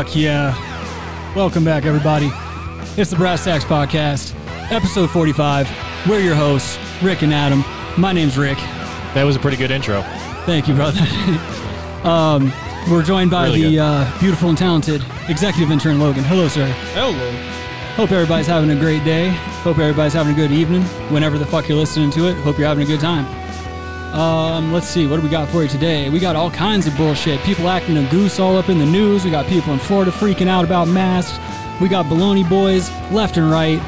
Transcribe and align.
Fuck 0.00 0.16
yeah. 0.16 1.34
Welcome 1.36 1.62
back, 1.62 1.84
everybody. 1.84 2.30
It's 2.96 3.10
the 3.10 3.16
Brass 3.16 3.44
Tacks 3.44 3.66
Podcast, 3.66 4.34
episode 4.72 5.10
45. 5.10 5.68
We're 6.08 6.20
your 6.20 6.34
hosts, 6.34 6.78
Rick 7.02 7.20
and 7.20 7.34
Adam. 7.34 7.62
My 8.00 8.10
name's 8.10 8.38
Rick. 8.38 8.56
That 9.12 9.24
was 9.24 9.36
a 9.36 9.38
pretty 9.38 9.58
good 9.58 9.70
intro. 9.70 10.00
Thank 10.46 10.68
you, 10.68 10.74
brother. 10.74 11.00
um, 12.08 12.50
we're 12.90 13.02
joined 13.02 13.30
by 13.30 13.48
Really 13.48 13.76
the 13.76 13.80
uh, 13.80 14.20
beautiful 14.20 14.48
and 14.48 14.56
talented 14.56 15.04
executive 15.28 15.70
intern, 15.70 16.00
Logan. 16.00 16.24
Hello, 16.24 16.48
sir. 16.48 16.64
Hello. 16.94 17.30
Hope 17.96 18.10
everybody's 18.10 18.46
having 18.46 18.70
a 18.70 18.80
great 18.80 19.04
day. 19.04 19.28
Hope 19.64 19.76
everybody's 19.76 20.14
having 20.14 20.32
a 20.32 20.36
good 20.36 20.50
evening. 20.50 20.80
Whenever 21.12 21.36
the 21.36 21.44
fuck 21.44 21.68
you're 21.68 21.76
listening 21.76 22.10
to 22.12 22.26
it, 22.30 22.36
hope 22.36 22.56
you're 22.56 22.68
having 22.68 22.84
a 22.84 22.86
good 22.86 23.00
time. 23.00 23.26
Um, 24.12 24.72
let's 24.72 24.88
see, 24.88 25.06
what 25.06 25.16
do 25.16 25.22
we 25.22 25.28
got 25.28 25.48
for 25.48 25.62
you 25.62 25.68
today? 25.68 26.10
We 26.10 26.18
got 26.18 26.34
all 26.34 26.50
kinds 26.50 26.86
of 26.86 26.96
bullshit. 26.96 27.40
People 27.40 27.68
acting 27.68 27.96
a 27.96 28.10
goose 28.10 28.40
all 28.40 28.56
up 28.56 28.68
in 28.68 28.78
the 28.78 28.86
news. 28.86 29.24
We 29.24 29.30
got 29.30 29.46
people 29.46 29.72
in 29.72 29.78
Florida 29.78 30.10
freaking 30.10 30.48
out 30.48 30.64
about 30.64 30.88
masks. 30.88 31.38
We 31.80 31.88
got 31.88 32.06
baloney 32.06 32.48
boys 32.48 32.90
left 33.12 33.36
and 33.36 33.50
right. 33.50 33.80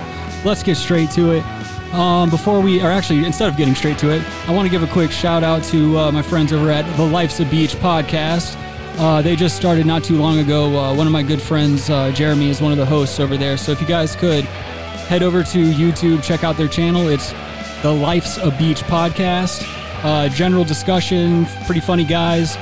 Let's 0.45 0.63
get 0.63 0.77
straight 0.77 1.11
to 1.13 1.33
it. 1.33 1.45
Um, 1.93 2.31
before 2.31 2.61
we, 2.61 2.81
or 2.81 2.91
actually, 2.91 3.25
instead 3.25 3.49
of 3.49 3.57
getting 3.57 3.75
straight 3.75 3.99
to 3.99 4.11
it, 4.11 4.23
I 4.49 4.53
want 4.53 4.67
to 4.67 4.71
give 4.71 4.83
a 4.83 4.93
quick 4.93 5.11
shout 5.11 5.43
out 5.43 5.63
to 5.65 5.99
uh, 5.99 6.13
my 6.13 6.23
friends 6.23 6.53
over 6.53 6.71
at 6.71 6.85
the 6.97 7.05
Life's 7.05 7.41
a 7.41 7.45
Beach 7.45 7.75
podcast. 7.75 8.57
Uh, 8.99 9.21
they 9.23 9.35
just 9.37 9.57
started 9.57 9.87
not 9.87 10.05
too 10.05 10.17
long 10.17 10.39
ago. 10.39 10.79
Uh, 10.79 10.95
one 10.95 11.07
of 11.07 11.13
my 11.13 11.23
good 11.23 11.43
friends, 11.43 11.91
uh, 11.91 12.13
Jeremy, 12.13 12.49
is 12.49 12.63
one 12.63 12.73
of 12.73 12.79
the 12.79 12.87
hosts 12.87 13.19
over 13.21 13.37
there. 13.37 13.57
So 13.57 13.73
if 13.73 13.81
you 13.81 13.87
guys 13.87 14.15
could 14.15 14.45
head 14.45 15.23
over 15.23 15.43
to 15.43 15.59
YouTube, 15.59 16.23
check 16.23 16.45
out 16.45 16.57
their 16.57 16.69
channel. 16.69 17.09
It's 17.09 17.35
the 17.83 17.93
Life's 17.93 18.39
a 18.39 18.51
Beach 18.53 18.83
podcast. 18.85 19.82
Uh, 20.03 20.29
general 20.29 20.65
discussion, 20.65 21.47
pretty 21.67 21.81
funny 21.81 22.05
guys. 22.05 22.57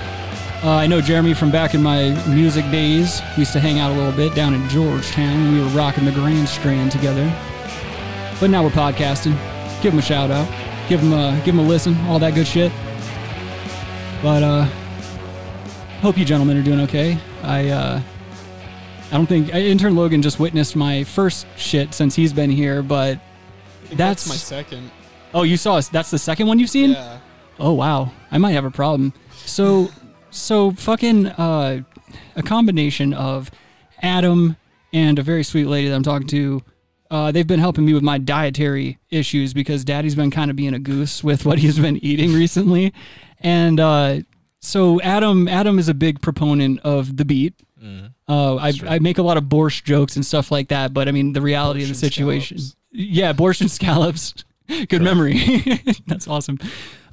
Uh, 0.63 0.73
I 0.73 0.87
know 0.87 1.01
Jeremy 1.01 1.33
from 1.33 1.51
back 1.51 1.75
in 1.75 1.83
my 1.83 2.11
music 2.29 2.71
days. 2.71 3.23
We 3.35 3.41
used 3.41 3.55
to 3.55 3.61
hang 3.61 3.79
out 3.79 3.93
a 3.93 3.95
little 3.95 4.13
bit 4.13 4.35
down 4.35 4.53
in 4.53 4.69
Georgetown. 4.69 5.55
We 5.55 5.61
were 5.61 5.69
rocking 5.69 6.05
the 6.05 6.13
Grand 6.13 6.47
Strand 6.47 6.93
together. 6.93 7.25
But 8.39 8.51
now 8.51 8.63
we're 8.63 8.71
podcasting. 8.71 9.33
Give 9.81 9.93
them 9.93 10.01
a 10.01 10.03
shout 10.03 10.31
out. 10.31 10.47
Give 10.89 11.01
them 11.01 11.15
a, 11.15 11.35
give 11.45 11.55
them 11.57 11.65
a 11.65 11.69
listen. 11.69 11.97
All 12.07 12.19
that 12.19 12.35
good 12.35 12.47
shit. 12.47 12.71
But 14.23 14.43
uh, 14.43 14.65
hope 16.03 16.19
you 16.19 16.27
gentlemen 16.27 16.59
are 16.59 16.63
doing 16.63 16.81
okay. 16.81 17.19
I 17.43 17.69
uh, 17.71 18.03
I 19.11 19.17
don't 19.17 19.27
think 19.27 19.49
intern 19.55 19.97
Logan 19.97 20.21
just 20.21 20.39
witnessed 20.39 20.77
my 20.77 21.05
first 21.05 21.47
shit 21.57 21.95
since 21.95 22.15
he's 22.15 22.33
been 22.35 22.51
here, 22.51 22.83
but 22.83 23.19
that's, 23.89 23.97
That's 23.97 24.29
my 24.29 24.35
second. 24.37 24.91
Oh, 25.33 25.43
you 25.43 25.57
saw 25.57 25.77
us. 25.77 25.89
That's 25.89 26.11
the 26.11 26.19
second 26.19 26.47
one 26.47 26.59
you've 26.59 26.71
seen. 26.71 26.91
Yeah. 26.91 27.19
Oh 27.61 27.75
wow, 27.75 28.11
I 28.31 28.39
might 28.39 28.53
have 28.53 28.65
a 28.65 28.71
problem. 28.71 29.13
So, 29.45 29.91
so 30.31 30.73
fucking 30.73 31.27
uh, 31.27 31.83
a 32.37 32.43
combination 32.43 33.13
of 33.13 33.51
Adam 34.03 34.57
and 34.93 35.19
a 35.19 35.23
very 35.23 35.45
sweet 35.45 35.67
lady 35.67 35.89
that 35.89 35.95
I'm 35.95 36.03
talking 36.03 36.27
to. 36.29 36.63
Uh, 37.11 37.33
they've 37.33 37.47
been 37.47 37.61
helping 37.61 37.85
me 37.85 37.93
with 37.93 38.03
my 38.03 38.19
dietary 38.19 38.99
issues 39.11 39.53
because 39.53 39.85
Daddy's 39.85 40.15
been 40.15 40.31
kind 40.31 40.51
of 40.51 40.57
being 40.57 40.75
a 40.75 40.79
goose 40.79 41.23
with 41.23 41.45
what 41.45 41.59
he's 41.59 41.79
been 41.79 41.97
eating 41.99 42.33
recently, 42.45 42.95
and 43.41 43.79
uh, 43.79 44.21
so 44.61 45.01
Adam 45.03 45.47
Adam 45.49 45.79
is 45.79 45.89
a 45.89 45.95
big 45.95 46.21
proponent 46.23 46.81
of 46.81 47.17
the 47.17 47.25
beet. 47.25 47.55
Uh, 48.29 48.57
I, 48.57 48.73
I 48.87 48.99
make 49.01 49.19
a 49.19 49.23
lot 49.23 49.37
of 49.39 49.45
borscht 49.45 49.85
jokes 49.85 50.15
and 50.15 50.25
stuff 50.25 50.51
like 50.53 50.69
that, 50.69 50.95
but 50.95 51.09
I 51.09 51.13
mean 51.13 51.33
the 51.33 51.41
reality 51.43 51.83
of 51.83 51.89
the 51.89 51.95
situation. 51.95 52.59
scallops. 52.59 52.77
Yeah, 52.93 53.33
borscht 53.33 53.63
and 53.63 53.71
scallops. 53.71 54.35
Good 54.89 55.03
memory. 55.03 55.63
That's 56.07 56.29
awesome. 56.29 56.59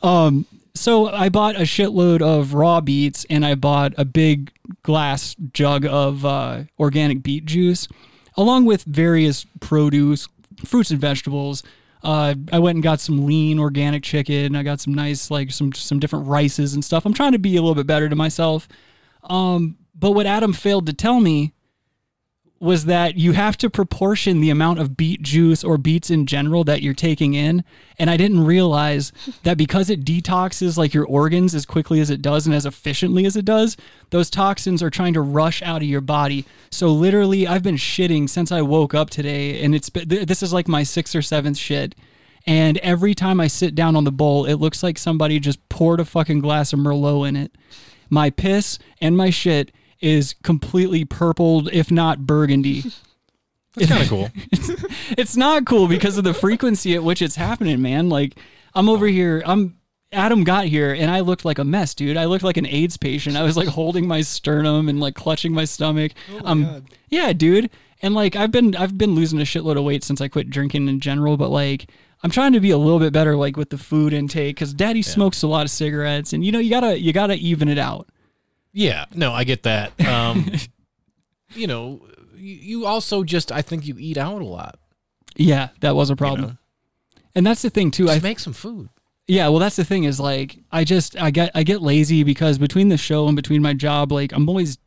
Um, 0.03 0.46
so 0.74 1.09
I 1.09 1.30
bought 1.30 1.56
a 1.56 1.62
shitload 1.62 2.22
of 2.22 2.53
raw 2.53 2.81
beets 2.81 3.25
and 3.30 3.46
I 3.46 3.56
bought 3.56 3.94
a 3.97 4.06
big 4.06 4.52
glass 4.84 5.35
jug 5.53 5.85
of 5.85 6.24
uh, 6.24 6.63
organic 6.80 7.24
beet 7.24 7.46
juice, 7.46 7.88
along 8.35 8.66
with 8.66 8.84
various 8.84 9.46
produce, 9.59 10.28
fruits 10.66 10.91
and 10.91 11.02
vegetables. 11.02 11.63
Uh, 12.03 12.35
I 12.53 12.59
went 12.59 12.75
and 12.75 12.84
got 12.84 13.00
some 13.00 13.25
lean 13.25 13.59
organic 13.59 14.03
chicken. 14.03 14.56
I 14.56 14.63
got 14.63 14.80
some 14.80 14.94
nice 14.94 15.31
like 15.31 15.52
some 15.52 15.74
some 15.74 16.00
different 16.00 16.28
rices 16.28 16.74
and 16.74 16.85
stuff. 16.85 17.06
I'm 17.06 17.14
trying 17.14 17.31
to 17.31 17.40
be 17.40 17.58
a 17.58 17.62
little 17.62 17.75
bit 17.75 17.88
better 17.88 18.08
to 18.08 18.16
myself. 18.16 18.68
Um, 19.24 19.78
but 19.96 20.12
what 20.12 20.28
Adam 20.28 20.53
failed 20.53 20.85
to 20.85 20.94
tell 20.94 21.19
me 21.19 21.53
was 22.59 22.85
that 22.85 23.18
you 23.18 23.34
have 23.34 23.57
to 23.57 23.69
proportion 23.69 24.41
the 24.41 24.50
amount 24.50 24.79
of 24.79 24.97
beet 24.97 25.22
juice 25.22 25.63
or 25.63 25.78
beets 25.78 26.09
in 26.09 26.25
general 26.25 26.63
that 26.63 26.81
you're 26.81 26.94
taking 26.94 27.34
in. 27.34 27.63
And 28.00 28.09
I 28.09 28.18
didn't 28.18 28.44
realize 28.44 29.12
that 29.44 29.57
because 29.57 29.90
it 29.90 30.03
detoxes 30.03 30.78
like 30.78 30.94
your 30.94 31.06
organs 31.06 31.53
as 31.53 31.66
quickly 31.66 32.00
as 32.00 32.09
it 32.09 32.22
does 32.22 32.46
and 32.46 32.56
as 32.56 32.66
efficiently 32.66 33.25
as 33.25 33.35
it 33.35 33.46
does, 33.46 33.78
those 34.09 34.29
toxins 34.29 34.81
are 34.81 34.90
trying 34.90 35.13
to 35.13 35.22
rush 35.22 35.62
out 35.62 35.81
of 35.81 35.88
your 35.88 36.01
body. 36.01 36.46
So 36.72 36.88
literally, 36.88 37.47
I've 37.47 37.63
been 37.63 37.75
shitting 37.75 38.29
since 38.29 38.51
I 38.51 38.62
woke 38.62 38.94
up 38.94 39.09
today, 39.09 39.62
and 39.62 39.75
it's 39.75 39.90
this 39.94 40.41
is 40.41 40.53
like 40.53 40.67
my 40.67 40.84
sixth 40.84 41.16
or 41.16 41.22
seventh 41.22 41.57
shit. 41.57 41.96
And 42.47 42.78
every 42.78 43.13
time 43.13 43.41
I 43.41 43.47
sit 43.47 43.75
down 43.75 43.96
on 43.96 44.06
the 44.06 44.12
bowl, 44.12 44.46
it 44.46 44.56
looks 44.56 44.81
like 44.81 44.97
somebody 44.97 45.40
just 45.40 45.67
poured 45.69 46.00
a 46.00 46.06
fucking 46.06 46.40
glass 46.40 46.72
of 46.72 46.79
Merlot 46.79 47.28
in 47.28 47.35
it. 47.35 47.51
My 48.09 48.29
piss 48.29 48.79
and 49.01 49.17
my 49.17 49.29
shit 49.29 49.72
is 50.00 50.35
completely 50.44 51.06
purpled, 51.06 51.69
if 51.74 51.91
not 51.91 52.25
burgundy. 52.25 52.84
That's 53.75 53.91
kind 53.91 54.03
of 54.03 54.09
cool. 54.09 54.30
It's 55.18 55.38
not 55.38 55.66
cool 55.66 55.88
because 55.88 56.18
of 56.18 56.25
the 56.25 56.34
frequency 56.34 56.94
at 56.94 57.03
which 57.03 57.22
it's 57.22 57.35
happening, 57.35 57.81
man. 57.81 58.09
Like 58.09 58.38
I'm 58.75 58.90
over 58.90 59.08
here, 59.08 59.41
I'm 59.46 59.78
Adam 60.12 60.44
got 60.44 60.66
here 60.66 60.94
and 60.94 61.09
I 61.09 61.22
looked 61.22 61.46
like 61.46 61.59
a 61.59 61.63
mess, 61.63 61.94
dude. 61.94 62.18
I 62.18 62.25
looked 62.25 62.44
like 62.44 62.58
an 62.58 62.66
AIDS 62.66 62.97
patient. 62.97 63.38
I 63.38 63.44
was 63.44 63.56
like 63.56 63.68
holding 63.68 64.08
my 64.08 64.22
sternum 64.22 64.90
and 64.90 65.00
like 65.00 65.16
clutching 65.16 65.53
my 65.53 65.66
stomach. 65.66 66.12
Oh 66.31 66.41
um 66.44 66.85
yeah, 67.09 67.34
dude. 67.34 67.69
And 68.02 68.14
like 68.14 68.35
I've 68.35 68.52
been 68.52 68.75
I've 68.75 68.97
been 68.97 69.16
losing 69.16 69.40
a 69.40 69.44
shitload 69.44 69.78
of 69.78 69.84
weight 69.84 70.03
since 70.03 70.19
I 70.22 70.28
quit 70.28 70.50
drinking 70.50 70.88
in 70.90 71.00
general, 71.00 71.38
but 71.38 71.50
like 71.50 71.90
I'm 72.24 72.31
trying 72.31 72.53
to 72.53 72.59
be 72.59 72.72
a 72.72 72.78
little 72.78 73.00
bit 73.00 73.14
better 73.14 73.35
like 73.35 73.58
with 73.58 73.69
the 73.69 73.78
food 73.78 74.12
intake 74.12 74.58
cuz 74.58 74.74
daddy 74.74 75.02
smokes 75.02 75.44
a 75.44 75.47
lot 75.47 75.64
of 75.66 75.72
cigarettes 75.72 76.34
and 76.34 76.44
you 76.44 76.52
know 76.52 76.59
you 76.59 76.70
got 76.70 76.82
to 76.82 76.99
you 76.99 77.14
got 77.14 77.28
to 77.28 77.35
even 77.35 77.70
it 77.70 77.78
out. 77.78 78.09
Yeah, 78.78 79.06
no, 79.16 79.34
I 79.34 79.44
get 79.44 79.64
that. 79.64 80.00
Um, 80.08 80.52
you 81.56 81.66
know, 81.66 82.06
you, 82.35 82.53
you 82.53 82.85
also 82.85 83.24
just, 83.24 83.52
I 83.52 83.64
think 83.64 83.88
you 83.88 83.96
eat 83.97 84.20
out 84.20 84.40
a 84.40 84.46
lot. 84.46 84.78
Yeah, 85.35 85.70
that 85.79 85.96
was 85.96 86.12
a 86.12 86.16
problem. 86.16 86.50
know? 86.50 86.58
And 87.34 87.44
that's 87.44 87.64
the 87.64 87.72
thing 87.72 87.90
too. 87.90 88.06
Just 88.06 88.24
I 88.24 88.28
make 88.28 88.38
some 88.38 88.53
food. 88.53 88.90
Yeah, 89.26 89.47
well, 89.47 89.58
that's 89.58 89.78
the 89.78 89.84
thing 89.84 90.03
is 90.03 90.20
like 90.20 90.59
I 90.72 90.84
just 90.84 91.20
I 91.20 91.32
get 91.32 91.52
I 91.56 91.64
get 91.64 91.82
lazy 91.82 92.24
because 92.24 92.59
between 92.59 92.90
the 92.90 92.97
show 92.97 93.26
and 93.26 93.35
between 93.35 93.64
my 93.64 93.74
job, 93.74 94.12
like 94.12 94.32
I'm 94.32 94.47
always 94.47 94.78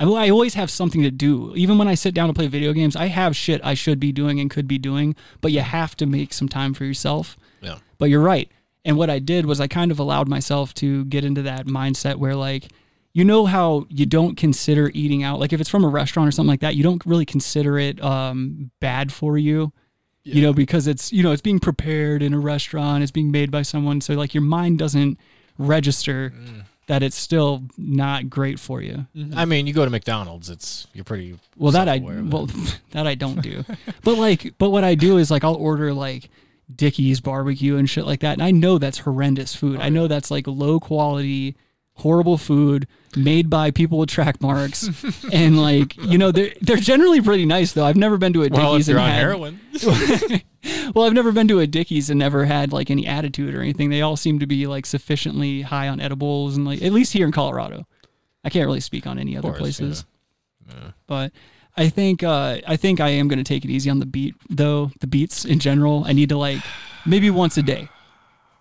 I, 0.00 0.04
I 0.04 0.30
always 0.30 0.54
have 0.54 0.70
something 0.70 1.02
to 1.02 1.10
do. 1.10 1.54
Even 1.54 1.76
when 1.76 1.86
I 1.86 1.94
sit 1.94 2.14
down 2.14 2.28
to 2.28 2.34
play 2.34 2.46
video 2.46 2.72
games, 2.72 2.96
I 2.96 3.06
have 3.06 3.36
shit 3.36 3.60
I 3.62 3.74
should 3.74 4.00
be 4.00 4.10
doing 4.10 4.40
and 4.40 4.50
could 4.50 4.66
be 4.66 4.78
doing, 4.78 5.14
but 5.42 5.52
you 5.52 5.60
have 5.60 5.96
to 5.96 6.06
make 6.06 6.32
some 6.32 6.48
time 6.48 6.72
for 6.72 6.84
yourself. 6.84 7.36
Yeah. 7.60 7.78
But 7.98 8.08
you're 8.08 8.22
right. 8.22 8.50
And 8.86 8.96
what 8.96 9.10
I 9.10 9.18
did 9.18 9.44
was 9.44 9.60
I 9.60 9.66
kind 9.66 9.90
of 9.90 9.98
allowed 9.98 10.28
myself 10.28 10.72
to 10.74 11.04
get 11.04 11.24
into 11.24 11.42
that 11.42 11.66
mindset 11.66 12.16
where 12.16 12.34
like 12.34 12.68
you 13.14 13.24
know 13.24 13.46
how 13.46 13.86
you 13.88 14.04
don't 14.04 14.36
consider 14.36 14.90
eating 14.92 15.22
out 15.22 15.38
like 15.40 15.52
if 15.52 15.60
it's 15.60 15.70
from 15.70 15.84
a 15.84 15.88
restaurant 15.88 16.28
or 16.28 16.32
something 16.32 16.50
like 16.50 16.60
that, 16.60 16.74
you 16.76 16.82
don't 16.82 17.04
really 17.06 17.24
consider 17.24 17.78
it 17.78 18.02
um 18.02 18.70
bad 18.80 19.12
for 19.12 19.38
you 19.38 19.72
you 20.24 20.42
know 20.42 20.52
because 20.52 20.86
it's 20.86 21.12
you 21.12 21.22
know 21.22 21.32
it's 21.32 21.42
being 21.42 21.60
prepared 21.60 22.22
in 22.22 22.32
a 22.32 22.38
restaurant 22.38 23.02
it's 23.02 23.12
being 23.12 23.30
made 23.30 23.50
by 23.50 23.62
someone 23.62 24.00
so 24.00 24.14
like 24.14 24.32
your 24.34 24.42
mind 24.42 24.78
doesn't 24.78 25.18
register 25.58 26.32
that 26.86 27.02
it's 27.02 27.16
still 27.16 27.62
not 27.78 28.28
great 28.30 28.58
for 28.58 28.80
you 28.82 29.06
I 29.34 29.44
mean, 29.44 29.66
you 29.66 29.72
go 29.72 29.84
to 29.84 29.90
McDonald's, 29.90 30.50
it's 30.50 30.86
you're 30.94 31.04
pretty 31.04 31.38
well 31.56 31.72
that 31.72 31.88
i 31.88 31.98
self-aware 31.98 32.18
of 32.20 32.26
it. 32.26 32.32
well 32.32 32.46
that 32.92 33.06
i 33.06 33.14
don't 33.14 33.42
do 33.42 33.64
but 34.02 34.16
like 34.18 34.54
but 34.58 34.70
what 34.70 34.82
i 34.82 34.94
do 34.94 35.18
is 35.18 35.30
like 35.30 35.44
i'll 35.44 35.54
order 35.54 35.92
like 35.92 36.30
Dickey's 36.74 37.20
barbecue 37.20 37.76
and 37.76 37.88
shit 37.88 38.06
like 38.06 38.20
that. 38.20 38.32
And 38.32 38.42
I 38.42 38.50
know 38.50 38.78
that's 38.78 38.98
horrendous 38.98 39.54
food. 39.54 39.80
I 39.80 39.90
know 39.90 40.08
that's 40.08 40.30
like 40.30 40.46
low 40.46 40.80
quality, 40.80 41.56
horrible 41.96 42.36
food 42.38 42.86
made 43.16 43.48
by 43.48 43.70
people 43.70 43.98
with 43.98 44.08
track 44.08 44.40
marks. 44.40 44.88
and 45.32 45.60
like, 45.60 45.96
you 45.96 46.18
know, 46.18 46.32
they're 46.32 46.52
they're 46.60 46.76
generally 46.76 47.20
pretty 47.20 47.46
nice 47.46 47.72
though. 47.72 47.84
I've 47.84 47.96
never 47.96 48.16
been 48.16 48.32
to 48.34 48.42
a 48.42 48.48
Dickey's 48.50 48.58
Well, 48.62 48.76
if 48.76 48.88
you're 48.88 48.98
and 48.98 49.06
on 49.06 49.10
had, 49.10 49.20
heroin, 49.20 49.60
well, 50.94 51.04
I've 51.04 51.12
never 51.12 51.32
been 51.32 51.48
to 51.48 51.60
a 51.60 51.66
Dickeys 51.66 52.10
and 52.10 52.18
never 52.18 52.44
had 52.44 52.72
like 52.72 52.90
any 52.90 53.06
attitude 53.06 53.54
or 53.54 53.60
anything. 53.60 53.90
They 53.90 54.02
all 54.02 54.16
seem 54.16 54.38
to 54.40 54.46
be 54.46 54.66
like 54.66 54.86
sufficiently 54.86 55.62
high 55.62 55.88
on 55.88 56.00
edibles 56.00 56.56
and 56.56 56.64
like 56.64 56.82
at 56.82 56.92
least 56.92 57.12
here 57.12 57.26
in 57.26 57.32
Colorado. 57.32 57.86
I 58.44 58.50
can't 58.50 58.66
really 58.66 58.80
speak 58.80 59.06
on 59.06 59.18
any 59.18 59.36
other 59.36 59.48
course, 59.48 59.58
places. 59.60 60.04
But 61.06 61.32
I 61.76 61.88
think 61.88 62.22
uh 62.22 62.58
I 62.66 62.76
think 62.76 63.00
I 63.00 63.10
am 63.10 63.28
going 63.28 63.38
to 63.38 63.44
take 63.44 63.64
it 63.64 63.70
easy 63.70 63.90
on 63.90 63.98
the 63.98 64.06
beet 64.06 64.34
though, 64.48 64.90
the 65.00 65.06
beets 65.06 65.44
in 65.44 65.58
general. 65.58 66.04
I 66.06 66.12
need 66.12 66.28
to 66.30 66.36
like 66.36 66.62
maybe 67.06 67.30
once 67.30 67.56
a 67.56 67.62
day. 67.62 67.88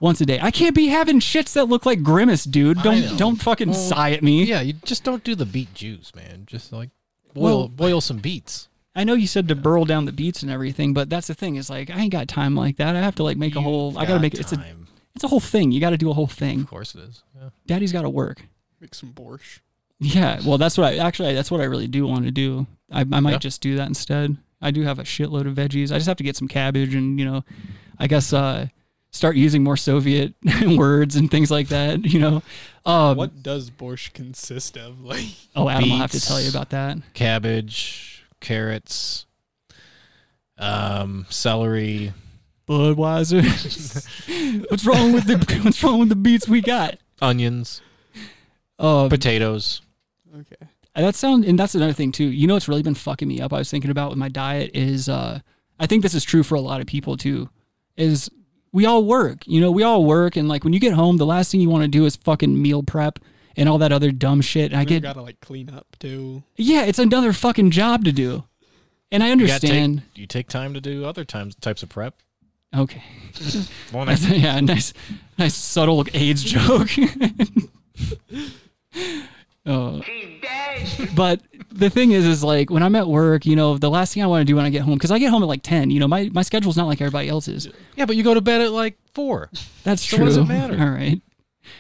Once 0.03 0.19
a 0.19 0.25
day. 0.25 0.37
I 0.41 0.51
can't 0.51 0.75
be 0.75 0.87
having 0.87 1.21
shits 1.21 1.53
that 1.53 1.69
look 1.69 1.85
like 1.85 2.03
grimace, 2.03 2.43
dude. 2.43 2.81
Don't 2.83 3.17
don't 3.17 3.37
fucking 3.41 3.73
sigh 3.73 4.11
at 4.11 4.21
me. 4.21 4.43
yeah, 4.43 4.59
you 4.59 4.73
just 4.73 5.05
don't 5.05 5.23
do 5.23 5.33
the 5.33 5.45
beet 5.45 5.73
juice, 5.73 6.13
man. 6.13 6.43
Just 6.45 6.73
like 6.73 6.89
boil 7.33 7.43
Well- 7.59 7.67
boil 7.69 8.01
some 8.01 8.17
beets. 8.17 8.67
I 8.95 9.05
know 9.05 9.13
you 9.13 9.27
said 9.27 9.47
to 9.47 9.55
burl 9.55 9.85
down 9.85 10.03
the 10.05 10.11
beets 10.11 10.43
and 10.43 10.51
everything, 10.51 10.93
but 10.93 11.09
that's 11.09 11.27
the 11.27 11.33
thing 11.33 11.55
is 11.55 11.69
like 11.69 11.89
I 11.89 11.99
ain't 11.99 12.11
got 12.11 12.27
time 12.27 12.53
like 12.53 12.75
that. 12.77 12.97
I 12.97 12.99
have 12.99 13.15
to 13.15 13.23
like 13.23 13.37
make 13.37 13.55
a 13.55 13.61
whole 13.61 13.97
I 13.97 14.05
got 14.05 14.15
to 14.15 14.19
make 14.19 14.33
it 14.33 14.41
it's 14.41 14.51
a 14.51 14.63
it's 15.15 15.23
a 15.23 15.29
whole 15.29 15.39
thing. 15.39 15.71
You 15.71 15.79
got 15.79 15.91
to 15.91 15.97
do 15.97 16.09
a 16.11 16.13
whole 16.13 16.27
thing. 16.27 16.59
Of 16.61 16.67
course 16.69 16.93
it 16.95 17.01
is. 17.01 17.23
Yeah. 17.35 17.49
Daddy's 17.65 17.93
got 17.93 18.01
to 18.01 18.09
work. 18.09 18.43
Make 18.81 18.93
some 18.93 19.13
borscht. 19.13 19.59
Yeah, 19.99 20.41
well, 20.45 20.57
that's 20.57 20.77
what 20.77 20.91
I 20.93 20.97
actually 20.97 21.33
that's 21.33 21.49
what 21.49 21.61
I 21.61 21.63
really 21.63 21.87
do 21.87 22.05
want 22.05 22.25
to 22.25 22.31
do. 22.31 22.67
I, 22.91 23.01
I 23.01 23.19
might 23.21 23.31
Yeah. 23.31 23.37
just 23.37 23.61
do 23.61 23.77
that 23.77 23.87
instead. 23.87 24.35
I 24.61 24.71
do 24.71 24.81
have 24.81 24.99
a 24.99 25.03
shitload 25.03 25.47
of 25.47 25.55
veggies. 25.55 25.91
I 25.91 25.95
just 25.95 26.07
have 26.07 26.17
to 26.17 26.23
get 26.23 26.35
some 26.35 26.49
cabbage 26.49 26.93
and 26.93 27.17
you 27.17 27.23
know, 27.25 27.45
I 27.97 28.07
guess 28.07 28.33
uh, 28.33 28.67
start 29.13 29.37
using 29.37 29.63
more 29.63 29.77
Soviet 29.77 30.33
words 30.65 31.15
and 31.15 31.31
things 31.31 31.49
like 31.49 31.69
that. 31.69 32.03
You 32.03 32.19
know, 32.19 32.43
um, 32.85 33.15
What 33.15 33.41
does 33.41 33.69
borscht 33.71 34.13
consist 34.13 34.77
of? 34.77 34.99
Like, 35.05 35.23
Oh, 35.55 35.69
Adam, 35.69 35.91
I'll 35.93 35.97
have 35.99 36.11
to 36.11 36.19
tell 36.19 36.41
you 36.41 36.49
about 36.49 36.71
that. 36.71 36.97
Cabbage, 37.13 38.25
carrots, 38.41 39.25
um, 40.57 41.25
celery. 41.29 42.13
Budweiser. 42.67 43.43
what's 44.71 44.85
wrong 44.85 45.11
with 45.11 45.25
the 45.27 45.61
What's 45.63 45.83
wrong 45.83 45.99
with 45.99 46.09
the 46.09 46.15
beets 46.15 46.47
we 46.47 46.61
got? 46.61 46.95
onions, 47.21 47.81
Uh, 48.79 49.07
potatoes. 49.09 49.81
okay. 50.35 50.55
that 50.95 51.15
sound 51.15 51.43
and 51.45 51.57
that's 51.59 51.75
another 51.75 51.91
thing 51.93 52.11
too. 52.13 52.23
You 52.25 52.47
know 52.47 52.53
what's 52.53 52.67
really 52.69 52.81
been 52.83 52.95
fucking 52.95 53.27
me 53.27 53.41
up? 53.41 53.51
I 53.53 53.57
was 53.57 53.69
thinking 53.69 53.91
about 53.91 54.09
with 54.09 54.17
my 54.17 54.29
diet 54.29 54.71
is 54.73 55.09
uh 55.09 55.39
I 55.79 55.87
think 55.87 56.03
this 56.03 56.13
is 56.13 56.23
true 56.23 56.41
for 56.43 56.55
a 56.55 56.61
lot 56.61 56.79
of 56.81 56.87
people 56.87 57.17
too. 57.17 57.49
Is 57.97 58.29
we 58.73 58.85
all 58.85 59.05
work. 59.05 59.47
You 59.47 59.61
know, 59.61 59.71
we 59.71 59.83
all 59.83 60.03
work 60.03 60.35
and 60.35 60.49
like 60.49 60.63
when 60.65 60.73
you 60.73 60.79
get 60.81 60.93
home, 60.93 61.15
the 61.17 61.25
last 61.25 61.51
thing 61.51 61.61
you 61.61 61.69
want 61.69 61.83
to 61.83 61.87
do 61.87 62.05
is 62.05 62.15
fucking 62.17 62.61
meal 62.61 62.83
prep 62.83 63.19
and 63.55 63.69
all 63.69 63.77
that 63.77 63.91
other 63.93 64.11
dumb 64.11 64.41
shit. 64.41 64.71
And 64.71 64.81
I 64.81 64.83
get 64.83 65.03
gotta 65.03 65.21
like 65.21 65.39
clean 65.39 65.69
up 65.69 65.87
too. 65.99 66.43
Yeah, 66.57 66.83
it's 66.83 66.99
another 66.99 67.31
fucking 67.31 67.71
job 67.71 68.03
to 68.05 68.11
do. 68.11 68.43
And 69.11 69.21
I 69.23 69.27
You 69.27 69.31
understand. 69.33 69.99
Take, 69.99 70.17
you 70.17 70.25
take 70.27 70.49
time 70.49 70.73
to 70.73 70.81
do 70.81 71.05
other 71.05 71.23
times 71.23 71.55
types 71.55 71.83
of 71.83 71.89
prep. 71.89 72.15
okay. 72.75 73.03
Well, 73.93 74.05
That's- 74.05 74.27
yeah, 74.27 74.59
nice 74.59 74.93
nice 75.37 75.53
subtle 75.55 76.03
AIDS 76.13 76.43
joke. 76.43 76.89
Oh. 79.65 80.01
But 81.15 81.41
the 81.71 81.89
thing 81.89 82.11
is, 82.11 82.25
is 82.25 82.43
like 82.43 82.69
when 82.69 82.81
I'm 82.83 82.95
at 82.95 83.07
work, 83.07 83.45
you 83.45 83.55
know, 83.55 83.77
the 83.77 83.89
last 83.89 84.13
thing 84.13 84.23
I 84.23 84.25
want 84.27 84.41
to 84.41 84.45
do 84.45 84.55
when 84.55 84.65
I 84.65 84.69
get 84.69 84.81
home, 84.81 84.95
because 84.95 85.11
I 85.11 85.19
get 85.19 85.29
home 85.29 85.43
at 85.43 85.47
like 85.47 85.61
10, 85.63 85.91
you 85.91 85.99
know, 85.99 86.07
my, 86.07 86.29
my 86.33 86.41
schedule's 86.41 86.75
not 86.75 86.87
like 86.87 86.99
everybody 86.99 87.29
else's. 87.29 87.67
yeah, 87.95 88.05
but 88.05 88.15
you 88.15 88.23
go 88.23 88.33
to 88.33 88.41
bed 88.41 88.61
at 88.61 88.71
like 88.71 88.97
four. 89.13 89.49
That's 89.83 90.01
So 90.01 90.17
true. 90.17 90.25
what 90.25 90.29
does 90.29 90.37
it 90.37 90.45
matter? 90.45 90.73
All 90.79 90.89
right. 90.89 91.21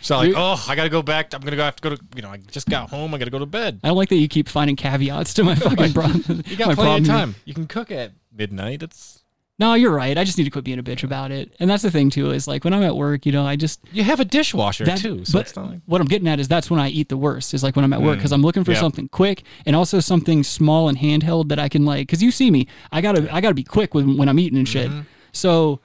So 0.01 0.17
like, 0.17 0.33
oh, 0.35 0.63
I 0.69 0.75
gotta 0.75 0.89
go 0.89 1.01
back. 1.01 1.33
I'm 1.33 1.41
gonna 1.41 1.57
go 1.57 1.63
have 1.63 1.75
to 1.77 1.89
go 1.89 1.95
to. 1.95 2.01
You 2.15 2.21
know, 2.21 2.29
I 2.29 2.37
just 2.37 2.69
got 2.69 2.89
home. 2.89 3.13
I 3.13 3.17
gotta 3.17 3.31
go 3.31 3.39
to 3.39 3.45
bed. 3.45 3.79
I 3.83 3.87
don't 3.89 3.97
like 3.97 4.09
that 4.09 4.15
you 4.15 4.27
keep 4.29 4.47
finding 4.47 4.75
caveats 4.77 5.33
to 5.35 5.43
my 5.43 5.55
fucking 5.55 5.91
problem. 5.93 6.43
You 6.45 6.55
got 6.55 6.67
my 6.69 6.75
plenty 6.75 6.75
problem 6.75 7.01
of 7.03 7.07
time. 7.07 7.35
You 7.45 7.53
can 7.53 7.67
cook 7.67 7.91
at 7.91 8.11
midnight. 8.31 8.81
It's 8.83 9.22
No, 9.59 9.75
you're 9.75 9.91
right. 9.93 10.17
I 10.17 10.23
just 10.23 10.37
need 10.37 10.45
to 10.45 10.49
quit 10.49 10.63
being 10.65 10.79
a 10.79 10.83
bitch 10.83 11.03
about 11.03 11.31
it. 11.31 11.53
And 11.59 11.69
that's 11.69 11.83
the 11.83 11.91
thing 11.91 12.09
too, 12.09 12.31
is 12.31 12.47
like 12.47 12.63
when 12.63 12.73
I'm 12.73 12.81
at 12.81 12.95
work, 12.95 13.25
you 13.25 13.31
know, 13.31 13.45
I 13.45 13.55
just 13.55 13.79
you 13.91 14.03
have 14.03 14.19
a 14.19 14.25
dishwasher 14.25 14.83
that, 14.85 14.97
too. 14.97 15.23
So 15.25 15.39
but 15.39 15.55
like 15.55 15.79
what 15.85 16.01
I'm 16.01 16.07
getting 16.07 16.27
at 16.27 16.39
is 16.39 16.47
that's 16.47 16.71
when 16.71 16.79
I 16.79 16.89
eat 16.89 17.09
the 17.09 17.17
worst. 17.17 17.53
Is 17.53 17.61
like 17.63 17.75
when 17.75 17.85
I'm 17.85 17.93
at 17.93 18.01
work 18.01 18.17
because 18.17 18.31
I'm 18.31 18.41
looking 18.41 18.63
for 18.63 18.71
Mm. 18.71 18.75
Yep. 18.75 18.81
something 18.81 19.07
quick 19.09 19.43
and 19.67 19.75
also 19.75 19.99
something 19.99 20.43
small 20.43 20.89
and 20.89 20.97
handheld 20.97 21.49
that 21.49 21.59
I 21.59 21.69
can 21.69 21.85
like. 21.85 22.07
Because 22.07 22.23
you 22.23 22.31
see 22.31 22.49
me, 22.49 22.67
I 22.91 22.99
gotta 23.01 23.31
I 23.33 23.41
gotta 23.41 23.53
be 23.53 23.63
quick 23.63 23.93
with 23.93 24.05
when 24.17 24.27
I'm 24.27 24.39
eating 24.39 24.57
and 24.57 24.67
Mm-hmm. 24.67 24.97
shit. 24.99 25.05
So 25.33 25.79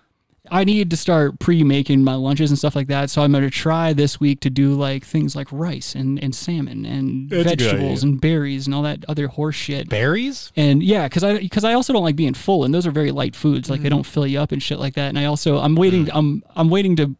I 0.50 0.64
need 0.64 0.90
to 0.90 0.96
start 0.96 1.38
pre-making 1.38 2.02
my 2.04 2.14
lunches 2.14 2.50
and 2.50 2.58
stuff 2.58 2.74
like 2.76 2.88
that. 2.88 3.10
So 3.10 3.22
I'm 3.22 3.32
gonna 3.32 3.50
try 3.50 3.92
this 3.92 4.18
week 4.20 4.40
to 4.40 4.50
do 4.50 4.74
like 4.74 5.04
things 5.04 5.34
like 5.36 5.48
rice 5.50 5.94
and, 5.94 6.22
and 6.22 6.34
salmon 6.34 6.84
and 6.84 7.30
That's 7.30 7.44
vegetables 7.44 8.02
and 8.02 8.20
berries 8.20 8.66
and 8.66 8.74
all 8.74 8.82
that 8.82 9.04
other 9.08 9.28
horse 9.28 9.56
shit. 9.56 9.88
berries. 9.88 10.52
And 10.56 10.82
yeah, 10.82 11.08
because 11.08 11.24
I 11.24 11.38
because 11.38 11.64
I 11.64 11.74
also 11.74 11.92
don't 11.92 12.04
like 12.04 12.16
being 12.16 12.34
full, 12.34 12.64
and 12.64 12.72
those 12.74 12.86
are 12.86 12.90
very 12.90 13.10
light 13.10 13.34
foods. 13.36 13.68
Like 13.70 13.82
they 13.82 13.88
don't 13.88 14.06
fill 14.06 14.26
you 14.26 14.40
up 14.40 14.52
and 14.52 14.62
shit 14.62 14.78
like 14.78 14.94
that. 14.94 15.08
And 15.08 15.18
I 15.18 15.24
also 15.26 15.58
I'm 15.58 15.74
waiting 15.74 16.08
I'm 16.12 16.42
I'm 16.56 16.70
waiting 16.70 16.96
to 16.96 17.14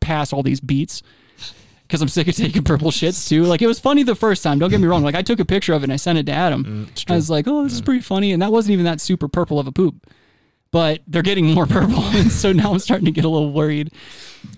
pass 0.00 0.32
all 0.32 0.42
these 0.42 0.60
beets 0.60 1.02
because 1.82 2.02
I'm 2.02 2.08
sick 2.08 2.28
of 2.28 2.36
taking 2.36 2.62
purple 2.64 2.90
shits 2.90 3.28
too. 3.28 3.44
Like 3.44 3.62
it 3.62 3.66
was 3.66 3.80
funny 3.80 4.02
the 4.02 4.14
first 4.14 4.42
time. 4.42 4.58
Don't 4.58 4.68
get 4.70 4.80
me 4.80 4.86
wrong. 4.86 5.02
Like 5.02 5.14
I 5.14 5.22
took 5.22 5.40
a 5.40 5.44
picture 5.44 5.72
of 5.72 5.82
it 5.82 5.84
and 5.84 5.92
I 5.92 5.96
sent 5.96 6.18
it 6.18 6.26
to 6.26 6.32
Adam. 6.32 6.88
I 7.08 7.14
was 7.14 7.30
like, 7.30 7.48
oh, 7.48 7.64
this 7.64 7.72
is 7.72 7.80
pretty 7.80 8.02
funny, 8.02 8.32
and 8.32 8.42
that 8.42 8.52
wasn't 8.52 8.72
even 8.74 8.84
that 8.84 9.00
super 9.00 9.28
purple 9.28 9.58
of 9.58 9.66
a 9.66 9.72
poop. 9.72 10.06
But 10.70 11.00
they're 11.06 11.22
getting 11.22 11.46
more 11.54 11.66
purple, 11.78 12.02
and 12.04 12.30
so 12.42 12.52
now 12.52 12.72
I'm 12.72 12.78
starting 12.78 13.06
to 13.06 13.10
get 13.10 13.24
a 13.24 13.28
little 13.28 13.52
worried. 13.52 13.90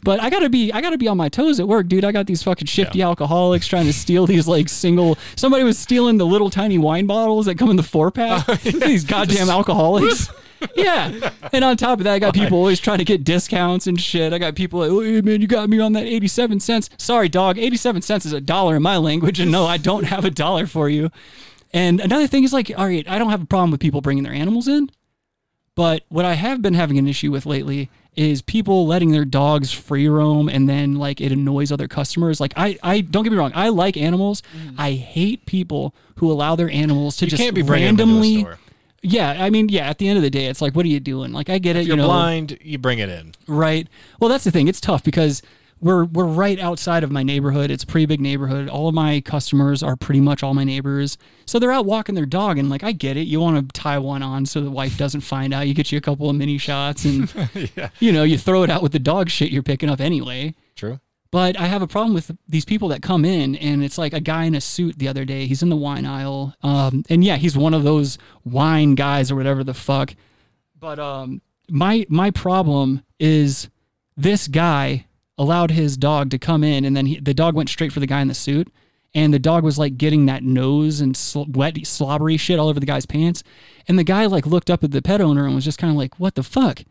But 0.03 0.21
I 0.21 0.29
gotta 0.31 0.49
be, 0.51 0.73
I 0.73 0.81
gotta 0.81 0.99
be 0.99 1.09
on 1.09 1.17
my 1.17 1.29
toes 1.29 1.61
at 1.61 1.69
work, 1.69 1.89
dude. 1.89 2.05
I 2.05 2.13
got 2.13 2.27
these 2.27 2.43
fucking 2.43 2.67
shifty 2.67 3.01
alcoholics 3.03 3.67
trying 3.67 3.87
to 3.87 3.93
steal 3.93 4.27
these 4.27 4.47
like 4.49 4.69
single. 4.69 5.17
Somebody 5.37 5.65
was 5.65 5.79
stealing 5.79 6.19
the 6.19 6.27
little 6.27 6.51
tiny 6.51 6.79
wine 6.79 7.07
bottles 7.07 7.47
that 7.47 7.57
come 7.59 7.71
in 7.71 7.77
the 7.77 7.83
four 7.83 8.11
pack. 8.11 8.47
Oh, 8.49 8.55
these 8.55 9.05
goddamn 9.05 9.49
alcoholics. 9.51 10.29
yeah, 10.75 11.31
and 11.53 11.65
on 11.65 11.77
top 11.77 11.99
of 12.01 12.05
that, 12.05 12.15
I 12.15 12.19
got 12.19 12.35
people 12.35 12.59
always 12.59 12.79
trying 12.81 12.99
to 12.99 13.05
get 13.05 13.25
discounts 13.25 13.87
and 13.87 13.99
shit. 13.99 14.33
I 14.33 14.39
got 14.39 14.55
people 14.55 14.81
like, 14.81 14.91
oh, 14.91 15.01
hey, 15.01 15.21
man, 15.23 15.41
you 15.41 15.47
got 15.47 15.71
me 15.71 15.81
on 15.81 15.93
that 15.95 16.05
eighty-seven 16.05 16.61
cents. 16.61 16.91
Sorry, 16.99 17.29
dog. 17.29 17.57
Eighty-seven 17.59 18.03
cents 18.03 18.27
is 18.27 18.33
a 18.35 18.41
dollar 18.41 18.77
in 18.77 18.83
my 18.83 18.97
language, 18.99 19.41
and 19.41 19.51
no, 19.51 19.65
I 19.67 19.79
don't 19.79 20.05
have 20.05 20.25
a 20.25 20.31
dollar 20.31 20.67
for 20.67 20.89
you. 20.91 21.11
And 21.73 22.01
another 22.01 22.27
thing 22.27 22.45
is 22.45 22.53
like, 22.53 22.71
all 22.77 22.87
right, 22.87 23.09
I 23.09 23.19
don't 23.19 23.31
have 23.31 23.43
a 23.43 23.47
problem 23.47 23.71
with 23.71 23.81
people 23.81 24.01
bringing 24.01 24.25
their 24.25 24.35
animals 24.35 24.69
in. 24.69 24.91
But 25.77 26.05
what 26.09 26.25
I 26.25 26.35
have 26.35 26.63
been 26.63 26.75
having 26.75 26.99
an 26.99 27.07
issue 27.07 27.31
with 27.31 27.47
lately 27.47 27.91
is 28.17 28.43
people 28.43 28.87
letting 28.87 29.13
their 29.13 29.25
dogs 29.25 29.73
free 29.73 30.09
roam 30.09 30.49
and 30.49 30.69
then 30.69 30.97
like 30.97 31.21
it 31.21 31.33
annoys 31.33 31.71
other 31.71 31.89
customers. 31.89 32.41
Like 32.41 32.53
I, 32.57 32.77
I 32.83 33.01
don't 33.01 33.23
get 33.23 33.33
me 33.33 33.39
wrong, 33.39 33.53
I 33.55 33.69
like 33.69 33.97
animals. 33.97 34.43
Mm. 34.55 34.75
I 34.79 34.93
hate 34.93 35.47
people 35.47 35.95
who 36.17 36.31
allow 36.31 36.57
their 36.57 36.71
animals 36.71 37.17
to 37.19 37.25
You 37.25 37.31
just 37.31 37.43
can't 37.43 37.55
be 37.55 37.63
bringing 37.63 37.97
them 37.97 38.11
into 38.11 38.21
a 38.21 38.43
randomly. 38.43 38.57
Yeah, 39.03 39.31
I 39.43 39.49
mean, 39.49 39.71
yeah. 39.71 39.89
At 39.89 39.97
the 39.97 40.09
end 40.09 40.19
of 40.19 40.23
the 40.23 40.29
day, 40.29 40.47
it's 40.47 40.61
like, 40.61 40.75
what 40.75 40.85
are 40.85 40.89
you 40.91 41.01
doing? 41.01 41.33
Like, 41.33 41.49
I 41.49 41.59
get 41.59 41.75
it. 41.75 41.87
You're 41.87 41.97
you 41.97 42.03
know, 42.03 42.09
blind, 42.09 42.59
you 42.61 42.77
bring 42.77 42.99
it 42.99 43.09
in. 43.09 43.33
Right. 43.47 43.89
Well, 44.21 44.29
that's 44.29 44.45
the 44.45 44.51
thing. 44.51 44.69
It's 44.69 44.81
tough 44.81 45.03
because 45.03 45.41
we're 45.81 46.05
we're 46.05 46.27
right 46.27 46.59
outside 46.59 47.03
of 47.03 47.11
my 47.11 47.23
neighborhood. 47.23 47.71
It's 47.71 47.85
a 47.85 47.87
pretty 47.87 48.07
big 48.07 48.21
neighborhood. 48.21 48.69
All 48.69 48.89
of 48.89 48.95
my 48.95 49.21
customers 49.21 49.83
are 49.83 49.97
pretty 49.97 50.21
much 50.21 50.43
all 50.43 50.55
my 50.55 50.65
neighbors. 50.65 51.17
So 51.47 51.59
they're 51.59 51.73
out 51.73 51.87
walking 51.87 52.15
their 52.15 52.27
dog 52.27 52.59
and 52.59 52.69
like 52.69 52.85
I 52.85 52.93
get 52.93 53.17
it. 53.17 53.27
You 53.27 53.41
want 53.41 53.57
to 53.69 53.81
tie 53.81 53.99
one 53.99 54.23
on 54.23 54.47
so 54.47 54.61
the 54.61 54.71
wife 54.71 54.97
doesn't 54.99 55.23
find 55.23 55.55
out. 55.55 55.67
You 55.67 55.75
get 55.75 55.91
you 55.91 55.99
a 55.99 56.03
couple 56.03 56.29
of 56.29 56.37
mini 56.37 56.59
shots 56.59 57.05
and 57.05 57.33
you 58.01 58.13
know, 58.13 58.23
you 58.23 58.37
throw 58.37 58.63
it 58.63 58.71
out 58.71 58.83
with 58.83 58.93
the 58.93 58.99
dog 58.99 59.31
shit 59.31 59.51
you're 59.51 59.63
picking 59.63 59.89
up 59.89 60.01
anyway. 60.01 60.55
True. 60.77 61.01
But 61.31 61.59
I 61.59 61.67
have 61.67 61.81
a 61.81 61.87
problem 61.87 62.13
with 62.13 62.33
these 62.49 62.65
people 62.65 62.89
that 62.89 63.03
come 63.03 63.25
in, 63.25 63.55
and 63.55 63.85
it's 63.85 63.99
like 63.99 64.13
a 64.13 64.21
guy 64.21 64.45
in 64.45 64.57
a 64.57 64.61
suit 64.61 64.99
the 64.99 65.07
other 65.07 65.25
day. 65.25 65.47
He's 65.47 65.63
in 65.63 65.69
the 65.69 65.77
wine 65.77 66.05
aisle, 66.05 66.57
um, 66.65 67.05
and 67.09 67.23
yeah, 67.23 67.37
he's 67.37 67.57
one 67.57 67.73
of 67.73 67.85
those 67.85 68.19
wine 68.45 68.97
guys 68.97 69.31
or 69.31 69.37
whatever 69.37 69.63
the 69.63 69.73
fuck. 69.73 70.17
But 70.77 70.99
um, 70.99 71.41
my 71.69 72.05
my 72.09 72.33
problem 72.33 73.05
is 73.21 73.69
this 74.17 74.49
guy 74.49 75.07
allowed 75.39 75.71
his 75.71 75.97
dog 75.97 76.31
to 76.31 76.39
come 76.39 76.63
in, 76.63 76.85
and 76.85 76.97
then 76.97 77.07
he, 77.07 77.21
the 77.21 77.35
dog 77.35 77.55
went 77.55 77.69
straight 77.69 77.93
for 77.93 78.01
the 78.01 78.07
guy 78.07 78.21
in 78.21 78.29
the 78.29 78.35
suit, 78.35 78.69
and 79.15 79.33
the 79.35 79.39
dog 79.39 79.65
was 79.65 79.79
like 79.79 79.97
getting 79.99 80.27
that 80.27 80.43
nose 80.43 81.01
and 81.01 81.17
sl- 81.17 81.45
wet, 81.49 81.87
slobbery 81.87 82.37
shit 82.37 82.59
all 82.59 82.69
over 82.69 82.81
the 82.81 82.87
guy's 82.87 83.07
pants, 83.07 83.43
and 83.89 83.99
the 83.99 84.05
guy 84.05 84.27
like 84.27 84.47
looked 84.47 84.71
up 84.71 84.85
at 84.85 84.91
the 84.91 85.03
pet 85.03 85.21
owner 85.21 85.47
and 85.47 85.55
was 85.55 85.65
just 85.65 85.79
kind 85.79 85.91
of 85.91 85.97
like, 85.97 86.19
"What 86.21 86.35
the 86.35 86.43
fuck." 86.43 86.83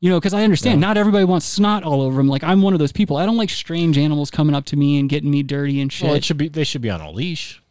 You 0.00 0.08
know, 0.08 0.18
because 0.18 0.32
I 0.32 0.44
understand 0.44 0.80
not 0.80 0.96
everybody 0.96 1.24
wants 1.24 1.44
snot 1.44 1.82
all 1.82 2.00
over 2.00 2.16
them. 2.16 2.28
Like 2.28 2.42
I'm 2.42 2.62
one 2.62 2.72
of 2.72 2.78
those 2.78 2.92
people. 2.92 3.18
I 3.18 3.26
don't 3.26 3.36
like 3.36 3.50
strange 3.50 3.98
animals 3.98 4.30
coming 4.30 4.54
up 4.54 4.64
to 4.66 4.76
me 4.76 4.98
and 4.98 5.10
getting 5.10 5.30
me 5.30 5.42
dirty 5.42 5.80
and 5.80 5.92
shit. 5.92 6.06
Well, 6.06 6.16
it 6.16 6.24
should 6.24 6.38
be. 6.38 6.48
They 6.48 6.64
should 6.64 6.80
be 6.80 6.88
on 6.88 7.02
a 7.02 7.10
leash. 7.10 7.62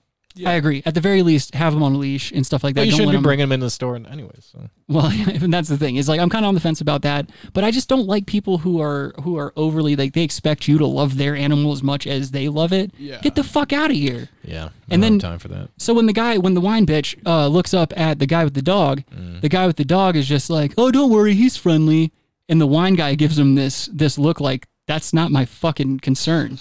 I 0.45 0.53
agree. 0.53 0.81
At 0.85 0.93
the 0.93 1.01
very 1.01 1.21
least, 1.23 1.53
have 1.55 1.73
them 1.73 1.83
on 1.83 1.93
a 1.95 1.97
leash 1.97 2.31
and 2.31 2.45
stuff 2.45 2.63
like 2.63 2.75
that. 2.75 2.81
But 2.81 2.85
you 2.85 2.91
Don't 2.91 2.97
shouldn't 2.99 3.07
let 3.07 3.13
be 3.13 3.17
'em- 3.17 3.23
bringing 3.23 3.43
them 3.43 3.51
into 3.51 3.65
the 3.65 3.69
store, 3.71 3.95
anyways. 3.95 4.49
So. 4.51 4.69
Well, 4.87 5.07
and 5.27 5.51
that's 5.53 5.67
the 5.69 5.77
thing. 5.77 5.95
Is 5.97 6.07
like 6.07 6.19
I'm 6.19 6.29
kind 6.29 6.45
of 6.45 6.49
on 6.49 6.53
the 6.55 6.61
fence 6.61 6.81
about 6.81 7.01
that, 7.01 7.29
but 7.53 7.63
I 7.63 7.71
just 7.71 7.89
don't 7.89 8.05
like 8.07 8.25
people 8.25 8.59
who 8.59 8.79
are 8.81 9.13
who 9.23 9.37
are 9.37 9.51
overly 9.57 9.95
like 9.95 10.13
they 10.13 10.23
expect 10.23 10.67
you 10.67 10.77
to 10.77 10.85
love 10.85 11.17
their 11.17 11.35
animal 11.35 11.71
as 11.71 11.83
much 11.83 12.07
as 12.07 12.31
they 12.31 12.47
love 12.47 12.71
it. 12.71 12.91
Yeah. 12.97 13.19
Get 13.21 13.35
the 13.35 13.43
fuck 13.43 13.73
out 13.73 13.89
of 13.91 13.97
here. 13.97 14.29
Yeah. 14.43 14.69
And 14.89 15.03
then- 15.03 15.19
time 15.19 15.39
for 15.39 15.47
that. 15.49 15.69
So 15.77 15.93
when 15.93 16.05
the 16.05 16.13
guy, 16.13 16.37
when 16.37 16.53
the 16.53 16.61
wine 16.61 16.85
bitch 16.85 17.15
uh, 17.25 17.47
looks 17.47 17.73
up 17.73 17.91
at 17.99 18.19
the 18.19 18.25
guy 18.27 18.43
with 18.43 18.53
the 18.53 18.61
dog, 18.61 19.03
Mm. 19.13 19.41
the 19.41 19.49
guy 19.49 19.67
with 19.67 19.75
the 19.77 19.85
dog 19.85 20.15
is 20.15 20.27
just 20.27 20.49
like, 20.49 20.73
"Oh, 20.77 20.91
don't 20.91 21.11
worry, 21.11 21.33
he's 21.33 21.57
friendly." 21.57 22.11
and 22.47 22.59
the 22.59 22.65
wine 22.65 22.95
guy 22.95 23.13
gives 23.13 23.37
him 23.37 23.53
this 23.53 23.87
this 23.93 24.17
look 24.17 24.39
like 24.39 24.67
that's 24.87 25.13
not 25.13 25.29
my 25.31 25.45
fucking 25.45 25.99
concern. 25.99 26.59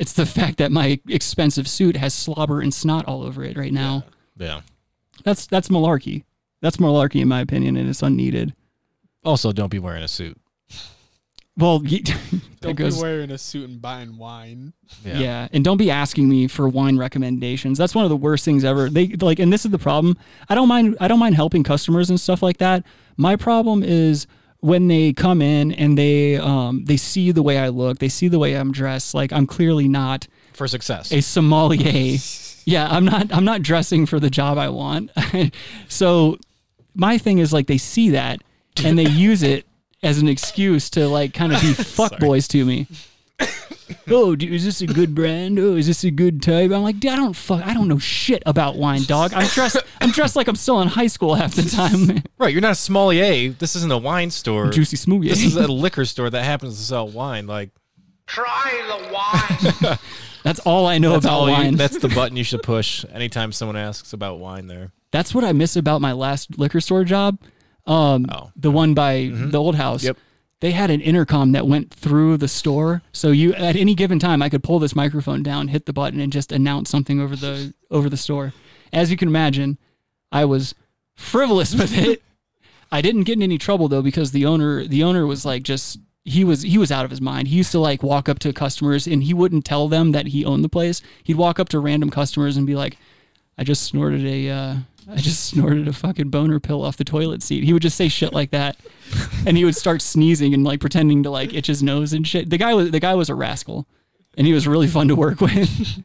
It's 0.00 0.14
the 0.14 0.24
fact 0.24 0.56
that 0.56 0.72
my 0.72 0.98
expensive 1.08 1.68
suit 1.68 1.94
has 1.94 2.14
slobber 2.14 2.62
and 2.62 2.72
snot 2.72 3.04
all 3.04 3.22
over 3.22 3.44
it 3.44 3.58
right 3.58 3.72
now. 3.72 4.04
Yeah. 4.38 4.62
That's 5.24 5.46
that's 5.46 5.68
malarkey. 5.68 6.24
That's 6.62 6.78
malarkey 6.78 7.20
in 7.20 7.28
my 7.28 7.40
opinion, 7.40 7.76
and 7.76 7.86
it's 7.86 8.02
unneeded. 8.02 8.54
Also, 9.24 9.52
don't 9.52 9.68
be 9.68 9.78
wearing 9.78 10.02
a 10.02 10.08
suit. 10.08 10.40
Well, 11.58 11.82
ye- 11.84 12.02
Don't 12.60 12.74
goes, 12.76 12.96
be 12.96 13.02
wearing 13.02 13.30
a 13.30 13.36
suit 13.36 13.68
and 13.68 13.82
buying 13.82 14.16
wine. 14.16 14.72
yeah. 15.04 15.48
and 15.52 15.64
don't 15.64 15.76
be 15.76 15.90
asking 15.90 16.28
me 16.28 16.46
for 16.46 16.68
wine 16.68 16.96
recommendations. 16.96 17.76
That's 17.76 17.94
one 17.94 18.04
of 18.04 18.10
the 18.10 18.16
worst 18.16 18.44
things 18.44 18.64
ever. 18.64 18.88
They 18.88 19.08
like, 19.08 19.38
and 19.38 19.52
this 19.52 19.64
is 19.64 19.70
the 19.70 19.78
problem. 19.78 20.16
I 20.48 20.54
don't 20.54 20.68
mind. 20.68 20.96
I 21.00 21.08
don't 21.08 21.18
mind 21.18 21.34
helping 21.34 21.62
customers 21.62 22.08
and 22.08 22.18
stuff 22.18 22.42
like 22.42 22.58
that. 22.58 22.84
My 23.18 23.36
problem 23.36 23.82
is 23.82 24.26
when 24.60 24.88
they 24.88 25.12
come 25.12 25.40
in 25.42 25.72
and 25.72 25.96
they 25.96 26.36
um 26.36 26.84
they 26.84 26.96
see 26.96 27.32
the 27.32 27.42
way 27.42 27.58
I 27.58 27.68
look, 27.68 27.98
they 27.98 28.08
see 28.08 28.28
the 28.28 28.38
way 28.38 28.54
I'm 28.54 28.72
dressed. 28.72 29.14
Like 29.14 29.32
I'm 29.32 29.46
clearly 29.46 29.88
not 29.88 30.26
For 30.52 30.68
success. 30.68 31.12
a 31.12 31.20
sommelier. 31.20 32.18
yeah, 32.64 32.88
I'm 32.90 33.04
not 33.04 33.32
I'm 33.32 33.44
not 33.44 33.62
dressing 33.62 34.06
for 34.06 34.20
the 34.20 34.30
job 34.30 34.58
I 34.58 34.68
want. 34.68 35.10
so 35.88 36.38
my 36.94 37.18
thing 37.18 37.38
is 37.38 37.52
like 37.52 37.66
they 37.66 37.78
see 37.78 38.10
that 38.10 38.42
and 38.84 38.98
they 38.98 39.08
use 39.08 39.42
it 39.42 39.66
as 40.02 40.18
an 40.18 40.28
excuse 40.28 40.88
to 40.90 41.08
like 41.08 41.34
kind 41.34 41.52
of 41.52 41.60
be 41.60 41.68
fuckboys 41.72 42.48
to 42.48 42.64
me. 42.64 42.86
oh, 44.08 44.36
dude, 44.36 44.52
is 44.52 44.64
this 44.64 44.80
a 44.80 44.86
good 44.86 45.14
brand? 45.14 45.58
Oh, 45.58 45.76
is 45.76 45.86
this 45.86 46.04
a 46.04 46.10
good 46.10 46.42
type? 46.42 46.70
I'm 46.70 46.82
like, 46.82 47.00
dude, 47.00 47.12
I 47.12 47.16
don't 47.16 47.34
fuck, 47.34 47.64
I 47.64 47.74
don't 47.74 47.88
know 47.88 47.98
shit 47.98 48.42
about 48.46 48.76
wine, 48.76 49.02
dog. 49.04 49.32
I'm 49.34 49.46
dressed, 49.48 49.76
I'm 50.00 50.10
dressed 50.10 50.36
like 50.36 50.48
I'm 50.48 50.56
still 50.56 50.80
in 50.80 50.88
high 50.88 51.06
school 51.06 51.34
half 51.34 51.54
the 51.54 51.62
time. 51.62 52.22
right. 52.38 52.52
You're 52.52 52.60
not 52.62 52.72
a 52.72 52.76
sommelier. 52.76 53.50
This 53.52 53.76
isn't 53.76 53.92
a 53.92 53.98
wine 53.98 54.30
store. 54.30 54.70
Juicy 54.70 54.96
smoothie. 54.96 55.28
This 55.28 55.42
is 55.44 55.56
a 55.56 55.66
liquor 55.68 56.04
store 56.04 56.30
that 56.30 56.42
happens 56.44 56.76
to 56.76 56.82
sell 56.82 57.08
wine. 57.08 57.46
Like 57.46 57.70
Try 58.26 58.82
the 58.86 59.12
wine. 59.88 59.98
That's 60.42 60.60
all 60.60 60.86
I 60.86 60.96
know 60.98 61.12
that's 61.12 61.26
about 61.26 61.34
all 61.34 61.46
you- 61.48 61.52
wine. 61.52 61.74
that's 61.76 61.98
the 61.98 62.08
button 62.14 62.34
you 62.36 62.44
should 62.44 62.62
push 62.62 63.04
anytime 63.12 63.52
someone 63.52 63.76
asks 63.76 64.14
about 64.14 64.38
wine. 64.38 64.68
There. 64.68 64.90
That's 65.10 65.34
what 65.34 65.44
I 65.44 65.52
miss 65.52 65.76
about 65.76 66.00
my 66.00 66.12
last 66.12 66.58
liquor 66.58 66.80
store 66.80 67.04
job. 67.04 67.38
Um, 67.86 68.24
Oh. 68.30 68.50
the 68.56 68.70
one 68.70 68.94
by 68.94 69.30
the 69.34 69.58
old 69.58 69.74
house. 69.74 70.02
Yep. 70.04 70.16
They 70.60 70.72
had 70.72 70.90
an 70.90 71.00
intercom 71.00 71.52
that 71.52 71.66
went 71.66 71.92
through 71.92 72.36
the 72.36 72.48
store, 72.48 73.02
so 73.12 73.30
you 73.30 73.54
at 73.54 73.76
any 73.76 73.94
given 73.94 74.18
time 74.18 74.42
I 74.42 74.50
could 74.50 74.62
pull 74.62 74.78
this 74.78 74.94
microphone 74.94 75.42
down, 75.42 75.68
hit 75.68 75.86
the 75.86 75.92
button, 75.92 76.20
and 76.20 76.32
just 76.32 76.52
announce 76.52 76.90
something 76.90 77.20
over 77.20 77.34
the 77.34 77.72
over 77.90 78.10
the 78.10 78.16
store. 78.16 78.52
As 78.92 79.10
you 79.10 79.16
can 79.16 79.28
imagine, 79.28 79.78
I 80.30 80.44
was 80.44 80.74
frivolous 81.14 81.74
with 81.78 81.96
it. 81.96 82.22
I 82.92 83.00
didn't 83.00 83.24
get 83.24 83.36
in 83.36 83.42
any 83.42 83.58
trouble 83.58 83.88
though 83.88 84.02
because 84.02 84.32
the 84.32 84.46
owner 84.46 84.86
the 84.86 85.02
owner 85.02 85.26
was 85.26 85.44
like 85.44 85.62
just 85.62 85.98
he 86.24 86.44
was 86.44 86.62
he 86.62 86.76
was 86.76 86.92
out 86.92 87.04
of 87.04 87.10
his 87.10 87.20
mind. 87.20 87.48
He 87.48 87.56
used 87.56 87.72
to 87.72 87.78
like 87.78 88.02
walk 88.02 88.28
up 88.28 88.38
to 88.40 88.52
customers 88.52 89.06
and 89.06 89.22
he 89.22 89.32
wouldn't 89.32 89.64
tell 89.64 89.88
them 89.88 90.12
that 90.12 90.28
he 90.28 90.44
owned 90.44 90.64
the 90.64 90.68
place. 90.68 91.00
He'd 91.24 91.36
walk 91.36 91.58
up 91.58 91.68
to 91.70 91.80
random 91.80 92.10
customers 92.10 92.56
and 92.56 92.66
be 92.66 92.74
like, 92.74 92.98
I 93.56 93.64
just 93.64 93.84
snorted 93.84 94.24
a 94.26 94.50
uh, 94.50 94.76
I 95.08 95.16
just 95.16 95.44
snorted 95.46 95.88
a 95.88 95.92
fucking 95.92 96.30
boner 96.30 96.60
pill 96.60 96.84
off 96.84 96.96
the 96.96 97.04
toilet 97.04 97.42
seat. 97.42 97.64
He 97.64 97.72
would 97.72 97.82
just 97.82 97.96
say 97.96 98.08
shit 98.08 98.32
like 98.32 98.50
that, 98.50 98.76
and 99.46 99.56
he 99.56 99.64
would 99.64 99.74
start 99.76 100.02
sneezing 100.02 100.54
and 100.54 100.62
like 100.64 100.80
pretending 100.80 101.22
to 101.24 101.30
like 101.30 101.52
itch 101.54 101.66
his 101.66 101.82
nose 101.82 102.12
and 102.12 102.26
shit. 102.26 102.50
The 102.50 102.58
guy 102.58 102.74
was 102.74 102.90
the 102.90 103.00
guy 103.00 103.14
was 103.14 103.28
a 103.28 103.34
rascal, 103.34 103.86
and 104.36 104.46
he 104.46 104.52
was 104.52 104.66
really 104.68 104.86
fun 104.86 105.08
to 105.08 105.16
work 105.16 105.40
with. 105.40 106.02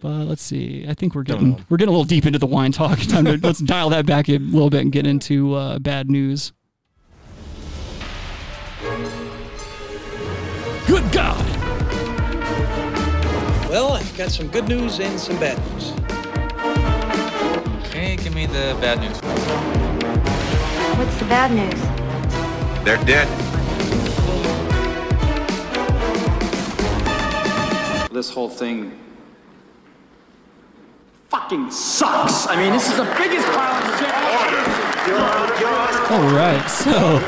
but 0.00 0.26
let's 0.26 0.42
see. 0.42 0.86
I 0.88 0.94
think 0.94 1.14
we're 1.14 1.22
getting 1.22 1.64
we're 1.68 1.76
getting 1.76 1.90
a 1.90 1.92
little 1.92 2.04
deep 2.04 2.26
into 2.26 2.38
the 2.38 2.46
wine 2.46 2.72
talk. 2.72 2.98
Time 3.00 3.24
to 3.26 3.38
let's 3.38 3.60
dial 3.60 3.90
that 3.90 4.06
back 4.06 4.28
a 4.28 4.38
little 4.38 4.70
bit 4.70 4.80
and 4.80 4.92
get 4.92 5.06
into 5.06 5.54
uh, 5.54 5.78
bad 5.78 6.10
news. 6.10 6.52
Good 10.86 11.12
God! 11.12 11.46
Well, 13.70 13.92
I've 13.92 14.16
got 14.18 14.32
some 14.32 14.48
good 14.48 14.66
news 14.68 14.98
and 14.98 15.20
some 15.20 15.38
bad 15.38 15.58
news. 15.72 15.92
Okay, 18.02 18.16
give 18.16 18.34
me 18.34 18.46
the 18.46 18.74
bad 18.80 18.98
news. 18.98 19.18
What's 20.98 21.18
the 21.18 21.26
bad 21.26 21.50
news? 21.52 21.78
They're 22.82 22.96
dead. 23.04 23.28
This 28.10 28.30
whole 28.30 28.48
thing 28.48 28.98
fucking 31.28 31.70
sucks. 31.70 32.46
I 32.46 32.56
mean, 32.56 32.72
this 32.72 32.88
is 32.90 32.96
the 32.96 33.04
biggest 33.18 33.46
pile 33.48 33.82
of 33.82 33.98
shit. 33.98 34.08
All 36.10 36.32
right, 36.34 36.66
so 36.70 37.18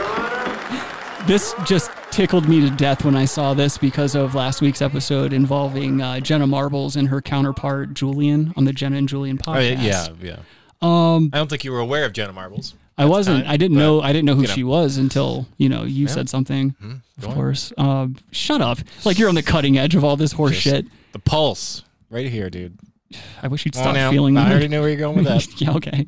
this 1.27 1.55
just 1.67 1.91
tickled 2.11 2.49
me 2.49 2.63
to 2.63 2.71
death 2.71 3.05
when 3.05 3.15
I 3.15 3.27
saw 3.27 3.53
this 3.53 3.77
because 3.77 4.15
of 4.15 4.35
last 4.35 4.63
week's 4.63 4.81
episode 4.81 5.35
involving 5.35 6.01
uh, 6.01 6.21
Jenna 6.21 6.47
Marbles 6.47 6.97
and 6.97 7.09
her 7.09 7.21
counterpart 7.21 7.93
Julian 7.93 8.55
on 8.57 8.65
the 8.65 8.73
Jenna 8.73 8.97
and 8.97 9.07
Julian 9.09 9.39
Oh, 9.47 9.59
yeah, 9.59 9.75
podcast. 9.75 10.23
yeah, 10.23 10.29
yeah. 10.31 10.37
Um, 10.83 11.31
I 11.33 11.39
don't 11.39 11.49
think 11.49 11.65
you 11.65 11.73
were 11.73 11.79
aware 11.81 12.05
of 12.05 12.13
Jenna 12.13 12.33
Marbles. 12.33 12.75
I 12.99 13.07
wasn't. 13.07 13.45
time, 13.45 13.51
I 13.53 13.57
didn't 13.57 13.77
know. 13.79 14.01
I 14.03 14.13
didn't 14.13 14.27
know 14.27 14.35
who 14.35 14.43
you 14.43 14.49
know. 14.49 14.55
she 14.55 14.65
was 14.65 14.97
until 14.99 15.47
you 15.57 15.69
know 15.69 15.85
you 15.85 16.07
Yeah. 16.07 16.13
said 16.13 16.29
something. 16.29 16.75
go 16.81 16.97
Of 17.19 17.29
on. 17.29 17.35
course. 17.35 17.73
Um, 17.79 18.17
shut 18.33 18.61
up. 18.61 18.79
Like 19.05 19.19
you're 19.19 19.29
on 19.29 19.35
the 19.35 19.43
cutting 19.43 19.79
edge 19.79 19.95
of 19.95 20.05
all 20.05 20.17
this 20.17 20.33
horse 20.33 20.53
Just 20.53 20.63
shit. 20.63 20.87
The 21.13 21.19
pulse, 21.19 21.83
right 22.11 22.29
here, 22.31 22.51
dude. 22.51 22.79
I 23.43 23.49
wish 23.49 23.65
you'd 23.65 23.75
stop 23.75 23.95
now. 23.95 24.11
feeling. 24.11 24.37
I 24.37 24.51
already 24.51 24.69
know 24.69 24.81
where 24.81 24.89
you're 24.91 24.99
going 24.99 25.17
with 25.17 25.25
that. 25.27 25.61
yeah, 25.61 25.73
okay. 25.75 26.07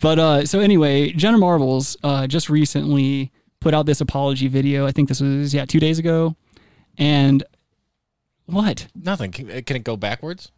But 0.00 0.18
uh, 0.18 0.46
so 0.46 0.60
anyway, 0.60 1.10
Jenna 1.12 1.38
Marbles 1.38 1.96
uh, 2.02 2.26
just 2.26 2.48
recently 2.48 3.32
put 3.60 3.74
out 3.74 3.86
this 3.86 4.00
apology 4.00 4.46
video. 4.48 4.86
I 4.86 4.92
think 4.92 5.08
this 5.08 5.20
was 5.20 5.52
yeah 5.54 5.64
two 5.64 5.80
days 5.80 5.98
ago. 5.98 6.36
And 6.96 7.42
what? 8.46 8.88
Nothing. 8.94 9.30
Can, 9.32 9.62
can 9.62 9.76
it 9.76 9.84
go 9.84 9.96
backwards? 9.96 10.50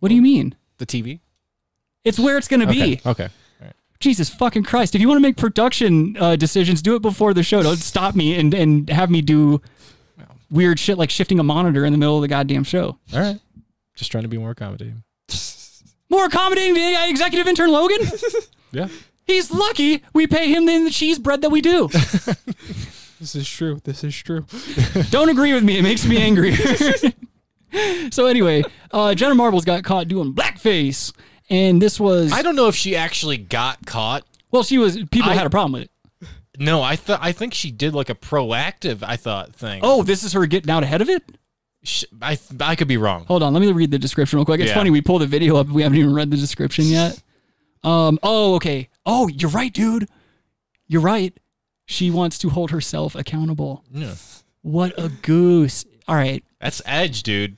What 0.00 0.08
do 0.10 0.14
you 0.14 0.22
mean? 0.22 0.54
The 0.78 0.86
TV? 0.86 1.20
It's 2.04 2.18
where 2.18 2.36
it's 2.38 2.48
gonna 2.48 2.64
Okay. 2.68 2.96
be. 2.96 3.00
Okay. 3.06 3.28
Jesus 4.00 4.28
fucking 4.30 4.62
Christ! 4.62 4.94
If 4.94 5.00
you 5.00 5.08
want 5.08 5.18
to 5.18 5.22
make 5.22 5.36
production 5.36 6.16
uh, 6.20 6.36
decisions, 6.36 6.82
do 6.82 6.94
it 6.94 7.02
before 7.02 7.34
the 7.34 7.42
show. 7.42 7.64
Don't 7.64 7.78
stop 7.78 8.14
me 8.14 8.38
and 8.38 8.54
and 8.54 8.88
have 8.90 9.10
me 9.10 9.22
do 9.22 9.60
weird 10.52 10.78
shit 10.78 10.96
like 10.96 11.10
shifting 11.10 11.40
a 11.40 11.42
monitor 11.42 11.84
in 11.84 11.90
the 11.92 11.98
middle 11.98 12.14
of 12.14 12.22
the 12.22 12.28
goddamn 12.28 12.62
show. 12.62 12.96
All 13.12 13.18
right. 13.20 13.40
Just 13.96 14.12
trying 14.12 14.22
to 14.22 14.28
be 14.28 14.38
more 14.38 14.50
accommodating. 14.52 15.02
More 16.10 16.24
accommodating 16.26 16.74
to 16.76 17.08
executive 17.10 17.46
intern 17.48 17.70
Logan. 17.70 17.98
Yeah. 18.72 18.88
He's 19.26 19.50
lucky 19.50 20.02
we 20.14 20.26
pay 20.26 20.52
him 20.54 20.64
the, 20.66 20.84
the 20.84 20.90
cheese 20.90 21.18
bread 21.18 21.40
that 21.42 21.50
we 21.50 21.60
do. 21.60 21.88
This 23.20 23.34
is 23.34 23.48
true. 23.48 23.80
This 23.82 24.04
is 24.04 24.14
true. 24.16 24.46
Don't 25.10 25.28
agree 25.28 25.52
with 25.52 25.64
me. 25.64 25.76
It 25.76 25.82
makes 25.82 26.06
me 26.06 26.18
angry. 26.18 26.54
so 28.12 28.26
anyway, 28.26 28.62
uh, 28.92 29.14
Jenna 29.14 29.34
Marbles 29.34 29.64
got 29.64 29.82
caught 29.84 30.06
doing 30.06 30.32
blackface, 30.32 31.12
and 31.50 31.80
this 31.80 31.98
was 32.00 32.32
I 32.32 32.42
don't 32.42 32.56
know 32.56 32.68
if 32.68 32.74
she 32.76 32.96
actually 32.96 33.36
got 33.38 33.84
caught. 33.86 34.24
well, 34.50 34.62
she 34.62 34.78
was 34.78 34.96
people 35.10 35.30
I- 35.30 35.34
had 35.34 35.46
a 35.46 35.50
problem 35.50 35.72
with 35.72 35.82
it. 35.82 35.90
No, 36.60 36.82
I 36.82 36.96
thought 36.96 37.20
I 37.22 37.30
think 37.32 37.54
she 37.54 37.70
did 37.70 37.94
like 37.94 38.10
a 38.10 38.14
proactive. 38.16 39.02
I 39.02 39.16
thought 39.16 39.54
thing. 39.54 39.80
Oh, 39.84 40.02
this 40.02 40.24
is 40.24 40.32
her 40.32 40.44
getting 40.46 40.70
out 40.70 40.82
ahead 40.82 41.00
of 41.00 41.08
it. 41.08 41.22
Sh- 41.84 42.04
I 42.20 42.34
th- 42.34 42.60
I 42.60 42.74
could 42.74 42.88
be 42.88 42.96
wrong. 42.96 43.24
Hold 43.26 43.44
on, 43.44 43.52
let 43.54 43.60
me 43.60 43.70
read 43.70 43.92
the 43.92 43.98
description 43.98 44.38
real 44.38 44.44
quick. 44.44 44.60
It's 44.60 44.70
Yeah. 44.70 44.74
funny 44.74 44.90
we 44.90 45.00
pull 45.00 45.20
the 45.20 45.26
video 45.28 45.56
up, 45.56 45.68
we 45.68 45.82
haven't 45.82 45.98
even 45.98 46.12
read 46.14 46.30
the 46.32 46.36
description 46.36 46.86
yet. 46.86 47.22
Um. 47.84 48.18
Oh, 48.24 48.56
okay. 48.56 48.88
Oh, 49.06 49.28
you're 49.28 49.50
right, 49.50 49.72
dude. 49.72 50.08
You're 50.88 51.00
right. 51.02 51.32
She 51.86 52.10
wants 52.10 52.38
to 52.38 52.48
hold 52.50 52.72
herself 52.72 53.14
accountable. 53.14 53.84
Yeah. 53.92 54.14
What 54.62 54.92
a 54.98 55.08
goose. 55.08 55.84
All 56.08 56.16
right, 56.16 56.42
That's 56.60 56.82
edge, 56.86 57.22
dude. 57.22 57.56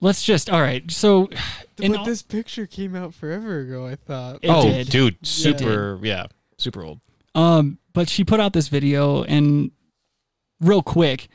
Let's 0.00 0.22
just. 0.22 0.50
All 0.50 0.60
right. 0.60 0.88
So, 0.90 1.28
in 1.78 1.92
but 1.92 2.00
all- 2.00 2.06
this 2.06 2.22
picture 2.22 2.66
came 2.66 2.94
out 2.94 3.14
forever 3.14 3.60
ago. 3.60 3.86
I 3.86 3.96
thought. 3.96 4.40
It 4.42 4.48
oh, 4.48 4.62
did. 4.62 4.90
dude, 4.90 5.26
super. 5.26 5.98
Yeah, 6.02 6.26
super 6.58 6.82
old. 6.82 7.00
Um, 7.34 7.78
but 7.92 8.08
she 8.08 8.24
put 8.24 8.40
out 8.40 8.52
this 8.52 8.68
video 8.68 9.24
and 9.24 9.72
real 10.60 10.82
quick, 10.82 11.28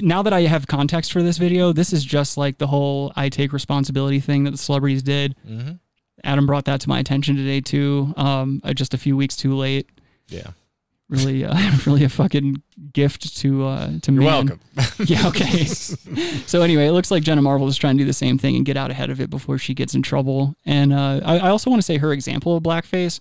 now 0.00 0.22
that 0.22 0.32
I 0.32 0.42
have 0.42 0.66
context 0.66 1.12
for 1.12 1.22
this 1.22 1.38
video, 1.38 1.72
this 1.72 1.92
is 1.92 2.04
just 2.04 2.36
like 2.36 2.58
the 2.58 2.66
whole 2.66 3.12
I 3.16 3.28
take 3.28 3.52
responsibility 3.52 4.20
thing 4.20 4.44
that 4.44 4.50
the 4.50 4.58
celebrities 4.58 5.02
did. 5.02 5.36
Mm-hmm. 5.46 5.72
Adam 6.24 6.46
brought 6.46 6.64
that 6.64 6.80
to 6.82 6.88
my 6.88 6.98
attention 6.98 7.36
today 7.36 7.60
too. 7.60 8.12
Um, 8.16 8.60
uh, 8.64 8.72
just 8.72 8.94
a 8.94 8.98
few 8.98 9.16
weeks 9.16 9.36
too 9.36 9.54
late. 9.54 9.88
Yeah. 10.28 10.50
Really, 11.08 11.44
uh, 11.44 11.56
really 11.86 12.04
a 12.04 12.08
fucking 12.08 12.62
gift 12.92 13.36
to 13.38 13.64
uh 13.64 13.90
to 14.02 14.12
You're 14.12 14.22
man. 14.22 14.46
welcome. 14.46 14.60
yeah. 15.06 15.28
Okay. 15.28 15.64
so 15.64 16.62
anyway, 16.62 16.86
it 16.86 16.92
looks 16.92 17.10
like 17.10 17.22
Jenna 17.22 17.42
Marbles 17.42 17.70
is 17.70 17.76
trying 17.76 17.96
to 17.96 18.02
do 18.02 18.06
the 18.06 18.12
same 18.12 18.38
thing 18.38 18.56
and 18.56 18.64
get 18.66 18.76
out 18.76 18.90
ahead 18.90 19.10
of 19.10 19.20
it 19.20 19.30
before 19.30 19.58
she 19.58 19.72
gets 19.72 19.94
in 19.94 20.02
trouble. 20.02 20.56
And 20.64 20.92
uh, 20.92 21.20
I, 21.24 21.38
I 21.38 21.48
also 21.50 21.70
want 21.70 21.80
to 21.80 21.86
say 21.86 21.98
her 21.98 22.12
example 22.12 22.56
of 22.56 22.62
blackface 22.62 23.20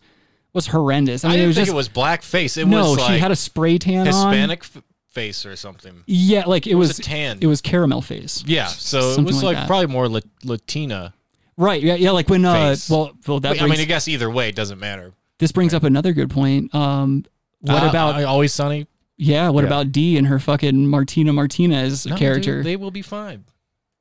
was 0.53 0.67
horrendous. 0.67 1.23
I 1.23 1.27
I, 1.27 1.31
mean, 1.31 1.37
didn't 1.37 1.43
it 1.43 1.47
was 1.47 1.55
think 1.57 1.65
just 1.67 1.73
it 1.73 1.75
was 1.75 1.89
blackface. 1.89 2.57
It 2.57 2.65
no. 2.65 2.89
was 2.89 2.97
like 2.97 3.13
she 3.13 3.19
had 3.19 3.31
a 3.31 3.35
spray 3.35 3.77
tan 3.77 3.99
on. 3.99 4.05
Hispanic 4.07 4.59
f- 4.61 4.83
face 5.09 5.45
or 5.45 5.55
something. 5.55 6.03
Yeah, 6.07 6.45
like 6.45 6.65
it, 6.65 6.75
was 6.75 6.89
was, 6.89 6.99
a 6.99 7.03
tan. 7.03 7.37
It 7.41 7.47
was 7.47 7.61
caramel 7.61 8.01
face. 8.01 8.43
Yeah, 8.47 8.67
so 8.67 9.11
it 9.11 9.23
was 9.23 9.43
like 9.43 9.57
like, 9.57 9.67
probably 9.67 9.87
more 9.87 10.07
La- 10.07 10.21
Latina. 10.43 11.13
Right. 11.57 11.81
Yeah. 11.81 11.95
Yeah. 11.95 12.11
Like 12.11 12.29
when 12.29 12.43
uh, 12.45 12.69
Face. 12.69 12.89
well, 12.89 13.11
well, 13.27 13.39
that 13.39 13.53
Wait, 13.53 13.61
I 13.61 13.67
mean, 13.67 13.79
I 13.79 13.85
guess 13.85 14.07
either 14.07 14.29
way, 14.29 14.49
it 14.49 14.55
doesn't 14.55 14.79
matter. 14.79 15.13
this 15.39 15.51
brings 15.51 15.73
up 15.73 15.83
another 15.83 16.11
good 16.13 16.29
point. 16.29 16.73
Um, 16.75 17.25
What 17.65 17.84
Uh, 17.84 17.89
about 17.89 18.24
Always 18.24 18.53
Sunny? 18.53 18.88
yeah? 19.17 19.50
What 19.50 19.62
yeah. 19.63 19.67
about 19.67 19.91
Dee 19.91 20.17
and 20.17 20.27
her 20.27 20.39
fucking 20.39 20.88
Martina 20.88 21.34
Martinez 21.34 22.05
No, 22.05 22.15
character? 22.15 22.57
dude, 22.57 22.65
they 22.65 22.75
will 22.75 22.91
be 22.91 23.01
fine. 23.01 23.43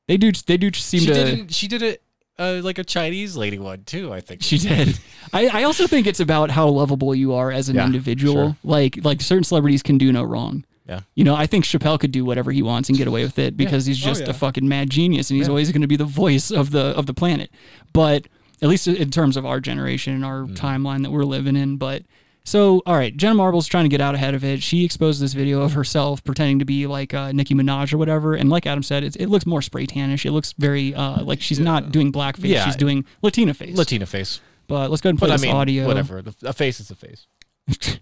they 0.08 0.16
do. 0.16 0.32
They 0.32 0.56
do 0.56 0.70
seem 0.72 1.00
She 1.00 1.06
to. 1.06 1.14
did. 1.14 1.52
She 1.54 1.68
did 1.68 1.82
it 1.82 2.02
uh, 2.38 2.60
like 2.62 2.78
a 2.78 2.84
Chinese 2.84 3.36
lady 3.36 3.58
one 3.58 3.84
too. 3.84 4.12
I 4.12 4.20
think 4.20 4.42
She 4.42 4.58
did. 4.58 4.98
I, 5.32 5.48
I 5.60 5.62
also 5.62 5.86
think 5.86 6.06
it's 6.06 6.20
about 6.20 6.50
how 6.50 6.68
lovable 6.68 7.14
you 7.14 7.32
are 7.34 7.50
as 7.52 7.68
an 7.68 7.76
Yeah, 7.76 7.86
individual. 7.86 8.34
sure. 8.34 8.56
Like 8.64 8.98
like 9.04 9.20
certain 9.22 9.44
celebrities 9.44 9.82
can 9.82 9.98
do 9.98 10.12
no 10.12 10.22
wrong. 10.24 10.64
Yeah. 10.88 11.00
You 11.14 11.24
know, 11.24 11.34
I 11.34 11.46
think 11.46 11.64
Chappelle 11.64 11.98
could 11.98 12.10
do 12.12 12.24
whatever 12.26 12.52
he 12.52 12.60
wants 12.62 12.90
and 12.90 12.98
get 12.98 13.06
away 13.06 13.22
with 13.24 13.38
it 13.38 13.56
because 13.56 13.86
he's 13.86 14.02
Oh, 14.04 14.08
just 14.08 14.24
yeah. 14.24 14.30
a 14.30 14.32
fucking 14.34 14.68
mad 14.68 14.90
genius 14.90 15.30
and 15.30 15.38
he's 15.38 15.46
Yeah. 15.46 15.50
always 15.52 15.72
going 15.72 15.80
to 15.80 15.88
be 15.88 15.96
the 15.96 16.04
voice 16.04 16.50
of 16.50 16.72
the 16.72 16.86
of 16.98 17.06
the 17.06 17.14
planet. 17.14 17.50
But 17.94 18.26
at 18.60 18.68
least 18.68 18.86
in 18.88 19.10
terms 19.10 19.36
of 19.38 19.46
our 19.46 19.60
generation 19.60 20.12
and 20.14 20.24
our 20.24 20.42
Mm. 20.42 20.56
timeline 20.56 21.02
that 21.02 21.10
we're 21.12 21.24
living 21.24 21.56
in, 21.56 21.76
but 21.78 22.02
so, 22.44 22.82
all 22.86 22.94
right, 22.94 23.16
Jenna 23.16 23.34
Marbles 23.34 23.66
trying 23.66 23.84
to 23.84 23.88
get 23.88 24.00
out 24.00 24.14
ahead 24.14 24.34
of 24.34 24.44
it. 24.44 24.62
She 24.62 24.84
exposed 24.84 25.20
this 25.20 25.32
video 25.32 25.62
of 25.62 25.72
herself 25.72 26.22
pretending 26.24 26.58
to 26.58 26.64
be 26.64 26.86
like 26.86 27.14
uh, 27.14 27.32
Nicki 27.32 27.54
Minaj 27.54 27.92
or 27.92 27.98
whatever, 27.98 28.34
and 28.34 28.50
like 28.50 28.66
Adam 28.66 28.82
said, 28.82 29.02
it, 29.04 29.16
it 29.16 29.28
looks 29.28 29.46
more 29.46 29.62
spray 29.62 29.86
tanish. 29.86 30.24
It 30.26 30.32
looks 30.32 30.52
very 30.58 30.94
uh, 30.94 31.22
like 31.24 31.40
she's 31.40 31.58
not 31.60 31.90
doing 31.92 32.12
blackface; 32.12 32.48
Yeah. 32.48 32.64
she's 32.64 32.76
doing 32.76 33.04
Latina 33.22 33.54
face. 33.54 33.76
Latina 33.76 34.06
face. 34.06 34.40
But 34.66 34.90
let's 34.90 35.00
go 35.02 35.08
ahead 35.08 35.12
and 35.14 35.18
play 35.18 35.28
But 35.28 35.32
I 35.32 35.36
this 35.36 35.42
mean, 35.42 35.54
audio. 35.54 35.86
whatever. 35.86 36.22
The, 36.22 36.34
a 36.44 36.52
face 36.52 36.80
is 36.80 36.90
a 36.90 36.94
face. 36.94 37.26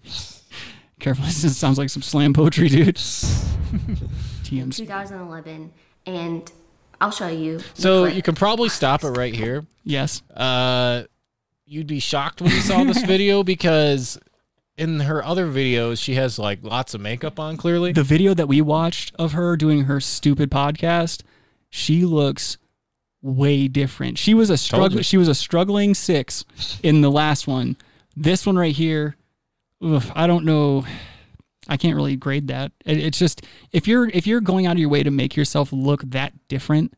Careful, 0.99 1.25
this 1.25 1.57
sounds 1.57 1.77
like 1.77 1.89
some 1.89 2.01
slam 2.01 2.33
poetry, 2.33 2.69
dude. 2.69 2.95
TMC. 4.43 4.75
2011, 4.77 5.71
and 6.05 6.51
I'll 7.01 7.11
show 7.11 7.27
you. 7.27 7.59
So 7.73 8.05
you 8.05 8.21
can 8.21 8.35
probably 8.35 8.69
stop 8.69 9.03
it 9.03 9.09
right 9.09 9.33
here. 9.35 9.65
Yes. 9.83 10.21
Uh, 10.33 11.03
you'd 11.65 11.87
be 11.87 11.99
shocked 11.99 12.41
when 12.41 12.51
you 12.51 12.61
saw 12.61 12.83
this 12.85 13.01
video 13.05 13.43
because 13.43 14.17
in 14.77 15.01
her 15.01 15.23
other 15.23 15.47
videos 15.47 16.01
she 16.01 16.15
has 16.15 16.39
like 16.39 16.59
lots 16.63 16.93
of 16.93 17.01
makeup 17.01 17.39
on. 17.39 17.57
Clearly, 17.57 17.91
The 17.91 18.03
video 18.03 18.33
that 18.33 18.47
we 18.47 18.61
watched 18.61 19.13
of 19.17 19.33
her 19.33 19.55
doing 19.55 19.83
her 19.85 19.99
stupid 19.99 20.49
podcast, 20.49 21.21
she 21.69 22.05
looks 22.05 22.57
way 23.21 23.67
different. 23.67 24.17
She 24.17 24.33
was 24.33 24.49
a 24.49 24.57
struggle. 24.57 25.01
She 25.01 25.17
was 25.17 25.27
a 25.27 25.35
struggling 25.35 25.93
six 25.93 26.45
in 26.83 27.01
the 27.01 27.11
last 27.11 27.47
one. 27.47 27.77
This 28.15 28.45
one 28.45 28.57
right 28.57 28.75
here, 28.75 29.15
oof, 29.83 30.11
I 30.15 30.27
don't 30.27 30.45
know. 30.45 30.85
I 31.67 31.77
can't 31.77 31.95
really 31.95 32.17
grade 32.17 32.47
that. 32.49 32.73
It, 32.85 32.97
it's 32.99 33.17
just 33.17 33.41
if 33.71 33.87
you're 33.87 34.09
if 34.09 34.27
you're 34.27 34.41
going 34.41 34.65
out 34.65 34.73
of 34.73 34.79
your 34.79 34.89
way 34.89 35.03
to 35.03 35.11
make 35.11 35.35
yourself 35.35 35.71
look 35.71 36.01
that 36.07 36.33
different, 36.49 36.93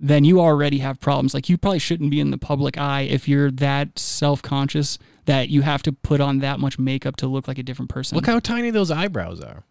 then 0.00 0.24
you 0.24 0.40
already 0.40 0.78
have 0.78 1.00
problems. 1.00 1.34
Like 1.34 1.48
you 1.48 1.58
probably 1.58 1.78
shouldn't 1.78 2.10
be 2.10 2.20
in 2.20 2.30
the 2.30 2.38
public 2.38 2.78
eye 2.78 3.02
if 3.02 3.28
you're 3.28 3.50
that 3.52 3.98
self 3.98 4.42
conscious 4.42 4.98
that 5.24 5.48
you 5.48 5.62
have 5.62 5.82
to 5.82 5.92
put 5.92 6.20
on 6.20 6.38
that 6.38 6.58
much 6.60 6.78
makeup 6.78 7.16
to 7.16 7.26
look 7.26 7.48
like 7.48 7.58
a 7.58 7.62
different 7.62 7.90
person. 7.90 8.16
look 8.16 8.26
how 8.26 8.38
tiny 8.38 8.70
those 8.70 8.90
eyebrows 8.90 9.40
are. 9.40 9.64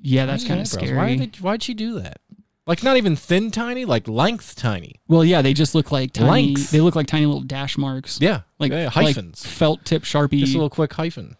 yeah, 0.00 0.24
that's 0.26 0.44
kind 0.46 0.60
of 0.60 0.68
scary. 0.68 0.96
Why 0.96 1.16
did 1.16 1.34
they, 1.34 1.38
why'd 1.38 1.62
she 1.62 1.74
do 1.74 2.00
that? 2.00 2.20
Like 2.66 2.82
not 2.82 2.96
even 2.96 3.14
thin 3.14 3.50
tiny, 3.50 3.84
like 3.84 4.08
length 4.08 4.56
tiny. 4.56 5.00
Well, 5.06 5.24
yeah, 5.24 5.40
they 5.40 5.54
just 5.54 5.74
look 5.74 5.92
like 5.92 6.12
tiny. 6.12 6.30
Length. 6.30 6.70
They 6.70 6.80
look 6.80 6.96
like 6.96 7.06
tiny 7.06 7.26
little 7.26 7.42
dash 7.42 7.78
marks. 7.78 8.20
Yeah, 8.20 8.40
like 8.58 8.72
yeah, 8.72 8.84
like 8.84 8.92
hyphens. 8.92 9.44
felt 9.46 9.84
tip 9.84 10.02
sharpie. 10.02 10.40
Just 10.40 10.54
a 10.54 10.56
little 10.56 10.70
quick 10.70 10.92
hyphen. 10.92 11.36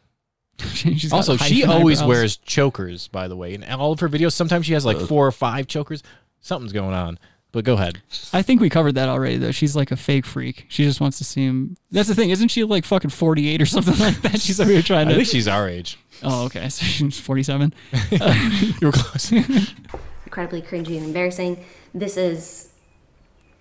Also, 1.13 1.37
she 1.37 1.65
always 1.65 1.99
eyebrows. 1.99 2.09
wears 2.09 2.37
chokers, 2.39 3.09
by 3.09 3.29
the 3.29 3.37
way. 3.37 3.53
In 3.55 3.63
all 3.65 3.93
of 3.93 4.01
her 4.01 4.09
videos, 4.09 4.33
sometimes 4.33 4.65
she 4.67 4.73
has 4.73 4.87
like 4.87 4.99
four 4.99 5.27
or 5.27 5.33
five 5.33 5.67
chokers. 5.67 6.03
Something's 6.41 6.73
going 6.73 6.95
on. 6.95 7.19
But 7.57 7.65
go 7.65 7.73
ahead. 7.73 8.03
I 8.35 8.43
think 8.43 8.61
we 8.61 8.69
covered 8.69 8.97
that 8.97 9.09
already, 9.09 9.39
though. 9.39 9.51
She's 9.51 9.75
like 9.75 9.91
a 9.91 9.97
fake 9.97 10.27
freak. 10.27 10.67
She 10.69 10.85
just 10.85 11.01
wants 11.01 11.17
to 11.17 11.25
seem. 11.25 11.79
That's 11.91 12.07
the 12.07 12.15
thing, 12.15 12.29
isn't 12.29 12.49
she? 12.49 12.65
Like 12.65 12.85
fucking 12.85 13.09
forty 13.09 13.49
eight 13.49 13.63
or 13.63 13.65
something 13.65 13.99
like 13.99 14.21
that. 14.21 14.43
She's 14.43 14.61
over 14.61 14.71
here 14.71 14.83
trying 14.83 15.07
to. 15.07 15.13
I 15.15 15.17
to. 15.17 15.21
think 15.25 15.33
she's 15.33 15.49
our 15.49 15.67
age. 15.67 15.99
oh, 16.23 16.45
okay. 16.45 16.69
So 16.69 16.85
she's 16.85 17.19
forty 17.19 17.43
seven. 17.43 17.73
You 18.13 18.89
were 18.89 18.93
close. 18.93 19.33
incredibly 19.33 20.61
cringy 20.61 20.99
and 20.99 21.07
embarrassing. 21.07 21.65
This 21.95 22.19
is 22.19 22.75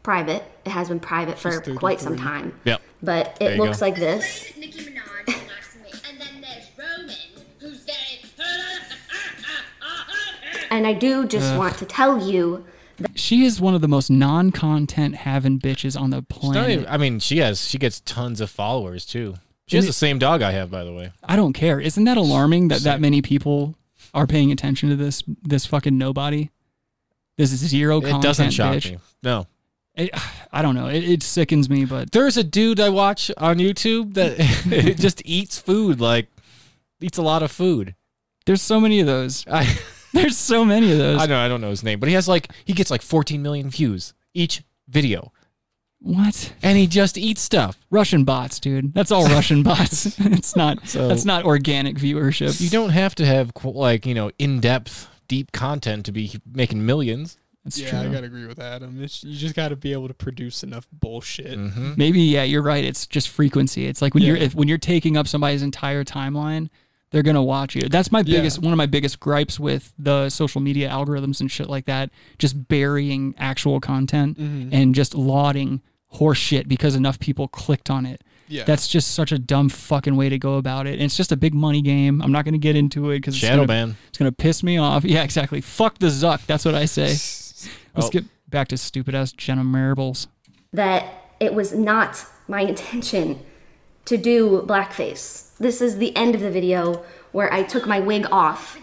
private. 0.03 0.43
It 0.65 0.71
has 0.73 0.89
been 0.89 0.99
private 0.99 1.39
for 1.39 1.61
quite 1.75 2.01
some 2.01 2.17
time. 2.17 2.59
yep. 2.65 2.81
But 3.01 3.37
it 3.39 3.57
looks 3.57 3.79
go. 3.79 3.85
like 3.85 3.95
this. 3.95 4.51
Nicki 4.57 4.79
Minaj 4.91 5.27
likes 5.27 5.77
me. 5.77 5.97
And 6.09 6.19
then 6.19 6.41
there's 6.41 6.67
Roman, 6.77 7.15
who's 7.61 7.85
very. 7.85 7.95
And 10.69 10.85
I 10.85 10.91
do 10.91 11.25
just 11.25 11.55
want 11.55 11.77
to 11.77 11.85
tell 11.85 12.21
you 12.29 12.65
She 13.15 13.43
is 13.45 13.59
one 13.59 13.75
of 13.75 13.81
the 13.81 13.87
most 13.87 14.09
non 14.09 14.51
content 14.51 15.15
having 15.15 15.59
bitches 15.59 15.99
on 15.99 16.09
the 16.11 16.21
planet. 16.21 16.69
even- 16.71 16.87
I 16.87 16.97
mean, 16.97 17.19
she 17.19 17.37
has. 17.39 17.67
She 17.67 17.77
gets 17.77 17.99
tons 18.01 18.41
of 18.41 18.49
followers 18.49 19.05
too. 19.05 19.35
She 19.67 19.77
has 19.77 19.87
the 19.87 19.93
same 19.93 20.19
dog 20.19 20.41
I 20.43 20.51
have, 20.51 20.69
by 20.69 20.83
the 20.83 20.93
way. 20.93 21.11
I 21.23 21.35
don't 21.35 21.53
care. 21.53 21.79
Isn't 21.79 22.03
that 22.03 22.17
alarming 22.17 22.67
that 22.67 22.81
that 22.81 23.01
many 23.01 23.21
people 23.23 23.75
are 24.13 24.27
paying 24.27 24.51
attention 24.51 24.89
to 24.89 24.95
this 24.95 25.23
this 25.43 25.65
fucking 25.65 25.97
nobody? 25.97 26.49
This 27.37 27.49
zero 27.49 27.99
content 27.99 28.23
It 28.23 28.27
doesn't 28.27 28.51
shock 28.51 28.75
bitch. 28.75 28.91
me. 28.91 28.97
No. 29.23 29.47
It, 29.95 30.09
I 30.53 30.61
don't 30.61 30.75
know. 30.75 30.87
It, 30.87 31.03
it 31.03 31.23
sickens 31.23 31.69
me, 31.69 31.85
but 31.85 32.11
There's 32.11 32.37
a 32.37 32.43
dude 32.43 32.79
I 32.79 32.89
watch 32.89 33.31
on 33.37 33.57
YouTube 33.57 34.13
that 34.13 34.37
just 34.99 35.21
eats 35.25 35.57
food, 35.57 35.99
like 35.99 36.27
eats 37.01 37.17
a 37.17 37.21
lot 37.23 37.41
of 37.43 37.51
food. 37.51 37.95
there's 38.45 38.61
so 38.61 38.79
many 38.79 38.99
of 38.99 39.07
those. 39.07 39.45
I 39.51 39.77
There's 40.21 40.37
so 40.37 40.63
many 40.65 40.91
of 40.91 40.97
those. 40.97 41.21
I 41.21 41.25
know 41.25 41.37
I 41.37 41.47
don't 41.47 41.61
know 41.61 41.69
his 41.69 41.83
name, 41.83 41.99
but 41.99 42.09
he 42.09 42.15
has 42.15 42.27
like 42.27 42.51
he 42.65 42.73
gets 42.73 42.89
like 42.91 43.01
14 43.01 43.41
million 43.41 43.69
views 43.69 44.13
each 44.33 44.63
video, 44.87 45.31
What? 45.99 46.53
and 46.61 46.77
he 46.77 46.87
just 46.87 47.17
eats 47.17 47.41
stuff. 47.41 47.77
Russian 47.89 48.23
bots, 48.23 48.59
dude. 48.59 48.93
That's 48.93 49.11
all 49.11 49.25
Russian 49.27 49.63
bots. 49.69 50.17
It's 50.25 50.55
not. 50.55 50.87
So- 50.87 51.07
that's 51.07 51.25
not 51.25 51.45
organic 51.45 51.97
viewership. 51.97 52.59
You 52.61 52.69
don't 52.69 52.91
have 52.91 53.15
to 53.15 53.25
have 53.25 53.51
like 53.63 54.05
you 54.05 54.13
know 54.13 54.31
in 54.39 54.59
depth, 54.59 55.07
deep 55.27 55.51
content 55.51 56.05
to 56.05 56.11
be 56.11 56.31
making 56.53 56.85
millions. 56.85 57.37
That's 57.63 57.79
yeah, 57.79 57.89
true. 57.89 57.99
I 58.01 58.13
gotta 58.13 58.27
agree 58.27 58.45
with 58.45 58.59
Adam. 58.59 59.01
It's, 59.03 59.23
you 59.23 59.35
just 59.35 59.55
gotta 59.55 59.75
be 59.75 59.91
able 59.91 60.07
to 60.07 60.13
produce 60.13 60.61
enough 60.61 60.87
bullshit. 60.91 61.57
Mm-hmm. 61.57 61.93
Maybe 61.97 62.21
yeah, 62.21 62.43
you're 62.43 62.61
right. 62.61 62.83
It's 62.85 63.07
just 63.07 63.29
frequency. 63.29 63.87
It's 63.87 64.03
like 64.03 64.13
when 64.13 64.21
you're 64.21 64.35
if, 64.37 64.53
when 64.53 64.67
you're 64.67 64.77
taking 64.77 65.17
up 65.17 65.27
somebody's 65.27 65.63
entire 65.63 66.03
timeline, 66.03 66.69
they're 67.15 67.23
gonna 67.23 67.41
watch 67.41 67.75
you. 67.75 67.87
That's 67.89 68.11
my 68.11 68.19
Yeah. 68.19 68.37
biggest 68.39 68.59
one 68.59 68.73
of 68.73 68.77
my 68.77 68.85
biggest 68.85 69.19
gripes 69.21 69.57
with 69.59 69.93
the 69.97 70.29
social 70.29 70.59
media 70.61 70.89
algorithms 70.89 71.39
and 71.39 71.49
shit 71.49 71.69
like 71.69 71.85
that. 71.85 72.09
Just 72.37 72.67
burying 72.67 73.33
actual 73.39 73.79
content 73.79 74.37
Mm-hmm. 74.37 74.69
and 74.73 74.93
just 74.93 75.15
lauding 75.15 75.81
horse 76.09 76.37
shit 76.37 76.67
because 76.67 76.93
enough 76.95 77.17
people 77.19 77.47
clicked 77.47 77.89
on 77.89 78.05
it. 78.05 78.21
Yeah. 78.47 78.63
That's 78.65 78.87
just 78.87 79.11
such 79.11 79.31
a 79.31 79.39
dumb 79.39 79.69
fucking 79.69 80.15
way 80.15 80.29
to 80.29 80.37
go 80.37 80.55
about 80.57 80.85
it. 80.87 80.93
And 80.93 81.03
it's 81.03 81.17
just 81.17 81.31
a 81.31 81.37
big 81.37 81.53
money 81.55 81.81
game. 81.81 82.21
I'm 82.21 82.31
not 82.31 82.45
going 82.45 82.53
to 82.53 82.59
get 82.59 82.75
into 82.75 83.09
it 83.09 83.17
because 83.17 83.35
Shadow 83.35 83.63
it's 83.63 83.67
gonna, 83.71 83.87
ban. 83.87 83.97
It's 84.09 84.17
going 84.19 84.29
to 84.31 84.35
piss 84.35 84.61
me 84.61 84.77
off. 84.77 85.03
Yeah, 85.15 85.23
exactly. 85.23 85.61
Fuck 85.61 85.97
the 85.97 86.07
Zuck. 86.07 86.45
That's 86.45 86.63
what 86.63 86.75
I 86.75 86.85
say. 86.85 87.07
Let's 87.07 87.69
Oh. 87.95 88.09
get 88.11 88.25
back 88.49 88.67
to 88.67 88.77
stupid 88.77 89.15
ass 89.15 89.31
Jenna 89.31 89.63
Marbles. 89.63 90.27
that 90.73 91.05
it 91.39 91.53
was 91.55 91.73
not 91.73 92.23
my 92.47 92.61
intention 92.61 93.39
to 94.05 94.15
do 94.17 94.63
blackface. 94.67 95.44
This 95.57 95.81
is 95.81 95.97
the 95.97 96.15
end 96.15 96.35
of 96.35 96.41
the 96.41 96.51
video 96.51 97.03
where 97.31 97.51
I 97.53 97.63
took 97.63 97.87
my 97.87 97.99
wig 97.99 98.27
off. 98.31 98.77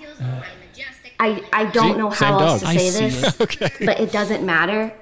I, 1.21 1.43
I 1.53 1.67
don't 1.67 1.93
See? 1.93 1.99
know 1.99 2.11
how 2.11 2.39
else 2.41 2.61
to 2.61 2.67
dog. 2.67 2.75
I 2.75 2.77
say 2.77 2.91
see 2.91 3.21
this, 3.21 3.37
but 3.87 4.01
it 4.01 4.11
doesn't 4.11 4.45
matter 4.45 4.93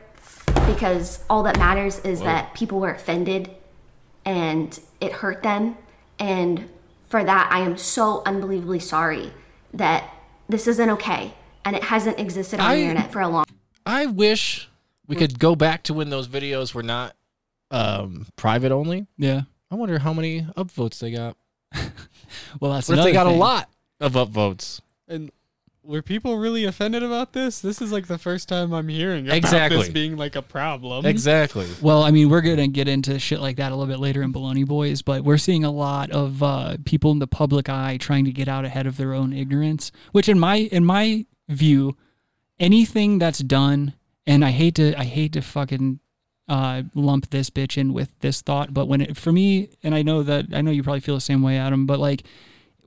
because 0.67 1.25
all 1.31 1.43
that 1.45 1.59
matters 1.59 1.99
is 2.01 2.21
that 2.21 2.53
people 2.55 2.79
were 2.81 2.91
offended 2.91 3.51
and 4.25 4.79
it 5.01 5.13
hurt 5.13 5.43
them. 5.43 5.77
And 6.19 6.69
for 7.09 7.25
that, 7.25 7.49
I 7.51 7.61
am 7.61 7.77
so 7.79 8.23
unbelievably 8.27 8.81
sorry 8.81 9.33
that 9.73 10.13
this 10.49 10.67
isn't 10.67 10.91
okay 10.91 11.35
and 11.65 11.75
it 11.75 11.85
hasn't 11.85 12.19
existed 12.19 12.61
on 12.61 12.67
I- 12.67 12.75
the 12.77 12.83
internet 12.83 13.13
for 13.13 13.21
a 13.21 13.29
long 13.29 13.45
I 13.87 14.07
wish 14.07 14.69
we 15.07 15.17
could 15.17 15.39
go 15.39 15.57
back 15.57 15.83
to 15.85 15.95
when 15.95 16.11
those 16.11 16.29
videos 16.29 16.75
were 16.75 16.83
not 16.83 17.17
um, 17.71 18.27
private 18.37 18.73
only. 18.73 19.07
Yeah. 19.17 19.43
I 19.71 19.75
wonder 19.75 19.99
how 19.99 20.13
many 20.13 20.43
upvotes 20.43 20.99
they 20.99 21.11
got. 21.11 21.37
Well, 22.61 22.73
that's 22.73 22.89
What 22.89 22.99
if 22.99 23.05
they 23.05 23.11
another 23.11 23.31
got 23.31 23.35
a 23.35 23.39
lot 23.39 23.71
of 24.01 24.15
upvotes? 24.15 24.81
And 25.07 25.31
were 25.85 26.03
people 26.03 26.37
really 26.39 26.65
offended 26.65 27.03
about 27.03 27.33
this? 27.33 27.61
This 27.61 27.81
is 27.81 27.93
like 27.93 28.07
the 28.07 28.19
first 28.19 28.49
time 28.49 28.73
I'm 28.73 28.89
hearing 28.89 29.27
about 29.27 29.37
Exactly. 29.37 29.79
this 29.79 29.89
being 29.89 30.17
like 30.17 30.37
a 30.37 30.43
problem. 30.43 31.07
Exactly. 31.07 31.67
Well, 31.81 32.03
I 32.03 32.11
mean, 32.11 32.29
we're 32.29 32.41
gonna 32.41 32.67
get 32.69 32.89
into 32.89 33.19
shit 33.19 33.41
like 33.41 33.57
that 33.57 33.73
a 33.73 33.77
little 33.77 33.93
bit 33.93 34.01
later 34.01 34.21
in 34.23 34.33
Baloney 34.33 34.67
Boys, 34.67 35.01
but 35.01 35.23
we're 35.23 35.39
seeing 35.39 35.65
a 35.65 35.71
lot 35.71 36.11
of 36.11 36.43
uh, 36.43 36.77
people 36.85 37.13
in 37.13 37.19
the 37.21 37.27
public 37.29 37.69
eye 37.69 37.97
trying 37.99 38.25
to 38.25 38.33
get 38.33 38.49
out 38.49 38.65
ahead 38.65 38.87
of 38.87 38.97
their 38.97 39.15
own 39.15 39.33
ignorance. 39.33 39.93
Which, 40.13 40.29
in 40.29 40.39
my 40.39 40.57
in 40.57 40.85
my 40.85 41.27
view, 41.49 41.97
anything 42.59 43.19
that's 43.19 43.39
done, 43.41 43.95
and 44.27 44.45
I 44.45 44.51
hate 44.51 44.75
to 44.77 44.99
I 44.99 45.05
hate 45.05 45.33
to 45.35 45.41
fucking 45.43 46.01
uh, 46.51 46.83
lump 46.95 47.31
this 47.31 47.49
bitch 47.49 47.79
in 47.79 47.95
with 47.95 48.11
this 48.21 48.43
thought, 48.43 48.75
but 48.75 48.87
when 48.87 49.01
it 49.01 49.17
for 49.17 49.33
me, 49.33 49.71
and 49.83 49.95
I 49.95 50.03
know 50.03 50.23
that 50.23 50.47
I 50.53 50.61
know 50.61 50.71
you 50.71 50.83
probably 50.83 51.01
feel 51.01 51.15
the 51.15 51.21
same 51.23 51.41
way, 51.43 51.57
Adam, 51.57 51.87
but 51.87 51.99
like 51.99 52.25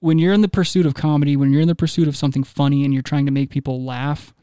when 0.01 0.19
you're 0.19 0.33
in 0.33 0.41
the 0.41 0.47
pursuit 0.49 0.85
of 0.85 0.93
comedy, 0.93 1.35
when 1.35 1.51
you're 1.51 1.61
in 1.61 1.67
the 1.67 1.73
pursuit 1.75 2.07
of 2.07 2.15
something 2.15 2.43
funny, 2.43 2.83
and 2.83 2.93
you're 2.93 3.01
trying 3.01 3.25
to 3.25 3.31
make 3.31 3.49
people 3.49 3.83
laugh 3.83 4.33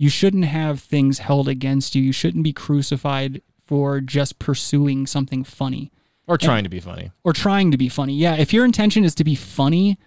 you 0.00 0.08
shouldn't 0.08 0.44
have 0.44 0.78
things 0.80 1.18
held 1.18 1.48
against 1.48 1.96
you. 1.96 2.00
You 2.02 2.12
shouldn't 2.12 2.44
be 2.44 2.52
crucified 2.52 3.42
for 3.66 4.00
just 4.00 4.38
pursuing 4.38 5.08
something 5.08 5.42
funny 5.42 5.90
Or 6.28 6.38
trying 6.38 6.62
to 6.62 6.70
be 6.70 6.78
funny. 6.78 7.10
or 7.24 7.32
trying 7.32 7.72
to 7.72 7.76
be 7.76 7.88
funny. 7.88 8.14
Yeah, 8.14 8.36
if 8.36 8.52
your 8.52 8.64
intention 8.64 9.02
is 9.02 9.12
to 9.16 9.24
be 9.24 9.34
funny, 9.34 9.98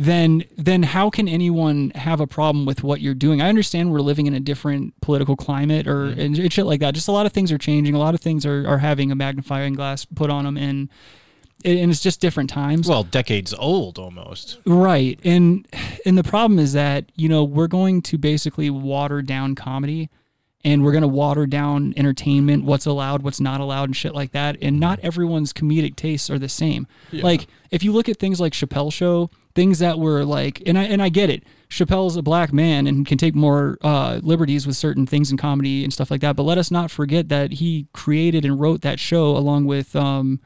then 0.00 0.44
then 0.56 0.82
how 0.82 1.10
can 1.10 1.28
anyone 1.28 1.90
have 1.94 2.20
a 2.20 2.26
problem 2.26 2.64
with 2.64 2.82
what 2.82 3.02
you're 3.02 3.12
doing? 3.12 3.42
I 3.42 3.50
understand 3.50 3.92
we're 3.92 4.00
living 4.00 4.26
in 4.26 4.32
a 4.32 4.40
different 4.40 4.98
political 5.02 5.36
climate 5.36 5.86
or 5.86 6.06
and, 6.06 6.38
and 6.38 6.50
shit 6.50 6.64
like 6.64 6.80
that. 6.80 6.94
Just 6.94 7.06
a 7.06 7.12
lot 7.12 7.26
of 7.26 7.32
things 7.32 7.52
are 7.52 7.58
changing. 7.58 7.94
A 7.94 7.98
lot 7.98 8.14
of 8.14 8.20
things 8.20 8.46
are, 8.46 8.66
are 8.66 8.78
having 8.78 9.12
a 9.12 9.14
magnifying 9.14 9.74
glass 9.74 10.06
put 10.06 10.30
on 10.30 10.46
them, 10.46 10.56
and 10.56 10.88
and 11.66 11.90
it's 11.90 12.00
just 12.00 12.18
different 12.18 12.48
times. 12.48 12.88
Well, 12.88 13.04
decades 13.04 13.52
old 13.52 13.98
almost. 13.98 14.58
Right. 14.64 15.20
And 15.22 15.68
and 16.06 16.16
the 16.16 16.24
problem 16.24 16.58
is 16.58 16.72
that, 16.72 17.12
you 17.14 17.28
know, 17.28 17.44
we're 17.44 17.68
going 17.68 18.00
to 18.02 18.16
basically 18.16 18.70
water 18.70 19.20
down 19.20 19.54
comedy 19.54 20.08
and 20.64 20.82
we're 20.82 20.92
going 20.92 21.02
to 21.02 21.08
water 21.08 21.46
down 21.46 21.92
entertainment, 21.98 22.64
what's 22.64 22.86
allowed, 22.86 23.22
what's 23.22 23.40
not 23.40 23.60
allowed 23.60 23.90
and 23.90 23.96
shit 23.96 24.14
like 24.14 24.32
that. 24.32 24.56
And 24.62 24.80
not 24.80 24.98
mm-hmm. 24.98 25.06
everyone's 25.08 25.52
comedic 25.52 25.96
tastes 25.96 26.30
are 26.30 26.38
the 26.38 26.48
same. 26.48 26.86
Like 27.12 27.48
if 27.70 27.82
you 27.82 27.92
look 27.92 28.08
at 28.08 28.18
things 28.18 28.40
like 28.40 28.54
Chappelle 28.54 28.92
show, 28.92 29.30
things 29.54 29.78
that 29.80 29.98
were 29.98 30.24
like 30.24 30.62
and 30.66 30.78
I 30.78 30.84
and 30.84 31.02
I 31.02 31.08
get 31.08 31.30
it. 31.30 31.44
Chappelle's 31.68 32.16
a 32.16 32.22
black 32.22 32.52
man 32.52 32.86
and 32.86 33.06
can 33.06 33.16
take 33.16 33.34
more 33.34 33.78
uh, 33.82 34.20
liberties 34.22 34.66
with 34.66 34.76
certain 34.76 35.06
things 35.06 35.30
in 35.30 35.36
comedy 35.36 35.84
and 35.84 35.92
stuff 35.92 36.10
like 36.10 36.20
that. 36.20 36.34
But 36.34 36.42
let 36.42 36.58
us 36.58 36.70
not 36.70 36.90
forget 36.90 37.28
that 37.28 37.52
he 37.52 37.86
created 37.92 38.44
and 38.44 38.60
wrote 38.60 38.80
that 38.82 38.98
show 38.98 39.36
along 39.36 39.66
with 39.66 39.94
um, 39.94 40.40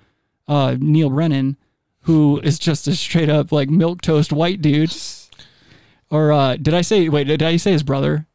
uh, 0.47 0.77
Neal 0.79 1.09
Brennan, 1.09 1.57
who 2.03 2.41
is 2.45 2.59
just 2.59 2.87
a 2.87 2.95
straight 2.95 3.31
up 3.31 3.53
like 3.53 3.71
milk 3.71 4.03
toast 4.03 4.33
white 4.33 4.61
dude. 4.61 4.95
Or 6.11 6.31
uh, 6.31 6.57
did 6.57 6.75
I 6.75 6.83
say? 6.83 7.09
Wait, 7.09 7.25
did 7.25 7.43
I 7.43 7.57
say 7.57 7.73
his 7.73 7.83
brother? 7.83 8.29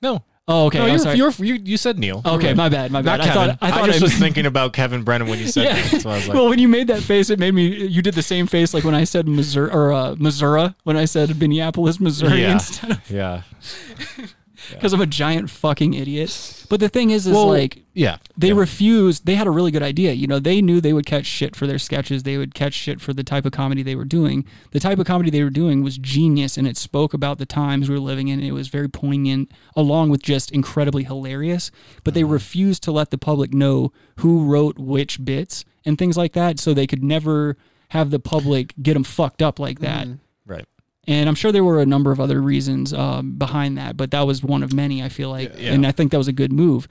No. 0.00 0.24
Oh, 0.48 0.66
okay. 0.66 0.78
No, 0.78 0.86
you're, 0.86 0.98
sorry. 0.98 1.16
you're, 1.16 1.30
you 1.32 1.54
you 1.54 1.76
said 1.76 1.98
Neal. 1.98 2.22
Okay, 2.24 2.48
right. 2.48 2.56
my 2.56 2.68
bad, 2.68 2.92
my 2.92 3.02
bad. 3.02 3.18
Not 3.18 3.20
I 3.20 3.32
Kevin. 3.32 3.56
thought 3.56 3.58
I 3.62 3.70
thought 3.72 3.86
just 3.86 4.00
I 4.00 4.04
was 4.04 4.14
thinking 4.14 4.46
about 4.46 4.72
Kevin 4.72 5.02
Brennan 5.02 5.26
when 5.26 5.40
you 5.40 5.48
said 5.48 5.64
Yeah. 5.64 5.74
that. 5.74 6.00
So 6.02 6.10
I 6.10 6.14
was 6.16 6.28
like, 6.28 6.36
well, 6.36 6.48
when 6.48 6.60
you 6.60 6.68
made 6.68 6.86
that 6.86 7.02
face, 7.02 7.30
it 7.30 7.40
made 7.40 7.52
me. 7.52 7.86
You 7.86 8.00
did 8.00 8.14
the 8.14 8.22
same 8.22 8.46
face 8.46 8.72
like 8.72 8.84
when 8.84 8.94
I 8.94 9.02
said 9.02 9.26
Missouri 9.26 9.70
or 9.72 9.92
uh, 9.92 10.14
Missouri 10.18 10.72
when 10.84 10.96
I 10.96 11.04
said 11.04 11.40
Minneapolis, 11.40 11.98
Missouri 11.98 12.42
yeah, 12.42 12.52
instead 12.52 12.90
of 12.92 13.10
yeah. 13.10 13.42
because 14.70 14.92
I'm 14.92 15.00
a 15.00 15.06
giant 15.06 15.50
fucking 15.50 15.94
idiot. 15.94 16.66
But 16.68 16.80
the 16.80 16.88
thing 16.88 17.10
is, 17.10 17.26
is 17.26 17.34
Well, 17.34 17.48
like 17.48 17.82
yeah, 17.94 18.18
they 18.36 18.48
yeah. 18.48 18.54
refused. 18.54 19.26
They 19.26 19.34
had 19.34 19.46
a 19.46 19.50
really 19.50 19.70
good 19.70 19.82
idea. 19.82 20.12
You 20.12 20.26
know, 20.26 20.38
they 20.38 20.60
knew 20.60 20.80
they 20.80 20.92
would 20.92 21.06
catch 21.06 21.26
shit 21.26 21.56
for 21.56 21.66
their 21.66 21.78
sketches. 21.78 22.22
They 22.22 22.36
would 22.36 22.54
catch 22.54 22.74
shit 22.74 23.00
for 23.00 23.12
the 23.12 23.24
type 23.24 23.44
of 23.44 23.52
comedy 23.52 23.82
they 23.82 23.94
were 23.94 24.04
doing. 24.04 24.44
The 24.72 24.80
type 24.80 24.98
of 24.98 25.06
comedy 25.06 25.30
they 25.30 25.42
were 25.42 25.50
doing 25.50 25.82
was 25.82 25.98
genius, 25.98 26.56
and 26.56 26.66
it 26.66 26.76
spoke 26.76 27.14
about 27.14 27.38
the 27.38 27.46
times 27.46 27.88
we 27.88 27.94
were 27.94 28.00
living 28.00 28.28
in. 28.28 28.40
It 28.40 28.52
was 28.52 28.68
very 28.68 28.88
poignant, 28.88 29.50
along 29.74 30.10
with 30.10 30.22
just 30.22 30.52
incredibly 30.52 31.04
hilarious. 31.04 31.70
But 32.04 32.14
they 32.14 32.22
uh-huh. 32.22 32.32
refused 32.32 32.82
to 32.84 32.92
let 32.92 33.10
the 33.10 33.18
public 33.18 33.52
know 33.54 33.92
who 34.16 34.44
wrote 34.44 34.78
which 34.78 35.24
bits 35.24 35.64
and 35.84 35.96
things 35.96 36.16
like 36.16 36.32
that, 36.32 36.58
so 36.58 36.74
they 36.74 36.86
could 36.86 37.02
never 37.02 37.56
have 37.90 38.10
the 38.10 38.18
public 38.18 38.74
get 38.82 38.94
them 38.94 39.04
fucked 39.04 39.42
up 39.42 39.58
like 39.58 39.78
that. 39.80 40.06
Mm-hmm. 40.06 40.52
right. 40.52 40.66
And 41.06 41.28
I'm 41.28 41.34
sure 41.34 41.52
there 41.52 41.64
were 41.64 41.80
a 41.80 41.86
number 41.86 42.10
of 42.10 42.20
other 42.20 42.40
reasons 42.40 42.92
um, 42.92 43.32
behind 43.32 43.78
that, 43.78 43.96
but 43.96 44.10
that 44.10 44.22
was 44.22 44.42
one 44.42 44.62
of 44.62 44.72
many, 44.72 45.02
I 45.02 45.08
feel 45.08 45.30
like. 45.30 45.52
Yeah. 45.56 45.72
And 45.72 45.86
I 45.86 45.92
think 45.92 46.10
that 46.10 46.18
was 46.18 46.28
a 46.28 46.32
good 46.32 46.52
move. 46.52 46.88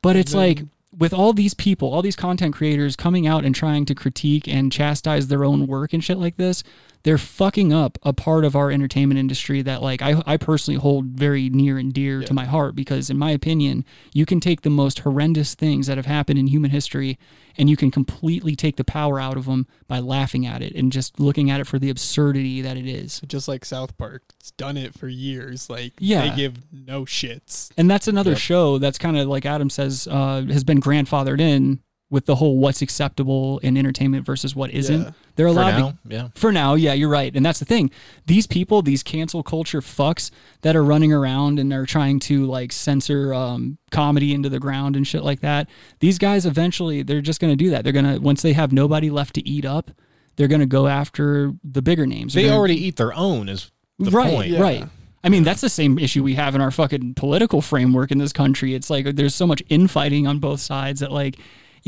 But 0.00 0.16
it's 0.16 0.32
like 0.32 0.62
with 0.96 1.12
all 1.12 1.32
these 1.32 1.54
people, 1.54 1.92
all 1.92 2.02
these 2.02 2.16
content 2.16 2.54
creators 2.54 2.96
coming 2.96 3.26
out 3.26 3.44
and 3.44 3.54
trying 3.54 3.84
to 3.86 3.94
critique 3.94 4.48
and 4.48 4.72
chastise 4.72 5.28
their 5.28 5.44
own 5.44 5.66
work 5.66 5.92
and 5.92 6.02
shit 6.02 6.18
like 6.18 6.36
this, 6.36 6.62
they're 7.04 7.18
fucking 7.18 7.72
up 7.72 7.98
a 8.02 8.12
part 8.12 8.44
of 8.44 8.56
our 8.56 8.70
entertainment 8.70 9.18
industry 9.18 9.62
that 9.62 9.82
like 9.82 10.02
I, 10.02 10.22
I 10.26 10.36
personally 10.36 10.78
hold 10.78 11.06
very 11.06 11.48
near 11.48 11.78
and 11.78 11.92
dear 11.92 12.22
to 12.22 12.34
my 12.34 12.44
heart 12.44 12.74
because 12.74 13.08
in 13.10 13.16
my 13.18 13.30
opinion, 13.30 13.84
you 14.12 14.26
can 14.26 14.40
take 14.40 14.62
the 14.62 14.70
most 14.70 15.00
horrendous 15.00 15.54
things 15.54 15.86
that 15.86 15.96
have 15.96 16.06
happened 16.06 16.38
in 16.38 16.48
human 16.48 16.70
history 16.70 17.18
and 17.56 17.68
you 17.70 17.76
can 17.76 17.90
completely 17.90 18.54
take 18.54 18.76
the 18.76 18.84
power 18.84 19.18
out 19.18 19.36
of 19.36 19.46
them 19.46 19.66
by 19.86 19.98
laughing 20.00 20.46
at 20.46 20.62
it 20.62 20.74
and 20.74 20.92
just 20.92 21.18
looking 21.18 21.50
at 21.50 21.60
it 21.60 21.66
for 21.66 21.78
the 21.78 21.90
absurdity 21.90 22.60
that 22.62 22.76
it 22.76 22.86
is. 22.86 23.20
Just 23.26 23.48
like 23.48 23.64
South 23.64 23.96
Park, 23.98 24.22
it's 24.38 24.50
done 24.52 24.76
it 24.76 24.94
for 24.94 25.08
years. 25.08 25.68
Like 25.70 25.92
Yeah. 25.98 26.28
they 26.28 26.36
give 26.36 26.54
no 26.72 27.04
shits. 27.04 27.70
And 27.76 27.90
that's 27.90 28.06
another 28.08 28.36
show 28.36 28.78
that's 28.78 28.98
kind 28.98 29.16
of 29.18 29.26
like 29.28 29.46
Adam 29.46 29.70
says 29.70 30.06
uh, 30.10 30.42
has 30.48 30.64
been 30.64 30.80
grandfathered 30.80 31.40
in 31.40 31.80
with 32.10 32.24
the 32.24 32.34
whole 32.36 32.56
what's 32.58 32.80
acceptable 32.80 33.58
in 33.58 33.76
entertainment 33.76 34.24
versus 34.24 34.56
what 34.56 34.70
isn't. 34.70 35.02
Yeah. 35.02 35.10
They're 35.36 35.46
For 35.46 35.50
allowed 35.52 35.70
now, 35.78 35.90
to, 35.90 35.96
yeah. 36.08 36.28
For 36.34 36.50
now, 36.52 36.74
yeah, 36.74 36.94
you're 36.94 37.10
right. 37.10 37.34
And 37.36 37.44
that's 37.44 37.58
the 37.58 37.64
thing. 37.66 37.90
These 38.26 38.46
people, 38.46 38.80
these 38.80 39.02
cancel 39.02 39.42
culture 39.42 39.80
fucks 39.82 40.30
that 40.62 40.74
are 40.74 40.82
running 40.82 41.12
around 41.12 41.58
and 41.58 41.70
are 41.72 41.84
trying 41.84 42.18
to 42.20 42.46
like 42.46 42.72
censor 42.72 43.34
um, 43.34 43.76
comedy 43.90 44.32
into 44.32 44.48
the 44.48 44.58
ground 44.58 44.96
and 44.96 45.06
shit 45.06 45.22
like 45.22 45.40
that. 45.40 45.68
These 46.00 46.18
guys 46.18 46.46
eventually 46.46 47.02
they're 47.02 47.20
just 47.20 47.40
going 47.40 47.52
to 47.52 47.56
do 47.62 47.70
that. 47.70 47.84
They're 47.84 47.92
going 47.92 48.06
to 48.14 48.18
once 48.18 48.40
they 48.42 48.54
have 48.54 48.72
nobody 48.72 49.10
left 49.10 49.34
to 49.34 49.46
eat 49.46 49.66
up, 49.66 49.90
they're 50.36 50.48
going 50.48 50.60
to 50.60 50.66
go 50.66 50.86
after 50.86 51.52
the 51.62 51.82
bigger 51.82 52.06
names. 52.06 52.32
They're 52.32 52.44
They 52.44 52.48
gonna- 52.48 52.58
already 52.58 52.86
eat 52.86 52.96
their 52.96 53.12
own. 53.12 53.48
Is 53.50 53.70
the 53.98 54.10
right, 54.12 54.32
point? 54.32 54.58
right. 54.58 54.84
I 55.22 55.28
mean, 55.28 55.42
that's 55.42 55.60
the 55.60 55.68
same 55.68 55.98
issue 55.98 56.22
we 56.22 56.36
have 56.36 56.54
in 56.54 56.60
our 56.60 56.70
fucking 56.70 57.14
political 57.14 57.60
framework 57.60 58.12
in 58.12 58.18
this 58.18 58.32
country. 58.32 58.72
It's 58.74 58.88
like 58.88 59.04
there's 59.16 59.34
so 59.34 59.46
much 59.46 59.62
infighting 59.68 60.26
on 60.26 60.38
both 60.38 60.60
sides 60.60 61.00
that 61.00 61.10
like, 61.12 61.36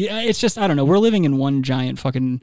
yeah, 0.01 0.21
it's 0.21 0.39
just 0.39 0.59
I 0.59 0.67
don't 0.67 0.77
know. 0.77 0.85
We're 0.85 0.99
living 0.99 1.25
in 1.25 1.37
one 1.37 1.63
giant 1.63 1.99
fucking 1.99 2.41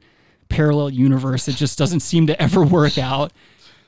parallel 0.48 0.90
universe 0.90 1.46
that 1.46 1.56
just 1.56 1.78
doesn't 1.78 2.00
seem 2.00 2.26
to 2.28 2.40
ever 2.42 2.62
work 2.62 2.98
out. 2.98 3.32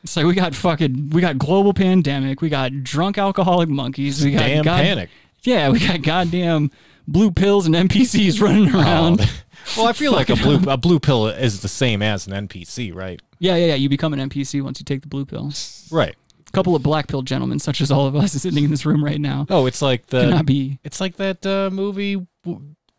It's 0.02 0.16
like 0.16 0.26
we 0.26 0.34
got 0.34 0.54
fucking 0.54 1.10
we 1.10 1.20
got 1.20 1.38
global 1.38 1.72
pandemic, 1.74 2.40
we 2.40 2.48
got 2.48 2.82
drunk 2.82 3.18
alcoholic 3.18 3.68
monkeys, 3.68 4.24
we 4.24 4.32
got 4.32 4.40
Damn 4.40 4.64
god- 4.64 4.82
panic. 4.82 5.10
Yeah, 5.42 5.70
we 5.70 5.78
got 5.78 6.02
goddamn 6.02 6.70
blue 7.08 7.30
pills 7.30 7.64
and 7.66 7.74
NPCs 7.74 8.40
running 8.46 8.74
around. 8.74 9.20
Well, 9.76 9.86
I 9.86 9.92
feel 9.92 10.12
like 10.12 10.30
a 10.30 10.36
blue 10.36 10.58
a 10.70 10.78
blue 10.78 10.98
pill 10.98 11.26
is 11.28 11.60
the 11.60 11.68
same 11.68 12.00
as 12.00 12.26
an 12.26 12.48
NPC, 12.48 12.94
right? 12.94 13.20
Yeah, 13.40 13.56
yeah, 13.56 13.66
yeah. 13.66 13.74
You 13.74 13.90
become 13.90 14.14
an 14.14 14.30
NPC 14.30 14.62
once 14.62 14.80
you 14.80 14.84
take 14.84 15.02
the 15.02 15.06
blue 15.06 15.26
pill. 15.26 15.52
Right. 15.90 16.16
A 16.48 16.50
couple 16.52 16.74
of 16.74 16.82
black 16.82 17.08
pill 17.08 17.20
gentlemen, 17.20 17.58
such 17.58 17.82
as 17.82 17.90
all 17.90 18.06
of 18.06 18.16
us 18.16 18.32
sitting 18.42 18.64
in 18.64 18.70
this 18.70 18.86
room 18.86 19.04
right 19.04 19.20
now. 19.20 19.46
Oh, 19.50 19.66
it's 19.66 19.82
like 19.82 20.06
the 20.06 20.22
Cannot 20.22 20.46
be. 20.46 20.78
It's 20.82 20.98
like 20.98 21.16
that 21.16 21.44
uh, 21.44 21.68
movie, 21.70 22.26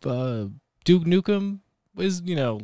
uh, 0.04 0.44
Duke 0.84 1.04
Nukem 1.04 1.60
is 1.98 2.22
you 2.24 2.34
know 2.36 2.60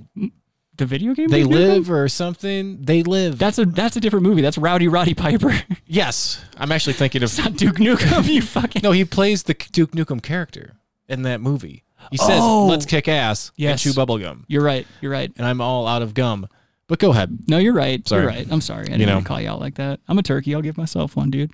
The 0.77 0.87
video 0.87 1.15
game? 1.15 1.29
they 1.29 1.43
Duke 1.43 1.53
Nukem? 1.53 1.69
live 1.69 1.91
or 1.91 2.09
something. 2.09 2.83
They 2.83 3.03
live. 3.03 3.39
That's 3.39 3.59
a 3.59 3.67
that's 3.67 3.97
a 3.97 4.01
different 4.01 4.25
movie. 4.25 4.43
That's 4.43 4.59
Rowdy 4.59 4.89
Roddy 4.89 5.15
Piper. 5.15 5.53
yes, 5.87 6.43
I'm 6.57 6.73
actually 6.73 6.95
thinking 6.95 7.23
of 7.23 7.37
not 7.39 7.55
Duke 7.57 7.77
Nukem. 7.77 8.27
You 8.29 8.43
fucking 8.57 8.83
no. 8.83 8.93
He 8.93 9.05
plays 9.05 9.43
the 9.45 9.55
Duke 9.55 9.93
Nukem 9.93 10.23
character 10.23 10.75
in 11.09 11.23
that 11.23 11.41
movie. 11.41 11.85
He 12.11 12.17
says, 12.17 12.39
Oh. 12.41 12.67
"Let's 12.67 12.87
kick 12.87 13.09
ass 13.09 13.51
Yes. 13.57 13.85
and 13.85 13.95
chew 13.95 14.01
bubblegum," 14.01 14.45
You're 14.49 14.63
right. 14.63 14.87
You're 15.01 15.11
right. 15.13 15.31
and 15.37 15.47
I'm 15.47 15.61
all 15.61 15.87
out 15.87 16.01
of 16.03 16.15
gum. 16.15 16.47
But 16.87 17.01
go 17.01 17.11
ahead. 17.11 17.39
No, 17.49 17.59
you're 17.59 17.75
right. 17.75 18.07
Sorry. 18.09 18.23
You're 18.23 18.31
right. 18.31 18.47
I'm 18.51 18.61
sorry. 18.63 18.83
I 18.83 18.85
didn't 18.85 19.01
You 19.01 19.07
know. 19.07 19.19
to 19.19 19.25
call 19.27 19.41
you 19.41 19.49
out 19.51 19.61
like 19.61 19.75
that. 19.75 20.01
I'm 20.09 20.17
a 20.19 20.23
turkey. 20.23 20.55
I'll 20.55 20.63
give 20.63 20.79
myself 20.79 21.17
one, 21.17 21.29
dude. 21.31 21.51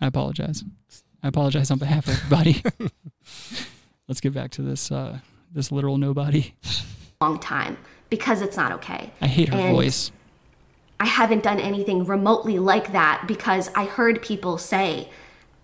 I 0.00 0.06
apologize. 0.08 0.62
I 1.26 1.28
apologize 1.28 1.72
on 1.72 1.78
behalf 1.78 2.06
of 2.06 2.14
everybody. 2.14 2.62
Let's 4.08 4.20
get 4.20 4.32
back 4.32 4.52
to 4.52 4.62
this 4.62 4.92
uh, 4.92 5.18
this 5.52 5.72
literal 5.72 5.98
nobody. 5.98 6.54
long 7.20 7.40
time 7.40 7.78
because 8.10 8.42
it's 8.42 8.56
not 8.56 8.70
okay. 8.70 9.10
I 9.20 9.26
hate 9.26 9.48
her 9.48 9.56
And 9.56 9.74
voice. 9.74 10.12
I 11.00 11.06
haven't 11.06 11.42
done 11.42 11.58
anything 11.58 12.04
remotely 12.04 12.60
like 12.60 12.92
that 12.92 13.24
because 13.26 13.70
I 13.74 13.86
heard 13.86 14.22
people 14.22 14.56
say 14.56 15.08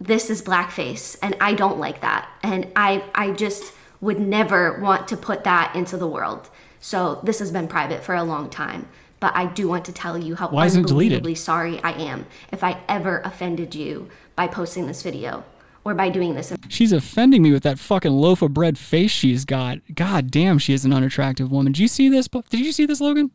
this 0.00 0.30
is 0.30 0.42
blackface 0.42 1.16
and 1.22 1.36
I 1.40 1.54
don't 1.54 1.78
like 1.78 2.00
that 2.00 2.28
and 2.42 2.66
I 2.74 3.04
I 3.14 3.30
just 3.30 3.72
would 4.00 4.18
never 4.18 4.80
want 4.80 5.06
to 5.08 5.16
put 5.16 5.44
that 5.44 5.76
into 5.76 5.96
the 5.96 6.08
world. 6.08 6.50
So 6.80 7.20
this 7.22 7.38
has 7.38 7.52
been 7.52 7.68
private 7.68 8.02
for 8.02 8.16
a 8.16 8.24
long 8.24 8.50
time, 8.50 8.88
but 9.20 9.32
I 9.36 9.46
do 9.46 9.68
want 9.68 9.84
to 9.84 9.92
tell 9.92 10.18
you 10.18 10.34
how 10.34 10.48
Why 10.48 10.66
isn't 10.66 10.88
deleted? 10.88 11.18
unbelievably 11.18 11.36
sorry 11.36 11.80
I 11.84 11.92
am 11.92 12.26
if 12.50 12.64
I 12.64 12.80
ever 12.88 13.20
offended 13.20 13.76
you 13.76 14.08
by 14.34 14.48
posting 14.48 14.88
this 14.88 15.04
video 15.04 15.44
or 15.84 15.94
by 15.94 16.08
doing 16.08 16.34
this. 16.34 16.52
She's 16.68 16.92
offending 16.92 17.42
me 17.42 17.52
with 17.52 17.62
that 17.64 17.78
fucking 17.78 18.12
loaf 18.12 18.42
of 18.42 18.54
bread 18.54 18.78
face 18.78 19.10
she's 19.10 19.44
got. 19.44 19.78
God 19.94 20.30
damn, 20.30 20.58
she 20.58 20.72
is 20.72 20.84
an 20.84 20.92
unattractive 20.92 21.50
woman. 21.50 21.72
Did 21.72 21.80
you 21.80 21.88
see 21.88 22.08
this? 22.08 22.28
Did 22.28 22.60
you 22.60 22.72
see 22.72 22.86
this, 22.86 23.00
Logan? 23.00 23.30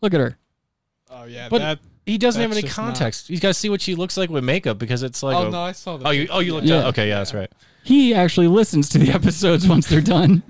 Look 0.00 0.14
at 0.14 0.20
her. 0.20 0.38
Oh 1.10 1.24
yeah, 1.24 1.48
But 1.48 1.58
that 1.58 1.78
he 2.06 2.18
doesn't 2.18 2.40
have 2.40 2.52
any 2.52 2.62
just 2.62 2.76
not- 2.76 2.86
context. 2.86 3.30
You 3.30 3.38
got 3.38 3.48
to 3.48 3.54
see 3.54 3.68
what 3.68 3.80
she 3.80 3.94
looks 3.94 4.16
like 4.16 4.30
with 4.30 4.44
makeup 4.44 4.78
because 4.78 5.02
it's 5.02 5.22
like. 5.22 5.36
Oh, 5.36 5.48
a- 5.48 5.50
no, 5.50 5.60
I 5.60 5.72
saw 5.72 5.94
oh, 5.94 5.98
that. 5.98 6.06
Oh, 6.06 6.10
you 6.10 6.28
oh 6.30 6.38
you 6.40 6.54
looked 6.54 6.66
yeah. 6.66 6.78
at 6.78 6.84
okay, 6.86 7.08
yeah, 7.08 7.18
that's 7.18 7.34
right. 7.34 7.50
He 7.82 8.14
actually 8.14 8.48
listens 8.48 8.88
to 8.90 8.98
the 8.98 9.10
episodes 9.14 9.66
once 9.66 9.88
they're 9.88 10.00
done. 10.00 10.42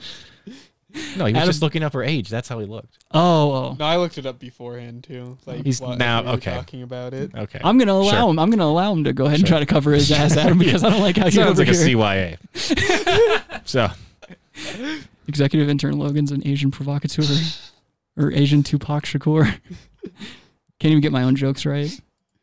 No, 1.17 1.25
he 1.27 1.33
was 1.33 1.39
Adam- 1.39 1.47
just 1.49 1.63
looking 1.63 1.83
up 1.83 1.93
her 1.95 2.03
age. 2.03 2.29
That's 2.29 2.49
how 2.49 2.59
he 2.59 2.67
looked. 2.67 2.99
Oh, 3.13 3.53
oh. 3.53 3.77
No, 3.79 3.85
I 3.85 3.97
looked 3.97 4.19
it 4.19 4.27
up 4.27 4.39
beforehand 4.39 5.05
too. 5.05 5.39
Like 5.47 5.65
He's 5.65 5.81
what 5.81 5.99
now- 5.99 6.21
we 6.23 6.27
were 6.29 6.33
okay. 6.35 6.55
talking 6.55 6.83
about 6.83 7.15
it. 7.15 7.31
Okay, 7.35 7.61
I'm 7.63 7.79
gonna 7.79 7.93
allow 7.93 8.11
Sure. 8.23 8.31
him. 8.31 8.39
I'm 8.39 8.51
gonna 8.51 8.65
allow 8.65 8.93
him 8.93 9.05
to 9.05 9.13
go 9.13 9.27
ahead 9.27 9.39
and 9.39 9.47
try 9.49 9.61
to 9.61 9.67
cover 9.67 9.93
his 9.93 10.11
ass, 10.13 10.37
Adam, 10.37 10.59
because 10.65 10.85
I 10.85 10.91
don't 10.91 11.01
like 11.01 11.17
how 11.17 11.25
he 11.27 11.31
sounds 11.33 11.59
over 11.61 11.65
like 11.71 11.75
a 11.75 11.79
here. 11.79 11.97
CYA. 11.97 13.63
so 13.65 13.89
Executive 15.27 15.69
intern 15.69 15.99
Logan's 15.99 16.33
an 16.33 16.47
Asian 16.47 16.71
provocateur 16.71 17.25
or 18.17 18.33
Asian 18.33 18.63
Tupac 18.63 19.05
Shakur. 19.05 19.45
Can't 20.81 20.91
even 20.93 21.01
get 21.01 21.13
my 21.13 21.23
own 21.23 21.37
jokes 21.37 21.67
right. 21.67 21.91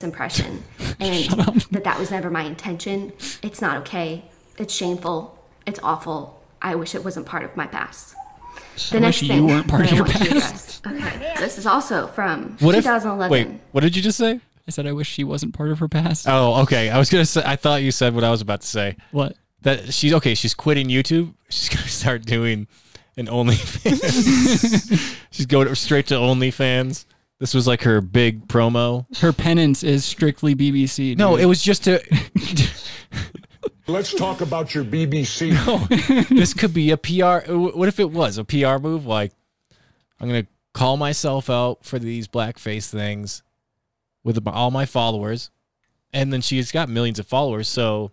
impression 0.02 0.62
and 1.00 1.26
that 1.72 1.84
that 1.84 1.98
was 2.00 2.12
never 2.12 2.30
my 2.30 2.44
intention. 2.44 3.12
It's 3.42 3.62
not 3.62 3.78
okay. 3.78 4.26
It's 4.58 4.74
shameful. 4.74 5.44
It's 5.66 5.80
awful. 5.82 6.42
I 6.62 6.76
wish 6.76 6.94
it 6.96 7.04
wasn't 7.04 7.26
part 7.26 7.44
of 7.44 7.56
my 7.58 7.66
past. 7.68 8.16
The 8.92 8.98
I 8.98 9.00
next 9.00 9.22
wish 9.22 9.30
thing 9.30 9.38
you 9.38 9.48
weren't 9.48 9.68
part 9.68 9.86
of 9.86 9.92
I 9.94 9.96
your 9.96 10.04
want 10.06 10.18
to 10.18 10.20
past. 10.20 10.86
address. 10.86 11.08
Okay, 11.18 11.34
this 11.40 11.58
is 11.58 11.66
also 11.66 12.08
from 12.08 12.58
What 12.60 12.76
if? 12.76 12.84
2011. 12.84 13.32
Wait, 13.32 13.60
what 13.72 13.82
did 13.82 13.96
you 13.96 14.02
just 14.02 14.18
say? 14.18 14.40
I 14.68 14.72
said 14.72 14.88
I 14.88 14.92
wish 14.94 15.08
she 15.08 15.24
wasn't 15.24 15.54
part 15.54 15.70
of 15.70 15.80
her 15.80 15.88
past. 15.88 16.28
Oh, 16.28 16.62
okay. 16.64 16.90
I 16.90 16.98
was 16.98 17.10
gonna 17.10 17.26
say. 17.26 17.42
I 17.46 17.56
thought 17.56 17.84
you 17.84 17.92
said 17.92 18.16
what 18.16 18.24
I 18.24 18.32
was 18.32 18.42
about 18.42 18.62
to 18.62 18.68
say. 18.68 18.98
What? 19.12 19.36
That 19.62 19.94
she's 19.94 20.14
okay. 20.14 20.36
She's 20.36 20.54
quitting 20.54 20.88
YouTube. 20.88 21.34
She's 21.50 21.70
gonna 21.70 21.88
start 21.88 22.26
doing 22.26 22.68
an 23.18 23.28
OnlyFans. 23.28 25.16
she's 25.32 25.46
going 25.46 25.74
straight 25.76 26.08
to 26.08 26.16
OnlyFans. 26.16 27.06
This 27.40 27.54
was 27.54 27.68
like 27.68 27.82
her 27.84 28.02
big 28.02 28.48
promo. 28.48 29.06
Her 29.20 29.32
penance 29.34 29.84
is 29.84 30.04
strictly 30.06 30.56
BBC. 30.56 31.18
No, 31.18 31.36
it 31.36 31.46
was 31.46 31.62
just 31.62 31.84
to. 31.86 32.02
Let's 33.88 34.14
talk 34.14 34.42
about 34.42 34.74
your 34.74 34.84
BBC. 34.84 36.28
this 36.30 36.54
could 36.54 36.74
be 36.74 36.92
a 36.92 36.98
PR. 36.98 37.52
What 37.52 37.88
if 37.88 38.00
it 38.00 38.10
was 38.10 38.38
a 38.38 38.44
PR 38.44 38.78
move? 38.78 39.06
Like, 39.06 39.32
I'm 40.20 40.28
gonna 40.28 40.48
call 40.74 40.98
myself 40.98 41.50
out 41.50 41.86
for 41.86 42.00
these 42.00 42.28
blackface 42.28 42.90
things 42.90 43.44
with 44.24 44.46
all 44.48 44.72
my 44.72 44.86
followers, 44.86 45.52
and 46.12 46.34
then 46.34 46.42
she's 46.42 46.72
got 46.72 46.90
millions 46.90 47.20
of 47.20 47.28
followers, 47.28 47.68
so 47.68 48.12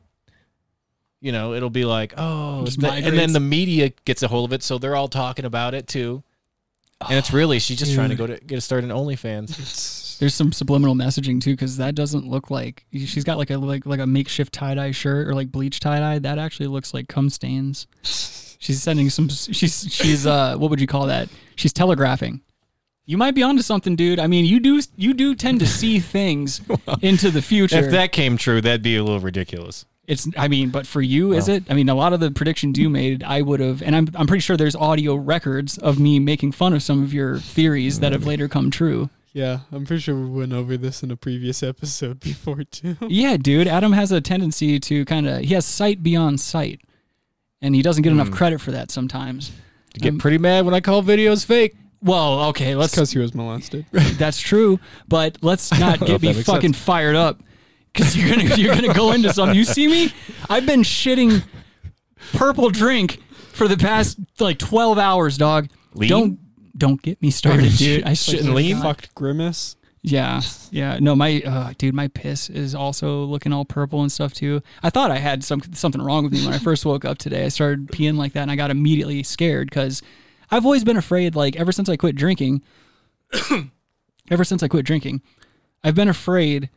you 1.22 1.32
know 1.32 1.54
it'll 1.54 1.70
be 1.70 1.86
like, 1.86 2.12
oh, 2.18 2.64
Just 2.66 2.80
the- 2.80 2.92
and 2.92 3.16
then 3.16 3.32
the 3.32 3.40
media 3.40 3.90
gets 4.04 4.22
a 4.22 4.28
hold 4.28 4.50
of 4.50 4.52
it, 4.52 4.62
so 4.62 4.76
they're 4.76 4.96
all 4.96 5.08
talking 5.08 5.46
about 5.46 5.74
it 5.74 5.86
too. 5.86 6.22
And 7.08 7.18
it's 7.18 7.32
oh, 7.32 7.36
really 7.36 7.58
she's 7.58 7.78
just 7.78 7.94
trying 7.94 8.10
to 8.10 8.14
go 8.14 8.26
to 8.26 8.38
get 8.38 8.56
to 8.56 8.60
start 8.60 8.84
an 8.84 8.90
OnlyFans. 8.90 9.50
There's 10.22 10.36
some 10.36 10.52
subliminal 10.52 10.94
messaging 10.94 11.40
too, 11.40 11.54
because 11.54 11.78
that 11.78 11.96
doesn't 11.96 12.28
look 12.28 12.48
like 12.48 12.86
she's 12.92 13.24
got 13.24 13.38
like 13.38 13.50
a 13.50 13.58
like 13.58 13.84
like 13.86 13.98
a 13.98 14.06
makeshift 14.06 14.52
tie 14.52 14.76
dye 14.76 14.92
shirt 14.92 15.26
or 15.26 15.34
like 15.34 15.50
bleach 15.50 15.80
tie 15.80 15.98
dye. 15.98 16.20
That 16.20 16.38
actually 16.38 16.68
looks 16.68 16.94
like 16.94 17.08
cum 17.08 17.28
stains. 17.28 17.88
She's 18.04 18.80
sending 18.80 19.10
some. 19.10 19.28
She's 19.28 19.92
she's 19.92 20.24
uh 20.24 20.54
what 20.58 20.70
would 20.70 20.80
you 20.80 20.86
call 20.86 21.06
that? 21.06 21.28
She's 21.56 21.72
telegraphing. 21.72 22.40
You 23.04 23.16
might 23.18 23.34
be 23.34 23.42
onto 23.42 23.62
something, 23.62 23.96
dude. 23.96 24.20
I 24.20 24.28
mean, 24.28 24.44
you 24.44 24.60
do 24.60 24.80
you 24.94 25.12
do 25.12 25.34
tend 25.34 25.58
to 25.58 25.66
see 25.66 25.98
things 25.98 26.60
into 27.02 27.32
the 27.32 27.42
future. 27.42 27.78
If 27.78 27.90
that 27.90 28.12
came 28.12 28.36
true, 28.36 28.60
that'd 28.60 28.80
be 28.80 28.94
a 28.94 29.02
little 29.02 29.18
ridiculous. 29.18 29.86
It's, 30.06 30.28
I 30.38 30.46
mean, 30.46 30.70
but 30.70 30.86
for 30.86 31.02
you, 31.02 31.32
is 31.32 31.48
it? 31.48 31.64
I 31.68 31.74
mean, 31.74 31.88
a 31.88 31.96
lot 31.96 32.12
of 32.12 32.20
the 32.20 32.30
predictions 32.30 32.78
you 32.78 32.88
made, 32.88 33.24
I 33.24 33.42
would 33.42 33.58
have, 33.58 33.82
and 33.82 33.96
I'm, 33.96 34.08
I'm 34.14 34.28
pretty 34.28 34.40
sure 34.40 34.56
there's 34.56 34.76
audio 34.76 35.16
records 35.16 35.78
of 35.78 35.98
me 35.98 36.20
making 36.20 36.52
fun 36.52 36.74
of 36.74 36.82
some 36.84 37.02
of 37.02 37.12
your 37.12 37.38
theories 37.38 37.98
that 37.98 38.12
have 38.12 38.24
later 38.24 38.46
come 38.46 38.70
true. 38.70 39.10
Yeah, 39.32 39.60
I'm 39.72 39.86
pretty 39.86 40.02
sure 40.02 40.14
we 40.14 40.28
went 40.28 40.52
over 40.52 40.76
this 40.76 41.02
in 41.02 41.10
a 41.10 41.16
previous 41.16 41.62
episode 41.62 42.20
before 42.20 42.64
too. 42.64 42.96
Yeah, 43.08 43.36
dude. 43.36 43.66
Adam 43.66 43.92
has 43.92 44.12
a 44.12 44.20
tendency 44.20 44.78
to 44.80 45.04
kind 45.06 45.26
of, 45.26 45.40
he 45.40 45.54
has 45.54 45.64
sight 45.64 46.02
beyond 46.02 46.40
sight, 46.40 46.80
and 47.62 47.74
he 47.74 47.80
doesn't 47.82 48.02
get 48.02 48.12
enough 48.12 48.28
Hmm. 48.28 48.34
credit 48.34 48.60
for 48.60 48.72
that 48.72 48.90
sometimes. 48.90 49.50
You 49.94 50.00
get 50.00 50.18
pretty 50.18 50.38
mad 50.38 50.64
when 50.64 50.74
I 50.74 50.80
call 50.80 51.02
videos 51.02 51.44
fake. 51.44 51.74
Well, 52.02 52.44
okay, 52.46 52.74
let's. 52.74 52.94
because 52.94 53.12
he 53.12 53.18
was 53.18 53.34
molested. 53.34 53.86
That's 53.92 54.40
true, 54.40 54.80
but 55.08 55.38
let's 55.42 55.70
not 55.78 56.00
get 56.00 56.20
me 56.20 56.32
fucking 56.34 56.72
sense. 56.72 56.84
fired 56.84 57.14
up 57.14 57.40
because 57.92 58.16
you're 58.16 58.28
gonna 58.36 58.56
you're 58.56 58.74
gonna 58.74 58.92
go 58.94 59.12
into 59.12 59.32
something. 59.32 59.56
You 59.56 59.64
see 59.64 59.86
me? 59.86 60.12
I've 60.50 60.66
been 60.66 60.80
shitting 60.82 61.42
purple 62.32 62.70
drink 62.70 63.20
for 63.52 63.68
the 63.68 63.76
past 63.76 64.18
like 64.40 64.58
12 64.58 64.98
hours, 64.98 65.36
dog. 65.38 65.68
Lean? 65.94 66.08
Don't 66.08 66.41
don't 66.76 67.00
get 67.02 67.20
me 67.22 67.30
started, 67.30 67.76
dude. 67.76 68.02
I 68.06 68.14
shouldn't 68.14 68.54
leave. 68.54 68.78
Fucked 68.78 69.14
grimace. 69.14 69.76
Yeah, 70.04 70.40
yeah. 70.72 70.98
No, 71.00 71.14
my 71.14 71.42
uh, 71.46 71.74
dude, 71.78 71.94
my 71.94 72.08
piss 72.08 72.50
is 72.50 72.74
also 72.74 73.24
looking 73.24 73.52
all 73.52 73.64
purple 73.64 74.02
and 74.02 74.10
stuff 74.10 74.34
too. 74.34 74.60
I 74.82 74.90
thought 74.90 75.12
I 75.12 75.18
had 75.18 75.44
some 75.44 75.62
something 75.74 76.02
wrong 76.02 76.24
with 76.24 76.32
me 76.32 76.44
when 76.44 76.52
I 76.52 76.58
first 76.58 76.84
woke 76.84 77.04
up 77.04 77.18
today. 77.18 77.44
I 77.44 77.48
started 77.48 77.86
peeing 77.88 78.16
like 78.16 78.32
that, 78.32 78.42
and 78.42 78.50
I 78.50 78.56
got 78.56 78.72
immediately 78.72 79.22
scared 79.22 79.70
because 79.70 80.02
I've 80.50 80.64
always 80.64 80.82
been 80.82 80.96
afraid. 80.96 81.36
Like 81.36 81.54
ever 81.56 81.70
since 81.70 81.88
I 81.88 81.96
quit 81.96 82.16
drinking, 82.16 82.62
ever 84.30 84.42
since 84.42 84.64
I 84.64 84.68
quit 84.68 84.84
drinking, 84.84 85.22
I've 85.84 85.94
been 85.94 86.08
afraid 86.08 86.68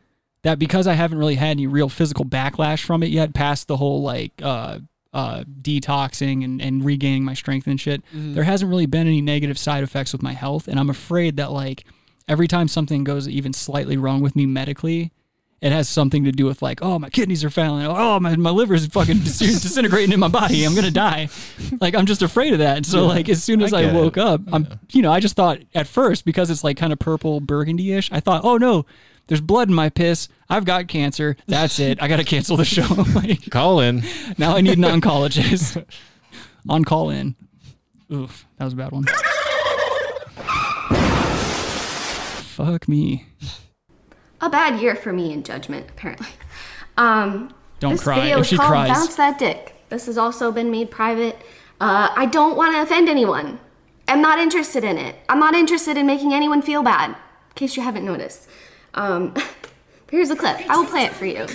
that 0.42 0.60
because 0.60 0.86
I 0.86 0.92
haven't 0.92 1.18
really 1.18 1.34
had 1.34 1.50
any 1.50 1.66
real 1.66 1.88
physical 1.88 2.24
backlash 2.24 2.84
from 2.84 3.02
it 3.02 3.10
yet, 3.10 3.34
past 3.34 3.66
the 3.66 3.76
whole 3.76 4.02
like 4.02 4.32
uh, 4.40 4.78
uh, 5.16 5.44
detoxing 5.62 6.44
and, 6.44 6.60
and 6.60 6.84
regaining 6.84 7.24
my 7.24 7.34
strength 7.34 7.66
and 7.66 7.80
shit, 7.80 8.02
Mhm. 8.14 8.34
there 8.34 8.44
hasn't 8.44 8.68
really 8.68 8.86
been 8.86 9.06
any 9.06 9.20
negative 9.22 9.58
side 9.58 9.82
effects 9.82 10.12
with 10.12 10.22
my 10.22 10.32
health. 10.32 10.68
And 10.68 10.78
I'm 10.78 10.90
afraid 10.90 11.36
that 11.38 11.52
like 11.52 11.84
every 12.28 12.46
time 12.48 12.68
something 12.68 13.02
goes 13.04 13.28
even 13.28 13.52
slightly 13.52 13.96
wrong 13.96 14.20
with 14.20 14.36
me 14.36 14.44
medically, 14.46 15.12
it 15.62 15.72
has 15.72 15.88
something 15.88 16.22
to 16.24 16.32
do 16.32 16.44
with 16.44 16.60
like, 16.60 16.80
oh, 16.82 16.98
my 16.98 17.08
kidneys 17.08 17.42
are 17.42 17.48
failing. 17.50 17.86
Oh, 17.86 18.20
my, 18.20 18.36
my 18.36 18.50
liver 18.50 18.74
is 18.74 18.86
fucking 18.88 19.20
dis- 19.24 19.38
disintegrating 19.38 20.12
in 20.12 20.20
my 20.20 20.28
body. 20.28 20.64
I'm 20.64 20.74
going 20.74 20.84
to 20.84 20.90
die. 20.90 21.28
Like, 21.80 21.94
I'm 21.94 22.04
just 22.04 22.20
afraid 22.20 22.52
of 22.52 22.58
that. 22.58 22.84
So, 22.84 23.00
Yeah. 23.02 23.06
like, 23.08 23.28
as 23.30 23.42
soon 23.42 23.62
as 23.62 23.72
I 23.72 23.78
I, 23.78 23.82
get 23.84 23.94
it. 23.94 23.98
woke 23.98 24.18
up, 24.18 24.42
I'm, 24.52 24.68
you 24.92 25.00
know, 25.00 25.10
I 25.10 25.18
just 25.20 25.34
thought 25.34 25.60
at 25.74 25.86
first, 25.86 26.26
because 26.26 26.50
it's 26.50 26.62
like 26.62 26.76
kind 26.76 26.92
of 26.92 26.98
purple 26.98 27.40
burgundy 27.40 27.92
ish, 27.94 28.12
I 28.12 28.20
thought, 28.20 28.42
oh 28.44 28.58
no, 28.58 28.84
there's 29.28 29.40
blood 29.40 29.68
in 29.68 29.74
my 29.74 29.88
piss. 29.88 30.28
I've 30.48 30.64
got 30.64 30.88
cancer. 30.88 31.36
That's 31.46 31.78
it. 31.78 32.00
I 32.02 32.08
got 32.08 32.16
to 32.16 32.24
cancel 32.24 32.56
the 32.56 32.64
show. 32.64 32.86
like, 33.14 33.50
Call 33.50 33.80
in. 33.80 34.02
now 34.38 34.56
I 34.56 34.60
need 34.60 34.78
an 34.78 34.84
oncologist. 34.84 35.84
On 36.68 36.84
call 36.84 37.10
in. 37.10 37.36
Oof, 38.12 38.44
that 38.58 38.64
was 38.64 38.72
a 38.72 38.76
bad 38.76 38.90
one. 38.92 39.04
Fuck 42.56 42.88
me. 42.88 43.26
a 44.40 44.48
bad 44.48 44.80
year 44.80 44.94
for 44.94 45.12
me 45.12 45.32
in 45.32 45.42
judgment, 45.42 45.86
apparently. 45.90 46.28
Um, 46.96 47.52
Don't 47.80 47.92
this 47.92 48.02
cry. 48.04 48.20
video 48.20 48.36
If 48.38 48.42
is 48.42 48.48
she 48.48 48.56
called 48.56 48.70
cries- 48.70 48.88
Bounce 48.92 49.16
That 49.16 49.38
Dick. 49.38 49.74
This 49.90 50.06
has 50.06 50.16
also 50.18 50.50
been 50.50 50.70
made 50.70 50.90
private. 50.90 51.36
Uh, 51.80 52.08
I 52.16 52.26
don't 52.26 52.56
want 52.56 52.74
to 52.74 52.82
offend 52.82 53.08
anyone. 53.08 53.60
I'm 54.08 54.22
not 54.22 54.38
interested 54.38 54.82
in 54.84 54.96
it. 54.98 55.16
I'm 55.28 55.38
not 55.38 55.54
interested 55.54 55.96
in 55.96 56.06
making 56.06 56.32
anyone 56.32 56.62
feel 56.62 56.82
bad, 56.82 57.10
in 57.10 57.16
case 57.54 57.76
you 57.76 57.82
haven't 57.82 58.04
noticed. 58.04 58.48
Um, 58.96 59.34
here's 60.10 60.30
a 60.30 60.36
clip. 60.36 60.68
I 60.68 60.76
will 60.76 60.86
play 60.86 61.04
it 61.04 61.12
for 61.12 61.26
you. 61.26 61.46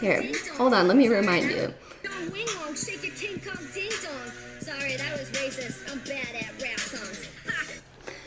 Here, 0.00 0.32
hold 0.56 0.74
on, 0.74 0.86
let 0.86 0.96
me 0.96 1.08
remind 1.08 1.50
you. 1.50 1.74
Wing 2.32 2.46
Wong, 2.60 2.74
shake 2.74 3.02
your 3.02 3.14
King 3.14 3.40
Kong 3.40 3.66
ding 3.74 3.90
dong. 4.02 4.32
Sorry, 4.60 4.96
that 4.96 5.18
was 5.18 5.28
racist. 5.30 5.90
I'm 5.92 5.98
bad 6.00 6.44
at 6.44 6.62
rap 6.62 6.78
songs. 6.78 7.28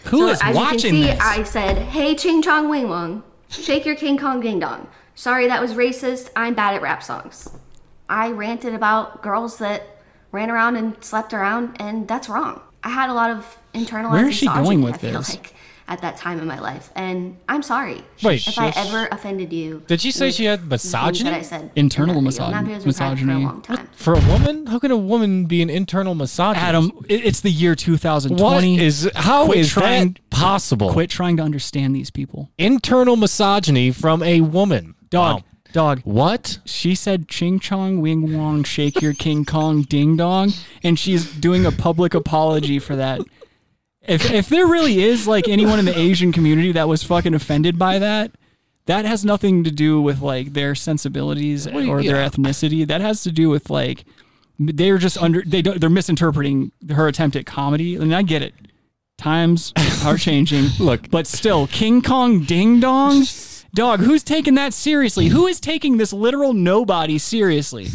Who 0.06 0.20
so 0.20 0.28
is 0.30 0.40
as 0.44 0.56
watching 0.56 0.96
you 0.96 1.04
can 1.06 1.12
see, 1.12 1.14
this? 1.14 1.20
I 1.22 1.44
said, 1.44 1.78
"Hey, 1.78 2.16
Ching 2.16 2.42
Chong 2.42 2.70
Wing 2.70 2.90
Wong, 2.90 3.24
shake 3.50 3.86
your 3.86 3.96
King 3.96 4.18
Kong 4.18 4.42
ding 4.42 4.60
dong." 4.60 4.88
Sorry, 5.16 5.48
that 5.48 5.62
was 5.62 5.74
racist. 5.74 6.30
I'm 6.36 6.54
bad 6.54 6.74
at 6.76 6.82
rap 6.82 7.04
songs. 7.04 7.50
I 8.10 8.32
ranted 8.32 8.74
about 8.74 9.22
girls 9.22 9.58
that 9.60 9.84
ran 10.32 10.52
around 10.52 10.76
and 10.76 11.02
slept 11.02 11.34
around, 11.34 11.78
and 11.80 12.08
that's 12.08 12.28
wrong. 12.28 12.62
I 12.84 12.90
had 12.90 13.10
a 13.10 13.14
lot 13.14 13.30
of 13.30 13.58
internalized 13.74 14.12
Where 14.12 14.28
is 14.28 14.36
she 14.36 14.48
going 14.48 14.82
with 14.82 14.96
I 14.96 15.12
this? 15.12 15.30
like 15.30 15.54
at 15.92 16.00
that 16.02 16.16
time 16.16 16.40
in 16.40 16.48
my 16.48 16.58
life, 16.58 16.90
and 16.96 17.36
I'm 17.50 17.62
sorry 17.62 18.02
Wait, 18.24 18.48
if 18.48 18.58
I 18.58 18.72
ever 18.78 19.10
offended 19.12 19.52
you. 19.52 19.84
Did 19.88 20.00
she 20.00 20.12
say 20.12 20.32
she 20.32 20.46
had 20.46 20.66
misogyny? 20.66 21.30
That 21.30 21.38
I 21.40 21.42
said 21.42 21.70
Internal 21.76 22.18
in 22.18 22.24
that 22.24 22.32
video. 22.32 22.46
misog- 22.46 22.46
And 22.48 22.54
that 22.56 22.64
video's 22.64 22.84
been 22.86 22.94
private 22.94 23.26
misogyny. 23.26 23.34
for 23.34 23.50
a 23.50 23.52
long 23.52 23.62
time. 23.62 23.90
For 23.92 24.14
a 24.14 24.20
woman? 24.32 24.66
How 24.68 24.80
can 24.80 24.92
a 24.92 24.98
woman 24.98 25.46
be 25.48 25.62
an 25.62 25.70
internal 25.70 26.16
misogynist? 26.16 26.66
Adam, 26.66 26.92
it's 27.10 27.42
the 27.42 27.52
year 27.52 27.76
2020. 27.76 28.42
What 28.42 28.64
is 28.64 29.12
how 29.16 29.46
Quit 29.48 29.58
is 29.60 29.70
trying- 29.70 30.14
that 30.14 30.30
possible? 30.30 30.90
Quit 30.94 31.10
trying 31.10 31.36
to 31.38 31.44
understand 31.44 31.94
these 31.94 32.10
people. 32.10 32.50
Internal 32.58 33.18
misogyny 33.18 33.92
from 33.92 34.24
a 34.24 34.40
woman. 34.40 34.96
Dog, 35.10 35.38
Wow. 35.40 35.44
dog. 35.74 36.02
What? 36.06 36.60
She 36.64 36.96
said 36.96 37.28
ching 37.28 37.60
chong 37.60 38.00
wing 38.00 38.38
wong 38.38 38.64
shake 38.64 39.02
your 39.02 39.14
king 39.14 39.44
kong 39.44 39.82
ding 39.82 40.16
dong 40.16 40.54
and 40.84 40.98
she's 40.98 41.26
doing 41.30 41.66
a 41.66 41.72
public 41.74 42.14
apology 42.14 42.80
for 42.80 42.96
that. 42.96 43.20
If 44.08 44.30
if 44.32 44.50
there 44.50 44.66
really 44.68 45.02
is 45.04 45.28
like 45.28 45.48
anyone 45.48 45.80
in 45.80 45.86
the 45.86 45.98
Asian 45.98 46.32
community 46.32 46.72
that 46.72 46.88
was 46.88 47.04
fucking 47.04 47.34
offended 47.34 47.78
by 47.78 48.00
that, 48.00 48.32
that 48.88 49.06
has 49.06 49.24
nothing 49.24 49.64
to 49.64 49.72
do 49.72 50.02
with 50.02 50.22
like 50.22 50.54
their 50.54 50.74
sensibilities 50.76 51.66
you- 51.68 51.90
or 51.92 52.02
their 52.02 52.16
ethnicity. 52.28 52.86
That 52.88 53.02
has 53.02 53.22
to 53.24 53.32
do 53.32 53.50
with 53.50 53.70
like 53.70 54.06
they're 54.60 54.98
just 54.98 55.18
under 55.22 55.44
they 55.46 55.62
don't 55.62 55.80
they're 55.80 55.90
misinterpreting 55.90 56.72
her 56.90 57.08
attempt 57.08 57.36
at 57.36 57.46
comedy. 57.46 57.98
I 57.98 58.02
And 58.02 58.14
I 58.16 58.22
get 58.24 58.42
it. 58.42 58.54
Times 59.18 59.72
are 60.04 60.18
changing. 60.28 60.70
Look. 60.80 61.12
but 61.12 61.28
still, 61.28 61.68
King 61.68 62.02
Kong 62.02 62.44
Ding 62.44 62.80
Dong, 62.80 63.24
dog. 63.76 64.00
Who's 64.00 64.24
taking 64.24 64.56
that 64.56 64.74
seriously? 64.74 65.28
Who 65.28 65.46
is 65.46 65.60
taking 65.60 65.98
this 65.98 66.12
literal 66.12 66.54
nobody 66.54 67.20
seriously? 67.20 67.88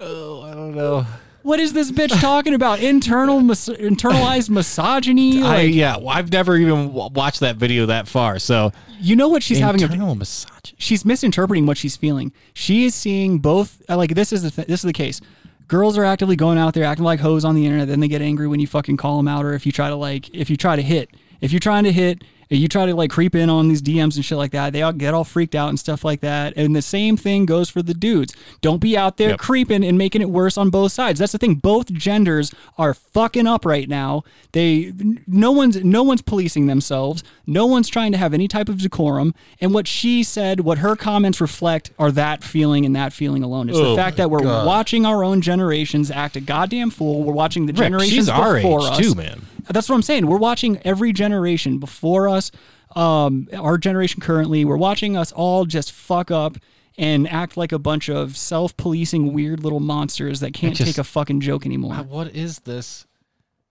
Oh, 0.00 0.42
I 0.42 0.52
don't 0.52 0.74
know. 0.74 1.06
What 1.42 1.58
is 1.60 1.72
this 1.72 1.90
bitch 1.90 2.18
talking 2.20 2.54
about? 2.54 2.80
Internal 2.80 3.40
mis- 3.40 3.68
internalized 3.68 4.48
misogyny? 4.50 5.42
I 5.42 5.62
yeah, 5.62 5.96
well, 5.96 6.10
I've 6.10 6.30
never 6.32 6.56
even 6.56 6.88
w- 6.88 7.10
watched 7.12 7.40
that 7.40 7.56
video 7.56 7.86
that 7.86 8.06
far. 8.08 8.38
So 8.38 8.72
you 9.00 9.16
know 9.16 9.28
what 9.28 9.42
she's 9.42 9.58
having 9.58 9.82
a 9.82 9.86
internal 9.86 10.14
misogyny. 10.14 10.76
she's 10.78 11.04
misinterpreting 11.04 11.66
what 11.66 11.76
she's 11.76 11.96
feeling. 11.96 12.32
She 12.54 12.84
is 12.84 12.94
seeing 12.94 13.38
both. 13.40 13.82
uh, 13.88 13.96
Like 13.96 14.14
this 14.14 14.32
is 14.32 14.42
the 14.42 14.50
th- 14.50 14.68
this 14.68 14.80
is 14.80 14.86
the 14.86 14.92
case. 14.92 15.20
Girls 15.68 15.96
are 15.96 16.04
actively 16.04 16.36
going 16.36 16.58
out 16.58 16.74
there 16.74 16.84
acting 16.84 17.04
like 17.04 17.18
hoes 17.20 17.44
on 17.44 17.54
the 17.54 17.64
internet. 17.64 17.88
Then 17.88 18.00
they 18.00 18.08
get 18.08 18.20
angry 18.22 18.46
when 18.46 18.60
you 18.60 18.66
fucking 18.66 18.96
call 18.96 19.16
them 19.16 19.26
out, 19.28 19.44
or 19.44 19.54
if 19.54 19.64
you 19.66 19.72
try 19.72 19.88
to 19.88 19.96
like 19.96 20.32
if 20.34 20.48
you 20.50 20.56
try 20.56 20.76
to 20.76 20.82
hit. 20.82 21.10
If 21.40 21.50
you're 21.50 21.60
trying 21.60 21.82
to 21.84 21.92
hit 21.92 22.22
You 22.54 22.68
try 22.68 22.86
to 22.86 22.94
like 22.94 23.10
creep 23.10 23.34
in 23.34 23.48
on 23.48 23.68
these 23.68 23.80
DMs 23.80 24.16
and 24.16 24.24
shit 24.24 24.36
like 24.38 24.50
that. 24.52 24.72
They 24.72 24.82
all 24.82 24.92
get 24.92 25.14
all 25.14 25.24
freaked 25.24 25.54
out 25.54 25.68
and 25.70 25.78
stuff 25.80 26.04
like 26.04 26.20
that. 26.20 26.52
And 26.56 26.76
the 26.76 26.82
same 26.82 27.16
thing 27.16 27.46
goes 27.46 27.70
for 27.70 27.82
the 27.82 27.94
dudes. 27.94 28.34
Don't 28.60 28.78
be 28.80 28.96
out 28.96 29.16
there 29.16 29.30
Yep. 29.30 29.38
creeping 29.38 29.84
and 29.84 29.96
making 29.96 30.20
it 30.22 30.28
worse 30.30 30.58
on 30.58 30.68
both 30.70 30.92
sides. 30.92 31.18
That's 31.18 31.32
the 31.32 31.38
thing. 31.38 31.54
Both 31.54 31.92
genders 31.92 32.52
are 32.76 32.92
fucking 32.94 33.46
up 33.46 33.64
right 33.64 33.88
now. 33.88 34.22
They 34.52 34.92
no 35.26 35.50
one's 35.50 35.82
no 35.82 36.02
one's 36.02 36.22
policing 36.22 36.66
themselves. 36.66 37.24
No 37.46 37.66
one's 37.66 37.88
trying 37.88 38.12
to 38.12 38.18
have 38.18 38.34
any 38.34 38.48
type 38.48 38.68
of 38.68 38.78
decorum. 38.78 39.34
And 39.60 39.72
what 39.72 39.86
she 39.88 40.22
said, 40.22 40.60
what 40.60 40.78
her 40.78 40.94
comments 40.94 41.40
reflect, 41.40 41.90
are 41.98 42.12
that 42.12 42.44
feeling 42.44 42.84
and 42.84 42.94
that 42.96 43.12
feeling 43.12 43.42
alone. 43.42 43.68
It's 43.70 43.78
the 43.78 43.84
Oh 43.86 43.96
fact 43.96 44.18
that 44.18 44.30
we're 44.30 44.40
God. 44.42 44.66
watching 44.66 45.06
our 45.06 45.24
own 45.24 45.40
generations 45.40 46.10
act 46.10 46.36
a 46.36 46.40
goddamn 46.40 46.90
fool. 46.90 47.22
We're 47.22 47.32
watching 47.32 47.66
the 47.66 47.72
Rick, 47.72 47.78
generations 47.88 48.26
before 48.28 48.58
age 48.58 48.90
us. 48.92 48.98
too, 48.98 49.14
man. 49.14 49.42
That's 49.72 49.88
what 49.88 49.94
I'm 49.96 50.02
saying. 50.02 50.26
We're 50.26 50.38
watching 50.38 50.78
every 50.84 51.12
generation 51.12 51.78
before 51.78 52.28
us, 52.28 52.50
um, 52.94 53.48
our 53.56 53.78
generation 53.78 54.20
currently. 54.20 54.64
We're 54.64 54.76
watching 54.76 55.16
us 55.16 55.32
all 55.32 55.64
just 55.64 55.92
fuck 55.92 56.30
up 56.30 56.56
and 56.98 57.26
act 57.28 57.56
like 57.56 57.72
a 57.72 57.78
bunch 57.78 58.08
of 58.10 58.36
self-policing 58.36 59.32
weird 59.32 59.64
little 59.64 59.80
monsters 59.80 60.40
that 60.40 60.52
can't 60.52 60.76
just- 60.76 60.86
take 60.90 60.98
a 60.98 61.04
fucking 61.04 61.40
joke 61.40 61.64
anymore. 61.64 61.92
Wow, 61.92 62.02
What 62.02 62.34
is 62.36 62.60
this 62.60 63.06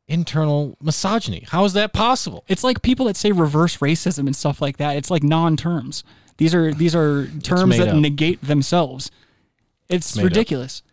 internal 0.07 0.75
misogyny? 0.81 1.45
How 1.49 1.63
is 1.65 1.73
that 1.73 1.93
possible? 1.93 2.43
It's 2.47 2.63
like 2.63 2.81
people 2.81 3.05
that 3.05 3.15
say 3.15 3.31
reverse 3.31 3.77
racism 3.77 4.25
and 4.25 4.35
stuff 4.35 4.61
like 4.61 4.77
that. 4.77 4.97
It's 4.97 5.09
like 5.11 5.23
non-terms. 5.23 6.03
These 6.37 6.55
are 6.55 6.73
these 6.73 6.95
are 6.95 7.27
terms 7.43 7.77
that 7.77 7.89
up. 7.89 7.95
negate 7.95 8.41
themselves. 8.41 9.11
It's 9.87 10.17
ridiculous. 10.17 10.81
up. 10.85 10.90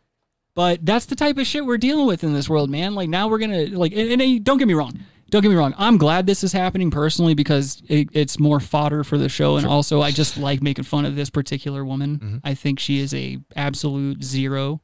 Ridiculous. 0.58 0.78
But 0.78 0.86
that's 0.86 1.06
the 1.06 1.16
type 1.16 1.38
of 1.38 1.46
shit 1.46 1.64
we're 1.64 1.78
dealing 1.78 2.06
with 2.06 2.24
in 2.24 2.34
this 2.34 2.48
world, 2.48 2.70
man. 2.70 2.94
Like 2.94 3.08
now 3.08 3.28
we're 3.28 3.38
gonna 3.38 3.66
like, 3.66 3.92
and, 3.92 4.20
and 4.20 4.44
don't 4.44 4.58
get 4.58 4.68
me 4.68 4.74
wrong. 4.74 4.98
Don't 5.30 5.42
get 5.42 5.50
me 5.50 5.56
wrong. 5.56 5.74
I'm 5.76 5.98
glad 5.98 6.26
this 6.26 6.42
is 6.42 6.52
happening 6.52 6.90
personally 6.90 7.34
because 7.34 7.82
it, 7.86 8.08
it's 8.12 8.40
more 8.40 8.60
fodder 8.60 9.04
for 9.04 9.18
the 9.18 9.28
show, 9.28 9.56
and 9.56 9.66
also 9.66 10.00
I 10.00 10.10
just 10.10 10.38
like 10.38 10.62
making 10.62 10.84
fun 10.84 11.04
of 11.04 11.16
this 11.16 11.28
particular 11.28 11.84
woman. 11.84 12.16
Mm-hmm. 12.16 12.36
I 12.44 12.54
think 12.54 12.80
she 12.80 12.98
is 12.98 13.12
a 13.12 13.38
absolute 13.54 14.24
zero 14.24 14.80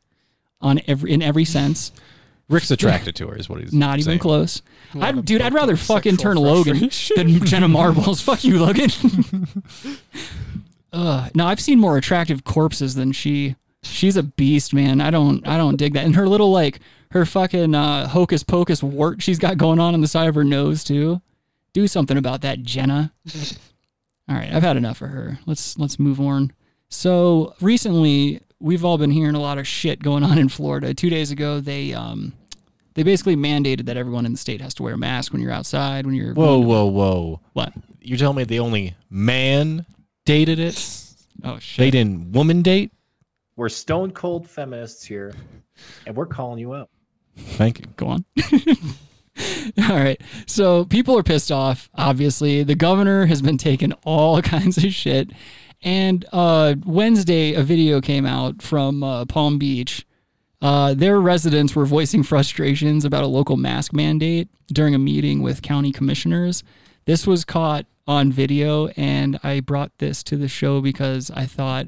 on 0.60 0.80
every 0.86 1.12
in 1.12 1.22
every 1.22 1.46
sense. 1.46 1.92
Rick's 2.50 2.70
attracted 2.70 3.16
to 3.16 3.28
her, 3.28 3.36
is 3.36 3.48
what 3.48 3.60
he's 3.60 3.72
Not 3.72 4.00
even 4.00 4.18
close. 4.18 4.60
What 4.92 5.04
I'd, 5.04 5.24
dude, 5.24 5.40
I'd 5.40 5.54
rather 5.54 5.76
fucking 5.76 6.18
sexual 6.18 6.34
turn 6.34 6.42
Logan 6.42 6.90
than 7.16 7.46
Jenna 7.46 7.68
Marbles. 7.68 8.20
Fuck 8.20 8.44
you, 8.44 8.62
Logan. 8.62 8.90
uh, 10.92 11.30
no, 11.34 11.46
I've 11.46 11.60
seen 11.60 11.78
more 11.78 11.96
attractive 11.96 12.44
corpses 12.44 12.94
than 12.94 13.12
she. 13.12 13.56
She's 13.84 14.16
a 14.16 14.22
beast, 14.22 14.74
man. 14.74 15.00
I 15.00 15.10
don't, 15.10 15.46
I 15.46 15.56
don't 15.56 15.76
dig 15.76 15.94
that. 15.94 16.04
And 16.04 16.16
her 16.16 16.28
little 16.28 16.50
like 16.50 16.80
her 17.10 17.24
fucking 17.24 17.74
uh, 17.74 18.08
hocus 18.08 18.42
pocus 18.42 18.82
wart 18.82 19.22
she's 19.22 19.38
got 19.38 19.56
going 19.56 19.78
on 19.78 19.94
on 19.94 20.00
the 20.00 20.08
side 20.08 20.28
of 20.28 20.34
her 20.34 20.44
nose 20.44 20.82
too. 20.82 21.22
Do 21.72 21.86
something 21.86 22.16
about 22.16 22.40
that, 22.42 22.62
Jenna. 22.62 23.12
All 24.28 24.36
right, 24.36 24.52
I've 24.52 24.62
had 24.62 24.76
enough 24.76 25.00
of 25.00 25.10
her. 25.10 25.38
Let's 25.46 25.78
let's 25.78 25.98
move 25.98 26.20
on. 26.20 26.52
So 26.88 27.54
recently, 27.60 28.40
we've 28.58 28.84
all 28.84 28.96
been 28.96 29.10
hearing 29.10 29.34
a 29.34 29.40
lot 29.40 29.58
of 29.58 29.66
shit 29.66 30.02
going 30.02 30.22
on 30.24 30.38
in 30.38 30.48
Florida. 30.48 30.94
Two 30.94 31.10
days 31.10 31.30
ago, 31.30 31.60
they 31.60 31.92
um 31.92 32.32
they 32.94 33.02
basically 33.02 33.36
mandated 33.36 33.86
that 33.86 33.96
everyone 33.96 34.24
in 34.24 34.32
the 34.32 34.38
state 34.38 34.60
has 34.60 34.74
to 34.74 34.82
wear 34.82 34.94
a 34.94 34.98
mask 34.98 35.32
when 35.32 35.42
you're 35.42 35.52
outside. 35.52 36.06
When 36.06 36.14
you're 36.14 36.32
Whoa, 36.32 36.58
whoa, 36.58 36.86
whoa! 36.86 37.40
What? 37.52 37.72
You're 38.00 38.18
telling 38.18 38.38
me 38.38 38.44
the 38.44 38.60
only 38.60 38.96
man 39.10 39.84
dated 40.24 40.58
it? 40.58 40.76
Oh 41.44 41.58
shit! 41.58 41.78
They 41.78 41.90
didn't 41.90 42.32
woman 42.32 42.62
date? 42.62 42.92
We're 43.56 43.68
stone 43.68 44.10
cold 44.10 44.48
feminists 44.48 45.04
here, 45.04 45.32
and 46.06 46.16
we're 46.16 46.26
calling 46.26 46.58
you 46.58 46.74
out. 46.74 46.90
Thank 47.36 47.80
you. 47.80 47.86
Go 47.96 48.08
on. 48.08 48.24
all 49.88 49.96
right. 49.96 50.20
So 50.46 50.84
people 50.86 51.16
are 51.18 51.22
pissed 51.22 51.52
off. 51.52 51.88
Obviously, 51.94 52.64
the 52.64 52.74
governor 52.74 53.26
has 53.26 53.42
been 53.42 53.58
taking 53.58 53.92
all 54.04 54.42
kinds 54.42 54.78
of 54.78 54.92
shit. 54.92 55.30
And 55.82 56.24
uh, 56.32 56.74
Wednesday, 56.84 57.54
a 57.54 57.62
video 57.62 58.00
came 58.00 58.26
out 58.26 58.62
from 58.62 59.02
uh, 59.02 59.24
Palm 59.26 59.58
Beach. 59.58 60.06
Uh, 60.62 60.94
their 60.94 61.20
residents 61.20 61.76
were 61.76 61.84
voicing 61.84 62.22
frustrations 62.22 63.04
about 63.04 63.22
a 63.22 63.28
local 63.28 63.56
mask 63.56 63.92
mandate 63.92 64.48
during 64.68 64.94
a 64.94 64.98
meeting 64.98 65.42
with 65.42 65.62
county 65.62 65.92
commissioners. 65.92 66.64
This 67.04 67.26
was 67.26 67.44
caught 67.44 67.84
on 68.06 68.32
video, 68.32 68.88
and 68.96 69.38
I 69.42 69.60
brought 69.60 69.92
this 69.98 70.22
to 70.24 70.36
the 70.36 70.48
show 70.48 70.80
because 70.80 71.30
I 71.30 71.44
thought 71.44 71.86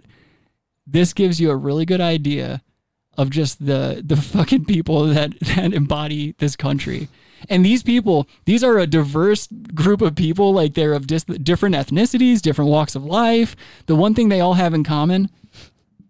this 0.87 1.13
gives 1.13 1.41
you 1.41 1.51
a 1.51 1.57
really 1.57 1.85
good 1.85 2.01
idea 2.01 2.63
of 3.19 3.31
just 3.31 3.65
the 3.65 4.03
the 4.05 4.17
fucking 4.35 4.65
people 4.67 5.07
that 5.07 5.39
that 5.41 5.73
embody 5.73 6.35
this 6.39 6.57
country. 6.57 7.09
And 7.51 7.65
these 7.65 7.83
people, 7.83 8.27
these 8.47 8.65
are 8.65 8.79
a 8.79 8.87
diverse 8.87 9.47
group 9.75 10.01
of 10.01 10.17
people. 10.17 10.53
Like 10.55 10.75
they're 10.75 10.95
of 10.95 11.07
dis- 11.07 11.25
different 11.25 11.75
ethnicities, 11.75 12.41
different 12.41 12.71
walks 12.71 12.95
of 12.95 13.05
life. 13.05 13.55
The 13.87 13.95
one 13.95 14.15
thing 14.15 14.31
they 14.31 14.41
all 14.41 14.55
have 14.55 14.73
in 14.73 14.85
common, 14.85 15.29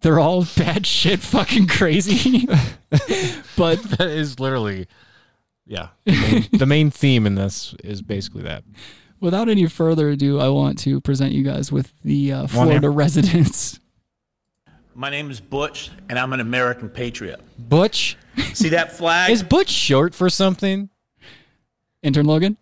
they're 0.01 0.21
all 0.21 0.47
bad 0.57 0.87
shit, 0.87 1.21
fucking 1.21 1.67
crazy. 1.67 2.47
but 3.57 3.83
that 3.83 4.09
is 4.09 4.39
literally, 4.39 4.87
yeah. 5.67 5.89
The 6.05 6.13
main, 6.13 6.59
the 6.59 6.67
main 6.67 6.91
theme 6.91 7.27
in 7.27 7.35
this 7.35 7.75
is 7.83 8.03
basically 8.03 8.43
that. 8.43 8.63
without 9.21 9.49
any 9.49 9.67
further 9.67 10.11
ado, 10.11 10.39
I 10.39 10.49
want 10.49 10.79
to 10.81 11.01
present 11.01 11.33
you 11.33 11.43
guys 11.43 11.73
with 11.73 11.93
the 12.03 12.33
uh, 12.33 12.47
Florida 12.47 12.89
residents. 12.89 13.81
My 14.99 15.11
name 15.11 15.31
is 15.31 15.41
Butch, 15.41 15.91
and 16.09 16.19
I'm 16.19 16.33
an 16.33 16.41
American 16.41 16.89
patriot. 16.89 17.39
Butch? 17.59 18.17
See 18.55 18.71
that 18.71 18.97
flag? 18.97 19.31
Is 19.33 19.43
Butch 19.43 19.69
short 19.69 20.15
for 20.15 20.31
something? 20.31 20.89
Intern 22.03 22.25
Logan? 22.25 22.57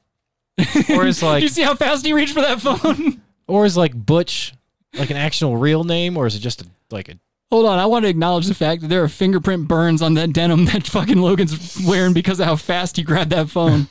Or 0.91 1.07
is 1.07 1.23
like 1.23 1.39
Do 1.39 1.45
you 1.45 1.49
see 1.49 1.63
how 1.63 1.77
fast 1.77 2.05
he 2.05 2.13
reached 2.13 2.35
for 2.35 2.41
that 2.41 2.61
phone? 2.61 3.23
or 3.47 3.65
is 3.65 3.77
like 3.77 3.95
Butch 3.95 4.53
like 4.95 5.11
an 5.11 5.17
actual 5.17 5.57
real 5.57 5.85
name 5.85 6.17
or 6.17 6.27
is 6.27 6.35
it 6.35 6.41
just 6.41 6.63
a, 6.63 6.67
like 6.91 7.09
a 7.09 7.19
Hold 7.51 7.67
on, 7.67 7.79
I 7.79 7.87
want 7.87 8.05
to 8.05 8.09
acknowledge 8.09 8.47
the 8.47 8.55
fact 8.55 8.83
that 8.83 8.89
there 8.89 9.03
are 9.05 9.09
fingerprint 9.09 9.69
burns 9.69 10.03
on 10.03 10.15
that 10.15 10.33
denim 10.33 10.65
that 10.67 10.87
fucking 10.89 11.19
Logan's 11.19 11.81
wearing 11.87 12.15
because 12.15 12.41
of 12.41 12.47
how 12.47 12.57
fast 12.57 12.97
he 12.97 13.05
grabbed 13.05 13.31
that 13.31 13.49
phone. 13.49 13.87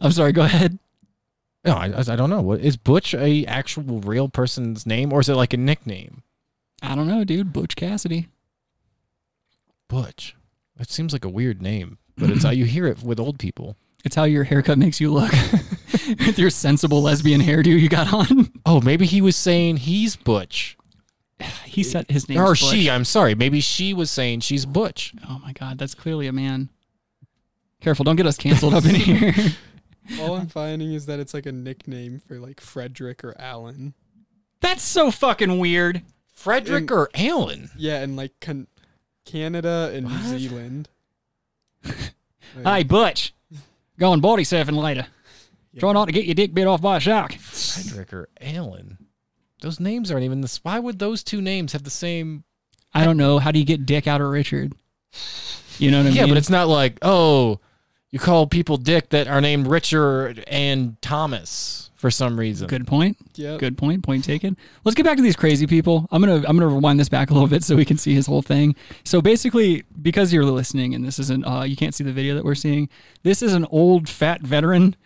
I'm 0.00 0.12
sorry, 0.12 0.32
go 0.32 0.42
ahead. 0.42 0.78
No, 1.66 1.74
I, 1.74 1.92
I 1.98 2.16
don't 2.16 2.30
know. 2.30 2.40
What 2.40 2.60
is 2.60 2.78
Butch 2.78 3.14
a 3.14 3.44
actual 3.44 4.00
real 4.00 4.28
person's 4.28 4.86
name 4.86 5.12
or 5.12 5.20
is 5.20 5.28
it 5.28 5.34
like 5.34 5.52
a 5.52 5.58
nickname? 5.58 6.22
I 6.82 6.94
don't 6.94 7.06
know, 7.06 7.24
dude. 7.24 7.52
Butch 7.52 7.76
Cassidy. 7.76 8.28
Butch. 9.88 10.34
That 10.76 10.90
seems 10.90 11.12
like 11.12 11.24
a 11.24 11.28
weird 11.28 11.62
name, 11.62 11.98
but 12.16 12.30
it's 12.30 12.44
how 12.44 12.50
you 12.50 12.64
hear 12.64 12.86
it 12.86 13.02
with 13.02 13.20
old 13.20 13.38
people. 13.38 13.76
It's 14.04 14.16
how 14.16 14.24
your 14.24 14.42
haircut 14.42 14.78
makes 14.78 15.00
you 15.00 15.12
look. 15.12 15.30
With 16.26 16.36
your 16.36 16.50
sensible 16.50 17.02
lesbian 17.02 17.40
hairdo 17.40 17.66
you 17.66 17.88
got 17.88 18.12
on. 18.12 18.50
Oh, 18.66 18.80
maybe 18.80 19.06
he 19.06 19.20
was 19.20 19.36
saying 19.36 19.76
he's 19.76 20.16
Butch. 20.16 20.76
He 21.64 21.84
said 21.84 22.06
his 22.10 22.28
name 22.28 22.38
or 22.38 22.56
she, 22.56 22.90
I'm 22.90 23.04
sorry. 23.04 23.36
Maybe 23.36 23.60
she 23.60 23.94
was 23.94 24.10
saying 24.10 24.40
she's 24.40 24.66
Butch. 24.66 25.12
Oh 25.28 25.38
my 25.44 25.52
god, 25.52 25.78
that's 25.78 25.94
clearly 25.94 26.26
a 26.26 26.32
man. 26.32 26.68
Careful, 27.80 28.02
don't 28.02 28.16
get 28.16 28.26
us 28.26 28.36
canceled 28.36 28.74
up 28.74 28.84
in 28.84 28.96
here. 28.96 29.34
All 30.20 30.34
I'm 30.34 30.48
finding 30.48 30.92
is 30.92 31.06
that 31.06 31.20
it's 31.20 31.32
like 31.32 31.46
a 31.46 31.52
nickname 31.52 32.20
for 32.26 32.40
like 32.40 32.60
Frederick 32.60 33.22
or 33.22 33.40
Alan. 33.40 33.94
That's 34.60 34.82
so 34.82 35.12
fucking 35.12 35.58
weird. 35.60 36.02
Frederick 36.42 36.90
In- 36.90 36.96
or 36.96 37.08
Alan? 37.14 37.70
Yeah, 37.76 38.00
and 38.00 38.16
like 38.16 38.38
can- 38.40 38.66
Canada 39.24 39.90
and 39.94 40.06
New 40.06 40.38
Zealand. 40.38 40.88
Hey, 42.62 42.82
Butch. 42.82 43.32
Going 43.98 44.20
body 44.20 44.42
surfing 44.42 44.76
later. 44.76 45.06
Try 45.78 45.92
not 45.94 46.04
to 46.04 46.12
get 46.12 46.26
your 46.26 46.34
dick 46.34 46.52
bit 46.52 46.66
off 46.66 46.82
by 46.82 46.98
a 46.98 47.00
shark. 47.00 47.32
Frederick 47.32 48.12
or 48.12 48.28
Alan. 48.42 48.98
Those 49.62 49.80
names 49.80 50.10
aren't 50.10 50.24
even 50.24 50.42
this. 50.42 50.62
Why 50.62 50.78
would 50.78 50.98
those 50.98 51.22
two 51.22 51.40
names 51.40 51.72
have 51.72 51.84
the 51.84 51.90
same? 51.90 52.44
I 52.92 53.06
don't 53.06 53.16
know. 53.16 53.38
How 53.38 53.52
do 53.52 53.58
you 53.58 53.64
get 53.64 53.86
dick 53.86 54.06
out 54.06 54.20
of 54.20 54.28
Richard? 54.28 54.74
You 55.78 55.90
know 55.90 55.98
what 55.98 56.06
I 56.06 56.10
yeah, 56.10 56.20
mean? 56.22 56.28
Yeah, 56.28 56.34
but 56.34 56.36
it's 56.36 56.50
not 56.50 56.68
like 56.68 56.98
oh, 57.00 57.58
you 58.10 58.18
call 58.18 58.46
people 58.46 58.76
Dick 58.76 59.08
that 59.10 59.28
are 59.28 59.40
named 59.40 59.66
Richard 59.66 60.44
and 60.46 61.00
Thomas 61.00 61.90
for 62.02 62.10
some 62.10 62.36
reason. 62.38 62.66
Good 62.66 62.84
point. 62.84 63.16
Yep. 63.36 63.60
Good 63.60 63.78
point. 63.78 64.02
Point 64.02 64.24
taken. 64.24 64.56
Let's 64.82 64.96
get 64.96 65.04
back 65.04 65.16
to 65.18 65.22
these 65.22 65.36
crazy 65.36 65.68
people. 65.68 66.08
I'm 66.10 66.20
gonna 66.20 66.44
I'm 66.48 66.58
gonna 66.58 66.66
rewind 66.66 66.98
this 66.98 67.08
back 67.08 67.30
a 67.30 67.32
little 67.32 67.48
bit 67.48 67.62
so 67.62 67.76
we 67.76 67.84
can 67.84 67.96
see 67.96 68.12
his 68.12 68.26
whole 68.26 68.42
thing. 68.42 68.74
So 69.04 69.22
basically, 69.22 69.84
because 70.02 70.32
you're 70.32 70.44
listening 70.44 70.96
and 70.96 71.04
this 71.04 71.20
isn't 71.20 71.46
uh 71.46 71.62
you 71.62 71.76
can't 71.76 71.94
see 71.94 72.02
the 72.02 72.12
video 72.12 72.34
that 72.34 72.44
we're 72.44 72.56
seeing. 72.56 72.88
This 73.22 73.40
is 73.40 73.54
an 73.54 73.66
old 73.70 74.08
fat 74.08 74.40
veteran, 74.40 74.96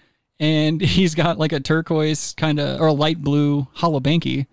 and 0.41 0.81
he's 0.97 1.15
got 1.15 1.39
like 1.39 1.53
a 1.53 1.61
turquoise 1.61 2.33
kind 2.33 2.59
of 2.59 2.81
or 2.81 2.87
a 2.87 2.95
light 2.95 3.21
blue 3.21 3.69
holobanky 3.77 4.47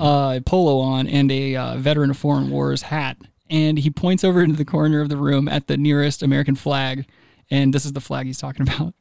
uh 0.00 0.40
polo 0.46 0.78
on 0.78 1.06
and 1.06 1.30
a 1.30 1.54
uh, 1.54 1.76
veteran 1.76 2.08
of 2.08 2.16
foreign 2.16 2.48
wars 2.50 2.82
hat. 2.82 3.18
And 3.50 3.78
he 3.78 3.90
points 3.90 4.24
over 4.24 4.42
into 4.42 4.56
the 4.56 4.64
corner 4.64 5.02
of 5.02 5.10
the 5.10 5.18
room 5.18 5.46
at 5.46 5.66
the 5.66 5.76
nearest 5.76 6.22
American 6.22 6.54
flag, 6.54 7.04
and 7.50 7.74
this 7.74 7.84
is 7.84 7.92
the 7.92 8.00
flag 8.00 8.24
he's 8.24 8.38
talking 8.38 8.66
about. 8.66 8.94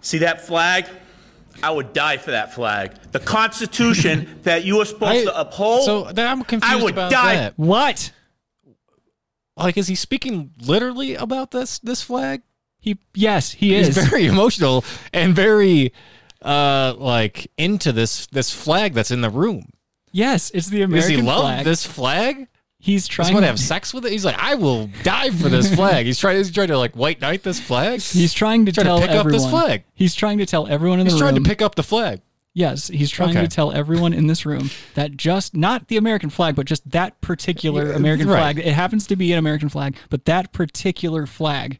See 0.00 0.16
that 0.18 0.40
flag? 0.40 0.86
I 1.62 1.70
would 1.70 1.92
die 1.92 2.16
for 2.18 2.30
that 2.30 2.54
flag. 2.54 2.92
The 3.12 3.20
Constitution 3.20 4.40
that 4.42 4.64
you 4.64 4.80
are 4.80 4.84
supposed 4.84 5.24
to 5.26 5.38
uphold. 5.40 5.84
So 5.84 6.04
then 6.12 6.26
I'm 6.26 6.44
confused 6.44 6.72
I 6.72 6.82
would 6.82 6.92
about 6.94 7.10
die. 7.10 7.34
that. 7.34 7.58
What? 7.58 8.12
Like, 9.56 9.76
is 9.76 9.88
he 9.88 9.94
speaking 9.94 10.52
literally 10.60 11.14
about 11.14 11.50
this 11.50 11.78
this 11.80 12.02
flag? 12.02 12.42
He 12.80 12.98
yes, 13.14 13.50
he 13.52 13.74
He's 13.74 13.96
is. 13.96 14.08
very 14.08 14.26
emotional 14.34 14.84
and 15.12 15.34
very 15.34 15.92
uh 16.42 16.94
like 16.96 17.50
into 17.58 17.90
this 17.92 18.26
this 18.28 18.52
flag 18.52 18.94
that's 18.94 19.10
in 19.10 19.20
the 19.20 19.30
room. 19.30 19.70
Yes, 20.12 20.50
it's 20.54 20.68
the 20.68 20.82
American 20.82 20.94
Does 20.94 21.06
American 21.06 21.24
he 21.24 21.30
love 21.30 21.40
flag. 21.42 21.64
this 21.64 21.86
flag? 21.86 22.48
He's 22.88 23.06
trying 23.06 23.28
he 23.28 23.34
want 23.34 23.44
to 23.44 23.48
have 23.48 23.60
sex 23.60 23.92
with 23.92 24.06
it? 24.06 24.12
He's 24.12 24.24
like, 24.24 24.38
I 24.38 24.54
will 24.54 24.88
die 25.02 25.28
for 25.28 25.50
this 25.50 25.74
flag. 25.74 26.06
He's 26.06 26.18
trying. 26.18 26.38
He's 26.38 26.50
trying 26.50 26.68
to 26.68 26.78
like 26.78 26.96
white 26.96 27.20
knight 27.20 27.42
this 27.42 27.60
flag. 27.60 28.00
He's 28.00 28.32
trying 28.32 28.64
to 28.64 28.72
trying 28.72 28.86
tell 28.86 28.96
to 28.96 29.02
pick 29.02 29.10
everyone. 29.10 29.34
up 29.34 29.40
this 29.42 29.50
flag. 29.50 29.84
He's 29.94 30.14
trying 30.14 30.38
to 30.38 30.46
tell 30.46 30.66
everyone 30.66 30.98
in 30.98 31.04
the 31.04 31.12
He's 31.12 31.20
room. 31.20 31.28
He's 31.28 31.32
trying 31.34 31.44
to 31.44 31.48
pick 31.50 31.60
up 31.60 31.74
the 31.74 31.82
flag. 31.82 32.22
Yes, 32.54 32.88
he's 32.88 33.10
trying 33.10 33.36
Okay. 33.36 33.42
to 33.42 33.48
tell 33.48 33.72
everyone 33.72 34.14
in 34.14 34.26
this 34.26 34.46
room 34.46 34.70
that 34.94 35.18
just 35.18 35.54
not 35.54 35.88
the 35.88 35.98
American 35.98 36.30
flag, 36.30 36.56
but 36.56 36.64
just 36.64 36.90
that 36.90 37.20
particular 37.20 37.92
American 37.92 38.26
right. 38.26 38.38
flag. 38.54 38.58
It 38.66 38.72
happens 38.72 39.06
to 39.08 39.16
be 39.16 39.32
an 39.32 39.38
American 39.38 39.68
flag, 39.68 39.94
but 40.08 40.24
that 40.24 40.54
particular 40.54 41.26
flag, 41.26 41.78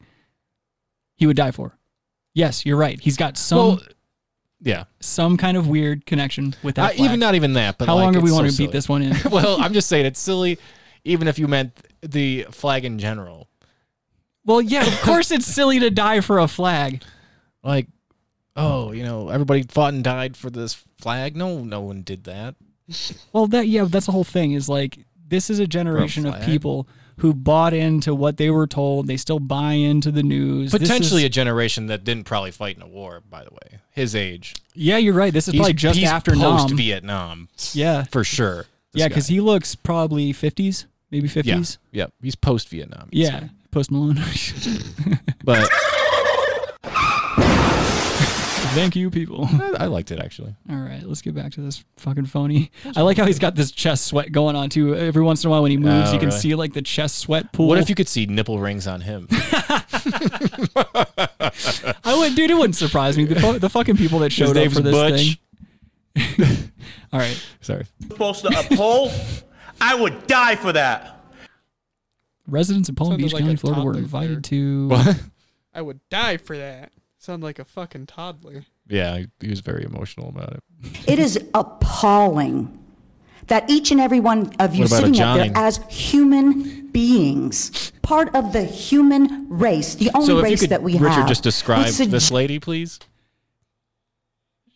he 1.15 1.25
would 1.25 1.35
die 1.37 1.51
for. 1.51 1.75
Yes, 2.35 2.67
you're 2.67 2.77
right. 2.77 2.99
He's 2.99 3.17
got 3.17 3.35
some 3.35 3.57
Well, 3.57 3.81
yeah. 4.61 4.83
some 4.99 5.37
kind 5.37 5.57
of 5.57 5.67
weird 5.67 6.05
connection 6.05 6.55
with 6.63 6.75
that. 6.75 6.99
Uh, 6.99 7.03
even 7.03 7.19
not 7.19 7.33
even 7.35 7.53
that. 7.53 7.77
But 7.79 7.87
how 7.87 7.95
like, 7.95 8.03
long 8.03 8.13
do 8.13 8.21
we 8.21 8.29
it's 8.29 8.33
want 8.37 8.51
so 8.51 8.55
to 8.55 8.63
beat 8.63 8.71
this 8.71 8.87
one 8.87 9.01
in? 9.01 9.17
well, 9.31 9.59
I'm 9.59 9.73
just 9.73 9.89
saying 9.89 10.05
it's 10.05 10.19
silly, 10.19 10.59
even 11.03 11.27
if 11.27 11.39
you 11.39 11.47
meant 11.47 11.71
the 12.01 12.45
flag 12.51 12.85
in 12.85 12.99
general. 12.99 13.47
well, 14.45 14.61
yeah, 14.61 14.85
of 14.85 15.01
course 15.01 15.31
it's 15.31 15.45
silly 15.45 15.79
to 15.79 15.89
die 15.89 16.21
for 16.21 16.39
a 16.39 16.47
flag. 16.47 17.03
Like, 17.63 17.87
oh, 18.55 18.91
you 18.91 19.03
know, 19.03 19.29
everybody 19.29 19.63
fought 19.63 19.93
and 19.93 20.03
died 20.03 20.37
for 20.37 20.49
this 20.49 20.73
flag. 20.99 21.35
No, 21.35 21.59
no 21.63 21.81
one 21.81 22.01
did 22.03 22.23
that. 22.25 22.55
Well, 23.33 23.47
that 23.47 23.67
yeah, 23.67 23.83
that's 23.85 24.07
the 24.07 24.11
whole 24.11 24.23
thing. 24.23 24.53
Is 24.53 24.67
like 24.69 24.99
this 25.27 25.49
is 25.49 25.59
a 25.59 25.67
generation 25.67 26.25
of 26.25 26.41
people 26.41 26.87
who 27.17 27.33
bought 27.33 27.73
into 27.73 28.15
what 28.15 28.37
they 28.37 28.49
were 28.49 28.65
told. 28.65 29.05
They 29.07 29.17
still 29.17 29.39
buy 29.39 29.73
into 29.73 30.09
the 30.09 30.23
news. 30.23 30.71
Potentially 30.71 31.21
is- 31.21 31.27
a 31.27 31.29
generation 31.29 31.87
that 31.87 32.03
didn't 32.03 32.23
probably 32.23 32.51
fight 32.51 32.77
in 32.77 32.81
a 32.81 32.87
war. 32.87 33.21
By 33.29 33.43
the 33.43 33.51
way, 33.51 33.79
his 33.91 34.15
age. 34.15 34.55
yeah, 34.73 34.97
you're 34.97 35.13
right. 35.13 35.31
This 35.33 35.47
is 35.47 35.53
He's- 35.53 35.61
probably 35.61 35.73
just 35.73 36.01
after 36.03 36.31
post 36.31 36.69
Nam. 36.69 36.77
Vietnam. 36.77 37.49
Yeah. 37.73 38.03
for 38.05 38.23
sure. 38.23 38.65
Yeah, 38.93 39.07
because 39.07 39.27
he 39.27 39.39
looks 39.39 39.75
probably 39.75 40.33
50s, 40.33 40.85
maybe 41.11 41.27
50s. 41.27 41.77
yeah, 41.91 42.03
yeah, 42.03 42.07
he's 42.21 42.35
post 42.35 42.69
Vietnam. 42.69 43.09
Yeah, 43.11 43.45
Post 43.71 43.91
Malone. 43.91 44.15
but 45.43 45.67
Thank 48.73 48.95
you, 48.95 49.09
people. 49.09 49.45
I, 49.51 49.77
I 49.79 49.85
liked 49.87 50.11
it 50.11 50.19
actually. 50.19 50.55
All 50.69 50.75
right, 50.77 51.01
let's 51.03 51.21
get 51.23 51.33
back 51.33 51.51
to 51.53 51.61
this 51.61 51.83
fucking 51.97 52.27
phony. 52.27 52.69
I 52.95 53.01
like 53.01 53.17
how 53.17 53.25
he's 53.25 53.39
got 53.39 53.55
this 53.55 53.71
chest 53.71 54.05
sweat 54.05 54.31
going 54.31 54.55
on 54.55 54.69
too. 54.69 54.95
Every 54.95 55.23
once 55.23 55.43
in 55.43 55.47
a 55.47 55.51
while, 55.51 55.63
when 55.63 55.71
he 55.71 55.77
moves, 55.77 56.09
Oh, 56.09 56.13
you 56.13 56.19
can 56.19 56.29
really? 56.29 56.39
see 56.39 56.53
like 56.55 56.73
the 56.73 56.81
chest 56.83 57.17
sweat 57.17 57.51
pool. 57.51 57.67
What 57.67 57.79
if 57.79 57.89
you 57.89 57.95
could 57.95 58.07
see 58.07 58.27
nipple 58.27 58.59
rings 58.59 58.85
on 58.85 59.01
him? 59.01 59.27
I 59.31 59.83
would, 62.17 62.35
dude. 62.35 62.51
It 62.51 62.55
wouldn't 62.55 62.75
surprise 62.75 63.17
me. 63.17 63.25
The, 63.25 63.39
fu- 63.39 63.57
the 63.59 63.69
fucking 63.69 63.97
people 63.97 64.19
that 64.19 64.31
showed 64.31 64.55
up 64.55 64.71
for 64.71 64.81
this 64.81 64.93
Butch. 64.93 65.39
thing. 66.15 66.71
All 67.11 67.19
right, 67.19 67.43
Sorry. 67.61 67.85
supposed 68.07 68.45
to 68.45 68.49
uphold, 68.59 69.11
I 69.81 69.95
would 69.95 70.27
die 70.27 70.55
for 70.55 70.71
that. 70.73 71.15
residents 72.47 72.89
of 72.89 72.95
Palm 72.95 73.09
Sounded 73.11 73.23
Beach 73.25 73.33
like 73.33 73.41
County, 73.43 73.53
a 73.55 73.57
Florida, 73.57 73.81
were 73.81 73.93
toddler 73.93 74.03
invited 74.03 74.43
to. 74.45 74.87
What? 74.89 75.21
I 75.73 75.81
would 75.81 75.99
die 76.09 76.37
for 76.37 76.57
that. 76.57 76.91
Sound 77.19 77.43
like 77.43 77.59
a 77.59 77.65
fucking 77.65 78.07
toddler. 78.07 78.65
Yeah, 78.87 79.19
he- 79.19 79.27
he 79.41 79.49
was 79.49 79.59
very 79.59 79.83
emotional 79.83 80.29
about 80.29 80.53
it. 80.53 80.63
It 81.07 81.19
is 81.19 81.37
appalling 81.53 82.75
that 83.47 83.69
each 83.69 83.91
and 83.91 83.99
every 83.99 84.19
one 84.19 84.51
of 84.59 84.73
you 84.73 84.81
What 84.85 84.91
about 84.91 85.03
a 85.03 85.05
sitting 85.07 85.21
up 85.21 85.35
there 85.37 85.45
Johnny? 85.49 85.67
as 85.67 85.79
human 85.89 86.87
beings, 86.87 87.91
part 88.01 88.33
of 88.35 88.51
the 88.53 88.63
human 88.63 89.47
race, 89.49 89.95
the 89.95 90.09
only 90.15 90.27
so 90.27 90.33
if 90.33 90.37
you 90.37 90.43
race 90.43 90.59
could, 90.61 90.69
that 90.71 90.81
we 90.81 90.93
have. 90.93 91.01
Richard, 91.01 91.13
have. 91.19 91.27
just 91.27 91.43
describe 91.43 91.85
would 91.85 91.93
sug- 91.93 92.09
this 92.09 92.31
lady, 92.31 92.57
please. 92.59 92.99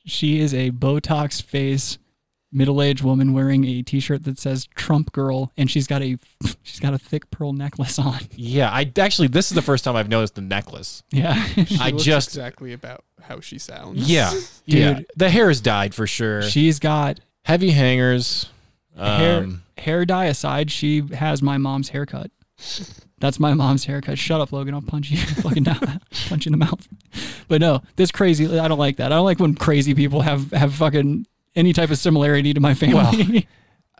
She 0.05 0.39
is 0.39 0.53
a 0.53 0.71
Botox 0.71 1.41
face, 1.41 1.97
middle-aged 2.53 3.03
woman 3.03 3.33
wearing 3.33 3.65
a 3.65 3.81
T-shirt 3.81 4.23
that 4.23 4.39
says 4.39 4.67
"Trump 4.75 5.11
Girl," 5.11 5.51
and 5.57 5.69
she's 5.69 5.87
got 5.87 6.01
a 6.01 6.17
she's 6.63 6.79
got 6.79 6.93
a 6.93 6.97
thick 6.97 7.29
pearl 7.31 7.51
necklace 7.53 7.99
on. 7.99 8.19
Yeah, 8.35 8.69
I 8.71 8.91
actually 8.97 9.27
this 9.29 9.51
is 9.51 9.55
the 9.55 9.61
first 9.61 9.83
time 9.83 9.95
I've 9.95 10.09
noticed 10.09 10.35
the 10.35 10.41
necklace. 10.41 11.03
Yeah, 11.11 11.43
She 11.65 11.77
I 11.79 11.89
looks 11.89 12.03
just 12.03 12.29
exactly 12.29 12.73
about 12.73 13.03
how 13.21 13.39
she 13.39 13.57
sounds. 13.57 14.09
yeah, 14.09 14.31
Dude. 14.67 14.79
yeah. 14.79 14.99
The 15.15 15.29
hair 15.29 15.49
is 15.49 15.59
dyed 15.61 15.93
for 15.95 16.07
sure. 16.07 16.41
she's 16.43 16.79
got 16.79 17.19
Heavy 17.45 17.71
hangers. 17.71 18.45
hair 18.95 19.39
Um, 19.43 19.63
hair 19.77 20.05
dye 20.05 20.25
aside. 20.25 20.71
She 20.71 21.01
has 21.13 21.41
my 21.41 21.57
mom's 21.57 21.89
haircut. 21.89 22.31
That's 23.19 23.39
my 23.39 23.53
mom's 23.53 23.85
haircut. 23.85 24.17
Shut 24.17 24.39
up, 24.41 24.51
Logan. 24.51 24.73
I'll 24.73 24.81
punch 24.81 25.09
you 25.11 25.17
fucking 25.17 25.63
down, 25.63 25.99
punch 26.27 26.45
you 26.45 26.51
in 26.53 26.59
the 26.59 26.65
mouth. 26.65 26.87
But 27.47 27.61
no, 27.61 27.81
this 27.95 28.11
crazy. 28.11 28.57
I 28.59 28.67
don't 28.67 28.77
like 28.79 28.97
that. 28.97 29.11
I 29.11 29.15
don't 29.15 29.25
like 29.25 29.39
when 29.39 29.55
crazy 29.55 29.93
people 29.95 30.21
have 30.21 30.51
have 30.51 30.73
fucking 30.75 31.25
any 31.55 31.73
type 31.73 31.89
of 31.91 31.97
similarity 31.97 32.53
to 32.53 32.59
my 32.59 32.73
family. 32.73 33.47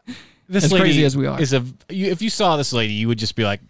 this 0.49 0.66
as 0.66 0.72
lady 0.72 0.84
crazy 0.84 1.06
as 1.06 1.16
we 1.18 1.28
are. 1.28 1.39
is 1.41 1.54
a. 1.54 1.64
You, 1.89 2.12
if 2.12 2.22
you 2.22 2.30
saw 2.30 2.58
this 2.58 2.74
lady, 2.74 2.93
you 2.93 3.08
would 3.08 3.18
just 3.20 3.36
be 3.36 3.43
like, 3.43 3.62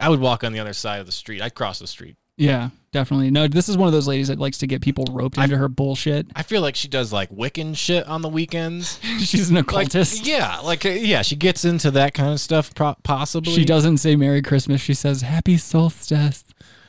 I 0.00 0.08
would 0.08 0.20
walk 0.20 0.44
on 0.44 0.52
the 0.52 0.60
other 0.60 0.72
side 0.72 1.00
of 1.00 1.06
the 1.06 1.12
street. 1.12 1.42
I'd 1.42 1.54
cross 1.54 1.78
the 1.78 1.86
street. 1.86 2.16
yeah, 2.36 2.70
definitely. 2.92 3.30
No, 3.30 3.48
this 3.48 3.68
is 3.68 3.76
one 3.76 3.86
of 3.88 3.92
those 3.92 4.06
ladies 4.06 4.28
that 4.28 4.38
likes 4.38 4.58
to 4.58 4.66
get 4.66 4.80
people 4.80 5.04
roped 5.10 5.38
into 5.38 5.56
her 5.56 5.68
bullshit. 5.68 6.26
I 6.36 6.42
feel 6.44 6.62
like 6.62 6.76
she 6.76 6.86
does 6.88 7.12
like 7.12 7.30
Wiccan 7.30 7.76
shit 7.76 8.06
on 8.06 8.22
the 8.22 8.28
weekends. 8.28 9.00
She's 9.18 9.50
an 9.50 9.56
Like, 9.56 9.64
occultist. 9.64 10.24
yeah, 10.26 10.58
like 10.60 10.86
uh, 10.86 10.90
yeah, 10.90 11.22
she 11.22 11.34
gets 11.36 11.64
into 11.64 11.90
that 11.92 12.14
kind 12.14 12.32
of 12.32 12.40
stuff. 12.40 12.72
Possibly 13.02 13.52
She 13.52 13.64
doesn't 13.64 13.98
say 13.98 14.14
Merry 14.16 14.40
Christmas. 14.42 14.80
She 14.80 14.94
says 14.94 15.22
Happy 15.22 15.56
Solstice. 15.56 16.44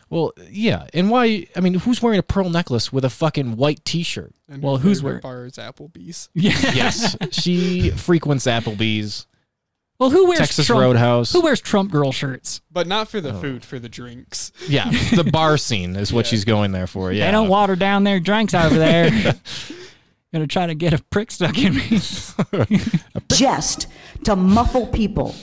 Well, 0.09 0.33
yeah, 0.49 0.87
and 0.93 1.09
why? 1.11 1.45
I 1.55 1.59
mean, 1.59 1.75
who's 1.75 2.01
wearing 2.01 2.19
a 2.19 2.23
pearl 2.23 2.49
necklace 2.49 2.91
with 2.91 3.05
a 3.05 3.09
fucking 3.09 3.57
white 3.57 3.85
T-shirt? 3.85 4.33
And 4.47 4.63
Well, 4.63 4.77
who's 4.77 5.03
wearing- 5.03 5.21
bar 5.21 5.45
is 5.45 5.53
Applebee's. 5.53 6.29
Yeah. 6.35 6.51
Yes, 6.73 7.15
she 7.31 7.91
frequents 7.91 8.45
Applebee's, 8.47 9.27
Well, 9.99 10.09
who 10.09 10.25
wears 10.27 10.39
Texas 10.39 10.65
Trump, 10.65 10.81
Roadhouse. 10.81 11.31
Who 11.33 11.41
wears 11.41 11.61
Trump 11.61 11.91
girl 11.91 12.11
shirts? 12.11 12.61
But 12.71 12.87
not 12.87 13.07
for 13.09 13.21
the 13.21 13.33
Oh. 13.35 13.39
food, 13.41 13.63
for 13.63 13.77
the 13.77 13.89
drinks. 13.89 14.51
Yeah, 14.67 14.89
the 15.15 15.23
bar 15.31 15.57
scene 15.57 15.95
is 15.95 16.11
what 16.11 16.25
Yeah. 16.25 16.29
she's 16.31 16.45
going 16.45 16.71
there 16.71 16.87
for. 16.87 17.11
Yeah, 17.11 17.25
They 17.27 17.31
don't 17.31 17.47
water 17.49 17.75
down 17.75 18.03
their 18.03 18.19
drinks 18.19 18.53
over 18.55 18.77
there. 18.77 19.35
Gonna 20.33 20.47
try 20.47 20.65
to 20.67 20.75
get 20.75 20.93
a 20.93 21.03
prick 21.11 21.29
stuck 21.31 21.57
in 21.57 21.75
me. 21.75 21.99
jest 23.31 23.87
to 24.25 24.35
muffle 24.35 24.87
people, 24.87 25.35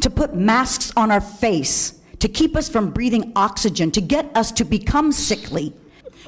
to 0.00 0.10
put 0.10 0.34
masks 0.34 0.92
on 0.96 1.10
our 1.10 1.20
face, 1.20 1.94
to 2.24 2.28
keep 2.30 2.56
us 2.56 2.70
from 2.70 2.88
breathing 2.90 3.30
oxygen, 3.36 3.90
to 3.90 4.00
get 4.00 4.34
us 4.34 4.50
to 4.50 4.64
become 4.64 5.12
sickly. 5.12 5.74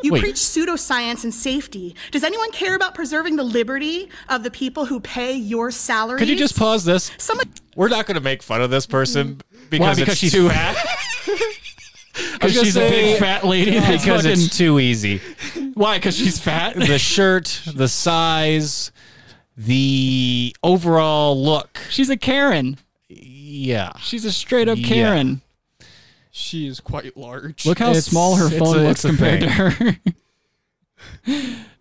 You 0.03 0.13
Wait. 0.13 0.21
preach 0.21 0.37
pseudoscience 0.37 1.25
and 1.25 1.33
safety. 1.33 1.97
Does 2.11 2.23
anyone 2.23 2.53
care 2.53 2.77
about 2.77 2.95
preserving 2.95 3.37
the 3.37 3.43
liberty 3.43 4.11
of 4.29 4.43
the 4.43 4.51
people 4.51 4.85
who 4.85 5.01
pay 5.01 5.33
your 5.33 5.71
salary? 5.71 6.19
Could 6.19 6.29
you 6.29 6.37
just 6.37 6.55
pause 6.55 6.85
this? 6.85 7.11
Someone 7.17 7.51
We're 7.77 7.89
not 7.89 8.05
going 8.05 8.17
to 8.17 8.21
make 8.23 8.43
fun 8.43 8.61
of 8.61 8.69
this 8.69 8.85
person 8.85 9.37
mm-hmm. 9.37 9.67
because, 9.71 9.97
Why? 9.97 10.05
Because 10.05 10.09
it's 10.13 10.19
she's 10.19 10.33
too 10.33 10.51
fat? 10.51 10.77
Because 12.33 12.55
gonna 12.55 12.65
she's 12.65 12.77
a 12.77 12.89
big 12.89 13.19
fat 13.19 13.45
lady. 13.45 13.73
that's 13.73 14.03
because 14.03 14.23
fucking- 14.25 14.33
it's 14.33 14.57
too 14.57 14.79
easy. 14.79 15.21
why? 15.75 15.99
Because 15.99 16.17
she's 16.17 16.39
fat. 16.39 16.75
The 16.75 16.99
shirt, 16.99 17.63
the 17.75 17.89
size, 17.89 18.91
the 19.57 20.57
overall 20.63 21.43
look. 21.43 21.79
she's 21.91 22.09
a 22.09 22.17
Karen. 22.17 22.79
Yeah, 23.09 23.93
She's 23.99 24.25
a 24.25 24.33
straight 24.33 24.69
up 24.69 24.79
Yeah. 24.79 24.89
Karen. 24.89 25.43
She 26.39 26.67
is 26.67 26.81
quite 26.81 27.17
large. 27.17 27.65
Look 27.65 27.79
how 27.79 27.89
It's- 27.91 28.05
small 28.05 28.37
her 28.37 28.47
it's 28.49 28.57
phone 28.59 28.79
a- 28.79 28.83
looks 28.83 29.05
it's 29.05 29.05
a 29.05 29.09
compared 29.09 29.41
to 29.41 29.49
her. 29.49 29.97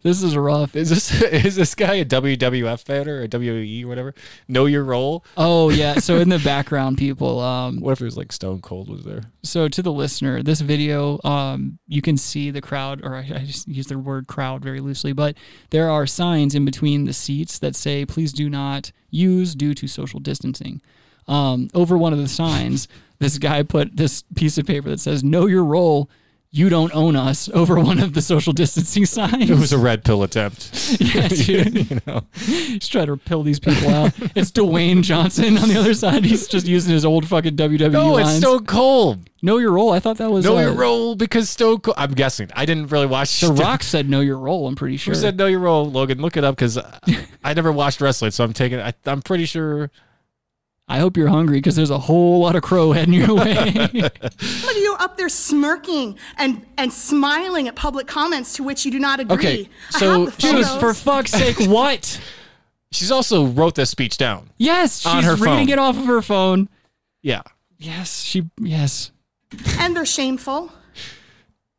this 0.02 0.22
is 0.24 0.36
rough. 0.38 0.76
Is 0.76 0.90
this 0.90 1.22
is 1.24 1.56
this 1.56 1.76
guy 1.76 1.96
a 1.96 2.06
WWF 2.06 2.84
fighter 2.86 3.24
or 3.24 3.28
WWE 3.28 3.84
or 3.84 3.88
whatever? 3.88 4.14
Know 4.48 4.66
your 4.66 4.84
role. 4.84 5.26
Oh 5.36 5.70
yeah. 5.70 5.96
So 5.96 6.18
in 6.18 6.30
the 6.30 6.40
background, 6.44 6.98
people. 6.98 7.40
Um, 7.40 7.80
What 7.82 7.92
if 7.94 8.02
it 8.02 8.06
was 8.06 8.16
like 8.18 8.32
Stone 8.32 8.62
Cold 8.62 8.90
was 8.90 9.04
there? 9.04 9.24
so 9.44 9.68
to 9.68 9.82
the 9.82 9.92
listener, 9.92 10.42
this 10.42 10.62
video, 10.62 11.20
um, 11.24 11.78
you 11.88 12.02
can 12.02 12.18
see 12.18 12.50
the 12.52 12.62
crowd, 12.62 13.02
or 13.04 13.16
I, 13.16 13.20
I 13.20 13.40
just 13.46 13.68
use 13.68 13.88
the 13.88 13.98
word 14.00 14.28
crowd 14.28 14.64
very 14.64 14.80
loosely, 14.80 15.12
but 15.14 15.36
there 15.70 15.90
are 15.90 16.08
signs 16.08 16.56
in 16.56 16.66
between 16.66 17.04
the 17.06 17.14
seats 17.14 17.60
that 17.60 17.76
say, 17.76 18.06
"Please 18.06 18.32
do 18.34 18.50
not 18.50 18.92
use 19.12 19.54
due 19.54 19.74
to 19.74 19.88
social 19.88 20.20
distancing." 20.20 20.82
Um, 21.28 21.70
over 21.74 21.98
one 21.98 22.14
of 22.14 22.20
the 22.20 22.28
signs, 22.28 22.88
this 23.20 23.38
guy 23.38 23.64
put 23.64 23.96
this 23.96 24.24
piece 24.36 24.58
of 24.58 24.66
paper 24.66 24.90
that 24.90 25.00
says, 25.00 25.24
"Know 25.24 25.46
your 25.48 25.64
role." 25.64 26.10
You 26.52 26.70
don't 26.70 26.96
own 26.96 27.18
us 27.18 27.50
over 27.54 27.78
one 27.82 28.00
of 28.00 28.14
the 28.14 28.22
social 28.22 28.54
distancing 28.54 29.06
signs. 29.06 29.50
It 29.50 29.58
was 29.60 29.74
a 29.74 29.78
red 29.78 30.06
pill 30.06 30.24
attempt. 30.24 30.72
Yeah, 31.02 31.28
dude. 31.28 31.90
you 31.92 32.00
know. 32.08 32.22
He's 32.34 32.88
trying 32.88 33.08
to 33.08 33.18
pill 33.18 33.44
these 33.44 33.60
people 33.60 33.90
out. 33.90 34.14
It's 34.38 34.52
Dwayne 34.52 35.02
Johnson 35.04 35.58
on 35.58 35.68
the 35.68 35.76
other 35.78 35.94
side. 35.94 36.24
He's 36.24 36.48
just 36.48 36.66
using 36.66 36.94
his 36.94 37.04
old 37.04 37.28
fucking 37.28 37.58
WWE 37.58 37.92
No, 37.92 38.12
lines. 38.14 38.30
it's 38.30 38.38
Stone 38.38 38.68
Cold. 38.68 39.30
know 39.42 39.58
your 39.58 39.72
role. 39.74 39.92
I 39.92 40.00
thought 40.00 40.18
that 40.20 40.32
was 40.32 40.46
Know 40.46 40.58
uh, 40.58 40.62
your 40.62 40.74
role 40.74 41.16
because 41.18 41.50
Stone 41.50 41.80
Cold. 41.82 41.96
I'm 41.98 42.14
guessing. 42.14 42.50
I 42.56 42.66
didn't 42.66 42.88
really 42.90 43.08
watch. 43.08 43.42
The 43.42 43.52
Rock 43.52 43.84
said 43.84 44.10
know 44.10 44.22
your 44.22 44.38
role. 44.38 44.66
I'm 44.68 44.76
pretty 44.76 44.96
sure. 44.96 45.14
Who 45.14 45.20
said 45.20 45.36
know 45.38 45.48
your 45.48 45.60
role, 45.60 45.92
Logan? 45.92 46.22
Look 46.22 46.38
it 46.38 46.46
up 46.46 46.56
because 46.56 46.78
I 47.44 47.54
never 47.54 47.72
watched 47.74 48.00
wrestling, 48.00 48.32
so 48.32 48.46
I'm 48.46 48.54
taking. 48.54 48.80
I, 48.80 48.94
I'm 49.06 49.22
pretty 49.22 49.46
sure. 49.46 49.92
I 50.88 51.00
hope 51.00 51.18
you're 51.18 51.30
hungry 51.30 51.58
because 51.58 51.76
there's 51.76 51.90
a 51.90 51.98
whole 51.98 52.40
lot 52.42 52.56
of 52.56 52.62
crow 52.62 52.92
heading 52.92 53.16
your 53.16 53.34
way. 53.36 53.72
Some 54.38 54.70
of 54.70 54.78
you 54.78 54.96
up 55.00 55.18
there 55.18 55.30
smirking 55.30 56.18
and, 56.38 56.64
and 56.78 56.94
smiling 56.94 57.68
at 57.68 57.76
public 57.76 58.06
comments 58.06 58.54
to 58.58 58.64
which 58.64 58.86
you 58.86 58.92
do 58.92 59.00
not 59.00 59.20
agree. 59.20 59.36
Okay, 59.36 59.70
I 59.96 60.00
so 60.00 60.26
have 60.26 60.36
the 60.38 60.42
Dude, 60.42 60.68
for 60.80 60.94
fuck's 60.94 61.32
sake, 61.32 61.58
what? 61.70 62.22
She's 62.92 63.12
also 63.12 63.48
wrote 63.48 63.74
this 63.76 63.90
speech 63.90 64.18
down. 64.18 64.52
Yes, 64.58 65.00
she's 65.00 65.08
On 65.12 65.24
her 65.24 65.34
reading 65.36 65.68
phone. 65.68 65.70
it 65.70 65.80
off 65.80 65.98
of 65.98 66.06
her 66.06 66.22
phone. 66.22 66.70
Yeah. 67.24 67.42
Yes, 67.80 68.22
she. 68.22 68.44
Yes. 68.62 69.12
and 69.80 69.96
they're 69.96 70.06
shameful. 70.06 70.72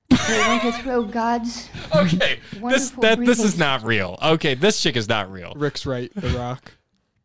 They 0.09 0.39
want 0.41 0.63
to 0.63 0.73
throw 0.83 1.03
God's 1.05 1.69
Okay. 1.95 2.39
This 2.53 2.61
wonderful 2.61 3.03
that 3.03 3.19
this 3.19 3.27
breathing 3.27 3.45
is 3.45 3.59
not 3.59 3.83
real. 3.85 4.19
Okay, 4.23 4.55
this 4.55 4.83
chick 4.83 4.97
is 4.97 5.09
not 5.09 5.31
real. 5.31 5.53
Rick's 5.57 5.85
right. 5.87 6.13
The 6.15 6.29
Rock. 6.31 6.73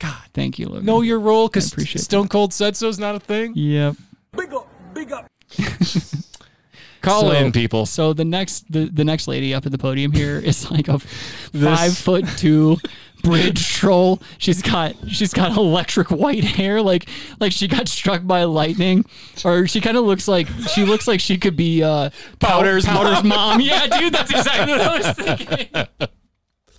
God, 0.02 0.18
thank 0.34 0.58
you, 0.58 0.68
Logan. 0.68 0.86
Know 0.86 1.02
your 1.02 1.20
role 1.20 1.48
because 1.48 1.72
appreciate 1.72 2.02
Stone 2.02 2.28
Cold 2.30 2.54
said 2.54 2.76
so 2.76 2.88
is 2.88 2.98
not 2.98 3.14
a 3.16 3.20
thing. 3.20 3.54
Yep. 3.56 3.96
Big 4.36 4.52
up, 4.54 4.68
big 4.96 5.12
up. 5.12 5.28
Call 7.02 7.22
So- 7.22 7.32
in 7.32 7.52
people. 7.52 7.86
So 7.86 8.14
the 8.14 8.26
next 8.26 8.72
the, 8.72 8.86
the 8.86 9.04
next 9.04 9.28
lady 9.28 9.54
up 9.54 9.66
at 9.66 9.72
the 9.72 9.78
podium 9.78 10.12
here 10.12 10.38
is 10.40 10.70
like 10.72 10.88
a 10.88 11.00
five 11.00 11.96
foot 11.98 12.26
two 12.38 12.78
bridge 13.24 13.68
troll. 13.74 14.22
She's 14.38 14.62
got 14.62 14.96
she's 15.08 15.34
got 15.34 15.56
electric 15.58 16.10
white 16.12 16.44
hair, 16.44 16.82
like 16.82 17.08
like 17.40 17.52
she 17.54 17.68
got 17.68 17.88
struck 17.88 18.26
by 18.26 18.44
lightning, 18.46 19.06
or 19.46 19.68
she 19.68 19.82
kind 19.82 19.98
of 19.98 20.06
looks 20.06 20.28
like 20.28 20.48
she 20.74 20.84
looks 20.84 21.08
like 21.08 21.20
she 21.20 21.38
could 21.38 21.56
be 21.56 21.82
uh, 21.84 22.10
Powder's 22.40 22.86
Powder's 22.86 23.24
mom. 23.24 23.60
mom. 23.60 23.62
Yeah, 23.62 23.88
dude, 24.00 24.14
that's 24.14 24.32
exactly 24.32 24.72
what 24.74 24.82
I 24.82 24.98
was 24.98 25.16
thinking. 25.16 26.10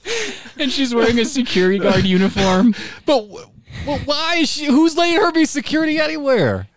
and 0.58 0.70
she's 0.70 0.94
wearing 0.94 1.18
a 1.18 1.24
security 1.24 1.78
guard 1.78 2.04
uniform. 2.04 2.74
But 3.06 3.28
well, 3.28 3.98
why 4.04 4.36
is 4.36 4.50
she? 4.50 4.66
Who's 4.66 4.96
letting 4.96 5.20
her 5.20 5.32
be 5.32 5.44
security 5.44 5.98
anywhere? 5.98 6.68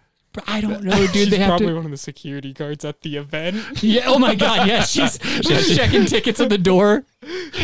I 0.48 0.60
don't 0.60 0.84
know, 0.84 0.98
dude. 1.08 1.12
She's 1.12 1.30
they 1.30 1.38
have 1.38 1.50
probably 1.50 1.68
to. 1.68 1.76
one 1.76 1.86
of 1.86 1.92
the 1.92 1.98
security 1.98 2.52
guards 2.52 2.84
at 2.84 3.02
the 3.02 3.18
event. 3.18 3.64
Yeah. 3.84 4.06
Oh 4.08 4.20
my 4.20 4.36
God. 4.36 4.68
Yeah. 4.68 4.84
She's 4.84 5.20
she's 5.42 5.76
checking 5.76 6.06
tickets 6.06 6.40
at 6.40 6.50
the 6.50 6.58
door. 6.58 7.06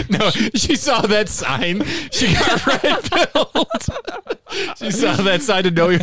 No, 0.09 0.29
she 0.29 0.75
saw 0.75 1.01
that 1.01 1.27
sign. 1.29 1.83
She 2.11 2.33
got 2.33 2.65
red 2.67 3.03
pilled. 3.11 4.77
she 4.77 4.91
saw 4.91 5.15
that 5.15 5.41
sign 5.41 5.63
to 5.63 5.71
know 5.71 5.89
you. 5.89 5.99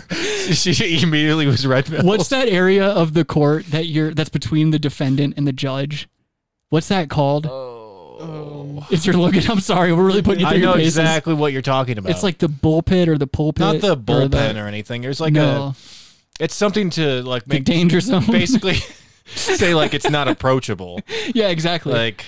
She 0.52 1.02
immediately 1.02 1.46
was 1.46 1.66
red 1.66 1.86
pilled. 1.86 2.04
What's 2.04 2.28
that 2.28 2.48
area 2.48 2.86
of 2.86 3.14
the 3.14 3.24
court 3.24 3.66
that 3.66 3.86
you're 3.86 4.12
that's 4.12 4.30
between 4.30 4.70
the 4.70 4.78
defendant 4.78 5.34
and 5.36 5.46
the 5.46 5.52
judge? 5.52 6.08
What's 6.70 6.88
that 6.88 7.08
called? 7.08 7.46
Oh. 7.46 7.77
Oh. 8.20 8.86
It's 8.90 9.06
your 9.06 9.16
Logan. 9.16 9.42
I'm 9.50 9.60
sorry, 9.60 9.92
we're 9.92 10.04
really 10.04 10.22
putting 10.22 10.40
you 10.40 10.46
I 10.46 10.50
through 10.52 10.60
know 10.60 10.68
your 10.70 10.76
paces. 10.78 10.98
exactly 10.98 11.34
what 11.34 11.52
you're 11.52 11.62
talking 11.62 11.98
about. 11.98 12.10
It's 12.10 12.22
like 12.22 12.38
the 12.38 12.48
bullpit 12.48 13.06
or 13.08 13.16
the 13.18 13.26
pulpit. 13.26 13.60
not 13.60 13.80
the 13.80 13.92
or 13.92 13.96
bullpen 13.96 14.30
the- 14.54 14.60
or, 14.60 14.66
anything. 14.66 15.02
There's 15.02 15.20
like 15.20 15.32
No. 15.32 15.74
a. 16.40 16.42
It's 16.44 16.54
something 16.54 16.90
to 16.90 17.22
like 17.22 17.44
The 17.44 17.54
make 17.56 17.64
danger 17.64 18.00
zone. 18.00 18.24
Basically, 18.30 18.74
say 19.26 19.74
like 19.74 19.94
it's 19.94 20.08
not 20.10 20.28
approachable. 20.28 21.00
Yeah, 21.34 21.48
exactly. 21.48 21.92
Like 21.92 22.24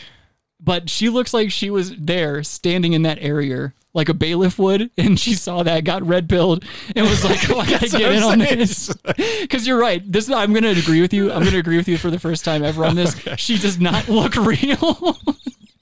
but 0.63 0.91
she 0.91 1.09
looks 1.09 1.33
like 1.33 1.51
she 1.51 1.71
was 1.71 1.97
there 1.97 2.43
standing 2.45 2.93
in 2.93 3.03
that 3.03 3.17
area 3.21 3.73
like 3.95 4.09
a 4.11 4.15
bailiff 4.15 4.59
would 4.59 4.91
and 4.99 5.19
she 5.19 5.33
saw 5.35 5.63
that 5.63 5.85
got 5.85 6.03
red 6.07 6.29
pilled 6.29 6.65
and 6.95 7.07
was 7.09 7.25
like 7.25 7.49
oh, 7.51 7.59
i 7.61 7.71
gotta 7.71 7.89
get 7.89 8.13
in 8.13 8.23
on 8.23 8.39
saying. 8.41 8.59
this 8.59 8.93
because 9.41 9.67
you're 9.67 9.81
right 9.81 10.03
this 10.13 10.31
i'm 10.31 10.53
gonna 10.53 10.69
agree 10.69 11.01
with 11.01 11.15
you 11.15 11.33
i'm 11.33 11.43
gonna 11.43 11.57
agree 11.57 11.79
with 11.79 11.89
you 11.89 11.97
for 11.97 12.11
the 12.11 12.19
first 12.19 12.45
time 12.45 12.63
ever 12.63 12.85
on 12.85 12.95
this 12.95 13.19
she 13.37 13.57
does 13.59 13.81
not 13.81 14.07
look 14.11 14.37
real 14.37 15.17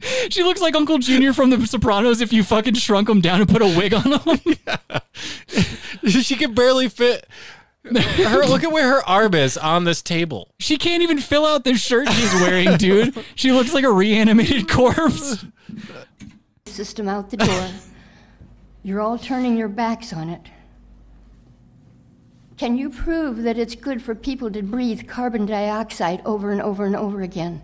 she 0.31 0.43
looks 0.43 0.61
like 0.61 0.75
uncle 0.75 0.99
junior 0.99 1.33
from 1.33 1.51
the 1.51 1.67
sopranos 1.67 2.21
if 2.21 2.33
you 2.33 2.43
fucking 2.43 2.75
shrunk 2.75 3.09
him 3.09 3.21
down 3.21 3.41
and 3.41 3.49
put 3.49 3.63
a 3.63 3.67
wig 3.67 3.95
on 3.95 4.13
him 4.13 4.39
she 6.09 6.37
can 6.37 6.55
barely 6.55 6.89
fit. 6.89 7.27
Her 7.85 8.45
look 8.45 8.65
at 8.65 8.73
where 8.73 8.89
her 8.89 9.09
arm 9.09 9.35
is 9.35 9.57
on 9.57 9.85
this 9.85 10.03
table. 10.03 10.51
she 10.59 10.77
can't 10.77 11.03
even 11.03 11.19
fill 11.19 11.47
out 11.47 11.65
the 11.65 11.75
shirt 11.75 12.09
she's 12.11 12.35
wearing 12.35 12.77
dude 12.77 13.25
she 13.35 13.51
looks 13.51 13.73
like 13.73 13.85
a 13.85 13.91
reanimated 13.91 14.69
corpse 14.69 15.45
system 16.67 17.09
out 17.09 17.31
the 17.31 17.37
door. 17.39 17.69
You're 18.83 19.01
all 19.01 19.19
turning 19.19 19.57
your 19.57 19.69
backs 19.69 20.13
on 20.13 20.29
it. 20.29 20.43
Can 22.57 22.77
you 22.77 22.91
prove 22.91 23.43
that 23.43 23.59
it's 23.59 23.75
good 23.75 24.03
for 24.03 24.15
people 24.15 24.51
to 24.51 24.63
breathe 24.63 25.07
carbon 25.09 25.47
dioxide 25.47 26.23
over 26.25 26.51
and 26.51 26.61
over 26.61 26.85
and 26.85 26.97
over 26.97 27.23
again? 27.23 27.63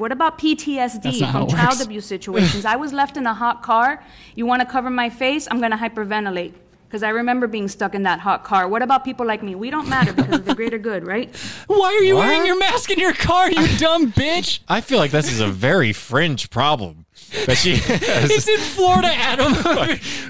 What 0.00 0.12
about 0.12 0.38
PTSD 0.38 1.30
from 1.30 1.46
child 1.48 1.82
abuse 1.82 2.06
situations? 2.16 2.64
I 2.64 2.76
was 2.76 2.94
left 2.94 3.18
in 3.18 3.26
a 3.26 3.34
hot 3.34 3.62
car. 3.62 4.02
You 4.34 4.46
want 4.46 4.62
to 4.62 4.66
cover 4.66 4.88
my 4.88 5.10
face? 5.10 5.46
I'm 5.50 5.58
going 5.58 5.72
to 5.72 5.76
hyperventilate 5.76 6.54
because 6.88 7.02
I 7.02 7.10
remember 7.10 7.46
being 7.46 7.68
stuck 7.68 7.94
in 7.94 8.04
that 8.04 8.18
hot 8.18 8.42
car. 8.42 8.66
What 8.66 8.80
about 8.80 9.04
people 9.04 9.26
like 9.26 9.42
me? 9.42 9.54
We 9.54 9.68
don't 9.68 9.90
matter 9.90 10.14
because 10.14 10.38
of 10.38 10.46
the 10.46 10.54
greater 10.54 10.78
good, 10.78 11.06
right? 11.06 11.36
why 11.66 11.88
are 11.88 12.02
you 12.02 12.16
wearing 12.16 12.46
your 12.46 12.58
mask 12.58 12.90
in 12.90 12.98
your 12.98 13.12
car 13.12 13.50
you 13.50 13.66
dumb 13.78 14.10
bitch 14.10 14.60
I 14.68 14.80
feel 14.80 14.98
like 14.98 15.10
this 15.10 15.30
is 15.30 15.40
a 15.40 15.48
very 15.48 15.92
fringe 15.92 16.48
problem. 16.48 17.04
That 17.46 17.58
she 17.58 17.76
has. 17.76 18.30
it's 18.30 18.48
in 18.48 18.58
florida 18.58 19.06
adam 19.08 19.52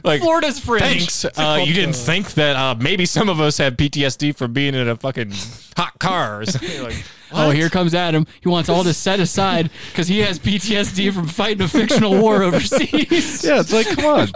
like 0.05 0.21
florida's 0.21 0.59
fringe 0.59 0.83
Thanks. 0.83 1.25
Uh, 1.25 1.63
you 1.65 1.73
didn't 1.73 1.97
think 1.97 2.35
that 2.35 2.57
uh, 2.57 2.75
maybe 2.75 3.07
some 3.07 3.31
of 3.31 3.41
us 3.41 3.57
have 3.57 3.75
PTSD 3.79 4.37
from 4.37 4.53
being 4.53 4.75
in 4.75 4.87
a 4.87 4.97
fucking 4.97 5.33
hot 5.79 5.99
car. 5.99 6.43
or 6.43 6.47
something. 6.47 6.83
Like, 6.83 7.03
Oh, 7.33 7.51
here 7.51 7.69
comes 7.69 7.95
Adam. 7.95 8.27
He 8.41 8.49
wants 8.49 8.69
all 8.69 8.83
this 8.83 8.99
set 8.99 9.21
aside 9.21 9.71
because 9.91 10.09
he 10.09 10.19
has 10.21 10.39
PTSD 10.39 11.13
from 11.13 11.27
fighting 11.29 11.63
a 11.63 11.69
fictional 11.69 12.21
war 12.21 12.43
overseas. 12.43 13.45
Yeah, 13.45 13.61
it's 13.61 13.73
like, 13.73 13.87
come 13.89 14.05
on, 14.05 14.29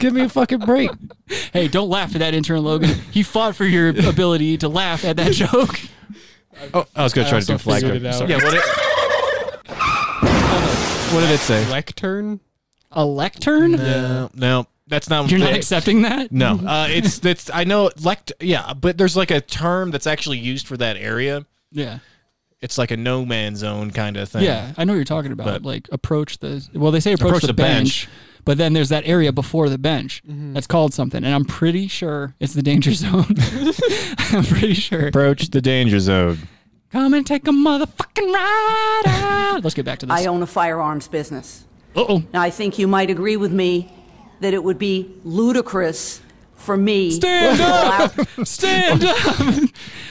give 0.00 0.12
me 0.12 0.22
a 0.22 0.28
fucking 0.28 0.60
break. 0.60 0.90
Hey, 1.52 1.68
don't 1.68 1.88
laugh 1.88 2.14
at 2.14 2.18
that 2.20 2.34
intern 2.34 2.62
Logan. 2.62 2.90
He 3.10 3.22
fought 3.22 3.56
for 3.56 3.64
your 3.64 3.88
ability 3.88 4.58
to 4.58 4.68
laugh 4.68 5.04
at 5.04 5.16
that 5.16 5.32
joke. 5.32 5.80
Oh, 6.72 6.86
I 6.94 7.02
was 7.02 7.12
gonna 7.12 7.28
try 7.28 7.40
to 7.40 7.46
do 7.46 7.52
also 7.54 7.62
flag. 7.64 7.82
it 7.84 8.04
out. 8.06 8.28
Yeah, 8.28 8.36
what 8.36 8.54
it, 8.54 8.62
what 11.12 11.20
did 11.20 11.30
it 11.30 11.40
say? 11.40 11.68
Lectern. 11.70 12.40
A 12.92 13.04
lectern? 13.04 13.72
No, 13.72 14.30
no, 14.34 14.66
that's 14.86 15.08
not. 15.10 15.30
You're 15.30 15.40
not 15.40 15.50
it- 15.50 15.56
accepting 15.56 16.02
that? 16.02 16.32
No, 16.32 16.54
uh, 16.66 16.86
it's 16.90 17.24
it's. 17.24 17.50
I 17.52 17.64
know 17.64 17.90
lect. 18.02 18.32
Yeah, 18.40 18.72
but 18.74 18.96
there's 18.96 19.16
like 19.16 19.30
a 19.30 19.40
term 19.40 19.90
that's 19.90 20.06
actually 20.06 20.38
used 20.38 20.66
for 20.66 20.76
that 20.78 20.96
area. 20.96 21.44
Yeah. 21.72 21.98
It's 22.62 22.78
like 22.78 22.90
a 22.90 22.96
no 22.96 23.24
man's 23.26 23.58
zone 23.58 23.90
kind 23.90 24.16
of 24.16 24.28
thing. 24.28 24.42
Yeah, 24.44 24.72
I 24.78 24.84
know 24.84 24.94
what 24.94 24.96
you're 24.96 25.04
talking 25.04 25.32
about. 25.32 25.44
But- 25.46 25.62
like 25.62 25.88
approach 25.92 26.38
the 26.38 26.66
well, 26.74 26.90
they 26.90 27.00
say 27.00 27.12
approach, 27.12 27.28
Approach 27.28 27.40
the, 27.42 27.46
the 27.48 27.52
bench, 27.54 28.06
bench. 28.06 28.16
but 28.44 28.56
then 28.58 28.72
there's 28.72 28.88
that 28.88 29.06
area 29.06 29.30
before 29.32 29.68
the 29.68 29.76
bench 29.78 30.22
Mhm. 30.28 30.54
that's 30.54 30.66
called 30.66 30.94
something, 30.94 31.22
and 31.22 31.34
I'm 31.34 31.44
pretty 31.44 31.86
sure 31.86 32.34
it's 32.40 32.54
the 32.54 32.62
danger 32.62 32.92
zone. 33.04 33.26
I'm 34.32 34.44
pretty 34.44 34.74
sure. 34.74 35.08
Approach 35.08 35.50
the 35.50 35.60
danger 35.60 36.00
zone. 36.00 36.38
Come 36.90 37.12
and 37.14 37.26
take 37.26 37.46
a 37.46 37.50
motherfucking 37.50 38.32
ride 38.32 39.02
out. 39.06 39.62
Let's 39.64 39.74
get 39.74 39.84
back 39.84 39.98
to 39.98 40.06
this. 40.06 40.16
I 40.16 40.26
own 40.26 40.40
a 40.42 40.46
firearms 40.46 41.08
business. 41.08 41.64
Uh-oh. 41.94 42.22
Now, 42.32 42.40
I 42.42 42.48
think 42.50 42.78
you 42.78 42.86
might 42.88 43.10
agree 43.10 43.36
with 43.36 43.52
me 43.52 43.92
that 44.40 44.54
it 44.54 44.62
would 44.64 44.78
be 44.78 45.10
ludicrous 45.24 46.20
for 46.56 46.76
me 46.76 47.12
Stand 47.12 47.60
up! 47.62 48.12
Stand 48.46 49.04
up! 49.04 49.70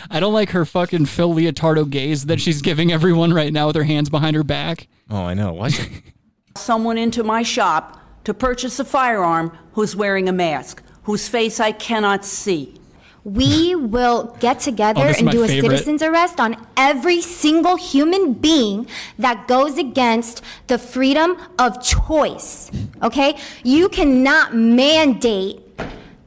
I 0.09 0.19
don't 0.19 0.33
like 0.33 0.51
her 0.51 0.65
fucking 0.65 1.05
Phil 1.07 1.33
Leotardo 1.33 1.89
gaze 1.89 2.27
that 2.27 2.39
she's 2.39 2.61
giving 2.61 2.91
everyone 2.91 3.33
right 3.33 3.51
now 3.51 3.67
with 3.67 3.75
her 3.75 3.83
hands 3.83 4.09
behind 4.09 4.35
her 4.35 4.43
back. 4.43 4.87
Oh, 5.09 5.23
I 5.25 5.33
know. 5.33 5.53
What? 5.53 5.89
someone 6.57 6.97
into 6.97 7.23
my 7.23 7.43
shop 7.43 7.99
to 8.23 8.33
purchase 8.33 8.79
a 8.79 8.85
firearm 8.85 9.55
who's 9.73 9.95
wearing 9.95 10.29
a 10.29 10.33
mask, 10.33 10.81
whose 11.03 11.27
face 11.27 11.59
I 11.59 11.71
cannot 11.71 12.25
see. 12.25 12.79
We 13.23 13.73
will 13.73 14.35
get 14.39 14.57
oh, 14.57 14.59
together 14.59 15.01
Oh, 15.01 15.13
and 15.17 15.25
my 15.25 15.31
do 15.31 15.43
a 15.43 15.47
favorite. 15.47 15.71
citizen's 15.71 16.03
arrest 16.03 16.39
on 16.39 16.55
every 16.77 17.21
single 17.21 17.75
human 17.75 18.33
being 18.33 18.87
that 19.17 19.47
goes 19.47 19.77
against 19.79 20.43
the 20.67 20.77
freedom 20.77 21.35
of 21.57 21.81
choice. 21.83 22.71
Okay? 23.01 23.35
You 23.63 23.89
cannot 23.89 24.55
mandate. 24.55 25.64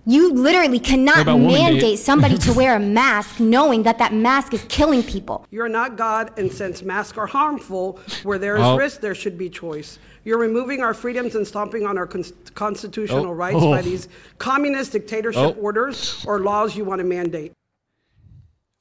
You 0.09 0.33
literally 0.33 0.79
cannot 0.81 1.19
about 1.21 1.35
woman 1.39 1.51
date? 1.53 1.73
mandate 1.73 1.99
somebody 1.99 2.39
to 2.39 2.53
wear 2.55 2.77
a 2.77 2.81
mask 3.01 3.41
knowing 3.41 3.83
that 3.83 3.99
that 3.99 4.15
mask 4.15 4.55
is 4.55 4.65
killing 4.71 5.03
people. 5.03 5.45
You're 5.51 5.69
not 5.69 5.97
God, 5.99 6.33
and 6.39 6.51
since 6.51 6.83
masks 6.83 7.19
are 7.19 7.27
harmful, 7.27 8.01
where 8.23 8.39
there 8.39 8.57
is 8.57 8.63
Oh. 8.65 8.79
risk, 8.79 9.03
there 9.03 9.15
should 9.15 9.37
be 9.37 9.51
choice. 9.51 9.99
You're 10.25 10.39
removing 10.39 10.81
our 10.81 10.95
freedoms 10.95 11.35
and 11.35 11.47
stomping 11.47 11.85
on 11.87 11.99
our 11.99 12.07
cons- 12.07 12.33
constitutional 12.55 13.27
Oh. 13.27 13.33
rights 13.33 13.59
Oh. 13.61 13.71
by 13.71 13.83
these 13.83 14.09
communist 14.39 14.93
dictatorship 14.93 15.57
Oh. 15.59 15.61
orders 15.61 16.25
or 16.27 16.41
laws 16.41 16.75
you 16.75 16.87
want 16.87 17.01
to 17.01 17.05
mandate. 17.07 17.53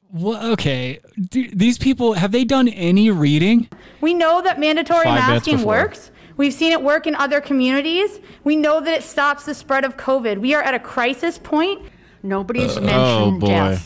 Well, 0.09 0.51
okay. 0.53 0.99
Do, 1.29 1.49
these 1.53 1.77
people, 1.77 2.13
have 2.13 2.31
they 2.31 2.45
done 2.45 2.69
any 2.69 3.11
reading? 3.11 3.67
We 3.99 4.13
know 4.13 4.41
that 4.41 4.57
mandatory 4.61 5.03
Five 5.03 5.15
masking 5.27 5.57
before. 5.57 5.73
works. 5.73 6.11
We've 6.37 6.53
seen 6.53 6.71
it 6.71 6.81
work 6.81 7.07
in 7.07 7.15
other 7.15 7.41
communities. 7.41 8.19
We 8.43 8.55
know 8.55 8.79
that 8.79 8.93
it 8.93 9.03
stops 9.03 9.45
the 9.45 9.53
spread 9.53 9.83
of 9.83 9.97
COVID. 9.97 10.37
We 10.37 10.53
are 10.53 10.61
at 10.61 10.73
a 10.73 10.79
crisis 10.79 11.37
point. 11.37 11.81
Nobody's 12.23 12.77
uh, 12.77 12.81
oh 12.83 13.31
boy, 13.31 13.77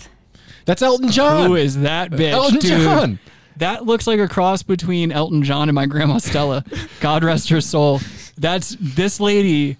that's 0.65 0.81
Elton 0.81 1.09
John. 1.09 1.47
Who 1.47 1.55
is 1.55 1.79
that 1.79 2.13
uh, 2.13 2.17
bitch? 2.17 2.31
Elton 2.31 2.59
dude? 2.59 2.83
John. 2.83 3.19
That 3.57 3.85
looks 3.85 4.07
like 4.07 4.19
a 4.19 4.27
cross 4.27 4.63
between 4.63 5.11
Elton 5.11 5.43
John 5.43 5.69
and 5.69 5.75
my 5.75 5.85
grandma 5.85 6.17
Stella. 6.17 6.63
God 6.99 7.23
rest 7.23 7.49
her 7.49 7.61
soul. 7.61 7.99
That's 8.37 8.75
this 8.79 9.19
lady 9.19 9.77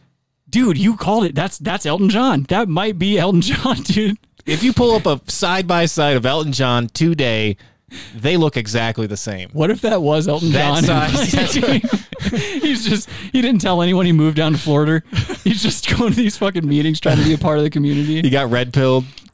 Dude, 0.51 0.77
you 0.77 0.97
called 0.97 1.23
it. 1.23 1.33
That's 1.33 1.57
that's 1.57 1.85
Elton 1.85 2.09
John. 2.09 2.43
That 2.49 2.67
might 2.67 2.99
be 2.99 3.17
Elton 3.17 3.41
John, 3.41 3.77
dude. 3.77 4.17
If 4.45 4.63
you 4.63 4.73
pull 4.73 4.95
up 4.95 5.05
a 5.05 5.21
side 5.31 5.65
by 5.65 5.85
side 5.85 6.17
of 6.17 6.25
Elton 6.25 6.51
John 6.51 6.87
today, 6.87 7.55
they 8.15 8.37
look 8.37 8.57
exactly 8.57 9.07
the 9.07 9.17
same. 9.17 9.49
What 9.53 9.69
if 9.69 9.81
that 9.81 10.01
was 10.01 10.27
Elton 10.27 10.51
That 10.51 10.83
John? 10.83 11.09
size. 11.09 11.53
He's 12.61 12.85
just 12.85 13.09
he 13.31 13.41
didn't 13.41 13.61
tell 13.61 13.81
anyone 13.81 14.05
he 14.05 14.11
moved 14.11 14.37
down 14.37 14.51
to 14.53 14.57
Florida. 14.57 15.01
He's 15.43 15.61
just 15.61 15.89
going 15.97 16.11
to 16.11 16.15
these 16.15 16.37
fucking 16.37 16.67
meetings 16.67 16.99
trying 16.99 17.17
to 17.17 17.23
be 17.23 17.33
a 17.33 17.37
part 17.37 17.57
of 17.57 17.63
the 17.63 17.69
community. 17.69 18.21
He 18.21 18.29
got 18.29 18.49
red 18.49 18.73
pilled. 18.73 19.05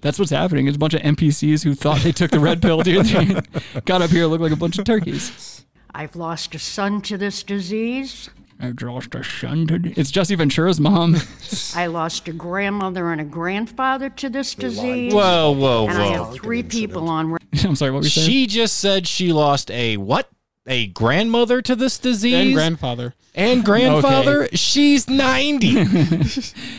That's 0.00 0.18
what's 0.18 0.30
happening. 0.30 0.66
It's 0.66 0.76
a 0.76 0.78
bunch 0.78 0.94
of 0.94 1.00
NPCs 1.02 1.64
who 1.64 1.74
thought 1.74 2.00
they 2.00 2.12
took 2.12 2.30
the 2.30 2.40
red 2.40 2.60
pill, 2.60 2.82
dude. 2.82 3.06
They 3.74 3.80
got 3.84 4.02
up 4.02 4.10
here 4.10 4.26
look 4.26 4.40
like 4.40 4.52
a 4.52 4.56
bunch 4.56 4.78
of 4.78 4.84
turkeys. 4.84 5.64
I've 5.94 6.16
lost 6.16 6.54
a 6.54 6.58
son 6.58 7.00
to 7.02 7.16
this 7.16 7.42
disease. 7.42 8.28
I've 8.60 8.80
lost 8.80 9.14
a 9.14 9.24
son 9.24 9.66
to 9.66 9.80
It's 9.96 10.10
Jesse 10.10 10.34
Ventura's 10.34 10.80
mom. 10.80 11.16
I 11.74 11.86
lost 11.86 12.28
a 12.28 12.32
grandmother 12.32 13.10
and 13.12 13.20
a 13.20 13.24
grandfather 13.24 14.10
to 14.10 14.30
this 14.30 14.54
disease. 14.54 15.12
Whoa, 15.12 15.52
whoa, 15.52 15.88
And 15.88 15.98
I 15.98 16.06
have 16.06 16.34
three 16.34 16.62
people 16.62 17.08
on. 17.08 17.36
I'm 17.64 17.76
sorry, 17.76 17.90
what 17.90 17.98
were 17.98 18.04
you 18.04 18.10
saying? 18.10 18.26
She 18.26 18.46
just 18.46 18.78
said 18.78 19.06
she 19.06 19.32
lost 19.32 19.70
a 19.70 19.96
what? 19.96 20.28
A 20.66 20.86
grandmother 20.86 21.60
to 21.60 21.76
this 21.76 21.98
disease? 21.98 22.34
And 22.34 22.54
grandfather. 22.54 23.14
And 23.34 23.64
grandfather? 23.66 24.48
She's 24.54 25.10
90. 25.10 26.24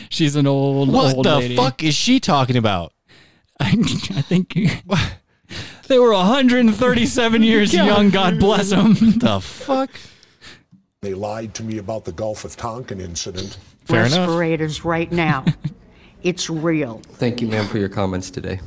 She's 0.08 0.34
an 0.34 0.48
old, 0.48 0.92
what 0.92 1.14
old 1.14 1.24
the 1.24 1.36
lady. 1.36 1.56
fuck 1.56 1.84
is 1.84 1.94
she 1.94 2.18
talking 2.18 2.56
about? 2.56 2.92
I, 3.60 3.68
I 3.68 4.22
think 4.22 4.54
they 5.86 5.98
were 6.00 6.12
137 6.12 7.42
years 7.44 7.72
young. 7.72 8.10
God 8.10 8.40
bless 8.40 8.70
them. 8.70 8.94
the 8.94 9.40
fuck? 9.40 9.90
They 11.06 11.14
lied 11.14 11.54
to 11.54 11.62
me 11.62 11.78
about 11.78 12.04
the 12.04 12.10
Gulf 12.10 12.44
of 12.44 12.56
Tonkin 12.56 13.00
incident. 13.00 13.58
respirators 13.88 14.84
right 14.84 15.12
now. 15.12 15.44
it's 16.24 16.50
real. 16.50 17.00
Thank 17.12 17.40
you, 17.40 17.46
ma'am, 17.46 17.68
for 17.68 17.78
your 17.78 17.88
comments 17.88 18.28
today. 18.28 18.58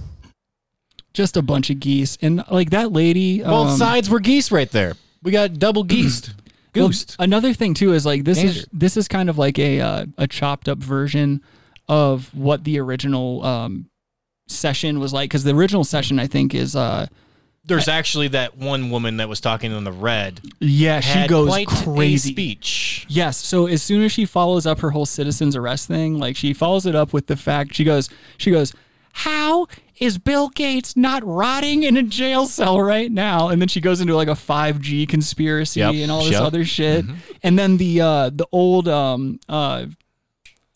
Just 1.11 1.35
a 1.35 1.41
bunch 1.41 1.69
of 1.69 1.81
geese, 1.81 2.17
and 2.21 2.41
like 2.49 2.69
that 2.69 2.93
lady. 2.93 3.43
Both 3.43 3.71
um, 3.71 3.77
sides 3.77 4.09
were 4.09 4.21
geese 4.21 4.53
right 4.53 4.71
there. 4.71 4.93
We 5.21 5.33
got 5.33 5.59
double 5.59 5.83
geesed. 5.83 6.33
Well, 6.75 6.91
another 7.17 7.51
thing 7.51 7.73
too 7.73 7.93
is 7.93 8.05
like 8.05 8.23
this 8.23 8.41
is 8.41 8.67
this 8.71 8.95
is 8.95 9.07
kind 9.07 9.27
of 9.27 9.39
like 9.39 9.57
a 9.57 9.81
uh, 9.81 10.05
a 10.19 10.27
chopped 10.27 10.69
up 10.69 10.77
version 10.77 11.41
of 11.89 12.33
what 12.33 12.63
the 12.63 12.79
original 12.79 13.43
um, 13.43 13.89
session 14.47 14.99
was 14.99 15.11
like 15.11 15.29
because 15.29 15.43
the 15.43 15.53
original 15.53 15.83
session 15.83 16.19
I 16.19 16.27
think 16.27 16.53
is 16.53 16.75
uh 16.75 17.07
There's 17.65 17.87
actually 17.87 18.29
that 18.29 18.57
one 18.57 18.89
woman 18.89 19.17
that 19.17 19.29
was 19.29 19.39
talking 19.41 19.71
in 19.71 19.83
the 19.83 19.91
red. 19.91 20.41
yeah 20.59 20.99
she 21.01 21.09
had 21.19 21.29
goes 21.29 21.47
quite 21.49 21.67
a 21.71 21.83
crazy 21.83 22.31
speech. 22.31 23.05
Yes. 23.09 23.37
So 23.37 23.67
as 23.67 23.83
soon 23.83 24.01
as 24.03 24.11
she 24.11 24.25
follows 24.25 24.65
up 24.65 24.79
her 24.79 24.89
whole 24.89 25.05
citizens 25.05 25.55
arrest 25.55 25.87
thing, 25.87 26.17
like 26.17 26.35
she 26.35 26.53
follows 26.53 26.85
it 26.85 26.95
up 26.95 27.13
with 27.13 27.27
the 27.27 27.35
fact 27.35 27.75
she 27.75 27.83
goes, 27.83 28.09
she 28.37 28.49
goes, 28.49 28.73
how 29.11 29.67
is 29.99 30.17
Bill 30.17 30.49
Gates 30.49 30.95
not 30.95 31.23
rotting 31.25 31.83
in 31.83 31.97
a 31.97 32.03
jail 32.03 32.45
cell 32.45 32.79
right 32.81 33.11
now? 33.11 33.49
And 33.49 33.61
then 33.61 33.67
she 33.67 33.81
goes 33.81 33.99
into 34.01 34.15
like 34.15 34.29
a 34.29 34.31
5G 34.31 35.07
conspiracy 35.09 35.81
Yep. 35.81 35.93
and 35.95 36.11
all 36.11 36.23
this 36.23 36.31
Yep. 36.33 36.41
other 36.41 36.65
shit. 36.65 37.05
And 37.43 37.59
then 37.59 37.77
the 37.77 38.01
uh 38.01 38.29
the 38.31 38.47
old 38.51 38.87
um 38.87 39.39
uh 39.49 39.85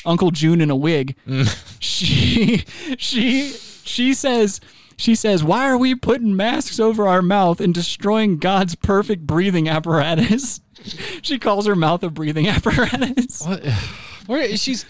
Uncle 0.06 0.32
June 0.32 0.60
in 0.62 0.70
a 0.70 0.76
wig, 0.76 1.16
she 1.80 2.64
she 2.98 3.50
she 3.52 4.14
says 4.14 4.60
she 4.98 5.16
says, 5.16 5.44
"Why 5.44 5.70
are 5.70 5.78
we 5.78 5.96
putting 5.96 6.36
masks 6.36 6.80
over 6.80 7.08
our 7.08 7.22
mouth 7.22 7.60
and 7.60 7.74
destroying 7.74 8.38
God's 8.38 8.76
perfect 8.76 9.26
breathing 9.28 9.68
apparatus?" 9.68 10.62
she 11.22 11.40
calls 11.40 11.66
her 11.66 11.76
mouth 11.76 12.04
a 12.04 12.10
breathing 12.10 12.48
apparatus. 12.50 13.46
What? 13.46 13.66
Where 14.28 14.56
she's 14.58 14.86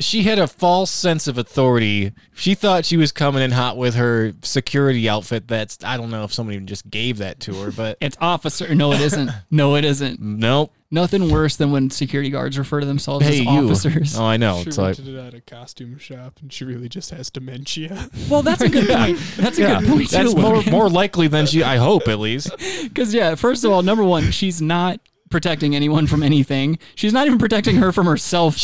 she 0.00 0.22
had 0.22 0.38
a 0.38 0.46
false 0.46 0.90
sense 0.90 1.28
of 1.28 1.38
authority. 1.38 2.12
She 2.34 2.54
thought 2.54 2.86
she 2.86 2.96
was 2.96 3.12
coming 3.12 3.42
in 3.42 3.50
hot 3.50 3.76
with 3.76 3.94
her 3.94 4.32
security 4.42 5.08
outfit. 5.08 5.46
That's 5.46 5.78
I 5.84 5.96
don't 5.96 6.10
know 6.10 6.24
if 6.24 6.32
somebody 6.32 6.56
even 6.56 6.66
just 6.66 6.90
gave 6.90 7.18
that 7.18 7.38
to 7.40 7.54
her, 7.62 7.70
but 7.70 7.98
It's 8.00 8.16
officer. 8.20 8.74
No, 8.74 8.92
it 8.92 9.00
isn't. 9.00 9.30
No, 9.50 9.76
it 9.76 9.84
isn't. 9.84 10.20
Nope. 10.20 10.72
Nothing 10.92 11.30
worse 11.30 11.54
than 11.54 11.70
when 11.70 11.88
security 11.90 12.30
guards 12.30 12.58
refer 12.58 12.80
to 12.80 12.86
themselves 12.86 13.24
Hey, 13.24 13.40
as 13.40 13.44
you. 13.44 13.48
officers. 13.70 14.18
Oh, 14.18 14.24
I 14.24 14.36
know. 14.36 14.60
She 14.62 14.68
It's 14.70 14.78
like 14.78 14.98
rented 14.98 15.14
it 15.14 15.18
at 15.18 15.34
a 15.34 15.40
costume 15.40 15.98
shop, 15.98 16.38
and 16.42 16.52
she 16.52 16.64
really 16.64 16.88
just 16.88 17.10
has 17.10 17.30
dementia. 17.30 18.10
Well, 18.28 18.42
that's 18.42 18.60
a 18.60 18.68
good 18.68 18.88
point. 18.96 19.18
That's 19.36 19.56
a 19.58 19.62
Yeah, 19.62 19.80
good 19.80 19.88
point 19.88 20.10
That's 20.10 20.34
too. 20.34 20.40
more 20.40 20.62
more 20.70 20.88
likely 20.88 21.28
than 21.28 21.46
she. 21.46 21.62
I 21.62 21.76
hope 21.76 22.08
at 22.08 22.18
least. 22.18 22.50
Because 22.82 23.14
yeah, 23.14 23.36
first 23.36 23.64
of 23.64 23.70
all, 23.70 23.82
number 23.82 24.02
one, 24.02 24.32
she's 24.32 24.60
not 24.60 24.98
protecting 25.30 25.76
anyone 25.76 26.08
from 26.08 26.24
anything. 26.24 26.76
She's 26.96 27.12
not 27.12 27.26
even 27.28 27.38
protecting 27.38 27.76
her 27.76 27.92
from 27.92 28.06
herself. 28.06 28.56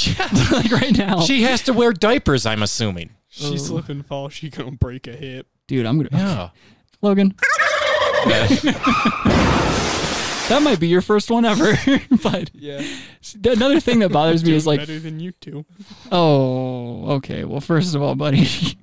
like 0.51 0.73
right 0.73 0.99
now, 0.99 1.21
She 1.21 1.43
has 1.43 1.63
to 1.63 1.73
wear 1.73 1.93
diapers. 1.93 2.45
I'm 2.45 2.63
assuming. 2.65 3.11
She 3.29 3.57
slip 3.57 3.89
and 3.89 4.05
fall, 4.05 4.31
she 4.31 4.51
gonna 4.51 4.73
break 4.73 5.07
a 5.07 5.13
hip. 5.13 5.47
dude, 5.69 5.87
I'm 5.87 5.97
gonna. 6.03 6.09
Yeah. 6.11 6.49
Logan. 7.03 7.37
That 10.49 10.63
might 10.63 10.79
be 10.81 10.89
your 10.89 11.01
first 11.03 11.31
one 11.31 11.45
ever. 11.45 11.73
but 12.23 12.51
Yeah. 12.55 12.83
another 13.45 13.81
thing 13.81 13.99
that 14.01 14.11
bothers 14.13 14.45
me 14.45 14.53
is 14.55 14.67
like, 14.67 14.81
better 14.81 14.99
than 14.99 15.21
you 15.21 15.33
two. 15.33 15.65
oh, 16.13 17.13
okay. 17.17 17.45
Well, 17.45 17.61
first 17.61 17.95
of 17.95 18.03
all, 18.03 18.15
buddy. 18.15 18.47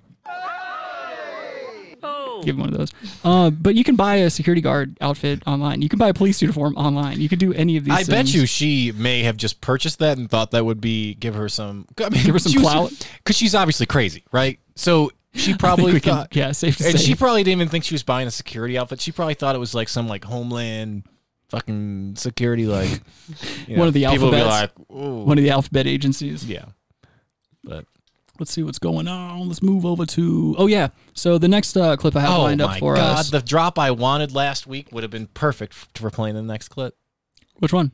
Give 2.43 2.55
him 2.55 2.59
one 2.59 2.73
of 2.73 2.77
those. 2.77 2.91
Uh, 3.23 3.49
but 3.51 3.73
you 3.75 3.85
can 3.85 3.95
buy 3.95 4.15
a 4.15 4.29
security 4.29 4.59
guard 4.59 4.97
outfit 4.99 5.41
online. 5.47 5.81
You 5.81 5.87
can 5.87 5.97
buy 5.97 6.09
a 6.09 6.13
police 6.13 6.41
uniform 6.41 6.75
online. 6.75 7.21
You 7.21 7.29
can 7.29 7.39
do 7.39 7.53
any 7.53 7.77
of 7.77 7.85
these. 7.85 7.93
I 7.93 8.03
bet 8.03 8.33
you 8.33 8.45
she 8.45 8.91
may 8.91 9.23
have 9.23 9.37
just 9.37 9.61
purchased 9.61 9.99
that 9.99 10.17
and 10.17 10.29
thought 10.29 10.51
that 10.51 10.65
would 10.65 10.81
be 10.81 11.13
give 11.13 11.35
her 11.35 11.47
some 11.47 11.85
I 11.99 12.09
mean, 12.09 12.25
Give 12.25 12.35
her 12.35 12.39
some 12.39 12.61
clout? 12.61 12.91
because 13.19 13.37
she's 13.37 13.55
obviously 13.55 13.85
crazy, 13.85 14.25
right? 14.33 14.59
So 14.75 15.11
she 15.33 15.53
probably 15.55 15.93
we 15.93 16.01
can- 16.01 16.13
thought, 16.15 16.35
yeah, 16.35 16.51
safe 16.51 16.75
to 16.77 16.85
and 16.85 16.99
say. 16.99 17.05
she 17.05 17.15
probably 17.15 17.43
didn't 17.45 17.59
even 17.61 17.69
think 17.69 17.85
she 17.85 17.93
was 17.93 18.03
buying 18.03 18.27
a 18.27 18.31
security 18.31 18.77
outfit. 18.77 18.99
She 18.99 19.13
probably 19.13 19.35
thought 19.35 19.55
it 19.55 19.59
was 19.59 19.73
like 19.73 19.87
some 19.87 20.09
like 20.09 20.25
Homeland 20.25 21.03
fucking 21.53 22.15
security, 22.15 22.65
like 22.65 22.89
you 23.67 23.75
know, 23.75 23.79
one 23.79 23.87
of 23.87 23.93
the 23.93 24.05
people 24.05 24.33
alphabets. 24.33 24.77
like, 24.77 24.89
one 24.89 25.37
of 25.37 25.43
the 25.43 25.51
alphabet 25.51 25.87
agencies. 25.87 26.45
yeah, 26.45 26.65
but 27.63 27.85
Let's 28.39 28.51
see 28.51 28.63
what's 28.63 28.79
going 28.79 29.07
on. 29.07 29.47
Let's 29.47 29.61
move 29.61 29.85
over 29.85 30.07
to. 30.07 30.55
Oh 30.57 30.65
yeah. 30.65 30.87
So 31.13 31.37
the 31.37 31.47
next 31.47 31.77
uh, 31.77 31.95
clip 31.95 32.15
I 32.15 32.21
have 32.21 32.31
oh 32.31 32.41
lined 32.41 32.61
up 32.61 32.71
my 32.71 32.79
for 32.79 32.95
god, 32.95 33.19
us. 33.19 33.29
the 33.29 33.41
drop 33.41 33.77
I 33.77 33.91
wanted 33.91 34.33
last 34.33 34.65
week 34.65 34.91
would 34.91 35.03
have 35.03 35.11
been 35.11 35.27
perfect 35.27 35.73
for 35.73 36.09
playing 36.09 36.33
the 36.35 36.41
next 36.41 36.69
clip. 36.69 36.97
Which 37.59 37.71
one? 37.71 37.91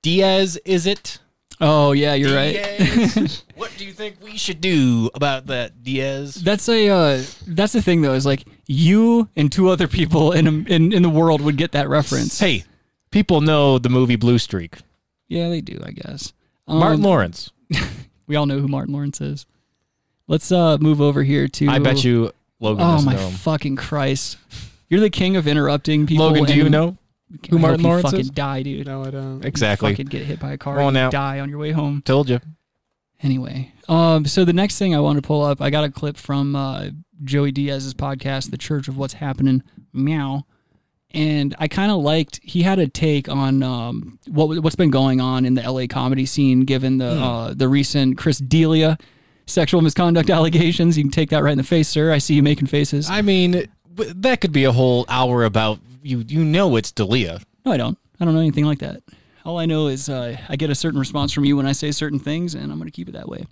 Diaz, 0.00 0.58
is 0.64 0.86
it? 0.86 1.18
Oh 1.64 1.92
yeah, 1.92 2.14
you're 2.14 2.34
right. 2.34 3.42
What 3.54 3.70
do 3.78 3.86
you 3.86 3.92
think 3.92 4.16
we 4.22 4.36
should 4.36 4.60
do 4.60 5.08
about 5.14 5.46
that, 5.46 5.82
Diaz? 5.84 6.34
That's 6.34 6.68
a 6.68 6.88
uh, 6.88 7.22
that's 7.46 7.72
the 7.72 7.80
thing 7.80 8.02
though 8.02 8.14
is 8.14 8.26
like 8.26 8.42
you 8.66 9.28
and 9.36 9.50
two 9.52 9.68
other 9.68 9.86
people 9.86 10.32
in, 10.32 10.46
a, 10.48 10.50
in 10.50 10.92
in 10.92 11.02
the 11.02 11.08
world 11.08 11.40
would 11.40 11.56
get 11.56 11.70
that 11.72 11.88
reference. 11.88 12.40
Hey, 12.40 12.64
people 13.12 13.40
know 13.40 13.78
the 13.78 13.88
movie 13.88 14.16
Blue 14.16 14.38
Streak. 14.38 14.78
Yeah, 15.28 15.48
they 15.48 15.60
do, 15.60 15.78
I 15.84 15.92
guess. 15.92 16.32
Martin 16.66 16.96
Um, 17.00 17.02
Lawrence. 17.02 17.50
We 18.26 18.36
all 18.36 18.46
know 18.46 18.58
who 18.60 18.68
Martin 18.68 18.94
Lawrence 18.94 19.20
is. 19.20 19.46
Let's 20.26 20.50
uh 20.50 20.78
move 20.78 21.00
over 21.00 21.22
here 21.22 21.46
to. 21.48 21.68
I 21.68 21.78
bet 21.78 22.02
you 22.02 22.32
Logan 22.60 22.84
Oh 22.84 23.02
my 23.02 23.12
know 23.14 23.28
him. 23.28 23.32
fucking 23.34 23.76
Christ! 23.76 24.38
You're 24.88 25.00
the 25.00 25.10
king 25.10 25.36
of 25.36 25.46
interrupting 25.46 26.06
people. 26.06 26.26
Logan, 26.26 26.44
do 26.44 26.54
you 26.54 26.68
know 26.70 26.96
I 27.32 27.46
who 27.50 27.56
hope 27.56 27.60
Martin 27.62 27.80
you 27.80 27.86
Lawrence 27.88 28.04
fucking 28.04 28.20
is? 28.20 28.30
die, 28.30 28.62
dude. 28.62 28.86
No, 28.86 29.04
I 29.04 29.10
don't. 29.10 29.44
Exactly. 29.44 29.92
Fucking 29.92 30.06
get 30.06 30.24
hit 30.26 30.38
by 30.40 30.52
a 30.52 30.58
car 30.58 30.74
Come 30.76 30.82
on 30.82 30.88
and 30.88 30.94
now. 30.94 31.10
die 31.10 31.40
on 31.40 31.48
your 31.48 31.58
way 31.58 31.70
home. 31.72 32.02
Told 32.04 32.28
you. 32.28 32.40
Anyway, 33.22 33.72
um, 33.88 34.24
so 34.26 34.44
the 34.44 34.52
next 34.52 34.78
thing 34.78 34.94
I 34.96 35.00
want 35.00 35.16
to 35.16 35.22
pull 35.22 35.42
up, 35.42 35.60
I 35.60 35.70
got 35.70 35.84
a 35.84 35.90
clip 35.90 36.16
from 36.16 36.56
uh, 36.56 36.86
Joey 37.22 37.52
Diaz's 37.52 37.94
podcast, 37.94 38.50
The 38.50 38.58
Church 38.58 38.88
of 38.88 38.96
What's 38.98 39.14
Happening, 39.14 39.62
Now, 39.92 40.44
and 41.12 41.54
I 41.60 41.68
kind 41.68 41.92
of 41.92 41.98
liked. 42.02 42.40
He 42.42 42.62
had 42.62 42.80
a 42.80 42.88
take 42.88 43.28
on 43.28 43.62
um, 43.62 44.18
what 44.26 44.60
what's 44.62 44.74
been 44.76 44.90
going 44.90 45.20
on 45.20 45.44
in 45.44 45.54
the 45.54 45.62
LA 45.62 45.86
comedy 45.88 46.26
scene, 46.26 46.62
given 46.62 46.98
the 46.98 47.14
Hmm. 47.16 47.22
uh, 47.22 47.54
the 47.54 47.68
recent 47.68 48.18
Chris 48.18 48.38
D'Elia 48.38 48.98
sexual 49.46 49.82
misconduct 49.82 50.28
allegations. 50.38 50.98
You 50.98 51.04
can 51.04 51.12
take 51.12 51.30
that 51.30 51.44
right 51.44 51.52
in 51.52 51.58
the 51.58 51.64
face, 51.64 51.88
sir. 51.88 52.10
I 52.12 52.18
see 52.18 52.34
you 52.34 52.42
making 52.42 52.66
faces. 52.66 53.08
I 53.08 53.22
mean, 53.22 53.68
that 53.94 54.40
could 54.40 54.52
be 54.52 54.64
a 54.64 54.72
whole 54.72 55.04
hour 55.08 55.44
about 55.44 55.78
you. 56.02 56.24
You 56.26 56.44
know 56.44 56.76
it's 56.76 56.92
Dalia. 56.92 57.42
No, 57.64 57.72
I 57.72 57.76
don't. 57.76 57.98
I 58.20 58.24
don't 58.24 58.34
know 58.34 58.40
anything 58.40 58.64
like 58.64 58.78
that. 58.80 59.02
All 59.44 59.58
I 59.58 59.66
know 59.66 59.88
is 59.88 60.08
uh, 60.08 60.36
I 60.48 60.54
get 60.54 60.70
a 60.70 60.74
certain 60.74 61.00
response 61.00 61.32
from 61.32 61.44
you 61.44 61.56
when 61.56 61.66
I 61.66 61.72
say 61.72 61.90
certain 61.90 62.20
things, 62.20 62.54
and 62.54 62.70
I'm 62.70 62.78
going 62.78 62.86
to 62.86 62.92
keep 62.92 63.08
it 63.08 63.12
that 63.12 63.28
way. 63.28 63.44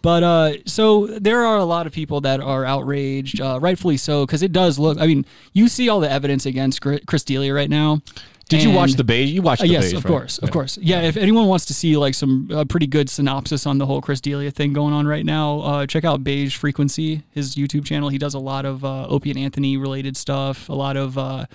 But 0.00 0.22
uh, 0.22 0.52
so 0.64 1.08
there 1.08 1.44
are 1.44 1.56
a 1.58 1.64
lot 1.64 1.88
of 1.88 1.92
people 1.92 2.20
that 2.20 2.40
are 2.40 2.64
outraged, 2.64 3.40
uh, 3.40 3.58
rightfully 3.60 3.96
so, 3.96 4.24
because 4.24 4.42
it 4.44 4.52
does 4.52 4.78
look. 4.78 5.00
I 5.00 5.08
mean, 5.08 5.26
you 5.52 5.66
see 5.66 5.88
all 5.88 5.98
the 5.98 6.08
evidence 6.10 6.46
against 6.46 6.80
Chris 6.80 7.24
D'Elia 7.24 7.52
right 7.52 7.68
now. 7.70 8.00
Did 8.48 8.62
you 8.62 8.70
watch 8.70 8.92
the 8.92 9.02
beige? 9.02 9.30
You 9.30 9.42
watched 9.42 9.62
Uh, 9.62 9.66
the 9.66 9.72
yes, 9.72 9.84
beige, 9.86 9.94
of 9.94 10.04
right? 10.04 10.10
course, 10.10 10.38
of 10.38 10.50
course. 10.52 10.78
Yeah, 10.80 11.00
if 11.00 11.16
anyone 11.16 11.46
wants 11.46 11.64
to 11.64 11.74
see 11.74 11.96
like 11.96 12.14
some 12.14 12.48
uh, 12.52 12.64
pretty 12.66 12.86
good 12.86 13.08
synopsis 13.10 13.66
on 13.66 13.78
the 13.78 13.86
whole 13.86 14.00
Chris 14.02 14.20
D'Elia 14.20 14.50
thing 14.52 14.72
going 14.74 14.92
on 14.94 15.06
right 15.06 15.24
now, 15.24 15.60
uh, 15.62 15.86
check 15.86 16.04
out 16.04 16.22
Beige 16.22 16.54
Frequency, 16.54 17.22
his 17.30 17.56
YouTube 17.56 17.84
channel. 17.86 18.10
He 18.10 18.18
does 18.18 18.34
a 18.34 18.38
lot 18.38 18.66
of 18.66 18.84
uh, 18.84 19.08
Opie 19.08 19.30
and 19.30 19.38
Anthony 19.38 19.78
related 19.78 20.16
stuff, 20.16 20.68
a 20.68 20.74
lot 20.74 20.96
of 20.96 21.16
uh, 21.16 21.46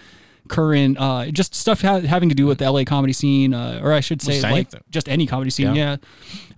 current, 0.48 0.98
uh, 1.00 1.30
just 1.32 1.54
stuff 1.54 1.82
ha- 1.82 2.00
having 2.00 2.30
to 2.30 2.36
do 2.36 2.46
with 2.46 2.60
the 2.60 2.70
LA 2.72 2.84
comedy 2.84 3.14
scene, 3.14 3.54
uh, 3.54 3.80
or 3.84 3.94
I 3.94 4.00
should 4.00 4.22
say, 4.22 4.34
Just 4.42 4.44
like 4.52 4.70
just 4.90 5.10
any 5.10 5.26
comedy 5.28 5.50
scene. 5.52 5.76
Yeah. 5.76 5.98
Yeah. 5.98 5.98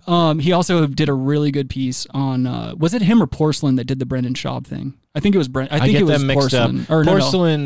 Um, 0.06 0.38
he 0.40 0.52
also 0.52 0.86
did 0.86 1.08
a 1.08 1.12
really 1.14 1.50
good 1.50 1.70
piece 1.70 2.06
on. 2.12 2.46
Uh, 2.46 2.74
was 2.76 2.92
it 2.94 3.02
him 3.02 3.22
or 3.22 3.26
Porcelain 3.26 3.76
that 3.76 3.84
did 3.84 3.98
the 3.98 4.06
Brendan 4.06 4.34
Schaub 4.34 4.66
thing? 4.66 4.94
I 5.14 5.20
think 5.20 5.34
it 5.34 5.38
was 5.38 5.46
Brent. 5.48 5.70
I 5.72 5.76
I 5.76 5.80
think 5.80 5.92
get 5.92 6.00
it 6.00 6.04
was 6.04 6.18
them 6.18 6.26
mixed 6.26 6.54
up. 6.54 6.70
Porcelain. 6.70 6.86
No, 7.04 7.18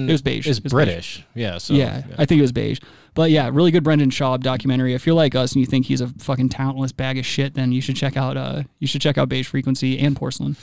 no, 0.06 0.08
it 0.08 0.12
was 0.12 0.22
beige. 0.22 0.46
is 0.48 0.60
was 0.62 0.72
British. 0.72 1.18
Beige. 1.34 1.42
Yeah, 1.42 1.58
so- 1.58 1.74
yeah, 1.74 2.02
yeah. 2.08 2.14
I 2.18 2.26
think 2.26 2.40
it 2.40 2.42
was 2.42 2.52
beige. 2.52 2.80
But 3.14 3.30
yeah, 3.30 3.48
really 3.50 3.70
good 3.70 3.84
Brendan 3.84 4.10
Schaub 4.10 4.40
documentary. 4.42 4.92
If 4.94 5.06
you're 5.06 5.14
like 5.14 5.34
us 5.34 5.52
and 5.52 5.60
you 5.60 5.66
think 5.66 5.86
he's 5.86 6.02
a 6.02 6.08
fucking 6.08 6.50
talentless 6.50 6.92
bag 6.92 7.16
of 7.18 7.24
shit, 7.24 7.54
then 7.54 7.72
you 7.72 7.80
should 7.80 7.96
check 7.96 8.16
out. 8.16 8.36
Uh, 8.36 8.64
you 8.80 8.86
should 8.86 9.00
check 9.00 9.16
out 9.16 9.28
Beige 9.30 9.46
Frequency 9.46 9.98
and 9.98 10.14
Porcelain. 10.14 10.56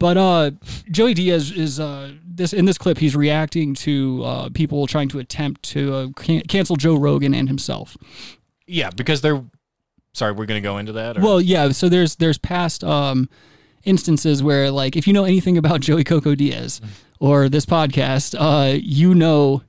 But 0.00 0.16
uh, 0.16 0.50
Joey 0.90 1.12
Diaz 1.12 1.52
is 1.52 1.78
uh, 1.78 2.12
this 2.24 2.54
in 2.54 2.64
this 2.64 2.78
clip. 2.78 2.98
He's 2.98 3.14
reacting 3.14 3.74
to 3.74 4.22
uh, 4.24 4.48
people 4.48 4.86
trying 4.86 5.10
to 5.10 5.18
attempt 5.18 5.62
to 5.64 5.94
uh, 5.94 6.08
can- 6.16 6.40
cancel 6.42 6.74
Joe 6.74 6.96
Rogan 6.96 7.34
and 7.34 7.48
himself. 7.48 7.96
Yeah, 8.66 8.90
because 8.90 9.20
they're. 9.20 9.44
Sorry, 10.14 10.32
we're 10.32 10.46
gonna 10.46 10.62
go 10.62 10.78
into 10.78 10.92
that. 10.92 11.18
Or? 11.18 11.20
Well, 11.20 11.40
yeah. 11.40 11.68
So 11.70 11.90
there's 11.90 12.16
there's 12.16 12.38
past 12.38 12.82
um, 12.82 13.28
instances 13.84 14.42
where 14.42 14.70
like 14.70 14.96
if 14.96 15.06
you 15.06 15.12
know 15.12 15.24
anything 15.24 15.58
about 15.58 15.80
Joey 15.82 16.02
Coco 16.02 16.34
Diaz 16.34 16.80
or 17.20 17.50
this 17.50 17.66
podcast, 17.66 18.34
uh, 18.38 18.78
you 18.80 19.14
know 19.14 19.62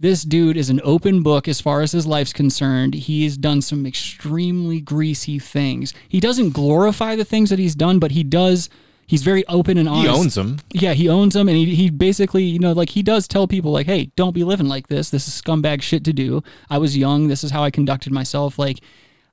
this 0.00 0.22
dude 0.22 0.56
is 0.56 0.70
an 0.70 0.80
open 0.84 1.22
book 1.22 1.46
as 1.48 1.60
far 1.60 1.82
as 1.82 1.92
his 1.92 2.06
life's 2.06 2.32
concerned. 2.32 2.94
He's 2.94 3.36
done 3.36 3.60
some 3.60 3.84
extremely 3.84 4.80
greasy 4.80 5.38
things. 5.38 5.92
He 6.08 6.18
doesn't 6.18 6.54
glorify 6.54 7.14
the 7.14 7.26
things 7.26 7.50
that 7.50 7.58
he's 7.58 7.74
done, 7.74 7.98
but 7.98 8.12
he 8.12 8.24
does. 8.24 8.70
He's 9.08 9.22
very 9.22 9.46
open 9.46 9.78
and 9.78 9.88
honest. 9.88 10.02
He 10.02 10.20
owns 10.20 10.34
them. 10.34 10.58
Yeah, 10.72 10.92
he 10.92 11.08
owns 11.08 11.34
them, 11.34 11.48
and 11.48 11.56
he, 11.56 11.76
he 11.76 11.90
basically, 11.90 12.42
you 12.42 12.58
know, 12.58 12.72
like 12.72 12.90
he 12.90 13.04
does 13.04 13.28
tell 13.28 13.46
people, 13.46 13.70
like, 13.70 13.86
hey, 13.86 14.10
don't 14.16 14.32
be 14.32 14.42
living 14.42 14.66
like 14.66 14.88
this. 14.88 15.10
This 15.10 15.28
is 15.28 15.40
scumbag 15.40 15.80
shit 15.80 16.04
to 16.04 16.12
do. 16.12 16.42
I 16.68 16.78
was 16.78 16.96
young. 16.96 17.28
This 17.28 17.44
is 17.44 17.52
how 17.52 17.62
I 17.62 17.70
conducted 17.70 18.12
myself. 18.12 18.58
Like, 18.58 18.80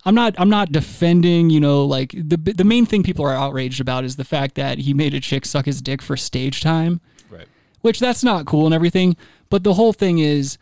I'm 0.05 0.13
not, 0.13 0.35
I'm 0.37 0.49
not 0.49 0.71
defending, 0.71 1.49
you 1.49 1.59
know, 1.59 1.85
like 1.85 2.11
the 2.11 2.37
the 2.37 2.63
main 2.63 2.85
thing 2.85 3.01
people 3.01 3.25
are 3.25 3.33
outraged 3.33 3.81
about 3.81 4.03
is 4.03 4.15
the 4.15 4.23
fact 4.23 4.55
that 4.55 4.77
he 4.79 4.93
made 4.93 5.15
a 5.15 5.19
chick 5.19 5.45
suck 5.45 5.65
his 5.65 5.81
dick 5.81 6.01
for 6.03 6.15
stage 6.17 6.61
time. 6.61 7.01
Right. 7.31 7.47
Which 7.81 7.99
that's 7.99 8.23
not 8.23 8.45
cool 8.45 8.65
and 8.65 8.75
everything. 8.75 9.17
But 9.49 9.63
the 9.63 9.73
whole 9.73 9.93
thing 9.93 10.19
is, 10.19 10.57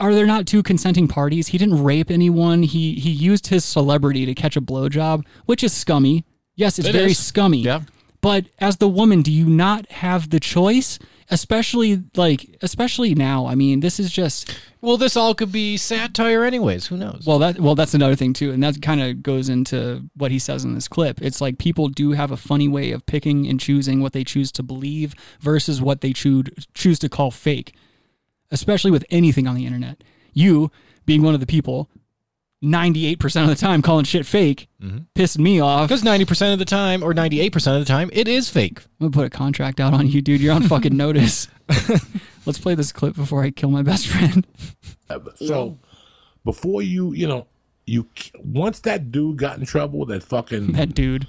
are 0.00 0.14
there 0.14 0.26
not 0.26 0.46
two 0.46 0.62
consenting 0.62 1.08
parties? 1.08 1.48
He 1.48 1.58
didn't 1.58 1.82
rape 1.82 2.10
anyone. 2.10 2.62
He 2.62 2.94
he 2.94 3.10
used 3.10 3.48
his 3.48 3.64
celebrity 3.64 4.24
to 4.24 4.34
catch 4.34 4.56
a 4.56 4.62
blowjob, 4.62 5.26
which 5.44 5.62
is 5.62 5.72
scummy. 5.74 6.24
Yes, 6.60 6.78
it's 6.78 6.88
It 6.88 6.92
very 6.92 7.12
is. 7.12 7.18
scummy. 7.18 7.62
Yeah. 7.62 7.80
But 8.20 8.46
as 8.58 8.76
the 8.76 8.88
woman, 8.88 9.22
do 9.22 9.32
you 9.32 9.46
not 9.46 9.90
have 9.90 10.28
the 10.28 10.38
choice? 10.38 10.98
Especially 11.30 12.02
like, 12.16 12.58
especially 12.60 13.14
now. 13.14 13.46
I 13.46 13.54
mean, 13.54 13.80
this 13.80 13.98
is 13.98 14.10
just. 14.12 14.54
Well, 14.82 14.96
this 14.98 15.16
all 15.16 15.34
could 15.34 15.52
be 15.52 15.76
satire, 15.78 16.44
anyways. 16.44 16.88
Who 16.88 16.96
knows? 16.98 17.22
Well, 17.24 17.38
that 17.38 17.60
well, 17.60 17.74
that's 17.74 17.94
another 17.94 18.16
thing 18.16 18.32
too, 18.34 18.50
and 18.50 18.62
that 18.62 18.82
kind 18.82 19.00
of 19.00 19.22
goes 19.22 19.48
into 19.48 20.02
what 20.16 20.32
he 20.32 20.38
says 20.38 20.64
in 20.64 20.74
this 20.74 20.88
clip. 20.88 21.22
It's 21.22 21.40
like 21.40 21.56
people 21.56 21.88
do 21.88 22.12
have 22.12 22.30
a 22.30 22.36
funny 22.36 22.68
way 22.68 22.90
of 22.90 23.06
picking 23.06 23.46
and 23.48 23.58
choosing 23.60 24.02
what 24.02 24.12
they 24.12 24.24
choose 24.24 24.52
to 24.52 24.62
believe 24.62 25.14
versus 25.40 25.80
what 25.80 26.00
they 26.02 26.12
choose 26.12 26.46
choose 26.74 26.98
to 26.98 27.08
call 27.08 27.30
fake, 27.30 27.74
especially 28.50 28.90
with 28.90 29.04
anything 29.08 29.46
on 29.46 29.54
the 29.54 29.64
internet. 29.66 30.02
You 30.34 30.70
being 31.06 31.22
one 31.22 31.34
of 31.34 31.40
the 31.40 31.46
people, 31.46 31.88
ninety 32.62 33.06
eight 33.06 33.18
percent 33.18 33.48
of 33.48 33.56
the 33.56 33.60
time 33.60 33.82
calling 33.82 34.04
shit 34.04 34.26
fake, 34.26 34.68
mm-hmm. 34.82 34.98
pissed 35.14 35.38
me 35.38 35.60
off. 35.60 35.88
Because 35.88 36.04
ninety 36.04 36.24
percent 36.24 36.52
of 36.52 36.58
the 36.58 36.64
time, 36.64 37.02
or 37.02 37.14
ninety-eight 37.14 37.52
percent 37.52 37.76
of 37.76 37.86
the 37.86 37.90
time, 37.90 38.10
it 38.12 38.28
is 38.28 38.48
fake. 38.48 38.80
I'm 39.00 39.06
gonna 39.06 39.10
put 39.12 39.26
a 39.26 39.30
contract 39.30 39.80
out 39.80 39.94
on 39.94 40.06
you, 40.06 40.20
dude. 40.22 40.40
You're 40.40 40.54
on 40.54 40.62
fucking 40.62 40.96
notice. 40.96 41.48
Let's 42.46 42.58
play 42.58 42.74
this 42.74 42.92
clip 42.92 43.14
before 43.14 43.42
I 43.42 43.50
kill 43.50 43.70
my 43.70 43.82
best 43.82 44.08
friend. 44.08 44.46
Uh, 45.08 45.20
so 45.36 45.78
before 46.44 46.82
you, 46.82 47.12
you 47.12 47.26
know, 47.26 47.46
you 47.86 48.06
once 48.38 48.80
that 48.80 49.10
dude 49.10 49.38
got 49.38 49.58
in 49.58 49.66
trouble, 49.66 50.06
that 50.06 50.22
fucking 50.22 50.72
that 50.72 50.94
dude, 50.94 51.26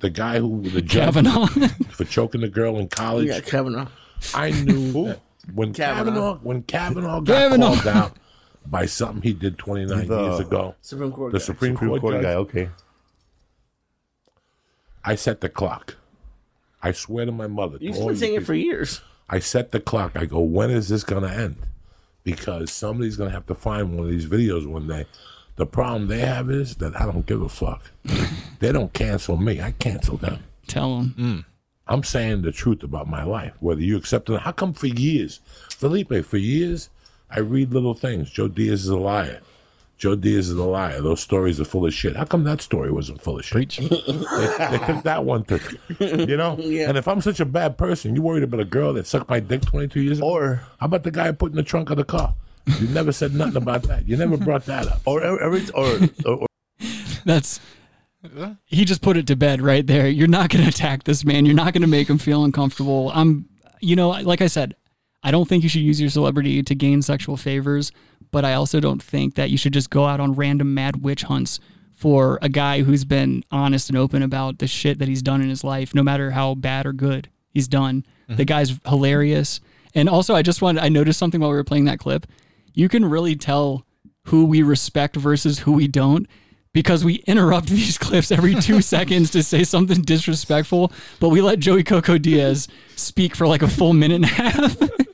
the 0.00 0.10
guy 0.10 0.38
who 0.38 0.62
the 0.62 0.82
judge 0.82 1.14
Kavanaugh. 1.14 1.46
for 1.90 2.04
choking 2.04 2.40
the 2.40 2.48
girl 2.48 2.78
in 2.78 2.88
college. 2.88 3.28
Yeah, 3.28 3.40
Kavanaugh. 3.40 3.88
I 4.34 4.50
knew 4.50 5.14
when 5.52 5.72
Kavanaugh. 5.72 6.04
Kavanaugh, 6.04 6.38
when 6.42 6.62
Kavanaugh 6.62 7.20
got 7.20 7.36
Kavanaugh. 7.36 7.74
called 7.74 7.86
out 7.88 8.18
by 8.66 8.86
something 8.86 9.22
he 9.22 9.32
did 9.32 9.58
29 9.58 10.06
The 10.06 10.22
years 10.22 10.40
ago, 10.40 10.74
Supreme 10.80 11.12
Court 11.12 11.32
the 11.32 11.38
guy. 11.38 11.44
Supreme, 11.44 11.74
Supreme 11.74 11.90
Court, 11.90 12.00
Court 12.00 12.22
guy, 12.22 12.34
okay. 12.34 12.68
I 15.04 15.14
set 15.14 15.40
the 15.40 15.48
clock. 15.48 15.96
I 16.82 16.92
swear 16.92 17.26
to 17.26 17.32
my 17.32 17.46
mother. 17.46 17.78
You've 17.80 17.94
been 17.94 18.08
you 18.08 18.16
saying 18.16 18.34
it 18.34 18.46
for 18.46 18.54
years. 18.54 19.00
I 19.28 19.38
set 19.38 19.70
the 19.72 19.80
clock. 19.80 20.12
I 20.14 20.26
go, 20.26 20.40
when 20.40 20.70
is 20.70 20.88
this 20.88 21.04
going 21.04 21.22
to 21.22 21.30
end? 21.30 21.56
Because 22.24 22.72
somebody's 22.72 23.16
going 23.16 23.30
to 23.30 23.34
have 23.34 23.46
to 23.46 23.54
find 23.54 23.96
one 23.96 24.06
of 24.06 24.10
these 24.12 24.26
videos 24.26 24.66
one 24.66 24.86
day. 24.86 25.06
The 25.56 25.66
problem 25.66 26.08
they 26.08 26.20
have 26.20 26.50
is 26.50 26.76
that 26.76 27.00
I 27.00 27.04
don't 27.04 27.26
give 27.26 27.42
a 27.42 27.48
fuck. 27.48 27.90
they 28.60 28.72
don't 28.72 28.92
cancel 28.92 29.36
me. 29.36 29.60
I 29.60 29.72
cancel 29.72 30.16
them. 30.16 30.42
Tell 30.66 31.00
him. 31.00 31.14
Mm. 31.18 31.44
I'm 31.86 32.02
saying 32.04 32.42
the 32.42 32.52
truth 32.52 32.82
about 32.82 33.08
my 33.08 33.24
life, 33.24 33.54
whether 33.60 33.80
you 33.80 33.96
accept 33.96 34.30
it. 34.30 34.40
How 34.40 34.52
come 34.52 34.72
for 34.72 34.86
years, 34.86 35.40
Felipe, 35.70 36.24
for 36.24 36.36
years, 36.38 36.88
I 37.34 37.40
read 37.40 37.72
little 37.72 37.94
things. 37.94 38.30
Joe 38.30 38.48
Diaz 38.48 38.84
is 38.84 38.88
a 38.88 38.96
liar. 38.96 39.40
Joe 39.96 40.16
Diaz 40.16 40.48
is 40.48 40.56
a 40.56 40.64
liar. 40.64 41.00
Those 41.00 41.20
stories 41.20 41.60
are 41.60 41.64
full 41.64 41.86
of 41.86 41.94
shit. 41.94 42.16
How 42.16 42.24
come 42.24 42.44
that 42.44 42.60
story 42.60 42.90
wasn't 42.90 43.22
full 43.22 43.38
of 43.38 43.44
shit? 43.44 43.70
they, 43.78 43.86
they 43.86 44.78
took 44.84 45.04
that 45.04 45.24
one 45.24 45.44
too. 45.44 45.60
You 46.00 46.36
know? 46.36 46.56
Yeah. 46.62 46.88
And 46.88 46.98
if 46.98 47.06
I'm 47.06 47.20
such 47.20 47.40
a 47.40 47.44
bad 47.44 47.78
person, 47.78 48.16
you 48.16 48.22
worried 48.22 48.42
about 48.42 48.60
a 48.60 48.64
girl 48.64 48.92
that 48.94 49.06
sucked 49.06 49.30
my 49.30 49.40
dick 49.40 49.62
22 49.62 50.00
years 50.00 50.18
ago? 50.18 50.28
Or 50.28 50.62
how 50.80 50.86
about 50.86 51.04
the 51.04 51.10
guy 51.10 51.28
I 51.28 51.32
put 51.32 51.52
in 51.52 51.56
the 51.56 51.62
trunk 51.62 51.90
of 51.90 51.96
the 51.96 52.04
car? 52.04 52.34
You 52.80 52.88
never 52.88 53.12
said 53.12 53.34
nothing 53.34 53.56
about 53.56 53.84
that. 53.84 54.08
You 54.08 54.16
never 54.16 54.36
brought 54.36 54.66
that 54.66 54.86
up. 54.88 55.00
Or 55.04 55.22
every 55.22 55.68
or, 55.70 55.98
or 56.24 56.46
That's 57.24 57.60
he 58.66 58.84
just 58.84 59.02
put 59.02 59.16
it 59.16 59.26
to 59.28 59.36
bed 59.36 59.60
right 59.60 59.86
there. 59.86 60.08
You're 60.08 60.28
not 60.28 60.50
going 60.50 60.62
to 60.62 60.68
attack 60.68 61.04
this 61.04 61.24
man. 61.24 61.44
You're 61.44 61.56
not 61.56 61.72
going 61.72 61.82
to 61.82 61.88
make 61.88 62.08
him 62.08 62.18
feel 62.18 62.44
uncomfortable. 62.44 63.10
I'm, 63.14 63.48
you 63.80 63.96
know, 63.96 64.10
like 64.10 64.40
I 64.40 64.46
said, 64.46 64.74
I 65.22 65.30
don't 65.30 65.48
think 65.48 65.62
you 65.62 65.68
should 65.68 65.82
use 65.82 66.00
your 66.00 66.10
celebrity 66.10 66.62
to 66.62 66.74
gain 66.74 67.02
sexual 67.02 67.36
favors, 67.36 67.92
but 68.30 68.44
I 68.44 68.54
also 68.54 68.80
don't 68.80 69.02
think 69.02 69.34
that 69.34 69.50
you 69.50 69.56
should 69.56 69.72
just 69.72 69.90
go 69.90 70.06
out 70.06 70.20
on 70.20 70.34
random 70.34 70.74
mad 70.74 71.02
witch 71.02 71.22
hunts 71.22 71.60
for 71.94 72.38
a 72.42 72.48
guy 72.48 72.82
who's 72.82 73.04
been 73.04 73.44
honest 73.52 73.88
and 73.88 73.96
open 73.96 74.22
about 74.22 74.58
the 74.58 74.66
shit 74.66 74.98
that 74.98 75.08
he's 75.08 75.22
done 75.22 75.40
in 75.40 75.48
his 75.48 75.62
life, 75.62 75.94
no 75.94 76.02
matter 76.02 76.32
how 76.32 76.54
bad 76.54 76.86
or 76.86 76.92
good 76.92 77.28
he's 77.50 77.68
done. 77.68 78.04
The 78.26 78.34
mm-hmm. 78.34 78.42
guy's 78.44 78.80
hilarious. 78.86 79.60
And 79.94 80.08
also, 80.08 80.34
I 80.34 80.42
just 80.42 80.62
wanted, 80.62 80.82
I 80.82 80.88
noticed 80.88 81.18
something 81.18 81.40
while 81.40 81.50
we 81.50 81.56
were 81.56 81.64
playing 81.64 81.84
that 81.84 81.98
clip. 81.98 82.26
You 82.74 82.88
can 82.88 83.04
really 83.04 83.36
tell 83.36 83.86
who 84.24 84.44
we 84.44 84.62
respect 84.62 85.16
versus 85.16 85.60
who 85.60 85.72
we 85.72 85.86
don't 85.86 86.26
because 86.72 87.04
we 87.04 87.16
interrupt 87.26 87.66
these 87.68 87.98
clips 87.98 88.32
every 88.32 88.54
two 88.54 88.80
seconds 88.82 89.30
to 89.30 89.42
say 89.42 89.64
something 89.64 90.02
disrespectful, 90.02 90.92
but 91.20 91.28
we 91.28 91.40
let 91.40 91.58
Joey 91.58 91.84
Coco 91.84 92.18
Diaz 92.18 92.68
speak 92.96 93.36
for 93.36 93.46
like 93.46 93.62
a 93.62 93.68
full 93.68 93.92
minute 93.92 94.16
and 94.16 94.24
a 94.24 94.28
half. 94.28 94.76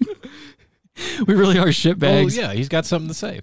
we 1.27 1.35
really 1.35 1.59
are 1.59 1.65
Well, 1.67 1.73
shitbags. 1.73 2.37
yeah, 2.37 2.53
he's 2.53 2.69
got 2.69 2.87
something 2.87 3.09
to 3.09 3.15
say. 3.15 3.41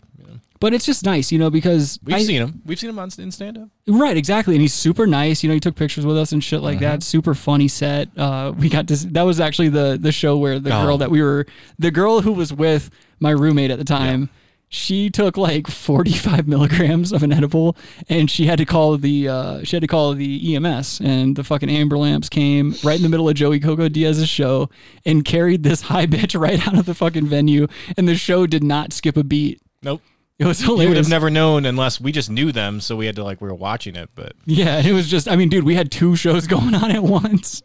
But 0.62 0.74
it's 0.74 0.86
just 0.86 1.04
nice, 1.04 1.34
you 1.34 1.38
know, 1.38 1.50
because 1.50 2.00
We've 2.04 2.16
I- 2.16 2.24
seen 2.24 2.42
him. 2.42 2.62
We've 2.66 2.80
seen 2.80 2.90
him 2.90 2.98
on 2.98 3.10
in 3.20 3.30
stand 3.32 3.58
up. 3.58 3.68
Right, 3.88 4.16
exactly, 4.16 4.56
and 4.56 4.62
he's 4.62 4.74
super 4.74 5.06
nice. 5.06 5.44
You 5.44 5.50
know, 5.50 5.54
he 5.54 5.60
took 5.60 5.76
pictures 5.76 6.06
with 6.06 6.18
us 6.18 6.32
and 6.32 6.42
shit 6.44 6.62
like 6.62 6.76
Mm-hmm. 6.78 6.84
that. 6.86 7.04
Super 7.04 7.36
funny 7.36 7.68
set. 7.68 8.08
Uh, 8.18 8.54
we 8.58 8.70
got 8.70 8.88
to. 8.88 8.96
That 9.12 9.24
was 9.24 9.40
actually 9.42 9.68
the 9.70 9.98
the 10.02 10.14
show 10.14 10.38
where 10.38 10.58
the 10.58 10.74
Oh. 10.76 10.86
girl 10.86 10.98
that 11.00 11.12
we 11.12 11.22
were, 11.22 11.46
the 11.78 11.92
girl 11.92 12.22
who 12.22 12.32
was 12.32 12.54
with 12.54 12.90
my 13.20 13.32
roommate 13.32 13.70
at 13.70 13.78
the 13.80 13.84
time, 13.86 14.30
she 14.76 15.10
took 15.10 15.38
like 15.38 15.68
forty 15.68 16.14
five 16.14 16.48
milligrams 16.48 17.12
of 17.14 17.24
an 17.24 17.32
edible, 17.32 17.76
and 18.10 18.30
she 18.30 18.46
had 18.46 18.58
to 18.58 18.66
call 18.66 18.98
the 18.98 19.28
uh, 19.30 19.64
she 19.64 19.76
had 19.76 19.82
to 19.82 19.88
call 19.88 20.14
the 20.14 20.56
EMS, 20.56 21.00
and 21.02 21.36
the 21.36 21.44
fucking 21.44 21.70
amber 21.70 21.98
lamps 21.98 22.30
came 22.30 22.76
right 22.84 22.98
in 22.98 23.02
the 23.04 23.10
middle 23.10 23.28
of 23.30 23.36
Joey 23.36 23.60
Coco 23.60 23.88
Diaz's 23.90 24.30
show 24.30 24.70
and 25.06 25.24
carried 25.24 25.64
this 25.64 25.82
high 25.92 26.06
bitch 26.06 26.40
right 26.40 26.68
out 26.68 26.78
of 26.78 26.86
the 26.86 26.94
fucking 26.94 27.28
venue, 27.28 27.68
and 27.98 28.08
the 28.08 28.16
show 28.16 28.46
did 28.46 28.64
not 28.64 28.94
skip 28.94 29.18
a 29.18 29.24
beat. 29.24 29.62
Nope. 29.82 30.02
It 30.38 30.46
was 30.46 30.60
hilarious. 30.60 30.84
You 30.84 30.90
would 30.90 30.98
have 30.98 31.10
never 31.10 31.30
known 31.30 31.66
unless 31.66 32.02
we 32.02 32.12
just 32.12 32.30
knew 32.30 32.52
them, 32.52 32.82
so 32.82 32.98
we 32.98 33.06
had 33.06 33.16
to 33.16 33.24
like 33.24 33.40
we 33.40 33.48
were 33.48 33.56
watching 33.56 33.96
it. 33.96 34.10
But 34.16 34.34
Yeah, 34.46 34.80
it 34.80 34.92
was 34.92 35.08
just, 35.10 35.30
I 35.30 35.38
mean, 35.38 35.48
dude, 35.48 35.64
we 35.64 35.76
had 35.76 35.90
two 35.92 36.18
shows 36.18 36.46
going 36.56 36.76
on 36.76 36.92
at 36.92 37.02
once. 37.04 37.62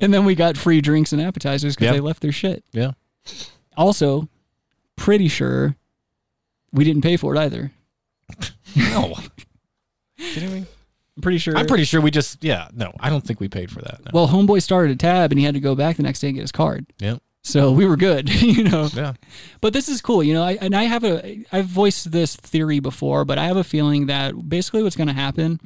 And 0.00 0.14
then 0.14 0.24
we 0.24 0.34
got 0.34 0.56
free 0.56 0.80
drinks 0.80 1.12
and 1.12 1.20
appetizers 1.20 1.74
because 1.76 1.86
Yep. 1.86 1.94
they 1.94 2.00
left 2.00 2.22
their 2.22 2.32
shit. 2.32 2.64
Yeah. 2.72 2.92
Also, 3.76 4.30
pretty 4.96 5.28
sure 5.28 5.76
we 6.76 6.84
didn't 6.84 7.02
pay 7.02 7.16
for 7.16 7.34
it 7.34 7.38
either. 7.38 7.72
no, 8.76 9.16
kidding 10.18 10.52
me? 10.52 10.66
I'm 11.16 11.22
pretty 11.22 11.38
sure. 11.38 11.56
I'm 11.56 11.66
pretty 11.66 11.84
sure 11.84 12.00
we 12.00 12.10
just 12.10 12.44
yeah. 12.44 12.68
No, 12.74 12.92
I 13.00 13.08
don't 13.08 13.24
think 13.24 13.40
we 13.40 13.48
paid 13.48 13.70
for 13.70 13.80
that. 13.80 14.00
No. 14.04 14.10
Well, 14.12 14.28
Homeboy 14.28 14.62
started 14.62 14.92
a 14.92 14.96
tab 14.96 15.32
and 15.32 15.38
he 15.38 15.44
had 15.44 15.54
to 15.54 15.60
go 15.60 15.74
back 15.74 15.96
the 15.96 16.02
next 16.02 16.20
day 16.20 16.28
and 16.28 16.34
get 16.34 16.42
his 16.42 16.52
card. 16.52 16.86
Yep. 16.98 17.22
So 17.42 17.70
we 17.70 17.86
were 17.86 17.96
good, 17.96 18.28
you 18.42 18.64
know. 18.64 18.88
Yeah. 18.92 19.14
But 19.60 19.72
this 19.72 19.88
is 19.88 20.00
cool, 20.00 20.22
you 20.22 20.34
know. 20.34 20.42
I, 20.42 20.58
and 20.60 20.74
I 20.74 20.84
have 20.84 21.04
a, 21.04 21.44
I've 21.52 21.66
voiced 21.66 22.10
this 22.10 22.34
theory 22.34 22.80
before, 22.80 23.24
but 23.24 23.38
I 23.38 23.46
have 23.46 23.56
a 23.56 23.62
feeling 23.62 24.06
that 24.06 24.48
basically 24.48 24.82
what's 24.82 24.96
going 24.96 25.06
to 25.06 25.14
happen. 25.14 25.60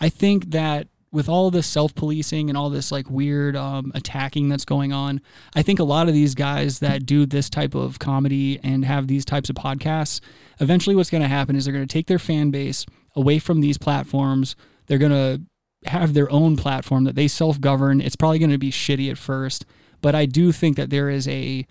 I 0.00 0.08
think 0.08 0.52
that 0.52 0.88
with 1.10 1.28
all 1.28 1.50
this 1.50 1.66
self-policing 1.66 2.48
and 2.48 2.56
all 2.56 2.70
this 2.70 2.92
like 2.92 3.10
weird 3.10 3.56
um, 3.56 3.92
attacking 3.94 4.48
that's 4.48 4.64
going 4.64 4.92
on, 4.92 5.20
I 5.54 5.62
think 5.62 5.78
a 5.78 5.84
lot 5.84 6.08
of 6.08 6.14
these 6.14 6.34
guys 6.34 6.80
that 6.80 7.06
do 7.06 7.26
this 7.26 7.48
type 7.48 7.74
of 7.74 7.98
comedy 7.98 8.60
and 8.62 8.84
have 8.84 9.06
these 9.06 9.24
types 9.24 9.48
of 9.48 9.56
podcasts, 9.56 10.20
eventually 10.60 10.94
what's 10.94 11.10
going 11.10 11.22
to 11.22 11.28
happen 11.28 11.56
is 11.56 11.64
they're 11.64 11.74
going 11.74 11.86
to 11.86 11.92
take 11.92 12.06
their 12.06 12.18
fan 12.18 12.50
base 12.50 12.84
away 13.16 13.38
from 13.38 13.60
these 13.60 13.78
platforms. 13.78 14.54
They're 14.86 14.98
going 14.98 15.12
to 15.12 15.42
have 15.88 16.14
their 16.14 16.30
own 16.30 16.56
platform 16.56 17.04
that 17.04 17.14
they 17.14 17.28
self-govern. 17.28 18.00
It's 18.00 18.16
probably 18.16 18.38
going 18.38 18.50
to 18.50 18.58
be 18.58 18.70
shitty 18.70 19.10
at 19.10 19.18
first, 19.18 19.64
but 20.00 20.14
I 20.14 20.26
do 20.26 20.52
think 20.52 20.76
that 20.76 20.90
there 20.90 21.08
is 21.08 21.26
a 21.28 21.66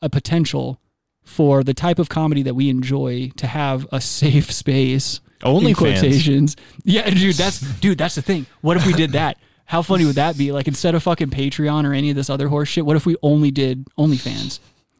a 0.00 0.10
potential 0.10 0.80
for 1.22 1.62
the 1.62 1.74
type 1.74 1.98
of 1.98 2.08
comedy 2.08 2.42
that 2.42 2.54
we 2.54 2.68
enjoy 2.68 3.30
to 3.36 3.46
have 3.46 3.86
a 3.92 4.00
safe 4.00 4.50
space. 4.52 5.20
In 5.44 5.50
OnlyFans. 5.50 5.76
quotations. 5.76 6.56
Yeah, 6.84 7.08
dude, 7.10 7.36
that's 7.36 7.60
dude, 7.80 7.98
that's 7.98 8.14
the 8.14 8.22
thing. 8.22 8.46
What 8.60 8.76
if 8.76 8.86
we 8.86 8.92
did 8.92 9.12
that? 9.12 9.38
How 9.64 9.80
funny 9.82 10.04
would 10.04 10.16
that 10.16 10.36
be? 10.36 10.52
Like 10.52 10.68
instead 10.68 10.94
of 10.94 11.02
fucking 11.02 11.30
Patreon 11.30 11.84
or 11.88 11.92
any 11.94 12.10
of 12.10 12.16
this 12.16 12.28
other 12.28 12.48
horse 12.48 12.68
shit, 12.68 12.84
what 12.84 12.96
if 12.96 13.06
we 13.06 13.16
only 13.22 13.50
did 13.50 13.86
OnlyFans? 13.98 14.58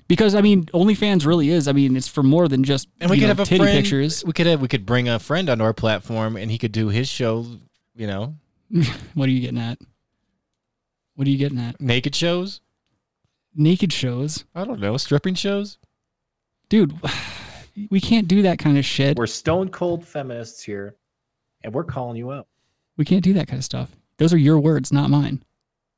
Because 0.09 0.35
I 0.35 0.41
mean, 0.41 0.65
OnlyFans 0.67 1.27
really 1.27 1.51
is. 1.51 1.69
I 1.69 1.73
mean, 1.73 1.97
it's 1.97 2.09
for 2.09 2.23
more 2.23 2.49
than 2.49 2.65
just 2.65 2.89
And 3.01 3.11
we 3.11 3.17
you 3.17 3.21
could 3.23 3.27
know, 3.27 3.29
have 3.31 3.41
a 3.41 3.45
titty 3.45 3.65
friend. 3.65 3.79
pictures. 3.79 4.25
We 4.25 4.33
could 4.33 4.47
have 4.47 4.61
we 4.61 4.69
could 4.69 4.87
bring 4.87 5.09
a 5.09 5.19
friend 5.19 5.49
onto 5.51 5.65
our 5.65 5.73
platform, 5.75 6.37
and 6.37 6.51
he 6.51 6.59
could 6.59 6.73
do 6.73 6.89
his 6.89 7.09
show. 7.09 7.47
You 7.95 8.07
know, 8.07 8.35
what 9.15 9.29
are 9.29 9.33
you 9.33 9.41
getting 9.41 9.59
at? 9.59 9.79
What 11.17 11.27
are 11.27 11.31
you 11.31 11.39
getting 11.39 11.59
at? 11.59 11.81
naked 11.81 12.15
shows. 12.15 12.61
Naked 13.55 13.93
shows, 13.93 14.45
I 14.55 14.65
don't 14.65 14.81
know, 14.81 14.97
stripping 14.97 15.35
shows. 15.35 15.77
dude. 16.71 16.95
We 17.91 18.01
can't 18.01 18.29
do 18.29 18.43
that 18.43 18.59
kind 18.59 18.77
of 18.79 18.85
shit. 18.85 19.17
We're 19.17 19.27
stone 19.27 19.69
cold 19.69 20.07
feminists 20.07 20.63
here, 20.63 20.97
and 21.63 21.73
we're 21.73 21.85
calling 21.85 22.17
you 22.17 22.33
out. 22.33 22.47
We 22.97 23.05
can't 23.05 23.25
do 23.25 23.33
that 23.35 23.49
kind 23.49 23.59
of 23.59 23.65
stuff. 23.65 23.91
Those 24.19 24.33
are 24.33 24.39
your 24.39 24.59
words, 24.61 24.93
not 24.93 25.11
mine. 25.11 25.43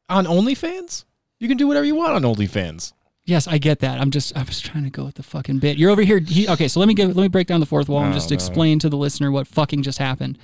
On 0.08 0.24
OnlyFans, 0.24 1.04
you 1.40 1.48
can 1.48 1.56
do 1.56 1.66
whatever 1.66 1.84
you 1.84 1.94
want 1.96 2.12
on 2.12 2.22
OnlyFans. 2.22 2.92
Yes, 3.24 3.48
I 3.48 3.58
get 3.58 3.78
that. 3.80 4.00
I'm 4.00 4.10
just 4.10 4.36
I 4.36 4.42
was 4.42 4.60
trying 4.60 4.84
to 4.84 4.90
go 4.90 5.04
with 5.04 5.14
the 5.14 5.22
fucking 5.22 5.58
bit. 5.58 5.78
You're 5.78 5.90
over 5.90 6.02
here. 6.02 6.18
He, 6.18 6.46
okay, 6.48 6.68
so 6.68 6.78
let 6.78 6.86
me 6.86 6.94
give 6.94 7.16
let 7.16 7.22
me 7.22 7.28
break 7.28 7.46
down 7.46 7.60
the 7.60 7.66
fourth 7.66 7.88
wall 7.88 8.02
and 8.02 8.10
No, 8.10 8.16
just 8.16 8.30
no. 8.30 8.34
explain 8.34 8.78
to 8.80 8.88
the 8.90 8.96
listener 8.98 9.32
what 9.32 9.46
fucking 9.48 9.82
just 9.82 9.98
happened. 9.98 10.38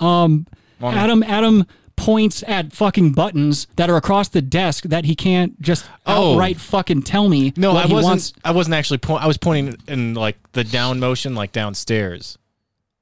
Um, 0.00 0.46
Morning. 0.80 0.98
Adam 0.98 1.22
Adam 1.24 1.66
points 1.96 2.42
at 2.46 2.72
fucking 2.72 3.12
buttons 3.12 3.66
that 3.76 3.88
are 3.90 3.96
across 3.96 4.28
the 4.28 4.42
desk 4.42 4.84
that 4.84 5.04
he 5.04 5.14
can't 5.14 5.60
just 5.60 5.84
Oh. 6.06 6.32
outright 6.32 6.58
fucking 6.58 7.02
tell 7.02 7.28
me. 7.28 7.52
No, 7.56 7.74
what 7.74 7.84
I 7.84 7.88
he 7.88 7.94
wasn't. 7.94 8.10
wants. 8.10 8.32
I 8.44 8.50
wasn't 8.52 8.74
actually. 8.74 8.98
point. 8.98 9.22
I 9.22 9.26
was 9.26 9.36
pointing 9.38 9.76
in 9.88 10.14
like 10.14 10.36
the 10.52 10.64
down 10.64 10.98
motion, 11.00 11.34
like 11.34 11.52
downstairs. 11.52 12.38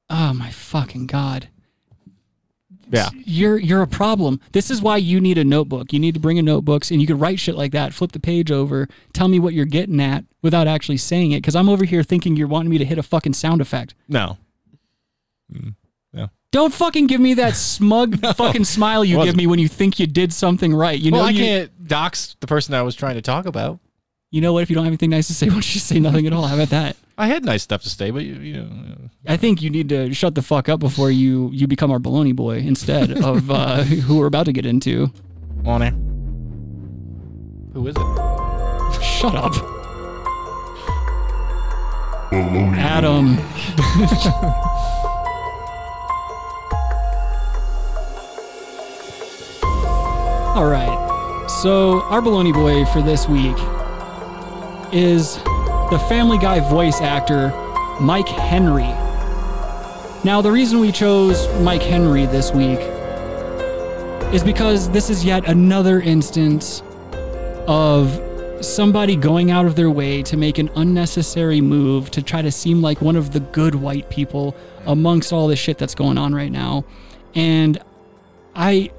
Oh 0.08 0.32
my 0.32 0.50
fucking 0.50 1.06
god. 1.06 1.48
Yeah. 2.92 3.08
You're 3.24 3.56
you're 3.58 3.82
a 3.82 3.86
problem. 3.86 4.40
This 4.50 4.68
is 4.68 4.82
why 4.82 4.96
you 4.96 5.20
need 5.20 5.38
a 5.38 5.44
notebook. 5.44 5.92
You 5.92 6.00
need 6.00 6.14
to 6.14 6.20
bring 6.20 6.40
a 6.40 6.42
notebooks 6.42 6.90
and 6.90 7.00
you 7.00 7.06
could 7.06 7.20
write 7.20 7.38
shit 7.38 7.54
like 7.54 7.70
that. 7.70 7.94
Flip 7.94 8.10
the 8.10 8.18
page 8.18 8.50
over. 8.50 8.88
Tell 9.12 9.28
me 9.28 9.38
what 9.38 9.54
you're 9.54 9.64
getting 9.64 10.00
at 10.00 10.24
without 10.42 10.66
actually 10.66 10.96
saying 10.96 11.30
it. 11.30 11.36
Because 11.38 11.54
I'm 11.54 11.68
over 11.68 11.84
here 11.84 12.02
thinking 12.02 12.36
you're 12.36 12.48
wanting 12.48 12.70
me 12.70 12.78
to 12.78 12.84
hit 12.84 12.98
a 12.98 13.02
fucking 13.04 13.34
sound 13.34 13.60
effect. 13.60 13.94
No. 14.08 14.38
Mm, 15.54 15.74
no. 16.12 16.30
Don't 16.52 16.74
fucking 16.74 17.06
give 17.06 17.20
me 17.20 17.34
that 17.34 17.54
smug 17.54 18.20
fucking 18.36 18.64
smile 18.64 19.04
you 19.04 19.22
give 19.24 19.36
me 19.36 19.46
when 19.46 19.58
you 19.60 19.68
think 19.68 20.00
you 20.00 20.06
did 20.06 20.32
something 20.32 20.74
right. 20.74 20.98
You 20.98 21.12
know 21.12 21.20
I 21.20 21.30
you, 21.30 21.44
can't 21.44 21.86
dox 21.86 22.36
the 22.40 22.46
person 22.46 22.74
I 22.74 22.82
was 22.82 22.96
trying 22.96 23.14
to 23.14 23.22
talk 23.22 23.46
about. 23.46 23.78
You 24.32 24.40
know 24.40 24.52
what? 24.52 24.62
If 24.62 24.70
you 24.70 24.74
don't 24.74 24.84
have 24.84 24.90
anything 24.90 25.10
nice 25.10 25.28
to 25.28 25.34
say, 25.34 25.46
why 25.48 25.52
don't 25.54 25.68
you 25.68 25.74
just 25.74 25.86
say 25.86 26.00
nothing 26.00 26.26
at 26.26 26.32
all? 26.32 26.46
How 26.46 26.54
about 26.56 26.70
that? 26.70 26.96
I 27.16 27.26
had 27.26 27.44
nice 27.44 27.62
stuff 27.62 27.82
to 27.82 27.90
say, 27.90 28.10
but 28.10 28.24
you, 28.24 28.34
you 28.36 28.54
know, 28.54 28.96
I 29.26 29.36
think 29.36 29.60
you 29.60 29.68
need 29.70 29.88
to 29.90 30.12
shut 30.14 30.34
the 30.34 30.42
fuck 30.42 30.68
up 30.68 30.80
before 30.80 31.10
you 31.10 31.50
you 31.52 31.66
become 31.66 31.90
our 31.90 31.98
baloney 31.98 32.34
boy 32.34 32.58
instead 32.58 33.12
of 33.24 33.50
uh, 33.50 33.82
who 33.82 34.18
we're 34.18 34.26
about 34.26 34.46
to 34.46 34.52
get 34.52 34.66
into. 34.66 35.12
on 35.66 35.82
it. 35.82 35.94
Who 37.74 37.86
is 37.86 37.94
it? 37.96 39.02
Shut 39.02 39.34
up. 39.34 39.54
Adam. 42.32 43.36
All 50.52 50.66
right. 50.66 51.46
So, 51.48 52.02
our 52.02 52.20
baloney 52.20 52.52
boy 52.52 52.84
for 52.86 53.00
this 53.00 53.28
week 53.28 53.56
is 54.92 55.36
the 55.92 56.04
Family 56.08 56.38
Guy 56.38 56.58
voice 56.58 57.00
actor, 57.00 57.50
Mike 58.00 58.26
Henry. 58.26 58.92
Now, 60.24 60.40
the 60.42 60.50
reason 60.50 60.80
we 60.80 60.90
chose 60.90 61.46
Mike 61.60 61.84
Henry 61.84 62.26
this 62.26 62.50
week 62.50 62.80
is 64.34 64.42
because 64.42 64.90
this 64.90 65.08
is 65.08 65.24
yet 65.24 65.48
another 65.48 66.00
instance 66.00 66.82
of 67.68 68.20
somebody 68.60 69.14
going 69.14 69.52
out 69.52 69.66
of 69.66 69.76
their 69.76 69.88
way 69.88 70.20
to 70.24 70.36
make 70.36 70.58
an 70.58 70.68
unnecessary 70.74 71.60
move 71.60 72.10
to 72.10 72.22
try 72.22 72.42
to 72.42 72.50
seem 72.50 72.82
like 72.82 73.00
one 73.00 73.14
of 73.14 73.30
the 73.30 73.40
good 73.40 73.76
white 73.76 74.10
people 74.10 74.56
amongst 74.86 75.32
all 75.32 75.46
the 75.46 75.54
shit 75.54 75.78
that's 75.78 75.94
going 75.94 76.18
on 76.18 76.34
right 76.34 76.50
now. 76.50 76.84
And 77.36 77.80
I 78.56 78.90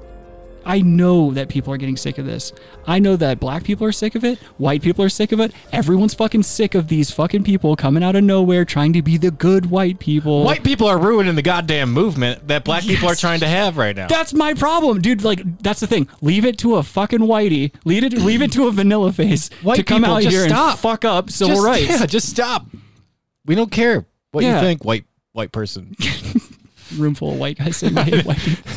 I 0.64 0.80
know 0.80 1.30
that 1.32 1.48
people 1.48 1.72
are 1.72 1.76
getting 1.76 1.96
sick 1.96 2.18
of 2.18 2.26
this. 2.26 2.52
I 2.86 2.98
know 2.98 3.16
that 3.16 3.40
black 3.40 3.64
people 3.64 3.86
are 3.86 3.92
sick 3.92 4.14
of 4.14 4.24
it, 4.24 4.38
white 4.58 4.82
people 4.82 5.04
are 5.04 5.08
sick 5.08 5.32
of 5.32 5.40
it. 5.40 5.52
Everyone's 5.72 6.14
fucking 6.14 6.42
sick 6.44 6.74
of 6.74 6.88
these 6.88 7.10
fucking 7.10 7.44
people 7.44 7.76
coming 7.76 8.02
out 8.02 8.16
of 8.16 8.24
nowhere 8.24 8.64
trying 8.64 8.92
to 8.94 9.02
be 9.02 9.16
the 9.16 9.30
good 9.30 9.66
white 9.66 9.98
people. 9.98 10.44
White 10.44 10.64
people 10.64 10.86
are 10.86 10.98
ruining 10.98 11.34
the 11.34 11.42
goddamn 11.42 11.92
movement 11.92 12.48
that 12.48 12.64
black 12.64 12.82
people 12.82 13.08
are 13.08 13.14
trying 13.14 13.40
to 13.40 13.48
have 13.48 13.76
right 13.76 13.94
now. 13.94 14.06
That's 14.08 14.32
my 14.34 14.54
problem, 14.54 15.00
dude. 15.00 15.24
Like, 15.24 15.42
that's 15.62 15.80
the 15.80 15.86
thing. 15.86 16.08
Leave 16.20 16.44
it 16.44 16.58
to 16.58 16.76
a 16.76 16.82
fucking 16.82 17.20
whitey. 17.20 17.72
Leave 17.84 18.04
it. 18.04 18.12
Leave 18.14 18.42
it 18.42 18.52
to 18.52 18.66
a 18.68 18.70
vanilla 18.72 19.12
face 19.12 19.48
White 19.62 19.76
to 19.76 19.82
come 19.82 20.02
people, 20.02 20.16
out 20.16 20.22
here 20.22 20.48
stop. 20.48 20.70
and 20.72 20.78
fuck 20.80 21.04
up 21.04 21.30
civil 21.30 21.56
Just- 21.56 21.66
rights. 21.66 22.00
Yeah, 22.00 22.06
just 22.06 22.28
stop. 22.28 22.66
We 23.46 23.54
don't 23.54 23.70
care 23.72 24.06
what 24.30 24.44
Yeah. 24.44 24.56
you 24.60 24.66
think, 24.66 24.84
white 24.84 25.04
white 25.32 25.52
person. 25.52 25.96
Room 26.96 27.14
full 27.14 27.32
of 27.32 27.38
white 27.38 27.58
guys 27.58 27.76
saying 27.78 27.94
white 27.94 28.12
people. 28.12 28.34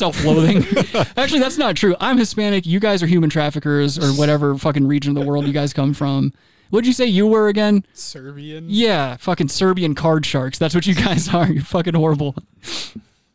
Self-loathing. 0.00 0.64
Actually, 1.18 1.40
that's 1.40 1.58
not 1.58 1.76
true. 1.76 1.94
I'm 2.00 2.16
Hispanic. 2.16 2.64
You 2.64 2.80
guys 2.80 3.02
are 3.02 3.06
human 3.06 3.28
traffickers 3.28 3.98
or 3.98 4.18
whatever 4.18 4.56
fucking 4.56 4.86
region 4.86 5.14
of 5.14 5.22
the 5.22 5.28
world 5.28 5.46
you 5.46 5.52
guys 5.52 5.74
come 5.74 5.92
from. 5.92 6.32
What'd 6.70 6.86
you 6.86 6.94
say 6.94 7.04
you 7.04 7.26
were 7.26 7.48
again? 7.48 7.84
Serbian. 7.92 8.64
Yeah, 8.70 9.18
fucking 9.18 9.48
Serbian 9.48 9.94
card 9.94 10.24
sharks. 10.24 10.56
That's 10.56 10.74
what 10.74 10.86
you 10.86 10.94
guys 10.94 11.28
are. 11.34 11.46
You're 11.46 11.62
fucking 11.62 11.92
horrible. 11.92 12.34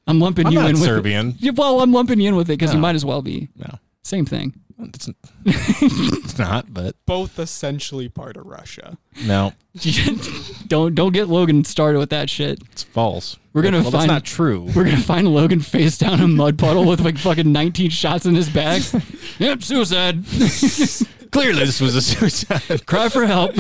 I'm 0.08 0.20
lumping 0.20 0.48
I'm 0.48 0.54
you 0.54 0.60
not 0.60 0.70
in 0.72 0.76
with 0.78 0.86
Serbian. 0.86 1.30
It. 1.30 1.36
Yeah, 1.38 1.52
well, 1.52 1.82
I'm 1.82 1.92
lumping 1.92 2.20
you 2.20 2.30
in 2.30 2.36
with 2.36 2.50
it 2.50 2.58
because 2.58 2.74
you 2.74 2.80
might 2.80 2.96
as 2.96 3.06
well 3.06 3.22
be. 3.22 3.50
No. 3.56 3.78
Same 4.06 4.28
thing. 4.28 4.54
It's, 4.78 5.10
it's 5.46 6.38
not, 6.38 6.72
but 6.72 6.96
Both 7.08 7.40
essentially 7.40 8.08
part 8.08 8.38
of 8.38 8.46
Russia. 8.46 9.00
no, 9.26 9.54
don't 10.68 10.94
don't 10.94 11.12
get 11.12 11.28
Logan 11.28 11.64
started 11.64 11.98
with 11.98 12.12
that 12.12 12.30
shit. 12.30 12.62
it's 12.72 12.84
false. 12.84 13.38
We're 13.54 13.64
gonna 13.64 13.82
well, 13.82 13.90
find 13.90 14.02
that's 14.04 14.08
not 14.08 14.24
true. 14.24 14.70
We're 14.76 14.84
gonna 14.84 14.98
find 14.98 15.28
Logan 15.28 15.60
face 15.60 15.98
down 15.98 16.16
in 16.16 16.20
a 16.20 16.28
mud 16.28 16.60
puddle 16.60 16.86
with 16.86 17.00
like 17.00 17.18
fucking 17.18 17.52
19 17.52 17.90
shots 17.90 18.28
in 18.28 18.36
his 18.36 18.48
back. 18.48 18.84
yep, 19.40 19.64
suicide. 19.64 20.24
Clearly, 21.32 21.66
this 21.66 21.82
was 21.82 21.96
a 21.96 22.02
suicide. 22.02 22.86
Cry 22.86 23.10
for 23.10 23.26
help. 23.26 23.58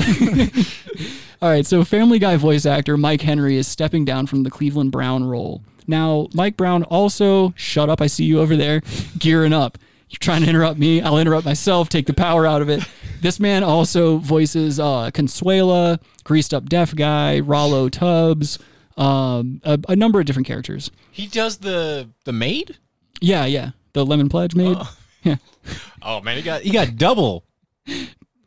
All 1.41 1.49
right, 1.49 1.65
so 1.65 1.83
Family 1.83 2.19
Guy 2.19 2.37
voice 2.37 2.67
actor 2.67 2.97
Mike 2.97 3.21
Henry 3.21 3.57
is 3.57 3.67
stepping 3.67 4.05
down 4.05 4.27
from 4.27 4.43
the 4.43 4.51
Cleveland 4.51 4.91
Brown 4.91 5.23
role. 5.23 5.63
Now, 5.87 6.27
Mike 6.33 6.55
Brown 6.57 6.83
also, 6.83 7.53
shut 7.55 7.89
up, 7.89 7.99
I 8.01 8.07
see 8.07 8.25
you 8.25 8.39
over 8.39 8.55
there, 8.55 8.81
gearing 9.17 9.53
up. 9.53 9.77
You're 10.09 10.19
trying 10.19 10.43
to 10.43 10.49
interrupt 10.49 10.79
me, 10.79 11.01
I'll 11.01 11.17
interrupt 11.17 11.45
myself, 11.45 11.89
take 11.89 12.05
the 12.05 12.13
power 12.13 12.45
out 12.45 12.61
of 12.61 12.69
it. 12.69 12.83
This 13.21 13.39
man 13.39 13.63
also 13.63 14.17
voices 14.17 14.79
uh, 14.79 15.09
Consuela, 15.11 15.99
Greased 16.23 16.53
Up 16.53 16.69
Deaf 16.69 16.95
Guy, 16.95 17.41
Rallo 17.41 17.89
Tubbs, 17.89 18.59
um, 18.97 19.61
a, 19.63 19.79
a 19.89 19.95
number 19.95 20.19
of 20.19 20.25
different 20.25 20.47
characters. 20.47 20.91
He 21.11 21.27
does 21.27 21.57
the 21.57 22.09
the 22.23 22.31
maid. 22.33 22.77
Yeah, 23.19 23.45
yeah, 23.45 23.71
the 23.93 24.05
Lemon 24.05 24.29
Pledge 24.29 24.55
maid. 24.55 24.77
Yeah. 25.23 25.37
Oh 26.03 26.21
man, 26.21 26.37
he 26.37 26.43
got 26.43 26.61
he 26.61 26.69
got 26.69 26.97
double. 26.97 27.43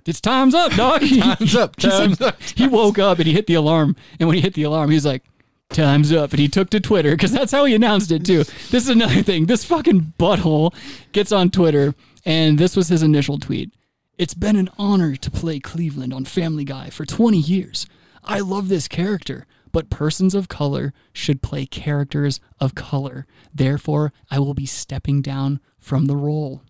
It's 0.06 0.20
time's 0.20 0.54
up, 0.54 0.72
dog. 0.72 1.00
Time's 1.20 1.56
up, 1.56 1.74
He 1.80 1.90
said- 1.90 1.98
time's 1.98 2.20
up, 2.20 2.40
He 2.40 2.68
woke 2.68 3.00
up 3.00 3.18
and 3.18 3.26
he 3.26 3.32
hit 3.34 3.48
the 3.48 3.54
alarm. 3.54 3.96
And 4.20 4.28
when 4.28 4.36
he 4.36 4.40
hit 4.40 4.54
the 4.54 4.62
alarm, 4.62 4.90
he's 4.90 5.04
like, 5.04 5.24
time's 5.70 6.12
up. 6.12 6.30
And 6.30 6.40
he 6.40 6.48
took 6.48 6.70
to 6.70 6.80
Twitter 6.80 7.12
because 7.12 7.32
that's 7.32 7.52
how 7.52 7.64
he 7.64 7.74
announced 7.74 8.10
it, 8.12 8.24
too. 8.24 8.44
This 8.70 8.84
is 8.84 8.88
another 8.88 9.22
thing. 9.22 9.46
This 9.46 9.64
fucking 9.64 10.14
butthole 10.18 10.74
gets 11.12 11.32
on 11.32 11.50
Twitter. 11.50 11.94
And 12.24 12.58
this 12.58 12.76
was 12.76 12.88
his 12.88 13.02
initial 13.02 13.38
tweet 13.38 13.72
It's 14.16 14.34
been 14.34 14.56
an 14.56 14.70
honor 14.78 15.16
to 15.16 15.30
play 15.30 15.60
Cleveland 15.60 16.12
on 16.12 16.24
Family 16.24 16.64
Guy 16.64 16.90
for 16.90 17.04
20 17.04 17.38
years. 17.38 17.86
I 18.24 18.40
love 18.40 18.68
this 18.68 18.88
character. 18.88 19.46
But 19.70 19.90
persons 19.90 20.34
of 20.34 20.48
color 20.48 20.94
should 21.12 21.42
play 21.42 21.66
characters 21.66 22.40
of 22.58 22.74
color. 22.74 23.26
Therefore, 23.54 24.12
I 24.30 24.38
will 24.38 24.54
be 24.54 24.66
stepping 24.66 25.20
down 25.20 25.60
from 25.78 26.06
the 26.06 26.16
role. 26.16 26.62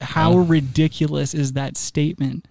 How 0.00 0.32
uh, 0.32 0.44
ridiculous 0.44 1.34
is 1.34 1.54
that 1.54 1.76
statement? 1.76 2.46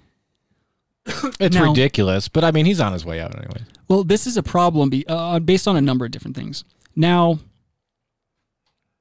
It's 1.40 1.56
Now- 1.56 1.70
ridiculous, 1.70 2.28
but 2.28 2.44
I 2.44 2.52
mean, 2.52 2.66
he's 2.66 2.80
on 2.80 2.94
his 2.94 3.06
way 3.06 3.20
out 3.22 3.36
anyway. 3.36 3.62
Well, 3.88 4.04
this 4.04 4.28
is 4.28 4.36
a 4.38 4.44
problem 4.44 4.90
be, 4.90 5.06
uh, 5.08 5.40
based 5.40 5.68
on 5.68 5.76
a 5.78 5.82
number 5.82 6.04
of 6.06 6.12
different 6.12 6.36
things. 6.36 6.64
Now, 6.96 7.40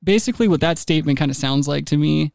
basically 0.02 0.48
what 0.48 0.60
that 0.60 0.78
statement 0.78 1.18
kind 1.18 1.30
of 1.30 1.36
sounds 1.36 1.66
like 1.66 1.86
to 1.86 1.96
me 1.96 2.32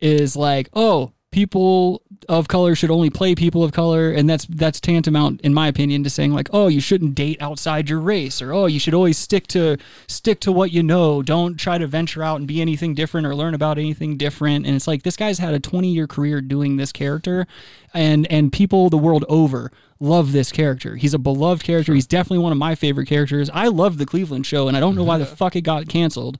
is 0.00 0.34
like, 0.36 0.68
oh, 0.74 1.12
people 1.30 2.02
of 2.28 2.48
color 2.48 2.74
should 2.74 2.90
only 2.90 3.10
play 3.10 3.34
people 3.34 3.62
of 3.62 3.72
color, 3.72 4.10
and 4.10 4.28
that's 4.28 4.46
that's 4.46 4.80
tantamount, 4.80 5.40
in 5.42 5.52
my 5.52 5.68
opinion, 5.68 6.02
to 6.04 6.10
saying 6.10 6.32
like, 6.32 6.48
oh, 6.52 6.68
you 6.68 6.80
shouldn't 6.80 7.14
date 7.14 7.40
outside 7.40 7.88
your 7.88 8.00
race, 8.00 8.40
or 8.40 8.52
oh, 8.52 8.66
you 8.66 8.80
should 8.80 8.94
always 8.94 9.18
stick 9.18 9.46
to 9.48 9.76
stick 10.06 10.40
to 10.40 10.52
what 10.52 10.72
you 10.72 10.82
know. 10.82 11.22
Don't 11.22 11.56
try 11.56 11.78
to 11.78 11.86
venture 11.86 12.22
out 12.22 12.38
and 12.38 12.48
be 12.48 12.60
anything 12.60 12.94
different 12.94 13.26
or 13.26 13.34
learn 13.34 13.54
about 13.54 13.78
anything 13.78 14.16
different. 14.16 14.66
And 14.66 14.74
it's 14.74 14.86
like 14.86 15.02
this 15.02 15.16
guy's 15.16 15.38
had 15.38 15.54
a 15.54 15.60
20 15.60 15.88
year 15.88 16.06
career 16.06 16.40
doing 16.40 16.76
this 16.76 16.92
character, 16.92 17.46
and 17.92 18.26
and 18.30 18.52
people 18.52 18.90
the 18.90 18.98
world 18.98 19.24
over 19.28 19.70
love 20.00 20.32
this 20.32 20.52
character. 20.52 20.96
He's 20.96 21.14
a 21.14 21.18
beloved 21.18 21.64
character. 21.64 21.92
He's 21.92 22.06
definitely 22.06 22.38
one 22.38 22.52
of 22.52 22.58
my 22.58 22.74
favorite 22.74 23.06
characters. 23.06 23.50
I 23.52 23.68
love 23.68 23.98
the 23.98 24.06
Cleveland 24.06 24.46
show, 24.46 24.68
and 24.68 24.76
I 24.76 24.80
don't 24.80 24.94
know 24.94 25.04
why 25.04 25.18
the 25.18 25.26
fuck 25.40 25.56
it 25.56 25.62
got 25.62 25.88
canceled. 25.88 26.38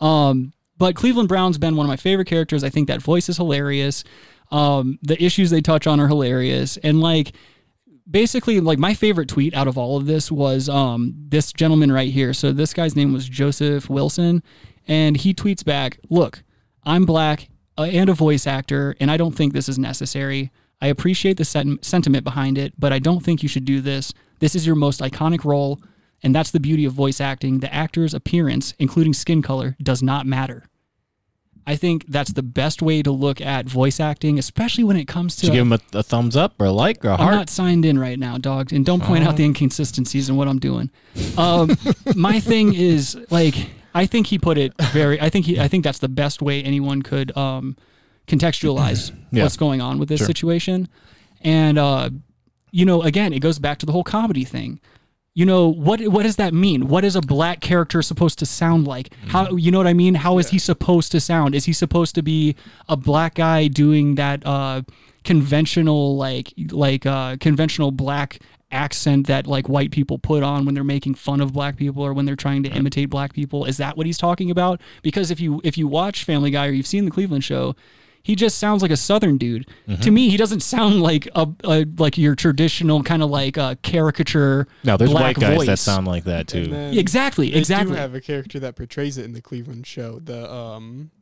Um, 0.00 0.52
but 0.78 0.94
Cleveland 0.94 1.28
Brown's 1.28 1.58
been 1.58 1.76
one 1.76 1.86
of 1.86 1.88
my 1.88 1.96
favorite 1.96 2.26
characters. 2.26 2.64
I 2.64 2.70
think 2.70 2.88
that 2.88 3.00
voice 3.00 3.28
is 3.28 3.36
hilarious. 3.36 4.04
Um, 4.50 4.98
the 5.02 5.22
issues 5.22 5.50
they 5.50 5.60
touch 5.60 5.86
on 5.86 6.00
are 6.00 6.08
hilarious, 6.08 6.76
and 6.78 7.00
like 7.00 7.32
basically 8.08 8.60
like 8.60 8.78
my 8.78 8.94
favorite 8.94 9.28
tweet 9.28 9.54
out 9.54 9.66
of 9.66 9.76
all 9.76 9.96
of 9.96 10.06
this 10.06 10.30
was 10.30 10.68
um 10.68 11.14
this 11.28 11.52
gentleman 11.52 11.90
right 11.90 12.12
here. 12.12 12.32
So 12.32 12.52
this 12.52 12.72
guy's 12.72 12.94
name 12.96 13.12
was 13.12 13.28
Joseph 13.28 13.90
Wilson, 13.90 14.42
and 14.86 15.16
he 15.16 15.34
tweets 15.34 15.64
back, 15.64 15.98
"Look, 16.08 16.42
I'm 16.84 17.04
black 17.04 17.48
uh, 17.78 17.82
and 17.82 18.08
a 18.08 18.14
voice 18.14 18.46
actor, 18.46 18.94
and 19.00 19.10
I 19.10 19.16
don't 19.16 19.34
think 19.34 19.52
this 19.52 19.68
is 19.68 19.78
necessary. 19.78 20.50
I 20.80 20.88
appreciate 20.88 21.38
the 21.38 21.44
sen- 21.44 21.78
sentiment 21.82 22.24
behind 22.24 22.58
it, 22.58 22.74
but 22.78 22.92
I 22.92 22.98
don't 22.98 23.20
think 23.20 23.42
you 23.42 23.48
should 23.48 23.64
do 23.64 23.80
this. 23.80 24.12
This 24.38 24.54
is 24.54 24.66
your 24.66 24.76
most 24.76 25.00
iconic 25.00 25.44
role, 25.44 25.80
and 26.22 26.34
that's 26.34 26.50
the 26.50 26.60
beauty 26.60 26.84
of 26.84 26.92
voice 26.92 27.20
acting. 27.20 27.60
The 27.60 27.72
actor's 27.72 28.14
appearance, 28.14 28.74
including 28.78 29.12
skin 29.14 29.42
color, 29.42 29.76
does 29.82 30.02
not 30.02 30.26
matter." 30.26 30.64
I 31.68 31.74
think 31.74 32.06
that's 32.06 32.32
the 32.32 32.44
best 32.44 32.80
way 32.80 33.02
to 33.02 33.10
look 33.10 33.40
at 33.40 33.66
voice 33.68 33.98
acting, 33.98 34.38
especially 34.38 34.84
when 34.84 34.96
it 34.96 35.08
comes 35.08 35.34
to 35.34 35.40
Did 35.42 35.48
you 35.48 35.52
give 35.54 35.66
him 35.66 35.72
a, 35.72 35.98
a 35.98 36.02
thumbs 36.04 36.36
up 36.36 36.54
or 36.60 36.66
a 36.66 36.70
like 36.70 37.04
or 37.04 37.08
a 37.08 37.20
I'm 37.20 37.32
not 37.34 37.50
signed 37.50 37.84
in 37.84 37.98
right 37.98 38.18
now, 38.20 38.38
dog, 38.38 38.72
and 38.72 38.86
don't 38.86 39.02
point 39.02 39.24
out 39.24 39.36
the 39.36 39.42
Oh. 39.42 39.46
inconsistencies 39.46 40.28
in 40.28 40.36
what 40.36 40.46
I'm 40.46 40.60
doing. 40.60 40.90
Um, 41.36 41.76
my 42.14 42.38
thing 42.38 42.72
is 42.72 43.18
like 43.30 43.56
I 43.96 44.06
think 44.06 44.28
he 44.28 44.38
put 44.38 44.58
it 44.58 44.74
very. 44.92 45.20
I 45.20 45.28
think 45.28 45.46
he. 45.46 45.58
I 45.58 45.66
think 45.66 45.82
that's 45.82 45.98
the 45.98 46.08
best 46.08 46.40
way 46.40 46.62
anyone 46.62 47.02
could 47.02 47.36
um, 47.36 47.76
contextualize 48.28 49.10
Yeah. 49.32 49.42
what's 49.42 49.56
going 49.56 49.80
on 49.80 49.98
with 49.98 50.08
this 50.08 50.18
Sure. 50.20 50.26
situation. 50.26 50.88
And 51.40 51.78
uh, 51.78 52.10
you 52.70 52.84
know, 52.84 53.02
again, 53.02 53.32
it 53.32 53.40
goes 53.40 53.58
back 53.58 53.78
to 53.78 53.86
the 53.86 53.92
whole 53.92 54.04
comedy 54.04 54.44
thing. 54.44 54.78
You 55.36 55.44
know 55.44 55.68
what? 55.68 56.00
What 56.08 56.22
does 56.22 56.36
that 56.36 56.54
mean? 56.54 56.88
What 56.88 57.04
is 57.04 57.14
a 57.14 57.20
black 57.20 57.60
character 57.60 58.00
supposed 58.00 58.38
to 58.38 58.46
sound 58.46 58.86
like? 58.86 59.12
How 59.28 59.54
you 59.54 59.70
know 59.70 59.76
what 59.76 59.86
I 59.86 59.92
mean? 59.92 60.14
How 60.14 60.38
is 60.38 60.48
he 60.48 60.58
supposed 60.58 61.12
to 61.12 61.20
sound? 61.20 61.54
Is 61.54 61.66
he 61.66 61.74
supposed 61.74 62.14
to 62.14 62.22
be 62.22 62.56
a 62.88 62.96
black 62.96 63.34
guy 63.34 63.68
doing 63.68 64.14
that 64.14 64.46
uh, 64.46 64.80
conventional 65.24 66.16
like 66.16 66.54
like 66.70 67.04
uh, 67.04 67.36
conventional 67.38 67.90
black 67.90 68.38
accent 68.70 69.26
that 69.26 69.46
like 69.46 69.68
white 69.68 69.90
people 69.90 70.18
put 70.18 70.42
on 70.42 70.64
when 70.64 70.74
they're 70.74 70.82
making 70.82 71.16
fun 71.16 71.42
of 71.42 71.52
black 71.52 71.76
people 71.76 72.02
or 72.02 72.14
when 72.14 72.24
they're 72.24 72.34
trying 72.34 72.62
to 72.62 72.70
imitate 72.70 73.10
black 73.10 73.34
people? 73.34 73.66
Is 73.66 73.76
that 73.76 73.94
what 73.94 74.06
he's 74.06 74.16
talking 74.16 74.50
about? 74.50 74.80
Because 75.02 75.30
if 75.30 75.38
you 75.38 75.60
if 75.62 75.76
you 75.76 75.86
watch 75.86 76.24
Family 76.24 76.50
Guy 76.50 76.66
or 76.66 76.70
you've 76.70 76.86
seen 76.86 77.04
the 77.04 77.10
Cleveland 77.10 77.44
Show, 77.44 77.76
he 78.26 78.34
just 78.34 78.58
sounds 78.58 78.82
like 78.82 78.90
a 78.90 78.96
southern 78.96 79.38
dude. 79.38 79.68
Mhm. 79.88 80.00
To 80.02 80.10
me, 80.10 80.28
he 80.28 80.36
doesn't 80.36 80.60
sound 80.60 81.00
like 81.00 81.28
a, 81.36 81.46
a 81.62 81.86
like 81.96 82.18
your 82.18 82.34
traditional 82.34 83.04
kind 83.04 83.22
of 83.22 83.30
like 83.30 83.56
a 83.56 83.78
caricature. 83.82 84.66
No, 84.82 84.96
there's 84.96 85.12
black 85.12 85.36
white 85.36 85.36
guys 85.38 85.56
voice. 85.58 85.66
that 85.68 85.78
sound 85.78 86.08
like 86.08 86.24
that 86.24 86.48
too. 86.48 86.62
And 86.64 86.72
then 86.72 86.92
Yeah, 86.94 87.00
exactly, 87.00 87.50
They 87.52 87.58
exactly. 87.60 87.92
do 87.94 88.00
have 88.00 88.16
a 88.16 88.20
character 88.20 88.58
that 88.58 88.74
portrays 88.74 89.16
it 89.16 89.24
in 89.24 89.32
the 89.32 89.40
Cleveland 89.40 89.86
show. 89.86 90.18
The 90.18 90.52
um. 90.52 91.12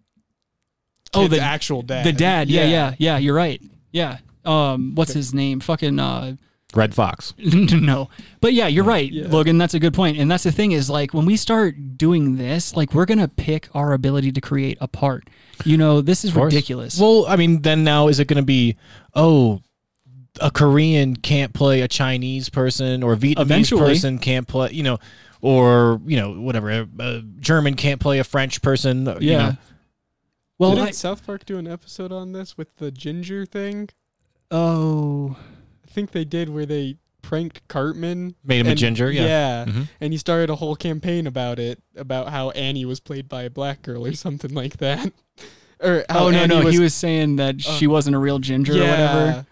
Oh, 1.13 1.29
the 1.29 1.41
actual 1.41 1.83
dad. 1.83 2.07
The 2.07 2.13
dad. 2.15 2.49
Yeah, 2.49 2.65
yeah, 2.65 2.95
yeah. 2.99 3.19
you're 3.19 3.37
right. 3.37 3.61
Yeah. 3.93 4.19
Um, 4.47 4.95
what's 4.95 5.13
his 5.13 5.33
name? 5.35 5.61
Fucking 5.61 5.99
uh, 6.01 6.37
Redd 6.77 6.95
Foxx. 6.95 7.35
no. 7.39 8.09
But 8.41 8.53
yeah, 8.55 8.67
you're 8.67 8.85
right, 8.85 9.13
Logan. 9.13 9.59
That's 9.59 9.75
a 9.75 9.81
good 9.81 9.95
point. 9.95 10.19
And 10.19 10.31
that's 10.31 10.45
the 10.45 10.53
thing 10.53 10.73
is 10.73 10.89
like 10.91 11.15
when 11.15 11.25
we 11.27 11.37
start 11.37 11.97
doing 11.97 12.37
this, 12.37 12.75
like 12.77 12.93
we're 12.95 13.07
gonna 13.07 13.29
pick 13.29 13.69
our 13.75 13.93
ability 13.93 14.33
to 14.33 14.41
create 14.41 14.79
apart. 14.81 15.29
You 15.65 15.77
know, 15.79 16.01
this 16.01 16.25
is 16.25 16.35
ridiculous. 16.35 16.99
Well, 16.99 17.27
I 17.29 17.37
mean, 17.37 17.63
then 17.63 17.85
now 17.85 18.09
is 18.09 18.19
it 18.19 18.27
going 18.27 18.39
to 18.39 18.43
be, 18.45 18.77
oh, 19.15 19.61
a 20.41 20.51
Korean 20.51 21.15
can't 21.15 21.55
play 21.55 21.83
a 21.83 21.87
Chinese 21.89 22.49
person, 22.49 23.05
or 23.05 23.13
a 23.13 23.17
Vietnamese 23.17 23.41
Eventually. 23.41 23.81
person 23.95 24.19
can't 24.19 24.49
play, 24.49 24.73
you 24.73 24.83
know, 24.83 24.99
or 25.41 26.01
you 26.07 26.17
know, 26.17 26.33
whatever, 26.33 26.71
a, 26.71 26.89
a 26.99 27.23
German 27.39 27.75
can't 27.77 28.01
play 28.01 28.19
a 28.19 28.25
French 28.25 28.63
person. 28.63 29.07
You 29.07 29.31
Yeah. 29.31 29.39
know. 29.51 29.57
Well, 30.59 30.71
Didn't 30.75 30.89
I- 30.89 30.91
South 30.91 31.25
Park 31.25 31.45
do 31.47 31.57
an 31.59 31.69
episode 31.69 32.11
on 32.11 32.33
this 32.33 32.57
with 32.59 32.75
the 32.79 32.91
ginger 32.91 33.47
thing? 33.47 33.91
Oh. 34.51 35.37
I 35.95 35.97
think 35.97 36.11
they 36.11 36.25
did 36.25 36.49
where 36.49 36.67
they 36.67 36.97
pranked 37.23 37.67
Cartman. 37.69 38.35
Made 38.45 38.67
him 38.67 38.67
a 38.67 38.75
ginger, 38.75 39.13
yeah. 39.13 39.25
Yeah. 39.27 39.65
Mhm. 39.67 39.89
And 40.01 40.13
he 40.13 40.19
started 40.19 40.51
a 40.51 40.57
whole 40.57 40.75
campaign 40.75 41.29
about 41.29 41.61
it, 41.61 41.81
about 41.97 42.31
how 42.31 42.51
Annie 42.51 42.85
was 42.85 42.99
played 42.99 43.29
by 43.29 43.45
a 43.45 43.51
black 43.51 43.83
girl 43.83 44.05
or 44.05 44.13
something 44.15 44.53
like 44.53 44.79
that. 44.79 45.13
or 45.81 46.05
how 46.09 46.25
Oh 46.27 46.31
no, 46.31 46.39
Annie 46.39 46.49
no, 46.63 46.67
he 46.67 46.81
was 46.81 46.95
saying 46.95 47.37
that 47.37 47.61
she 47.63 47.87
Uh, 47.87 47.91
wasn't 47.91 48.17
a 48.17 48.19
real 48.19 48.41
ginger 48.41 48.73
or 48.75 48.79
whatever. 48.81 49.47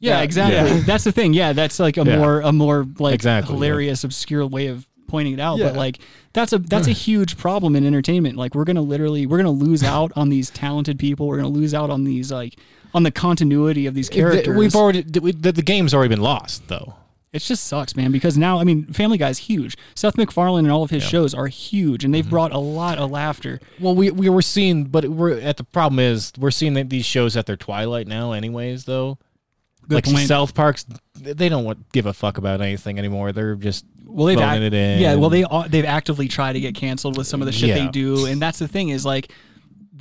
Yeah, 0.00 0.16
Yeah. 0.18 0.20
exactly. 0.22 0.78
Yeah. 0.78 0.82
That's 0.86 1.04
the 1.04 1.12
thing. 1.12 1.34
Yeah, 1.34 1.52
that's 1.52 1.78
like 1.78 1.98
a 1.98 2.04
Yeah. 2.04 2.16
more 2.16 2.40
a 2.40 2.52
more 2.52 2.86
like 2.98 3.14
Exactly, 3.14 3.52
yeah. 3.52 3.56
hilarious, 3.56 4.02
obscure 4.02 4.46
way 4.46 4.68
of 4.68 4.88
pointing 5.08 5.34
it 5.34 5.40
out. 5.40 5.58
But 5.58 5.76
like 5.76 5.98
that's 6.32 6.54
a 6.54 6.58
that's 6.58 6.86
a 6.88 6.92
huge 7.06 7.36
problem 7.36 7.76
in 7.76 7.84
entertainment. 7.86 8.38
Like 8.38 8.54
we're 8.54 8.64
gonna 8.64 8.80
literally 8.80 9.26
we're 9.26 9.36
gonna 9.36 9.50
lose 9.50 9.82
out 9.84 10.10
on 10.16 10.30
these 10.30 10.48
talented 10.48 10.98
people. 10.98 11.28
We're 11.28 11.36
gonna 11.36 11.48
lose 11.50 11.74
out 11.74 11.90
on 11.90 12.04
these 12.04 12.32
like 12.32 12.56
on 12.94 13.02
the 13.02 13.10
continuity 13.10 13.86
of 13.86 13.94
these 13.94 14.08
characters. 14.08 14.56
We've 14.56 14.74
already 14.74 15.02
the, 15.02 15.52
the 15.52 15.62
game's 15.62 15.94
already 15.94 16.08
been 16.08 16.22
lost 16.22 16.68
though. 16.68 16.94
It 17.32 17.40
just 17.40 17.64
sucks, 17.64 17.96
man, 17.96 18.12
because 18.12 18.36
now, 18.36 18.58
I 18.58 18.64
mean, 18.64 18.84
Family 18.92 19.16
Guy's 19.16 19.38
huge. 19.38 19.74
Seth 19.94 20.18
MacFarlane 20.18 20.66
and 20.66 20.72
all 20.72 20.82
of 20.82 20.90
his 20.90 21.02
shows 21.02 21.32
are 21.32 21.46
huge, 21.46 22.04
and 22.04 22.12
they've 22.12 22.22
mm-hmm. 22.22 22.30
brought 22.30 22.52
a 22.52 22.58
lot 22.58 22.98
of 22.98 23.10
laughter. 23.10 23.58
Well, 23.80 23.94
we 23.94 24.10
we 24.10 24.28
were 24.28 24.42
seeing, 24.42 24.84
but 24.84 25.06
we're 25.06 25.40
at 25.40 25.56
the 25.56 25.64
problem 25.64 25.98
is 25.98 26.32
we're 26.36 26.50
seeing 26.50 26.74
that 26.74 26.90
these 26.90 27.06
shows 27.06 27.34
at 27.34 27.46
their 27.46 27.56
twilight 27.56 28.06
now, 28.06 28.32
anyways. 28.32 28.84
Though, 28.84 29.18
Good 29.88 29.94
like 29.94 30.04
point. 30.04 30.28
South 30.28 30.54
Park's, 30.54 30.84
they 31.14 31.48
don't 31.48 31.64
want, 31.64 31.90
give 31.92 32.04
a 32.04 32.12
fuck 32.12 32.36
about 32.36 32.60
anything 32.60 32.98
anymore. 32.98 33.32
They're 33.32 33.54
just 33.54 33.86
Well, 34.04 34.26
they've 34.26 34.38
act- 34.38 34.60
it 34.60 34.74
in. 34.74 35.00
yeah. 35.00 35.14
Well, 35.14 35.30
they 35.30 35.46
they've 35.70 35.86
actively 35.86 36.28
tried 36.28 36.52
to 36.52 36.60
get 36.60 36.74
canceled 36.74 37.16
with 37.16 37.26
some 37.26 37.40
of 37.40 37.46
the 37.46 37.52
shit 37.52 37.74
they 37.74 37.88
do, 37.88 38.26
and 38.26 38.42
that's 38.42 38.58
the 38.58 38.68
thing 38.68 38.90
is 38.90 39.06
like 39.06 39.32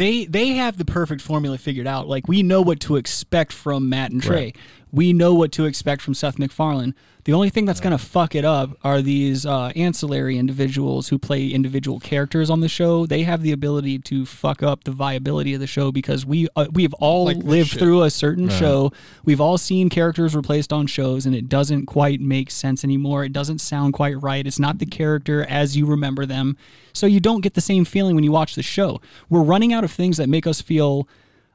they 0.01 0.25
they 0.25 0.49
have 0.53 0.77
the 0.77 0.85
perfect 0.85 1.21
formula 1.21 1.57
figured 1.57 1.85
out. 1.85 2.07
Like 2.07 2.27
we 2.27 2.41
know 2.41 2.61
what 2.61 2.79
to 2.81 2.95
expect 2.95 3.53
from 3.53 3.87
Matt 3.89 4.11
and 4.11 4.21
Trey. 4.21 4.35
Right. 4.45 4.57
We 4.91 5.13
know 5.13 5.33
what 5.33 5.51
to 5.53 5.65
expect 5.65 6.01
from 6.01 6.13
Seth 6.13 6.37
MacFarlane. 6.37 6.93
The 7.23 7.33
only 7.33 7.49
thing 7.51 7.65
that's 7.65 7.79
going 7.79 7.91
to 7.91 8.03
fuck 8.03 8.33
it 8.33 8.43
up 8.43 8.71
are 8.83 9.01
these 9.01 9.45
uh, 9.45 9.71
ancillary 9.75 10.37
individuals 10.39 11.09
who 11.09 11.19
play 11.19 11.47
individual 11.47 11.99
characters 11.99 12.49
on 12.49 12.61
the 12.61 12.67
show. 12.67 13.05
They 13.05 13.21
have 13.23 13.43
the 13.43 13.51
ability 13.51 13.99
to 13.99 14.25
fuck 14.25 14.63
up 14.63 14.83
the 14.85 14.91
viability 14.91 15.53
of 15.53 15.59
the 15.59 15.67
show 15.67 15.91
because 15.91 16.25
we 16.25 16.47
uh, 16.55 16.65
we've 16.73 16.93
all 16.95 17.25
Like 17.25 17.37
lived 17.37 17.71
through 17.77 18.01
a 18.03 18.09
certain 18.09 18.47
Right. 18.47 18.57
show. 18.59 18.91
We've 19.23 19.39
all 19.39 19.59
seen 19.59 19.89
characters 19.89 20.35
replaced 20.35 20.73
on 20.73 20.87
shows, 20.87 21.27
and 21.27 21.35
it 21.35 21.47
doesn't 21.47 21.85
quite 21.85 22.19
make 22.19 22.49
sense 22.49 22.83
anymore. 22.83 23.23
It 23.23 23.33
doesn't 23.33 23.59
sound 23.59 23.93
quite 23.93 24.19
right. 24.21 24.45
It's 24.47 24.59
not 24.59 24.79
the 24.79 24.87
character 24.87 25.45
as 25.47 25.77
you 25.77 25.85
remember 25.85 26.25
them. 26.25 26.57
So 26.91 27.05
you 27.05 27.19
don't 27.19 27.41
get 27.41 27.53
the 27.53 27.61
same 27.61 27.85
feeling 27.85 28.15
when 28.15 28.23
you 28.23 28.31
watch 28.31 28.55
the 28.55 28.63
show. 28.63 28.99
We're 29.29 29.43
running 29.43 29.71
out 29.73 29.83
of 29.83 29.91
things 29.91 30.17
that 30.17 30.27
make 30.27 30.47
us 30.47 30.59
feel 30.59 31.07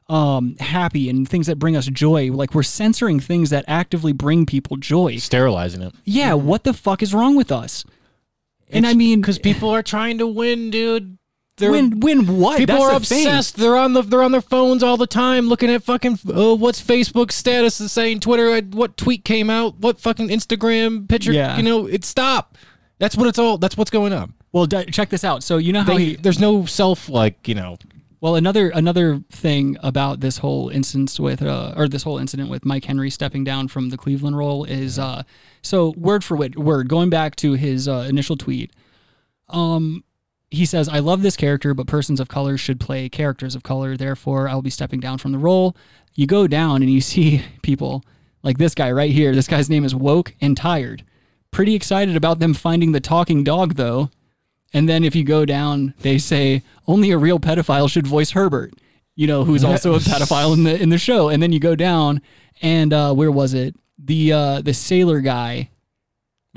um, 0.09 0.55
happy 0.59 1.09
and 1.09 1.27
things 1.27 1.47
that 1.47 1.59
bring 1.59 1.75
us 1.75 1.85
joy. 1.87 2.31
Like 2.31 2.53
we're 2.53 2.63
censoring 2.63 3.19
things 3.19 3.49
that 3.49 3.65
actively 3.67 4.13
bring 4.13 4.45
people 4.45 4.77
joy. 4.77 5.17
sterilizing 5.17 5.81
it. 5.81 5.93
Yeah, 6.05 6.33
what 6.33 6.63
the 6.63 6.73
fuck 6.73 7.01
is 7.03 7.13
wrong 7.13 7.35
with 7.35 7.51
us? 7.51 7.83
And 8.69 8.85
I 8.85 8.93
mean, 8.93 9.21
because 9.21 9.39
people 9.39 9.69
are 9.69 9.83
trying 9.83 10.17
to 10.19 10.27
win, 10.27 10.69
dude. 10.69 11.17
They're, 11.57 11.71
win 11.71 11.99
win 12.01 12.37
what? 12.37 12.59
People 12.59 12.75
That's 12.75 12.85
are 12.93 12.99
the 12.99 13.05
thing. 13.05 13.25
obsessed. 13.25 13.55
They're 13.57 13.77
on 13.77 13.93
the 13.93 14.03
they're 14.03 14.21
on 14.21 14.31
their 14.31 14.41
phones 14.41 14.83
all 14.83 14.95
the 14.95 15.07
time, 15.07 15.47
looking 15.47 15.71
at 15.71 15.81
fucking 15.83 16.19
oh, 16.29 16.53
what's 16.53 16.79
Facebook 16.83 17.31
status 17.31 17.81
is 17.81 17.91
saying, 17.91 18.19
Twitter, 18.19 18.51
uh, 18.51 18.61
what 18.61 18.95
tweet 18.95 19.25
came 19.25 19.49
out, 19.49 19.79
what 19.79 19.99
fucking 19.99 20.27
Instagram 20.29 21.09
picture. 21.09 21.31
Yeah. 21.31 21.57
You 21.57 21.63
know, 21.63 21.87
it 21.87 22.05
stop. 22.05 22.57
That's 22.99 23.17
what 23.17 23.27
it's 23.27 23.39
all. 23.39 23.57
That's 23.57 23.75
what's 23.75 23.89
going 23.89 24.13
on. 24.13 24.33
Well, 24.51 24.67
d- 24.67 24.85
check 24.85 25.09
this 25.09 25.23
out. 25.23 25.41
So 25.43 25.57
you 25.57 25.73
know 25.73 25.81
how 25.81 25.95
They- 25.95 26.05
he 26.05 26.15
there's 26.15 26.39
no 26.39 26.65
self 26.65 27.09
like 27.09 27.47
you 27.47 27.55
know. 27.55 27.77
Well, 28.19 28.35
another 28.35 28.69
another 28.69 29.21
thing 29.29 29.77
about 29.83 30.21
this 30.21 30.39
whole 30.39 30.69
instance 30.69 31.19
with 31.19 31.43
uh, 31.43 31.73
or 31.77 31.87
this 31.87 32.01
whole 32.01 32.17
incident 32.17 32.49
with 32.49 32.65
Mike 32.65 32.85
Henry 32.85 33.11
stepping 33.11 33.43
down 33.43 33.67
from 33.67 33.89
the 33.89 33.97
Cleveland 33.97 34.35
role 34.35 34.63
is 34.63 34.97
uh, 34.97 35.21
so 35.61 35.93
word 35.95 36.23
for 36.23 36.35
word, 36.35 36.55
word 36.55 36.89
going 36.89 37.11
back 37.11 37.35
to 37.37 37.53
his 37.53 37.87
uh, 37.87 38.07
initial 38.09 38.35
tweet. 38.35 38.71
Um, 39.49 40.03
he 40.49 40.65
says, 40.65 40.89
"I 40.89 40.97
love 40.97 41.21
this 41.21 41.37
character, 41.37 41.75
but 41.75 41.85
persons 41.85 42.19
of 42.19 42.27
color 42.27 42.57
should 42.57 42.79
play 42.79 43.07
characters 43.07 43.53
of 43.53 43.61
color. 43.61 43.95
Therefore, 43.95 44.49
I 44.49 44.55
will 44.55 44.63
be 44.63 44.71
stepping 44.71 44.99
down 44.99 45.19
from 45.19 45.31
the 45.31 45.37
role." 45.37 45.75
You 46.15 46.25
go 46.25 46.47
down 46.47 46.81
and 46.81 46.91
you 46.91 47.01
see 47.13 47.43
people 47.61 48.03
like 48.41 48.57
this 48.57 48.73
guy 48.73 48.91
right 48.91 49.11
here. 49.11 49.35
This 49.35 49.47
guy's 49.47 49.69
name 49.69 49.85
is 49.85 49.93
Woke 49.93 50.33
and 50.41 50.57
Tired. 50.57 51.03
Pretty 51.51 51.75
excited 51.75 52.15
about 52.15 52.39
them 52.39 52.55
finding 52.55 52.93
the 52.93 52.99
talking 52.99 53.43
dog 53.43 53.75
though. 53.75 54.09
And 54.73 54.87
then 54.87 55.03
if 55.03 55.15
you 55.15 55.23
go 55.23 55.45
down, 55.45 55.93
they 56.01 56.17
say 56.17 56.63
only 56.87 57.11
a 57.11 57.17
real 57.17 57.39
pedophile 57.39 57.89
should 57.89 58.05
voice 58.05 58.31
Herbert, 58.31 58.73
you 59.15 59.27
know, 59.27 59.43
who's 59.43 59.63
also 59.65 59.95
a 59.95 59.99
pedophile 59.99 60.53
in 60.53 60.63
the 60.63 60.81
in 60.81 60.89
the 60.89 60.97
show. 60.97 61.29
And 61.29 61.41
then 61.41 61.51
you 61.51 61.59
go 61.59 61.75
down, 61.75 62.21
and 62.61 62.93
uh, 62.93 63.13
where 63.13 63.31
was 63.31 63.53
it? 63.53 63.75
The 63.97 64.33
uh, 64.33 64.61
the 64.61 64.73
sailor 64.73 65.21
guy. 65.21 65.69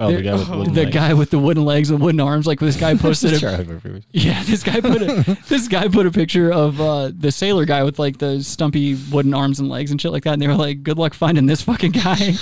Oh, 0.03 0.11
the 0.11 0.23
guy 0.23 0.33
with 0.35 0.49
wooden 0.51 0.75
the 0.75 0.85
legs. 0.85 0.95
guy 0.95 1.13
with 1.13 1.31
the 1.31 1.39
wooden 1.39 1.65
legs 1.67 1.91
and 1.91 2.01
wooden 2.01 2.21
arms. 2.21 2.47
Like 2.47 2.59
this 2.59 2.77
guy 2.77 2.95
posted 2.95 3.43
a, 3.43 4.03
yeah, 4.13 4.43
this 4.45 4.63
guy 4.63 4.81
put 4.81 5.03
a 5.03 5.39
this 5.49 5.69
guy 5.69 5.89
put 5.89 6.07
a 6.07 6.11
picture 6.11 6.51
of 6.51 6.81
uh, 6.81 7.11
the 7.15 7.31
sailor 7.31 7.67
guy 7.67 7.83
with 7.83 7.99
like 7.99 8.17
the 8.17 8.43
stumpy 8.43 8.97
wooden 9.13 9.35
arms 9.35 9.61
and 9.61 9.69
legs 9.69 9.91
and 9.91 10.01
shit 10.01 10.11
like 10.11 10.25
that, 10.25 10.33
and 10.33 10.43
they 10.43 10.49
were 10.49 10.55
like, 10.55 10.83
"Good 10.83 10.99
luck 10.99 11.13
finding 11.13 11.45
this 11.45 11.61
fucking 11.63 11.93
guy." 11.93 12.35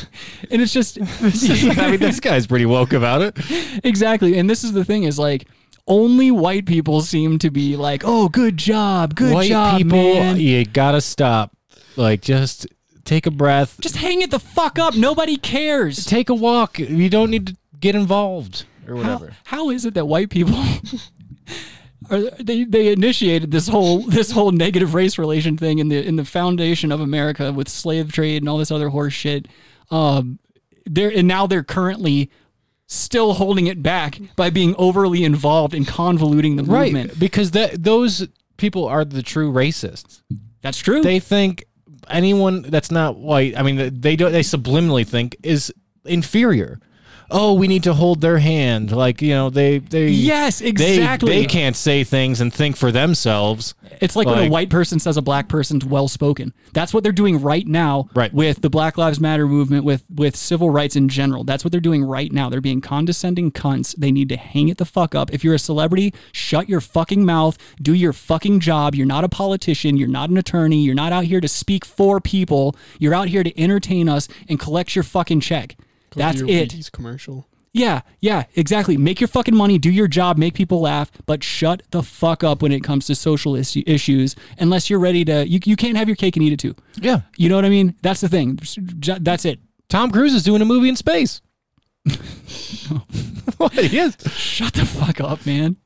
And 0.50 0.62
it's 0.62 0.72
just, 0.72 0.98
I 1.00 1.90
mean, 1.90 1.98
this 1.98 2.20
guy's 2.20 2.46
pretty 2.46 2.64
woke 2.66 2.92
about 2.92 3.22
it. 3.22 3.36
exactly. 3.84 4.38
And 4.38 4.48
this 4.48 4.62
is 4.62 4.72
the 4.72 4.84
thing 4.84 5.02
is 5.02 5.18
like, 5.18 5.48
only 5.88 6.30
white 6.30 6.66
people 6.66 7.00
seem 7.00 7.38
to 7.40 7.50
be 7.50 7.76
like, 7.76 8.02
"Oh, 8.04 8.28
good 8.28 8.56
job, 8.56 9.14
good 9.16 9.34
White 9.34 9.48
job, 9.48 9.78
people, 9.78 9.98
man." 9.98 10.38
you 10.38 10.64
gotta 10.64 11.00
stop. 11.00 11.56
Like, 11.96 12.20
just 12.22 12.66
take 13.04 13.26
a 13.26 13.30
breath. 13.30 13.76
Just 13.80 13.96
hang 13.96 14.22
it 14.22 14.30
the 14.30 14.38
fuck 14.38 14.78
up. 14.78 14.94
Nobody 14.94 15.36
cares. 15.36 16.04
Take 16.04 16.28
a 16.28 16.34
walk. 16.34 16.78
You 16.78 17.08
don't 17.08 17.30
need 17.30 17.46
to 17.48 17.56
get 17.80 17.94
involved 17.94 18.66
or 18.86 18.94
How, 18.96 19.00
whatever. 19.00 19.36
how 19.44 19.70
is 19.70 19.84
it 19.84 19.94
that 19.94 20.04
white 20.06 20.30
people 20.30 20.54
are 22.10 22.20
they 22.40 22.64
they 22.64 22.92
initiated 22.92 23.50
this 23.50 23.68
whole 23.68 24.00
this 24.00 24.30
whole 24.30 24.50
negative 24.52 24.94
race 24.94 25.18
relation 25.18 25.56
thing 25.56 25.78
in 25.78 25.88
the 25.88 26.04
in 26.06 26.16
the 26.16 26.24
foundation 26.24 26.92
of 26.92 27.00
America 27.00 27.52
with 27.52 27.68
slave 27.68 28.12
trade 28.12 28.42
and 28.42 28.48
all 28.48 28.58
this 28.58 28.70
other 28.70 28.88
horse 28.88 29.12
shit. 29.12 29.46
Um, 29.90 30.38
they're 30.86 31.10
and 31.10 31.26
now 31.28 31.46
they're 31.46 31.64
currently 31.64 32.30
still 32.88 33.34
holding 33.34 33.66
it 33.66 33.82
back 33.82 34.18
by 34.34 34.50
being 34.50 34.74
overly 34.78 35.22
involved 35.22 35.74
in 35.74 35.84
convoluting 35.84 36.56
the 36.56 36.64
Right, 36.64 36.92
movement. 36.92 37.20
because 37.20 37.52
that 37.52 37.84
those 37.84 38.26
people 38.56 38.86
are 38.86 39.04
the 39.04 39.22
true 39.22 39.52
racists. 39.52 40.22
That's 40.62 40.78
true. 40.78 41.02
They 41.02 41.20
think 41.20 41.64
anyone 42.08 42.62
that's 42.62 42.90
not 42.90 43.16
white. 43.18 43.56
I 43.56 43.62
mean, 43.62 44.00
they 44.00 44.16
do. 44.16 44.28
They 44.30 44.40
subliminally 44.40 45.06
think 45.06 45.36
is 45.42 45.72
inferior. 46.04 46.80
Oh, 47.30 47.52
we 47.54 47.68
need 47.68 47.82
to 47.82 47.92
hold 47.92 48.20
their 48.20 48.38
hand. 48.38 48.90
Like 48.90 49.20
you 49.20 49.34
know, 49.34 49.50
they 49.50 49.78
they 49.78 50.08
Yes, 50.08 50.60
exactly. 50.60 51.32
They, 51.32 51.44
can't 51.44 51.76
say 51.76 52.04
things 52.04 52.40
and 52.40 52.52
think 52.52 52.76
for 52.76 52.90
themselves. 52.90 53.74
It's 54.00 54.14
like, 54.16 54.26
when 54.26 54.46
a 54.46 54.50
white 54.50 54.70
person 54.70 54.98
says 54.98 55.16
a 55.16 55.22
black 55.22 55.48
person's 55.48 55.84
well 55.84 56.08
spoken. 56.08 56.52
That's 56.72 56.94
what 56.94 57.02
they're 57.02 57.12
doing 57.12 57.40
right 57.40 57.66
now 57.66 58.08
Right. 58.14 58.32
with 58.32 58.60
the 58.60 58.70
Black 58.70 58.96
Lives 58.98 59.20
Matter 59.20 59.46
movement, 59.46 59.84
with 59.84 60.04
with 60.14 60.36
civil 60.36 60.70
rights 60.70 60.96
in 60.96 61.08
general. 61.08 61.44
That's 61.44 61.64
what 61.64 61.72
they're 61.72 61.80
doing 61.80 62.04
right 62.04 62.32
now. 62.32 62.48
They're 62.48 62.60
being 62.60 62.80
condescending 62.80 63.52
cunts. 63.52 63.94
They 63.96 64.12
need 64.12 64.28
to 64.30 64.36
hang 64.36 64.68
it 64.68 64.78
the 64.78 64.84
fuck 64.84 65.14
up. 65.14 65.32
If 65.32 65.44
you're 65.44 65.54
a 65.54 65.58
celebrity, 65.58 66.14
shut 66.32 66.68
your 66.68 66.80
fucking 66.80 67.24
mouth, 67.24 67.58
do 67.80 67.92
your 67.92 68.12
fucking 68.12 68.60
job. 68.60 68.94
You're 68.94 69.06
not 69.06 69.24
a 69.24 69.28
politician, 69.28 69.96
you're 69.96 70.08
not 70.08 70.30
an 70.30 70.36
attorney, 70.38 70.82
you're 70.82 70.94
not 70.94 71.12
out 71.12 71.24
here 71.24 71.40
to 71.40 71.48
speak 71.48 71.84
for 71.84 72.20
people. 72.20 72.76
You're 72.98 73.14
out 73.14 73.28
here 73.28 73.42
to 73.42 73.60
entertain 73.60 74.08
us 74.08 74.28
and 74.48 74.58
collect 74.58 74.94
your 74.94 75.04
fucking 75.04 75.40
check. 75.40 75.76
Go 76.10 76.18
That's 76.18 76.40
your 76.40 76.48
it. 76.48 76.70
Wheaties 76.70 76.90
commercial. 76.90 77.46
Yeah, 77.72 78.00
yeah, 78.20 78.44
exactly. 78.56 78.96
Make 78.96 79.20
your 79.20 79.28
fucking 79.28 79.54
money, 79.54 79.78
do 79.78 79.90
your 79.90 80.08
job, 80.08 80.38
make 80.38 80.54
people 80.54 80.80
laugh, 80.80 81.10
but 81.26 81.44
shut 81.44 81.82
the 81.90 82.02
fuck 82.02 82.42
up 82.42 82.62
when 82.62 82.72
it 82.72 82.82
comes 82.82 83.06
to 83.06 83.14
social 83.14 83.54
is- 83.54 83.76
issues 83.86 84.34
unless 84.58 84.88
you're 84.88 84.98
ready 84.98 85.24
to. 85.26 85.46
You, 85.46 85.60
you 85.64 85.76
can't 85.76 85.96
have 85.96 86.08
your 86.08 86.16
cake 86.16 86.36
and 86.36 86.44
eat 86.44 86.52
it 86.52 86.58
too. 86.58 86.74
Yeah. 86.96 87.20
You 87.36 87.48
know 87.48 87.56
what 87.56 87.64
I 87.64 87.68
mean? 87.68 87.94
That's 88.02 88.20
the 88.20 88.28
thing. 88.28 88.58
That's 89.20 89.44
it. 89.44 89.60
Tom 89.88 90.10
Cruise 90.10 90.34
is 90.34 90.42
doing 90.42 90.62
a 90.62 90.64
movie 90.64 90.88
in 90.88 90.96
space. 90.96 91.40
what? 93.58 93.72
He 93.74 93.98
is. 93.98 94.16
Shut 94.32 94.72
the 94.72 94.86
fuck 94.86 95.20
up, 95.20 95.44
man. 95.46 95.76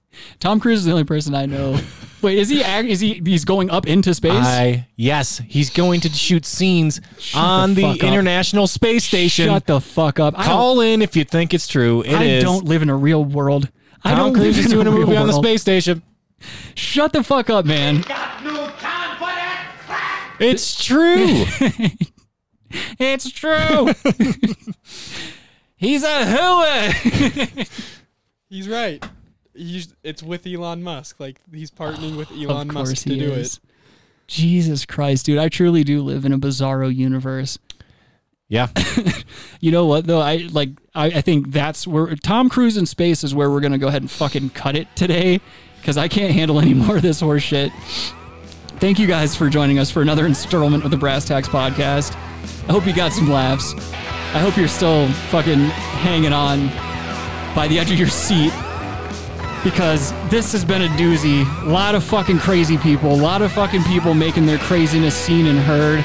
Tom 0.40 0.60
Cruise 0.60 0.80
is 0.80 0.84
the 0.84 0.92
only 0.92 1.04
person 1.04 1.34
I 1.34 1.46
know. 1.46 1.78
Wait, 2.22 2.38
is 2.38 2.48
he? 2.48 2.62
Is 2.62 3.00
he? 3.00 3.20
He's 3.24 3.44
going 3.44 3.70
up 3.70 3.86
into 3.86 4.14
space. 4.14 4.32
I 4.32 4.88
yes, 4.96 5.38
he's 5.46 5.70
going 5.70 6.00
to 6.02 6.08
shoot 6.08 6.46
scenes 6.46 7.00
on 7.34 7.74
the, 7.74 7.82
fuck 7.82 7.96
up. 7.96 8.04
International 8.04 8.66
Space 8.66 9.04
Station. 9.04 9.46
Shut 9.46 9.66
the 9.66 9.80
fuck 9.80 10.20
up. 10.20 10.38
I 10.38 10.44
Call 10.44 10.80
in 10.80 11.02
if 11.02 11.16
you 11.16 11.24
think 11.24 11.52
it's 11.52 11.66
true. 11.66 12.02
It 12.02 12.14
I 12.14 12.24
is. 12.24 12.44
don't 12.44 12.64
live 12.64 12.82
in 12.82 12.90
a 12.90 12.96
real 12.96 13.24
world. 13.24 13.68
I 14.04 14.14
don't 14.14 14.34
Cruise 14.34 14.56
live 14.56 14.58
is 14.58 14.64
in 14.66 14.70
doing 14.72 14.86
a 14.86 14.90
real 14.90 15.06
movie 15.06 15.16
on 15.16 15.26
the 15.26 15.32
space 15.32 15.62
station. 15.62 16.02
Shut 16.74 17.12
the 17.12 17.22
fuck 17.22 17.50
up, 17.50 17.64
man. 17.64 18.04
It's 20.38 20.84
true. 20.84 21.44
it's 22.98 23.30
true. 23.30 23.92
He's 25.76 26.02
a 26.02 26.24
hooah. 26.24 27.68
He's 28.48 28.68
right. 28.68 29.04
He's, 29.54 29.94
it's 30.02 30.22
with 30.22 30.46
Elon 30.46 30.82
Musk. 30.82 31.20
Like 31.20 31.40
he's 31.52 31.70
partnering 31.70 32.16
with 32.16 32.30
Elon 32.32 32.68
of 32.68 32.74
Musk 32.74 32.86
course 32.90 33.02
to 33.04 33.10
he 33.10 33.18
do 33.18 33.32
is. 33.32 33.56
it. 33.56 33.60
Jesus 34.28 34.86
Christ, 34.86 35.26
dude! 35.26 35.38
I 35.38 35.48
truly 35.48 35.84
do 35.84 36.00
live 36.00 36.24
in 36.24 36.32
a 36.32 36.38
bizarro 36.38 36.94
universe. 36.94 37.58
Yeah. 38.48 38.68
You 39.60 39.70
know 39.70 39.86
what 39.86 40.08
though? 40.08 40.20
I 40.20 40.48
like. 40.50 40.70
I, 40.92 41.06
I 41.06 41.20
think 41.20 41.52
that's 41.52 41.86
where 41.86 42.16
Tom 42.16 42.48
Cruise 42.48 42.76
in 42.76 42.84
space 42.84 43.22
is 43.22 43.32
where 43.32 43.48
we're 43.48 43.60
gonna 43.60 43.78
go 43.78 43.86
ahead 43.86 44.02
and 44.02 44.10
fucking 44.10 44.50
cut 44.50 44.74
it 44.74 44.88
today, 44.96 45.40
because 45.80 45.96
I 45.96 46.08
can't 46.08 46.32
handle 46.32 46.58
any 46.60 46.74
more 46.74 46.96
of 46.96 47.02
this 47.02 47.20
horse 47.20 47.44
shit. 47.44 47.70
Thank 48.80 48.98
you 48.98 49.06
guys 49.06 49.36
for 49.36 49.48
joining 49.48 49.78
us 49.78 49.88
for 49.92 50.02
another 50.02 50.26
installment 50.26 50.84
of 50.84 50.90
the 50.90 50.96
Brass 50.96 51.24
Tacks 51.26 51.48
podcast. 51.48 52.16
I 52.68 52.72
hope 52.72 52.84
you 52.86 52.92
got 52.92 53.12
some 53.12 53.30
laughs. 53.30 53.72
I 54.34 54.40
hope 54.40 54.56
you're 54.56 54.66
still 54.66 55.06
fucking 55.30 55.60
hanging 55.60 56.32
on 56.32 56.66
by 57.54 57.68
the 57.68 57.78
edge 57.78 57.92
of 57.92 57.98
your 57.98 58.08
seat 58.08 58.52
because 59.64 60.12
this 60.28 60.52
has 60.52 60.64
been 60.64 60.82
a 60.82 60.88
doozy. 60.88 61.46
A 61.64 61.68
lot 61.68 61.94
of 61.94 62.02
fucking 62.02 62.38
crazy 62.38 62.76
people. 62.78 63.12
A 63.12 63.14
lot 63.14 63.42
of 63.42 63.52
fucking 63.52 63.82
people 63.84 64.14
making 64.14 64.46
their 64.46 64.58
craziness 64.58 65.14
seen 65.14 65.46
and 65.46 65.58
heard. 65.58 66.04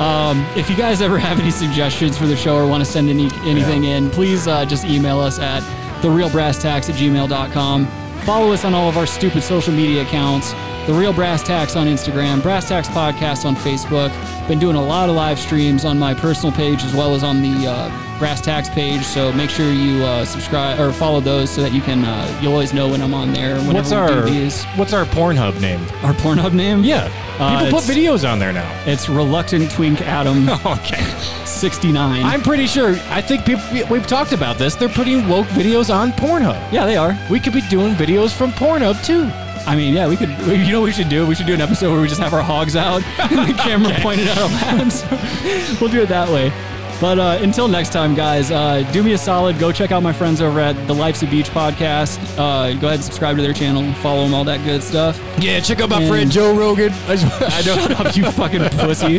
Um, 0.00 0.44
if 0.56 0.68
you 0.68 0.76
guys 0.76 1.00
ever 1.00 1.18
have 1.28 1.38
any 1.38 1.50
suggestions 1.50 2.18
for 2.18 2.26
the 2.26 2.36
show 2.36 2.56
or 2.56 2.66
want 2.66 2.84
to 2.84 2.90
send 2.90 3.08
any 3.08 3.30
anything 3.42 3.84
in, 3.84 4.10
please 4.10 4.46
uh, 4.46 4.64
just 4.64 4.84
email 4.84 5.20
us 5.20 5.38
at 5.38 5.62
therealbrasstax 6.02 6.90
at 6.90 6.96
gmail.com. 6.96 7.86
Follow 8.24 8.52
us 8.52 8.64
on 8.64 8.74
all 8.74 8.88
of 8.88 8.96
our 8.96 9.06
stupid 9.06 9.42
social 9.42 9.72
media 9.72 10.02
accounts. 10.02 10.52
The 10.86 10.92
Real 10.92 11.14
Brass 11.14 11.42
Tax 11.42 11.76
on 11.76 11.86
Instagram, 11.86 12.42
Brass 12.42 12.68
Tax 12.68 12.88
Podcast 12.88 13.46
on 13.46 13.56
Facebook. 13.56 14.10
Been 14.46 14.58
doing 14.58 14.76
a 14.76 14.82
lot 14.82 15.08
of 15.08 15.14
live 15.14 15.38
streams 15.38 15.86
on 15.86 15.98
my 15.98 16.12
personal 16.12 16.54
page 16.54 16.82
as 16.84 16.94
well 16.94 17.14
as 17.14 17.24
on 17.24 17.40
the 17.40 17.66
uh, 17.66 18.18
Brass 18.18 18.42
Tax 18.42 18.68
page. 18.68 19.02
So 19.02 19.32
make 19.32 19.48
sure 19.48 19.72
you 19.72 20.04
uh, 20.04 20.26
subscribe 20.26 20.78
or 20.78 20.92
follow 20.92 21.20
those 21.20 21.48
so 21.48 21.62
that 21.62 21.72
you 21.72 21.80
can 21.80 22.04
uh, 22.04 22.38
you'll 22.42 22.52
always 22.52 22.74
know 22.74 22.86
when 22.90 23.00
I'm 23.00 23.14
on 23.14 23.32
there. 23.32 23.58
What's 23.62 23.92
our. 23.92 24.28
What's 24.76 24.92
our 24.92 25.06
Pornhub 25.06 25.58
name? 25.58 25.80
Our 26.04 26.12
Pornhub 26.12 26.52
name? 26.52 26.84
Yeah. 26.84 27.10
Uh, 27.38 27.64
People 27.64 27.80
put 27.80 27.88
it's- 27.88 27.96
videos 28.22 28.30
on 28.30 28.38
there 28.38 28.52
now. 28.52 28.70
It's 28.84 29.08
Reluctant 29.08 29.70
Twink 29.70 30.02
Adam. 30.02 30.46
okay. 30.66 31.02
69. 31.46 32.24
I'm 32.24 32.42
pretty 32.42 32.66
sure. 32.66 32.90
I 33.08 33.22
think 33.22 33.46
people 33.46 33.64
we've 33.90 34.06
talked 34.06 34.32
about 34.32 34.58
this. 34.58 34.74
They're 34.74 34.90
putting 34.90 35.26
woke 35.28 35.46
videos 35.46 35.92
on 35.92 36.12
Pornhub. 36.12 36.70
Yeah, 36.70 36.84
they 36.84 36.96
are. 36.96 37.18
We 37.30 37.40
could 37.40 37.54
be 37.54 37.62
doing 37.68 37.94
videos 37.94 38.36
from 38.36 38.50
Pornhub 38.52 39.02
too. 39.02 39.30
I 39.66 39.74
mean, 39.76 39.94
yeah, 39.94 40.08
we 40.08 40.16
could. 40.16 40.28
You 40.46 40.72
know, 40.72 40.80
what 40.80 40.86
we 40.86 40.92
should 40.92 41.08
do. 41.08 41.26
We 41.26 41.34
should 41.34 41.46
do 41.46 41.54
an 41.54 41.60
episode 41.60 41.90
where 41.92 42.00
we 42.00 42.08
just 42.08 42.20
have 42.20 42.34
our 42.34 42.42
hogs 42.42 42.76
out 42.76 43.02
and 43.18 43.48
the 43.48 43.54
camera 43.62 43.92
pointed 44.00 44.28
at 44.28 44.38
our 44.38 44.48
laps. 44.48 45.02
we'll 45.80 45.90
do 45.90 46.02
it 46.02 46.08
that 46.08 46.28
way. 46.28 46.52
But 47.00 47.18
uh, 47.18 47.38
until 47.42 47.66
next 47.66 47.92
time, 47.92 48.14
guys, 48.14 48.50
uh, 48.52 48.88
do 48.92 49.02
me 49.02 49.14
a 49.14 49.18
solid. 49.18 49.58
Go 49.58 49.72
check 49.72 49.90
out 49.90 50.02
my 50.02 50.12
friends 50.12 50.40
over 50.40 50.60
at 50.60 50.74
the 50.86 50.94
Life's 50.94 51.22
a 51.22 51.26
Beach 51.26 51.48
podcast. 51.50 52.18
Uh, 52.38 52.70
go 52.80 52.86
ahead 52.86 52.94
and 52.94 53.04
subscribe 53.04 53.36
to 53.36 53.42
their 53.42 53.52
channel. 53.52 53.92
Follow 53.94 54.22
them, 54.22 54.32
all 54.32 54.44
that 54.44 54.64
good 54.64 54.82
stuff. 54.82 55.20
Yeah, 55.38 55.58
check 55.60 55.80
out 55.80 55.88
my 55.90 56.00
And- 56.00 56.08
friend 56.08 56.30
Joe 56.30 56.54
Rogan. 56.56 56.92
I, 57.08 57.16
just, 57.16 57.42
I 57.42 57.60
Shut 57.62 58.06
up, 58.06 58.16
you 58.16 58.30
fucking 58.30 58.62
pussy. 58.78 59.18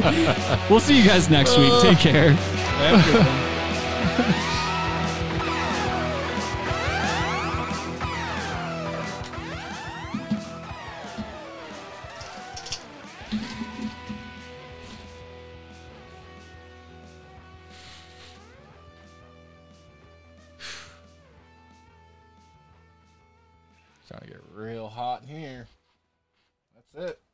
We'll 0.70 0.80
see 0.80 0.98
you 1.00 1.06
guys 1.06 1.30
next 1.30 1.58
week. 1.58 1.74
Take 1.82 1.98
care. 2.00 2.32
spot 25.16 25.30
here. 25.30 25.68
That's 26.76 27.10
it. 27.12 27.25